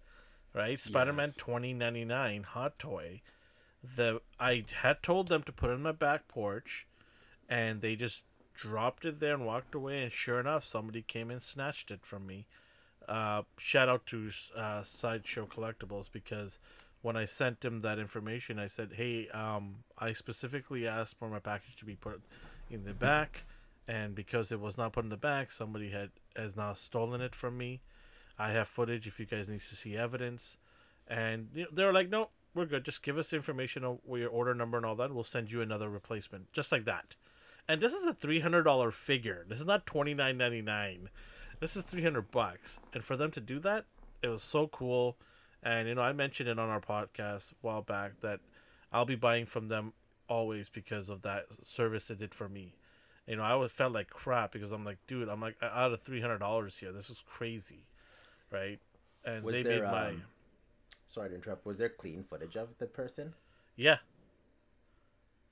right? 0.53 0.77
Spider-Man 0.81 1.27
2099 1.37 2.43
Hot 2.43 2.77
Toy. 2.77 3.21
The 3.95 4.21
I 4.39 4.65
had 4.81 5.01
told 5.01 5.29
them 5.29 5.43
to 5.43 5.51
put 5.53 5.69
it 5.69 5.73
on 5.75 5.81
my 5.83 5.91
back 5.93 6.27
porch, 6.27 6.87
and 7.47 7.79
they 7.81 7.95
just 7.95 8.23
dropped 8.55 9.05
it 9.05 9.19
there 9.19 9.33
and 9.33 9.45
walked 9.45 9.75
away. 9.75 10.03
And 10.03 10.11
sure 10.11 10.39
enough, 10.39 10.65
somebody 10.65 11.01
came 11.01 11.29
and 11.31 11.41
snatched 11.41 11.91
it 11.91 12.05
from 12.05 12.25
me. 12.25 12.45
Uh, 13.07 13.41
shout 13.57 13.89
out 13.89 14.05
to 14.07 14.31
uh, 14.55 14.83
Sideshow 14.83 15.45
Collectibles 15.45 16.05
because 16.11 16.59
when 17.01 17.17
I 17.17 17.25
sent 17.25 17.65
him 17.65 17.81
that 17.81 17.99
information, 17.99 18.59
I 18.59 18.67
said, 18.67 18.93
"Hey, 18.93 19.27
um, 19.29 19.83
I 19.97 20.13
specifically 20.13 20.87
asked 20.87 21.17
for 21.17 21.27
my 21.27 21.39
package 21.39 21.75
to 21.77 21.85
be 21.85 21.95
put 21.95 22.21
in 22.69 22.85
the 22.85 22.93
back, 22.93 23.43
and 23.87 24.13
because 24.13 24.51
it 24.51 24.59
was 24.59 24.77
not 24.77 24.93
put 24.93 25.03
in 25.03 25.09
the 25.09 25.17
back, 25.17 25.51
somebody 25.51 25.89
had 25.89 26.11
has 26.35 26.55
now 26.55 26.73
stolen 26.73 27.21
it 27.21 27.35
from 27.35 27.57
me. 27.57 27.81
I 28.37 28.51
have 28.51 28.67
footage 28.67 29.07
if 29.07 29.19
you 29.19 29.25
guys 29.25 29.47
need 29.47 29.61
to 29.61 29.75
see 29.75 29.97
evidence." 29.97 30.57
And 31.07 31.49
you 31.53 31.63
know, 31.63 31.69
they 31.73 31.83
were 31.83 31.93
like, 31.93 32.09
"No, 32.09 32.29
we're 32.53 32.65
good. 32.65 32.85
Just 32.85 33.01
give 33.01 33.17
us 33.17 33.33
information 33.33 33.83
of 33.83 33.99
your 34.07 34.29
order 34.29 34.53
number 34.53 34.77
and 34.77 34.85
all 34.85 34.95
that. 34.97 35.13
We'll 35.13 35.23
send 35.23 35.51
you 35.51 35.61
another 35.61 35.89
replacement, 35.89 36.53
just 36.53 36.71
like 36.71 36.85
that." 36.85 37.15
And 37.71 37.79
this 37.79 37.93
is 37.93 38.03
a 38.03 38.13
three 38.13 38.41
hundred 38.41 38.63
dollar 38.63 38.91
figure. 38.91 39.45
This 39.47 39.61
is 39.61 39.65
not 39.65 39.85
twenty 39.85 40.13
nine 40.13 40.37
ninety 40.37 40.61
nine. 40.61 41.07
This 41.61 41.77
is 41.77 41.85
three 41.85 42.03
hundred 42.03 42.29
bucks, 42.29 42.79
and 42.93 43.01
for 43.01 43.15
them 43.15 43.31
to 43.31 43.39
do 43.39 43.59
that, 43.59 43.85
it 44.21 44.27
was 44.27 44.43
so 44.43 44.67
cool. 44.67 45.15
And 45.63 45.87
you 45.87 45.95
know, 45.95 46.01
I 46.01 46.11
mentioned 46.11 46.49
it 46.49 46.59
on 46.59 46.67
our 46.67 46.81
podcast 46.81 47.53
a 47.53 47.55
while 47.61 47.81
back 47.81 48.19
that 48.19 48.41
I'll 48.91 49.05
be 49.05 49.15
buying 49.15 49.45
from 49.45 49.69
them 49.69 49.93
always 50.27 50.67
because 50.67 51.07
of 51.07 51.21
that 51.21 51.45
service 51.63 52.07
they 52.07 52.15
did 52.15 52.35
for 52.35 52.49
me. 52.49 52.75
You 53.25 53.37
know, 53.37 53.43
I 53.43 53.51
always 53.51 53.71
felt 53.71 53.93
like 53.93 54.09
crap 54.09 54.51
because 54.51 54.73
I'm 54.73 54.83
like, 54.83 54.97
dude, 55.07 55.29
I'm 55.29 55.39
like 55.39 55.55
out 55.63 55.93
of 55.93 56.01
three 56.01 56.19
hundred 56.19 56.39
dollars 56.39 56.75
here. 56.77 56.91
This 56.91 57.09
is 57.09 57.23
crazy, 57.25 57.85
right? 58.51 58.81
And 59.23 59.45
Was 59.45 59.55
they 59.55 59.63
there? 59.63 59.83
made 59.83 59.91
my 59.91 60.07
Um, 60.09 60.23
sorry 61.07 61.29
to 61.29 61.35
interrupt. 61.35 61.65
Was 61.65 61.77
there 61.77 61.87
clean 61.87 62.25
footage 62.29 62.57
of 62.57 62.67
the 62.79 62.85
person? 62.85 63.33
yeah. 63.77 63.99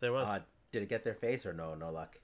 There 0.01 0.11
was. 0.11 0.27
Uh, 0.27 0.39
did 0.71 0.83
it 0.83 0.89
get 0.89 1.03
their 1.03 1.13
face 1.13 1.45
or 1.45 1.53
no? 1.53 1.75
No 1.75 1.91
luck. 1.91 2.19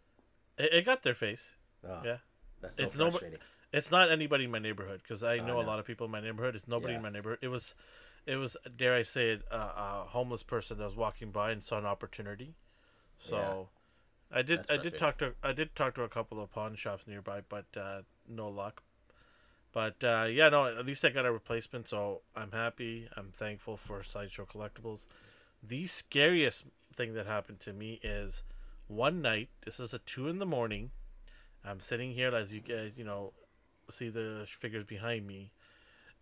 it, 0.57 0.73
it 0.73 0.85
got 0.85 1.03
their 1.03 1.15
face. 1.15 1.55
Oh, 1.87 2.01
Yeah. 2.03 2.17
That's 2.61 2.77
so 2.77 2.85
It's 2.85 2.95
frustrating. 2.95 3.39
It's 3.73 3.91
not 3.91 4.11
anybody 4.11 4.45
in 4.45 4.51
my 4.51 4.59
neighborhood 4.59 5.01
because 5.03 5.23
I 5.23 5.37
Oh, 5.37 5.45
know 5.45 5.59
a 5.59 5.63
lot 5.63 5.79
of 5.79 5.85
people 5.85 6.05
in 6.05 6.11
my 6.11 6.21
neighborhood. 6.21 6.55
It's 6.55 6.67
nobody 6.67 6.93
Yeah. 6.93 6.97
in 6.97 7.03
my 7.03 7.09
neighborhood. 7.09 7.39
It 7.41 7.49
was, 7.49 7.75
it 8.25 8.37
was 8.37 8.55
dare 8.77 8.95
I 8.95 9.03
say 9.03 9.31
it, 9.31 9.43
uh, 9.51 9.71
a 9.75 10.05
homeless 10.09 10.43
person 10.43 10.77
that 10.77 10.83
was 10.85 10.95
walking 10.95 11.31
by 11.31 11.51
and 11.51 11.63
saw 11.63 11.77
an 11.77 11.85
opportunity. 11.85 12.55
So, 13.19 13.69
I 14.31 14.41
did 14.41 14.59
That's 14.59 14.71
I 14.71 14.77
did 14.77 14.97
talk 14.97 15.17
to 15.19 15.33
I 15.43 15.51
did 15.51 15.75
talk 15.75 15.95
to 15.95 16.03
a 16.03 16.09
couple 16.09 16.41
of 16.41 16.51
pawn 16.51 16.75
shops 16.75 17.03
nearby, 17.07 17.41
but 17.47 17.65
uh, 17.77 18.01
no 18.27 18.49
luck. 18.49 18.81
But 19.71 20.03
uh, 20.03 20.23
yeah, 20.29 20.49
no. 20.49 20.65
At 20.65 20.85
least 20.85 21.03
I 21.03 21.09
got 21.09 21.25
a 21.25 21.31
replacement, 21.31 21.87
so 21.89 22.21
I'm 22.35 22.51
happy. 22.51 23.07
I'm 23.15 23.31
thankful 23.31 23.77
for 23.77 24.03
Sideshow 24.03 24.45
Collectibles. 24.45 25.05
The 25.61 25.85
scariest 25.87 26.63
thing 26.95 27.13
that 27.13 27.25
happened 27.25 27.59
to 27.61 27.73
me 27.73 27.99
is 28.03 28.43
one 28.87 29.21
night. 29.21 29.49
This 29.65 29.79
is 29.79 29.93
at 29.93 30.05
two 30.05 30.27
in 30.27 30.39
the 30.39 30.45
morning. 30.45 30.91
I'm 31.63 31.79
sitting 31.79 32.13
here 32.13 32.35
as 32.35 32.53
you 32.53 32.61
guys, 32.61 32.91
you 32.95 33.03
know, 33.03 33.33
see 33.89 34.09
the 34.09 34.45
figures 34.61 34.85
behind 34.85 35.25
me, 35.27 35.51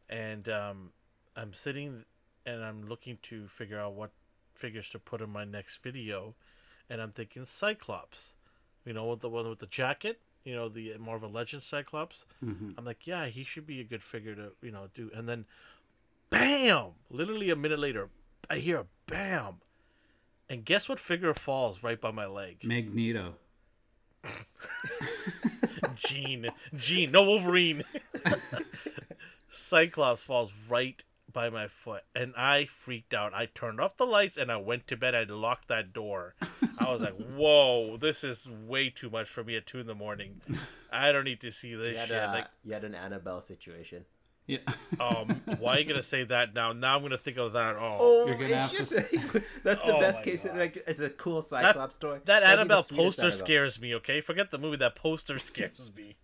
and 0.09 0.47
um, 0.49 0.89
I'm 1.35 1.53
sitting 1.53 2.05
and 2.45 2.63
I'm 2.63 2.87
looking 2.87 3.17
to 3.29 3.47
figure 3.57 3.79
out 3.79 3.93
what 3.93 4.11
figures 4.53 4.89
to 4.91 4.99
put 4.99 5.21
in 5.21 5.29
my 5.29 5.43
next 5.45 5.79
video, 5.83 6.35
and 6.89 7.01
I'm 7.01 7.11
thinking 7.11 7.45
Cyclops, 7.45 8.33
you 8.85 8.93
know, 8.93 9.05
with 9.05 9.21
the 9.21 9.29
one 9.29 9.49
with 9.49 9.59
the 9.59 9.65
jacket, 9.67 10.19
you 10.43 10.55
know, 10.55 10.67
the 10.69 10.97
more 10.97 11.15
of 11.15 11.23
a 11.23 11.27
legend 11.27 11.63
Cyclops. 11.63 12.25
Mhm. 12.43 12.75
I'm 12.77 12.85
like, 12.85 13.05
yeah, 13.07 13.27
he 13.27 13.43
should 13.43 13.65
be 13.65 13.79
a 13.79 13.85
good 13.85 14.03
figure 14.03 14.35
to, 14.35 14.51
you 14.61 14.71
know, 14.71 14.87
do. 14.93 15.09
And 15.13 15.27
then 15.27 15.45
bam! 16.29 16.91
Literally 17.09 17.49
a 17.49 17.55
minute 17.55 17.79
later, 17.79 18.09
I 18.49 18.57
hear 18.57 18.77
a 18.79 18.85
bam. 19.07 19.55
And 20.49 20.65
guess 20.65 20.87
what 20.89 20.99
figure 20.99 21.33
falls 21.33 21.83
right 21.83 21.99
by 21.99 22.11
my 22.11 22.25
leg? 22.25 22.57
Magneto. 22.63 23.35
Jean. 25.95 26.47
Jean. 26.75 27.11
No 27.11 27.23
Wolverine. 27.23 27.83
Cyclops 29.51 30.21
falls 30.21 30.51
right 30.69 31.01
by 31.31 31.49
my 31.49 31.67
foot. 31.67 32.03
And 32.15 32.33
I 32.37 32.65
freaked 32.65 33.13
out. 33.13 33.33
I 33.33 33.47
turned 33.47 33.79
off 33.79 33.97
the 33.97 34.05
lights 34.05 34.37
and 34.37 34.51
I 34.51 34.57
went 34.57 34.87
to 34.87 34.97
bed. 34.97 35.15
I 35.15 35.23
locked 35.23 35.67
that 35.69 35.93
door. 35.93 36.35
I 36.77 36.91
was 36.91 37.01
like, 37.01 37.15
whoa, 37.35 37.97
this 37.97 38.23
is 38.23 38.47
way 38.67 38.89
too 38.89 39.09
much 39.09 39.27
for 39.27 39.43
me 39.43 39.55
at 39.57 39.65
2 39.65 39.79
in 39.79 39.87
the 39.87 39.95
morning. 39.95 40.41
I 40.91 41.11
don't 41.11 41.23
need 41.23 41.41
to 41.41 41.51
see 41.51 41.73
this 41.73 41.93
You 41.93 41.97
had, 41.97 42.07
shit. 42.09 42.17
a, 42.23 42.27
like, 42.27 42.47
you 42.63 42.73
had 42.73 42.83
an 42.83 42.93
Annabelle 42.95 43.41
situation. 43.41 44.05
Yeah. 44.45 44.57
um, 44.99 45.41
why 45.59 45.75
are 45.75 45.79
you 45.79 45.85
going 45.85 46.01
to 46.01 46.07
say 46.07 46.23
that 46.25 46.53
now? 46.53 46.73
Now 46.73 46.95
I'm 46.95 47.01
going 47.01 47.11
to 47.11 47.17
think 47.17 47.37
of 47.37 47.53
that. 47.53 47.75
Oh. 47.79 48.25
You're 48.27 48.35
gonna 48.35 48.49
it's 48.49 48.61
have 48.61 48.71
to 48.71 48.77
just- 48.77 49.03
that's 49.63 49.83
the 49.83 49.95
Oh 49.95 49.99
best 49.99 50.23
case. 50.23 50.43
God. 50.43 50.57
Like 50.57 50.83
it's 50.85 50.99
a 50.99 51.09
cool 51.09 51.41
Cyclops 51.41 51.95
story. 51.95 52.19
That 52.25 52.41
That'd 52.41 52.59
Annabelle 52.59 52.83
poster 52.83 53.21
Annabelle. 53.23 53.39
scares 53.39 53.79
me, 53.79 53.95
okay? 53.95 54.21
Forget 54.21 54.51
the 54.51 54.57
movie. 54.57 54.77
That 54.77 54.95
poster 54.95 55.37
scares 55.37 55.91
me. 55.95 56.15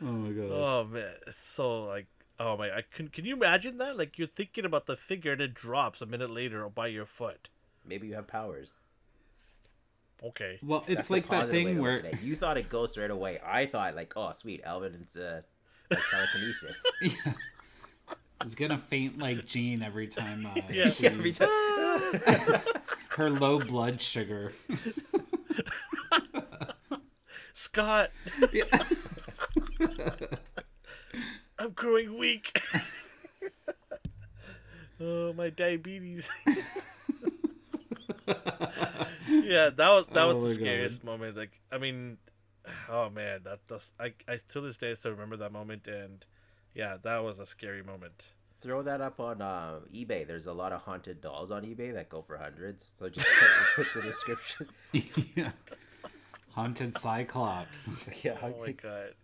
Oh 0.00 0.06
my 0.06 0.32
god. 0.32 0.50
Oh 0.50 0.84
man, 0.84 1.12
it's 1.26 1.42
so 1.42 1.84
like 1.84 2.06
oh 2.40 2.56
my! 2.56 2.68
I 2.70 2.82
can 2.92 3.08
can 3.08 3.24
you 3.24 3.36
imagine 3.36 3.78
that? 3.78 3.96
Like 3.96 4.18
you're 4.18 4.26
thinking 4.26 4.64
about 4.64 4.86
the 4.86 4.96
figure 4.96 5.32
and 5.32 5.40
it 5.40 5.54
drops 5.54 6.00
a 6.00 6.06
minute 6.06 6.30
later 6.30 6.68
by 6.68 6.88
your 6.88 7.06
foot. 7.06 7.48
Maybe 7.86 8.08
you 8.08 8.14
have 8.14 8.26
powers. 8.26 8.72
Okay. 10.24 10.58
Well, 10.62 10.84
it's 10.86 11.08
the 11.08 11.14
like 11.14 11.28
that 11.28 11.48
thing 11.48 11.80
where 11.80 11.96
look 11.96 12.06
at 12.06 12.14
it. 12.14 12.22
you 12.22 12.36
thought 12.36 12.56
it 12.56 12.68
goes 12.68 12.96
right 12.96 13.10
away. 13.10 13.38
I 13.44 13.66
thought 13.66 13.94
like, 13.96 14.12
oh 14.16 14.32
sweet, 14.32 14.62
Alvin's 14.64 15.16
uh, 15.16 15.42
has 15.94 16.04
telekinesis. 16.10 16.76
it's 18.44 18.54
gonna 18.54 18.78
faint 18.78 19.18
like 19.18 19.46
Jean 19.46 19.82
every 19.82 20.06
time. 20.08 20.46
Uh, 20.46 20.54
Yeah. 20.70 20.90
she- 20.90 21.06
Every 21.06 21.32
time. 21.32 21.48
her 23.10 23.30
low 23.30 23.58
blood 23.60 24.00
sugar. 24.00 24.52
Scott, 27.54 28.10
Yeah. 28.52 28.64
I'm 31.58 31.70
growing 31.70 32.18
weak. 32.18 32.60
oh 35.00 35.32
my 35.34 35.50
diabetes. 35.50 36.26
yeah, 38.26 39.70
that 39.70 39.76
was 39.78 40.06
that 40.12 40.22
Oh 40.24 40.34
was 40.34 40.42
my 40.42 40.48
the 40.48 40.54
God. 40.54 40.54
scariest 40.54 41.04
moment. 41.04 41.36
Like 41.36 41.60
I 41.70 41.78
mean, 41.78 42.18
oh 42.88 43.10
man, 43.10 43.40
that 43.44 43.66
does 43.66 43.90
I 43.98 44.12
I 44.28 44.38
to 44.50 44.60
this 44.60 44.76
day 44.76 44.94
still 44.94 45.12
remember 45.12 45.36
that 45.38 45.52
moment 45.52 45.86
and 45.86 46.24
yeah, 46.74 46.96
that 47.02 47.22
was 47.22 47.38
a 47.38 47.46
scary 47.46 47.82
moment. 47.82 48.24
Throw 48.62 48.82
that 48.82 49.00
up 49.00 49.18
on 49.18 49.42
uh, 49.42 49.80
eBay. 49.92 50.26
There's 50.26 50.46
a 50.46 50.52
lot 50.52 50.72
of 50.72 50.82
haunted 50.82 51.20
dolls 51.20 51.50
on 51.50 51.64
eBay 51.64 51.92
that 51.94 52.08
go 52.08 52.22
for 52.22 52.38
hundreds. 52.38 52.92
So 52.96 53.08
just 53.08 53.26
put, 53.26 53.84
put 53.92 53.94
the 53.94 54.02
description. 54.02 54.68
yeah. 55.34 55.50
Haunted 56.50 56.96
Cyclops. 56.96 57.90
yeah, 58.24 58.36
Oh 58.42 58.54
my 58.60 58.72
god. 58.72 59.14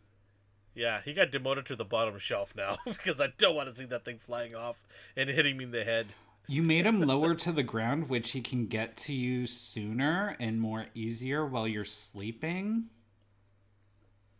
Yeah, 0.74 1.01
he 1.05 1.12
got 1.12 1.30
demoted 1.30 1.66
to 1.66 1.76
the 1.76 1.84
bottom 1.84 2.18
shelf 2.18 2.53
now 2.57 2.78
because 2.84 3.20
I 3.20 3.28
don't 3.39 3.55
want 3.55 3.68
to 3.68 3.78
see 3.78 3.86
that 3.86 4.05
thing 4.05 4.18
flying 4.18 4.55
off 4.55 4.76
and 5.16 5.28
hitting 5.28 5.57
me 5.57 5.64
in 5.64 5.70
the 5.70 5.84
head. 5.84 6.07
You 6.47 6.62
made 6.62 6.86
him 6.86 7.03
lower 7.03 7.34
to 7.34 7.53
the 7.53 7.62
ground, 7.62 8.09
which 8.09 8.30
he 8.30 8.41
can 8.41 8.66
get 8.66 8.97
to 8.99 9.12
you 9.12 9.47
sooner 9.47 10.36
and 10.41 10.61
more 10.61 10.86
easier 10.95 11.45
while 11.45 11.68
you're 11.68 11.84
sleeping. 11.84 12.86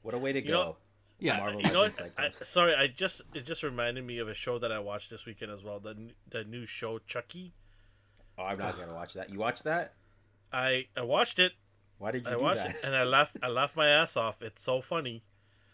What 0.03 0.14
a 0.14 0.18
way 0.18 0.32
to 0.32 0.40
You 0.42 0.49
go. 0.49 0.62
know- 0.64 0.76
Yeah. 1.20 1.38
Marvel 1.38 1.61
You 1.62 1.72
know 1.72 1.80
what? 1.80 1.92
Legends 1.99 2.12
I, 2.16 2.22
Cyclops. 2.30 2.49
sorry, 2.49 2.74
I 2.74 2.86
just 2.86 3.22
it 3.34 3.44
just 3.44 3.62
reminded 3.62 4.05
me 4.05 4.18
of 4.18 4.28
a 4.28 4.34
show 4.34 4.59
that 4.61 4.70
I 4.70 4.78
watched 4.78 5.11
this 5.11 5.24
weekend 5.26 5.51
as 5.53 5.62
well. 5.62 5.80
The 5.80 6.11
the 6.28 6.44
new 6.44 6.64
show 6.66 6.99
Chucky. 7.01 7.55
Oh, 8.38 8.44
I'm 8.44 8.59
not 8.59 8.78
gonna 8.78 8.94
watch 8.94 9.14
that. 9.14 9.30
You 9.30 9.38
watch 9.38 9.62
that? 9.64 9.94
I 10.53 10.86
I 10.96 11.03
watched 11.03 11.38
it. 11.38 11.53
Why 11.99 12.12
did 12.12 12.24
you 12.24 12.30
I 12.30 12.34
do 12.36 12.42
watched 12.42 12.59
that? 12.59 12.70
it 12.76 12.80
and 12.84 12.94
I 12.94 13.03
laughed. 13.03 13.36
I 13.42 13.49
laughed 13.49 13.74
my 13.76 13.88
ass 13.88 14.16
off. 14.16 14.40
It's 14.42 14.62
so 14.62 14.80
funny. 14.80 15.24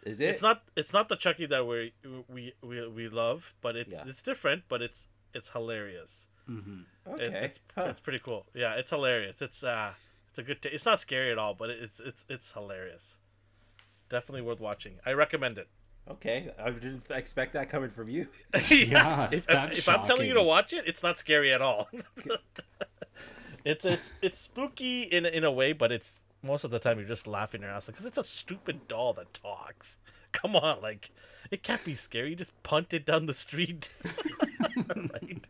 Is 0.05 0.21
it? 0.21 0.31
It's 0.31 0.43
not 0.43 0.63
it's 0.77 0.93
not 0.93 1.09
the 1.11 1.17
Chucky 1.17 1.45
that 1.47 1.67
we 1.67 1.93
we 2.29 2.55
we, 2.63 2.87
we 2.89 3.09
love, 3.09 3.53
but 3.61 3.77
it's 3.77 3.91
Yeah. 3.91 4.05
it's 4.07 4.23
different. 4.23 4.65
But 4.69 4.81
it's 4.81 5.09
it's 5.35 5.51
hilarious. 5.51 6.25
Mm-hmm. 6.49 6.81
It- 7.07 7.21
okay. 7.21 7.45
it's, 7.47 7.59
Huh. 7.75 7.87
it's 7.91 8.01
pretty 8.01 8.19
cool. 8.21 8.47
Yeah, 8.55 8.75
it's 8.75 8.91
hilarious. 8.91 9.43
It's 9.43 9.63
uh, 9.63 9.93
it's 10.31 10.39
a 10.39 10.43
good. 10.43 10.63
T- 10.63 10.71
it's 10.71 10.85
not 10.87 11.01
scary 11.01 11.31
at 11.31 11.39
all, 11.39 11.53
but 11.55 11.69
it's 11.71 12.01
it's 12.01 12.25
it's 12.31 12.53
hilarious. 12.53 13.17
Definitely 14.15 14.43
worth 14.43 14.61
watching. 14.61 15.01
I 15.05 15.11
recommend 15.11 15.59
it. 15.59 15.67
Okay, 16.09 16.53
I 16.57 16.71
didn't 16.71 17.11
expect 17.11 17.53
that 17.55 17.69
coming 17.69 17.91
from 17.91 18.09
you. 18.09 18.29
Yeah, 18.71 19.29
if, 19.33 19.45
that's 19.45 19.77
if 19.77 19.89
I'm 19.89 20.07
telling 20.07 20.29
you 20.29 20.35
to 20.35 20.43
watch 20.43 20.73
it, 20.73 20.85
it's 20.87 21.03
not 21.03 21.19
scary 21.19 21.53
at 21.53 21.61
all. 21.61 21.89
it's 23.65 23.85
it's 23.85 24.11
it's 24.23 24.39
spooky 24.39 25.03
in 25.03 25.27
in 25.27 25.43
a 25.43 25.51
way, 25.51 25.73
but 25.73 25.91
it's 25.91 26.13
most 26.45 26.63
of 26.63 26.71
the 26.71 26.79
time 26.79 27.01
you're 27.01 27.09
just 27.09 27.27
laughing 27.27 27.63
your 27.63 27.71
ass 27.73 27.87
because 27.87 28.07
it's 28.07 28.17
a 28.17 28.23
stupid 28.23 28.87
doll 28.87 29.15
that 29.15 29.35
talks. 29.35 29.97
Come 30.33 30.55
on, 30.55 30.81
like 30.81 31.11
it 31.51 31.65
can't 31.65 31.85
be 31.85 31.97
scary. 31.97 32.31
You 32.31 32.37
just 32.37 32.63
punt 32.63 32.93
it 32.93 33.05
down 33.05 33.27
the 33.27 33.35
street. 33.35 33.89
right? 34.77 35.43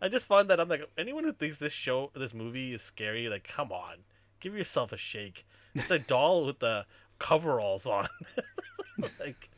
I 0.00 0.06
just 0.08 0.26
find 0.26 0.48
that 0.50 0.60
I'm 0.60 0.68
like 0.68 0.88
anyone 0.96 1.24
who 1.24 1.32
thinks 1.32 1.58
this 1.58 1.72
show, 1.72 2.12
this 2.14 2.32
movie 2.32 2.74
is 2.74 2.82
scary, 2.82 3.28
like 3.28 3.42
come 3.42 3.72
on, 3.72 4.04
give 4.38 4.54
yourself 4.54 4.92
a 4.92 4.96
shake. 4.96 5.44
It's 5.74 5.90
a 5.90 5.98
doll 5.98 6.46
with 6.46 6.60
the 6.60 6.86
coveralls 7.28 7.86
on. 7.86 8.08
like, 9.20 9.48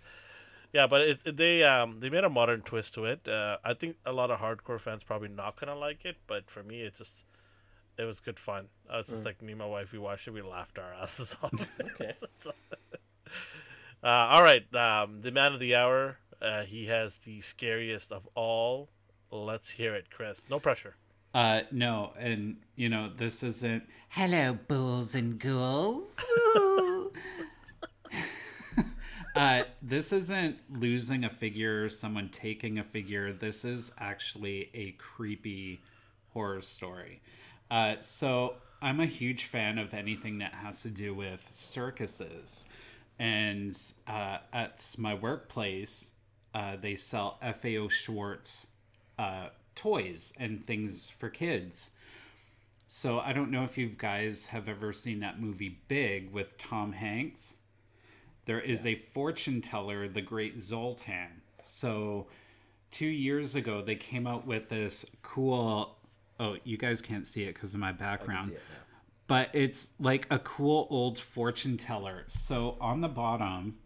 yeah, 0.73 0.87
but 0.87 1.01
it, 1.03 1.19
it- 1.25 1.37
they 1.37 1.63
um 1.65 1.99
they 2.01 2.09
made 2.11 2.25
a 2.25 2.31
modern 2.31 2.61
twist 2.63 2.95
to 2.95 3.05
it. 3.07 3.27
Uh, 3.29 3.57
I 3.65 3.75
think 3.75 3.97
a 4.07 4.13
lot 4.13 4.31
of 4.31 4.39
hardcore 4.41 4.81
fans 4.81 5.03
probably 5.03 5.29
not 5.29 5.59
gonna 5.59 5.75
like 5.77 6.05
it, 6.05 6.17
but 6.27 6.49
for 6.51 6.63
me, 6.63 6.83
it 6.83 6.97
just 6.97 7.13
it 7.99 8.05
was 8.05 8.21
good 8.21 8.39
fun. 8.39 8.67
I 8.91 8.99
was 8.99 9.07
just 9.07 9.25
like 9.25 9.41
me 9.43 9.53
and 9.53 9.59
my 9.59 9.67
wife. 9.67 9.91
We 9.93 9.99
watched 9.99 10.29
it. 10.29 10.33
We 10.33 10.43
laughed 10.43 10.79
our 10.79 10.93
asses 10.95 11.35
off. 11.43 11.53
Okay. 11.95 12.13
So- 12.43 12.53
uh, 14.05 14.09
all 14.09 14.43
right, 14.43 14.63
um, 14.75 15.23
the 15.23 15.31
man 15.33 15.53
of 15.55 15.61
the 15.61 15.75
hour. 15.75 16.19
Uh, 16.41 16.63
he 16.63 16.87
has 16.87 17.17
the 17.25 17.41
scariest 17.41 18.13
of 18.13 18.29
all. 18.35 18.91
Let's 19.31 19.71
hear 19.71 19.95
it, 19.95 20.11
Chris. 20.11 20.37
No 20.51 20.61
pressure. 20.61 20.95
Uh, 21.35 21.63
no, 21.73 22.13
and 22.19 22.59
you 22.77 22.89
know 22.91 23.11
this 23.17 23.43
isn't. 23.43 23.85
Hello, 24.11 24.53
bulls 24.69 25.15
and 25.15 25.39
ghouls. 25.41 26.15
Uh, 29.37 29.65
this 29.83 30.15
isn't 30.15 30.59
losing 30.71 31.23
a 31.23 31.29
figure, 31.29 31.91
someone 31.91 32.31
taking 32.31 32.79
a 32.79 32.83
figure. 32.83 33.35
This 33.35 33.67
is 33.67 33.93
actually 33.99 34.71
a 34.73 34.93
creepy 34.93 35.83
horror 36.33 36.63
story. 36.63 37.21
Uh, 37.71 37.97
so 38.01 38.55
I'm 38.81 38.99
a 38.99 39.05
huge 39.05 39.45
fan 39.45 39.77
of 39.77 39.93
anything 39.93 40.39
that 40.39 40.55
has 40.55 40.81
to 40.85 40.89
do 40.89 41.13
with 41.13 41.47
circuses, 41.53 42.65
and 43.19 43.79
uh, 44.09 44.39
at 44.55 44.95
my 44.97 45.13
workplace, 45.13 46.13
uh, 46.55 46.77
they 46.81 46.95
sell 46.95 47.39
FAO 47.43 47.89
Schwarz 47.89 48.69
uh, 49.19 49.49
toys 49.75 50.33
and 50.39 50.65
things 50.65 51.11
for 51.11 51.29
kids. 51.29 51.91
So 52.87 53.19
I 53.19 53.35
don't 53.35 53.51
know 53.51 53.65
if 53.65 53.77
you 53.77 53.91
guys 53.99 54.47
have 54.47 54.67
ever 54.67 54.95
seen 54.95 55.21
that 55.21 55.43
movie 55.43 55.79
Big 55.89 56.33
with 56.33 56.57
Tom 56.57 56.93
Hanks. 56.93 57.59
There 58.47 58.61
is 58.61 58.87
a 58.87 58.95
fortune 58.95 59.61
teller, 59.61 60.09
the 60.09 60.23
Great 60.23 60.59
Zoltan. 60.59 61.43
So 61.63 62.29
two 62.91 63.07
years 63.07 63.55
ago, 63.55 63.83
they 63.83 63.97
came 63.97 64.27
out 64.27 64.47
with 64.47 64.69
this 64.69 65.05
cool. 65.23 65.99
Oh, 66.41 66.57
you 66.65 66.77
guys 66.77 67.03
can't 67.03 67.27
see 67.27 67.45
it 67.45 67.55
because 67.55 67.75
of 67.75 67.81
my 67.81 67.93
background 67.93 68.53
it 68.53 68.63
but 69.27 69.51
it's 69.53 69.93
like 69.99 70.27
a 70.31 70.39
cool 70.39 70.87
old 70.91 71.19
fortune 71.19 71.77
teller. 71.77 72.25
So 72.29 72.77
on 72.81 73.01
the 73.01 73.09
bottom, 73.09 73.79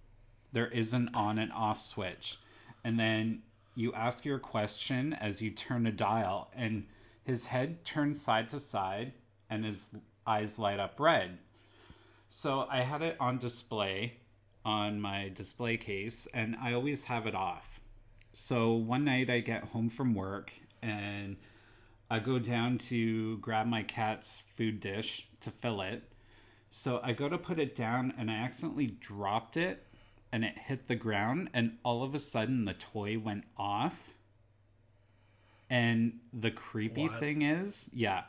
there 0.52 0.68
is 0.68 0.92
an 0.92 1.10
on 1.14 1.38
and 1.38 1.52
off 1.52 1.80
switch. 1.80 2.38
And 2.84 2.98
then 2.98 3.42
you 3.74 3.92
ask 3.94 4.24
your 4.24 4.38
question 4.38 5.14
as 5.14 5.40
you 5.40 5.50
turn 5.50 5.86
a 5.86 5.92
dial, 5.92 6.50
and 6.54 6.86
his 7.24 7.46
head 7.46 7.84
turns 7.84 8.20
side 8.20 8.50
to 8.50 8.60
side 8.60 9.12
and 9.48 9.64
his 9.64 9.94
eyes 10.26 10.58
light 10.58 10.78
up 10.78 10.98
red. 10.98 11.38
So 12.28 12.66
I 12.70 12.80
had 12.80 13.02
it 13.02 13.16
on 13.18 13.38
display 13.38 14.19
on 14.64 15.00
my 15.00 15.30
display 15.34 15.76
case, 15.76 16.28
and 16.34 16.56
I 16.60 16.72
always 16.72 17.04
have 17.04 17.26
it 17.26 17.34
off. 17.34 17.80
So 18.32 18.72
one 18.72 19.04
night 19.04 19.30
I 19.30 19.40
get 19.40 19.64
home 19.64 19.88
from 19.88 20.14
work 20.14 20.52
and 20.82 21.36
I 22.10 22.18
go 22.18 22.38
down 22.38 22.78
to 22.78 23.38
grab 23.38 23.66
my 23.66 23.82
cat's 23.82 24.42
food 24.56 24.80
dish 24.80 25.28
to 25.40 25.50
fill 25.50 25.80
it. 25.80 26.02
So 26.70 27.00
I 27.02 27.12
go 27.12 27.28
to 27.28 27.38
put 27.38 27.58
it 27.58 27.74
down 27.74 28.14
and 28.16 28.30
I 28.30 28.34
accidentally 28.34 28.86
dropped 28.86 29.56
it 29.56 29.86
and 30.32 30.44
it 30.44 30.58
hit 30.58 30.86
the 30.86 30.94
ground 30.94 31.50
and 31.52 31.78
all 31.84 32.02
of 32.04 32.14
a 32.14 32.18
sudden 32.20 32.64
the 32.64 32.74
toy 32.74 33.18
went 33.18 33.44
off. 33.56 34.14
And 35.68 36.20
the 36.32 36.50
creepy 36.50 37.08
What? 37.08 37.20
thing 37.20 37.42
is, 37.42 37.90
yeah. 37.92 38.24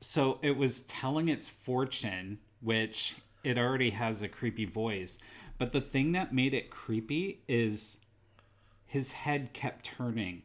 So 0.00 0.38
it 0.42 0.56
was 0.56 0.82
telling 0.84 1.28
its 1.28 1.48
fortune, 1.48 2.38
which 2.60 3.16
it 3.44 3.56
already 3.58 3.90
has 3.90 4.22
a 4.22 4.28
creepy 4.28 4.64
voice. 4.64 5.18
But 5.62 5.70
the 5.70 5.80
thing 5.80 6.10
that 6.10 6.34
made 6.34 6.54
it 6.54 6.70
creepy 6.70 7.42
is 7.46 7.98
his 8.84 9.12
head 9.12 9.52
kept 9.52 9.84
turning 9.86 10.42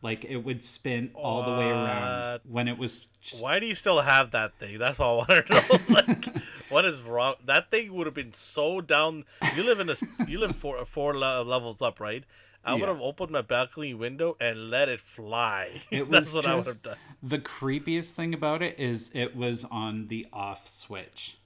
Like 0.00 0.24
it 0.24 0.38
would 0.38 0.64
spin 0.64 1.10
all 1.12 1.42
the 1.42 1.50
way 1.58 1.68
around 1.68 2.40
when 2.48 2.66
it 2.66 2.78
was. 2.78 3.06
Why 3.38 3.58
do 3.58 3.66
you 3.66 3.74
still 3.74 4.00
have 4.00 4.30
that 4.30 4.54
thing? 4.58 4.78
That's 4.78 4.98
all 4.98 5.26
I 5.28 5.34
want 5.34 5.46
to 5.46 5.52
know. 5.88 5.94
like, 5.94 6.42
what 6.70 6.86
is 6.86 7.02
wrong? 7.02 7.34
That 7.44 7.70
thing 7.70 7.92
would 7.92 8.06
have 8.06 8.14
been 8.14 8.32
so 8.34 8.80
down. 8.80 9.26
You 9.54 9.62
live 9.62 9.78
in 9.78 9.90
a 9.90 9.96
you 10.26 10.38
live 10.38 10.56
four 10.56 10.86
four 10.86 11.14
levels 11.14 11.82
up, 11.82 12.00
right? 12.00 12.24
I 12.64 12.72
would 12.76 12.88
have 12.88 13.00
opened 13.02 13.32
my 13.32 13.42
balcony 13.42 13.92
window 13.92 14.38
and 14.40 14.70
let 14.70 14.88
it 14.88 15.00
fly. 15.00 15.82
It 15.90 16.10
That's 16.10 16.32
what 16.32 16.46
I 16.46 16.54
would 16.54 16.66
have 16.66 16.82
done. 16.82 16.96
the 17.22 17.38
creepiest 17.38 18.12
thing 18.12 18.32
about 18.32 18.62
it 18.62 18.78
is 18.80 19.10
it 19.14 19.36
was 19.36 19.66
on 19.66 20.06
the 20.06 20.26
off 20.32 20.66
switch. 20.66 21.36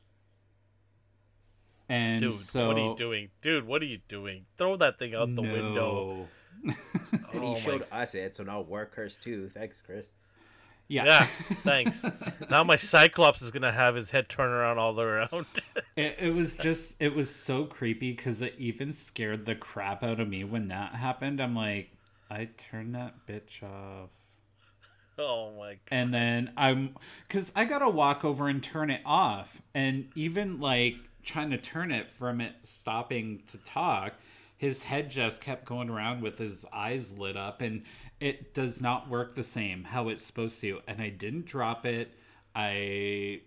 And 1.89 2.23
Dude, 2.23 2.33
so 2.33 2.69
what 2.69 2.77
are 2.77 2.81
you 2.81 2.97
doing? 2.97 3.29
Dude, 3.43 3.67
what 3.67 3.83
are 3.83 3.87
you 3.87 3.99
doing? 4.09 4.47
Throw 4.59 4.77
that 4.79 4.99
thing 4.99 5.15
out 5.15 5.35
the 5.35 5.43
window. 5.43 6.27
No. 6.63 6.73
And 7.33 7.43
Oh 7.43 7.49
he 7.49 7.53
my- 7.55 7.59
showed 7.61 7.87
us 7.93 8.15
it, 8.15 8.37
so 8.37 8.45
now 8.45 8.61
we're 8.63 8.87
cursed 8.87 9.23
too. 9.23 9.49
Thanks, 9.51 9.83
Chris. 9.83 10.09
Yeah. 10.89 11.05
Yeah, 11.05 11.25
thanks. 11.63 11.97
now 12.51 12.63
my 12.63 12.77
Cyclops 12.77 13.43
is 13.43 13.51
gonna 13.51 13.73
have 13.73 13.95
his 13.97 14.11
head 14.11 14.29
turn 14.29 14.51
around 14.51 14.79
all 14.79 14.95
the 14.95 15.03
way 15.03 15.09
around. 15.09 15.47
It, 15.97 16.17
it 16.19 16.35
was 16.35 16.57
just 16.57 16.97
it 17.01 17.15
was 17.15 17.33
so 17.35 17.65
creepy 17.65 18.13
because 18.13 18.43
it 18.43 18.55
even 18.59 18.93
scared 18.93 19.47
the 19.47 19.55
crap 19.55 20.03
out 20.03 20.19
of 20.21 20.29
me 20.29 20.43
when 20.45 20.69
that 20.69 20.95
happened. 20.97 21.41
I'm 21.41 21.55
like, 21.55 21.91
I 22.31 22.49
turned 22.59 22.95
that 22.97 23.27
bitch 23.29 23.63
off. 23.63 24.11
oh 25.19 25.53
my 25.57 25.71
god. 25.75 25.79
and 25.91 26.13
then 26.15 26.53
I'm 26.57 26.97
because 27.29 27.53
I 27.55 27.65
gotta 27.65 27.89
walk 27.89 28.25
over 28.25 28.49
and 28.49 28.63
turn 28.63 28.91
it 28.91 29.03
off, 29.05 29.63
and 29.75 30.09
even 30.15 30.59
like 30.61 30.97
trying 31.25 31.51
to 31.51 31.59
turn 31.59 31.91
it 31.91 32.11
from 32.11 32.41
it 32.41 32.55
stopping 32.63 33.43
to 33.49 33.59
talk, 33.59 34.15
his 34.57 34.83
head 34.83 35.11
just 35.11 35.41
kept 35.41 35.65
going 35.65 35.91
around 35.91 36.23
with 36.23 36.39
his 36.39 36.65
eyes 36.73 37.17
lit 37.17 37.37
up, 37.37 37.61
and 37.61 37.83
it 38.21 38.55
does 38.55 38.81
not 38.81 39.09
work 39.09 39.35
the 39.35 39.43
same 39.43 39.85
how 39.85 40.09
it's 40.09 40.23
supposed 40.23 40.61
to. 40.61 40.81
And 40.87 41.01
I 41.01 41.09
didn't 41.11 41.47
drop 41.47 41.87
it. 41.87 42.13
I 42.55 43.41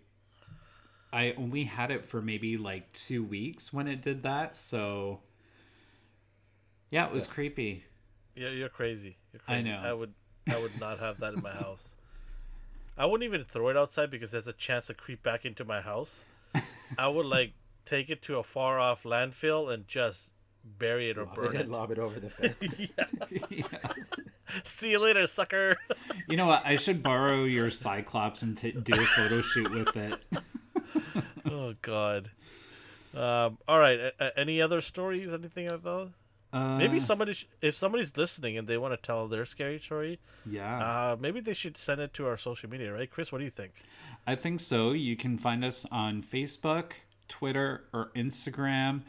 I 1.14 1.34
only 1.38 1.64
had 1.64 1.92
it 1.92 2.06
for 2.06 2.22
maybe 2.22 2.58
like 2.58 2.92
two 2.92 3.24
weeks 3.24 3.72
when 3.72 3.88
it 3.88 4.02
did 4.02 4.24
that, 4.24 4.56
so 4.56 5.22
yeah, 6.90 7.08
it 7.08 7.14
was 7.14 7.28
creepy. 7.28 7.84
Yeah, 8.36 8.50
you're 8.50 8.70
crazy. 8.70 9.18
You're 9.32 9.42
I 9.48 9.62
know. 9.62 9.82
I 9.84 9.94
would 9.94 10.14
I 10.50 10.60
would 10.60 10.80
not 10.80 11.00
have 11.00 11.20
that 11.20 11.34
in 11.34 11.42
my 11.42 11.52
house. 11.52 11.84
I 12.98 13.06
wouldn't 13.06 13.28
even 13.28 13.46
throw 13.46 13.70
it 13.70 13.78
outside 13.78 14.10
because 14.10 14.32
there's 14.32 14.48
a 14.48 14.54
chance 14.54 14.88
to 14.88 14.94
creep 14.94 15.22
back 15.22 15.46
into 15.46 15.64
my 15.64 15.82
house. 15.82 16.24
I 16.98 17.08
would 17.08 17.26
like 17.26 17.54
take 17.90 18.10
it 18.10 18.22
to 18.24 18.38
a 18.38 18.44
far 18.44 18.80
off 18.80 19.04
landfill 19.04 19.74
and 19.74 19.88
just 19.88 20.20
bury 20.78 21.10
it 21.10 21.18
or 21.18 21.26
burn 21.26 21.56
it, 21.56 21.62
it. 21.62 21.70
lob 21.70 21.92
it 21.92 22.00
over 22.00 22.20
the 22.20 22.30
fence. 22.30 22.56
yeah. 23.50 23.66
See 24.64 24.92
you 24.92 25.00
later, 25.00 25.28
sucker. 25.28 25.78
You 26.28 26.38
know 26.38 26.46
what? 26.48 26.62
I 26.66 26.78
should 26.78 27.04
borrow 27.04 27.44
your 27.44 27.70
Cyclops 27.70 28.42
and 28.42 28.58
t- 28.58 28.72
do 28.72 28.94
a 29.02 29.06
photo 29.08 29.42
shoot 29.42 29.70
with 29.72 29.96
it. 29.96 30.20
oh 31.50 31.74
God. 31.82 32.30
Um, 33.14 33.58
all 33.68 33.80
right. 33.80 34.00
a- 34.00 34.14
a- 34.20 34.40
any 34.40 34.62
other 34.62 34.82
stories? 34.82 35.30
Anything 35.32 35.72
of 35.72 35.84
those? 35.84 36.10
Uh, 36.54 36.78
Maybe 36.78 37.00
somebody, 37.02 37.34
sh- 37.34 37.48
if 37.62 37.76
somebody's 37.76 38.12
listening 38.16 38.58
and 38.58 38.68
they 38.70 38.78
want 38.78 38.94
to 38.94 39.06
tell 39.06 39.28
their 39.28 39.46
scary 39.46 39.80
story, 39.80 40.18
Yeah, 40.46 40.78
uh, 40.78 41.16
maybe 41.20 41.42
they 41.42 41.54
should 41.54 41.78
send 41.78 42.00
it 42.00 42.14
to 42.16 42.26
our 42.26 42.38
social 42.38 42.70
media, 42.70 42.94
right? 42.94 43.10
Chris, 43.12 43.32
what 43.34 43.40
do 43.40 43.44
you 43.44 43.52
think? 43.52 43.74
I 44.26 44.36
think 44.36 44.62
so. 44.62 44.92
You 44.92 45.18
can 45.18 45.38
find 45.38 45.66
us 45.66 45.86
on 45.92 46.24
Facebook, 46.24 46.92
Twitter, 47.28 47.84
or 47.94 48.12
Instagram. 48.16 49.02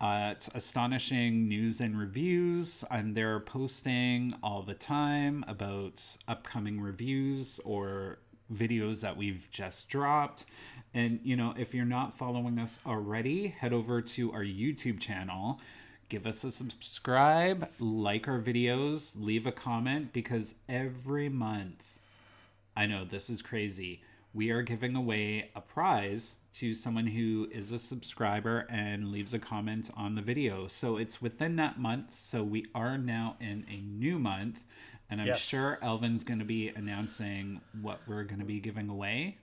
Uh, 0.00 0.30
it's 0.32 0.48
astonishing 0.54 1.48
news 1.48 1.80
and 1.80 1.98
reviews. 1.98 2.84
I'm 2.90 3.14
there 3.14 3.40
posting 3.40 4.34
all 4.42 4.62
the 4.62 4.74
time 4.74 5.44
about 5.48 6.02
upcoming 6.28 6.80
reviews 6.80 7.60
or 7.64 8.18
videos 8.52 9.00
that 9.00 9.16
we've 9.16 9.48
just 9.50 9.88
dropped. 9.88 10.44
And 10.92 11.20
you 11.22 11.36
know, 11.36 11.54
if 11.56 11.74
you're 11.74 11.84
not 11.84 12.16
following 12.16 12.58
us 12.58 12.78
already, 12.86 13.48
head 13.48 13.72
over 13.72 14.02
to 14.02 14.32
our 14.32 14.44
YouTube 14.44 15.00
channel. 15.00 15.60
Give 16.08 16.26
us 16.26 16.44
a 16.44 16.52
subscribe, 16.52 17.68
like 17.80 18.28
our 18.28 18.40
videos, 18.40 19.14
leave 19.18 19.46
a 19.46 19.52
comment 19.52 20.12
because 20.12 20.54
every 20.68 21.28
month 21.28 21.98
I 22.76 22.86
know 22.86 23.04
this 23.04 23.30
is 23.30 23.40
crazy. 23.40 24.02
We 24.34 24.50
are 24.50 24.62
giving 24.62 24.94
away 24.94 25.50
a 25.56 25.62
prize 25.62 26.36
to 26.60 26.74
someone 26.74 27.06
who 27.08 27.48
is 27.52 27.72
a 27.72 27.78
subscriber 27.78 28.66
and 28.70 29.10
leaves 29.10 29.34
a 29.34 29.38
comment 29.38 29.90
on 29.96 30.14
the 30.14 30.22
video. 30.22 30.66
So 30.68 30.96
it's 30.96 31.20
within 31.20 31.56
that 31.56 31.78
month. 31.78 32.14
So 32.14 32.42
we 32.42 32.66
are 32.74 32.96
now 32.96 33.36
in 33.40 33.66
a 33.70 33.76
new 33.80 34.18
month. 34.18 34.60
And 35.10 35.20
I'm 35.20 35.28
Yes. 35.28 35.38
sure 35.40 35.78
Elvin's 35.82 36.24
going 36.24 36.38
to 36.40 36.44
be 36.44 36.68
announcing 36.68 37.60
what 37.80 38.00
we're 38.06 38.24
going 38.24 38.40
to 38.40 38.44
be 38.46 38.58
giving 38.60 38.88
away. 38.88 39.38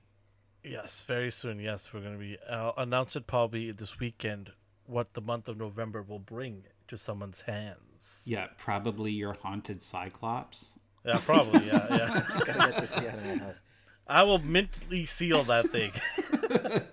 Yes, 0.64 1.04
very 1.08 1.32
soon. 1.32 1.60
Yes, 1.60 1.90
we're 1.94 2.02
going 2.02 2.14
to 2.14 2.20
be 2.20 2.38
I'll 2.50 2.74
announce 2.78 3.16
it 3.16 3.28
probably 3.28 3.72
this 3.72 4.00
weekend 4.00 4.52
what 4.86 5.14
the 5.14 5.22
month 5.22 5.48
of 5.48 5.58
November 5.58 6.02
will 6.02 6.20
bring 6.20 6.64
to 6.88 6.98
someone's 6.98 7.42
hands. 7.42 8.22
Yeah, 8.26 8.48
probably 8.58 9.12
your 9.12 9.34
haunted 9.34 9.82
Cyclops. 9.82 10.72
Yeah, 11.06 11.18
probably. 11.24 11.68
Yeah, 11.68 11.86
yeah. 11.90 12.26
Gotta 12.46 12.72
get 12.72 12.76
this 12.82 12.92
thing 12.92 13.08
out 13.08 13.16
of 13.16 13.26
my 13.26 13.36
house. 13.36 13.60
I 14.08 14.24
will 14.24 14.40
mentally 14.40 15.06
seal 15.06 15.44
that 15.46 15.70
thing 15.70 15.92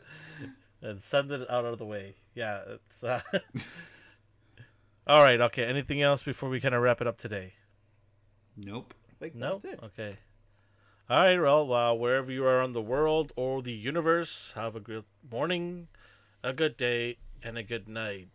and 0.83 1.03
send 1.03 1.31
it 1.33 1.49
out 1.51 1.65
of 1.65 1.79
the 1.79 1.85
way. 1.85 2.17
Yeah, 2.35 2.61
it's. 2.67 3.03
Uh... 3.03 3.21
All 5.07 5.23
right. 5.23 5.41
Okay. 5.41 5.65
Anything 5.65 6.03
else 6.03 6.23
before 6.23 6.49
we 6.49 6.61
kind 6.61 6.75
of 6.75 6.83
wrap 6.83 7.01
it 7.01 7.07
up 7.07 7.19
today? 7.19 7.55
Nope. 8.57 8.95
I 9.11 9.25
think 9.25 9.35
No. 9.35 9.59
that's 9.59 9.65
it. 9.75 9.81
Okay. 9.83 10.17
All 11.09 11.19
right. 11.25 11.39
Well, 11.41 11.73
uh, 11.73 11.95
wherever 11.95 12.31
you 12.31 12.45
are 12.47 12.63
in 12.63 12.73
the 12.73 12.81
world 12.83 13.33
or 13.37 13.63
the 13.63 13.73
universe, 13.73 14.53
have 14.55 14.77
a 14.77 14.81
good 14.81 15.05
morning, 15.31 15.89
a 16.45 16.53
good 16.53 16.77
day, 16.77 17.19
and 17.43 17.59
a 17.59 17.63
good 17.63 17.89
night. 17.89 18.29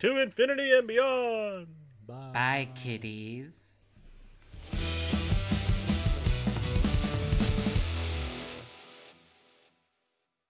To 0.00 0.18
infinity 0.20 0.72
and 0.72 0.88
beyond. 0.88 1.68
Bye, 2.06 2.68
kitties. 2.74 3.61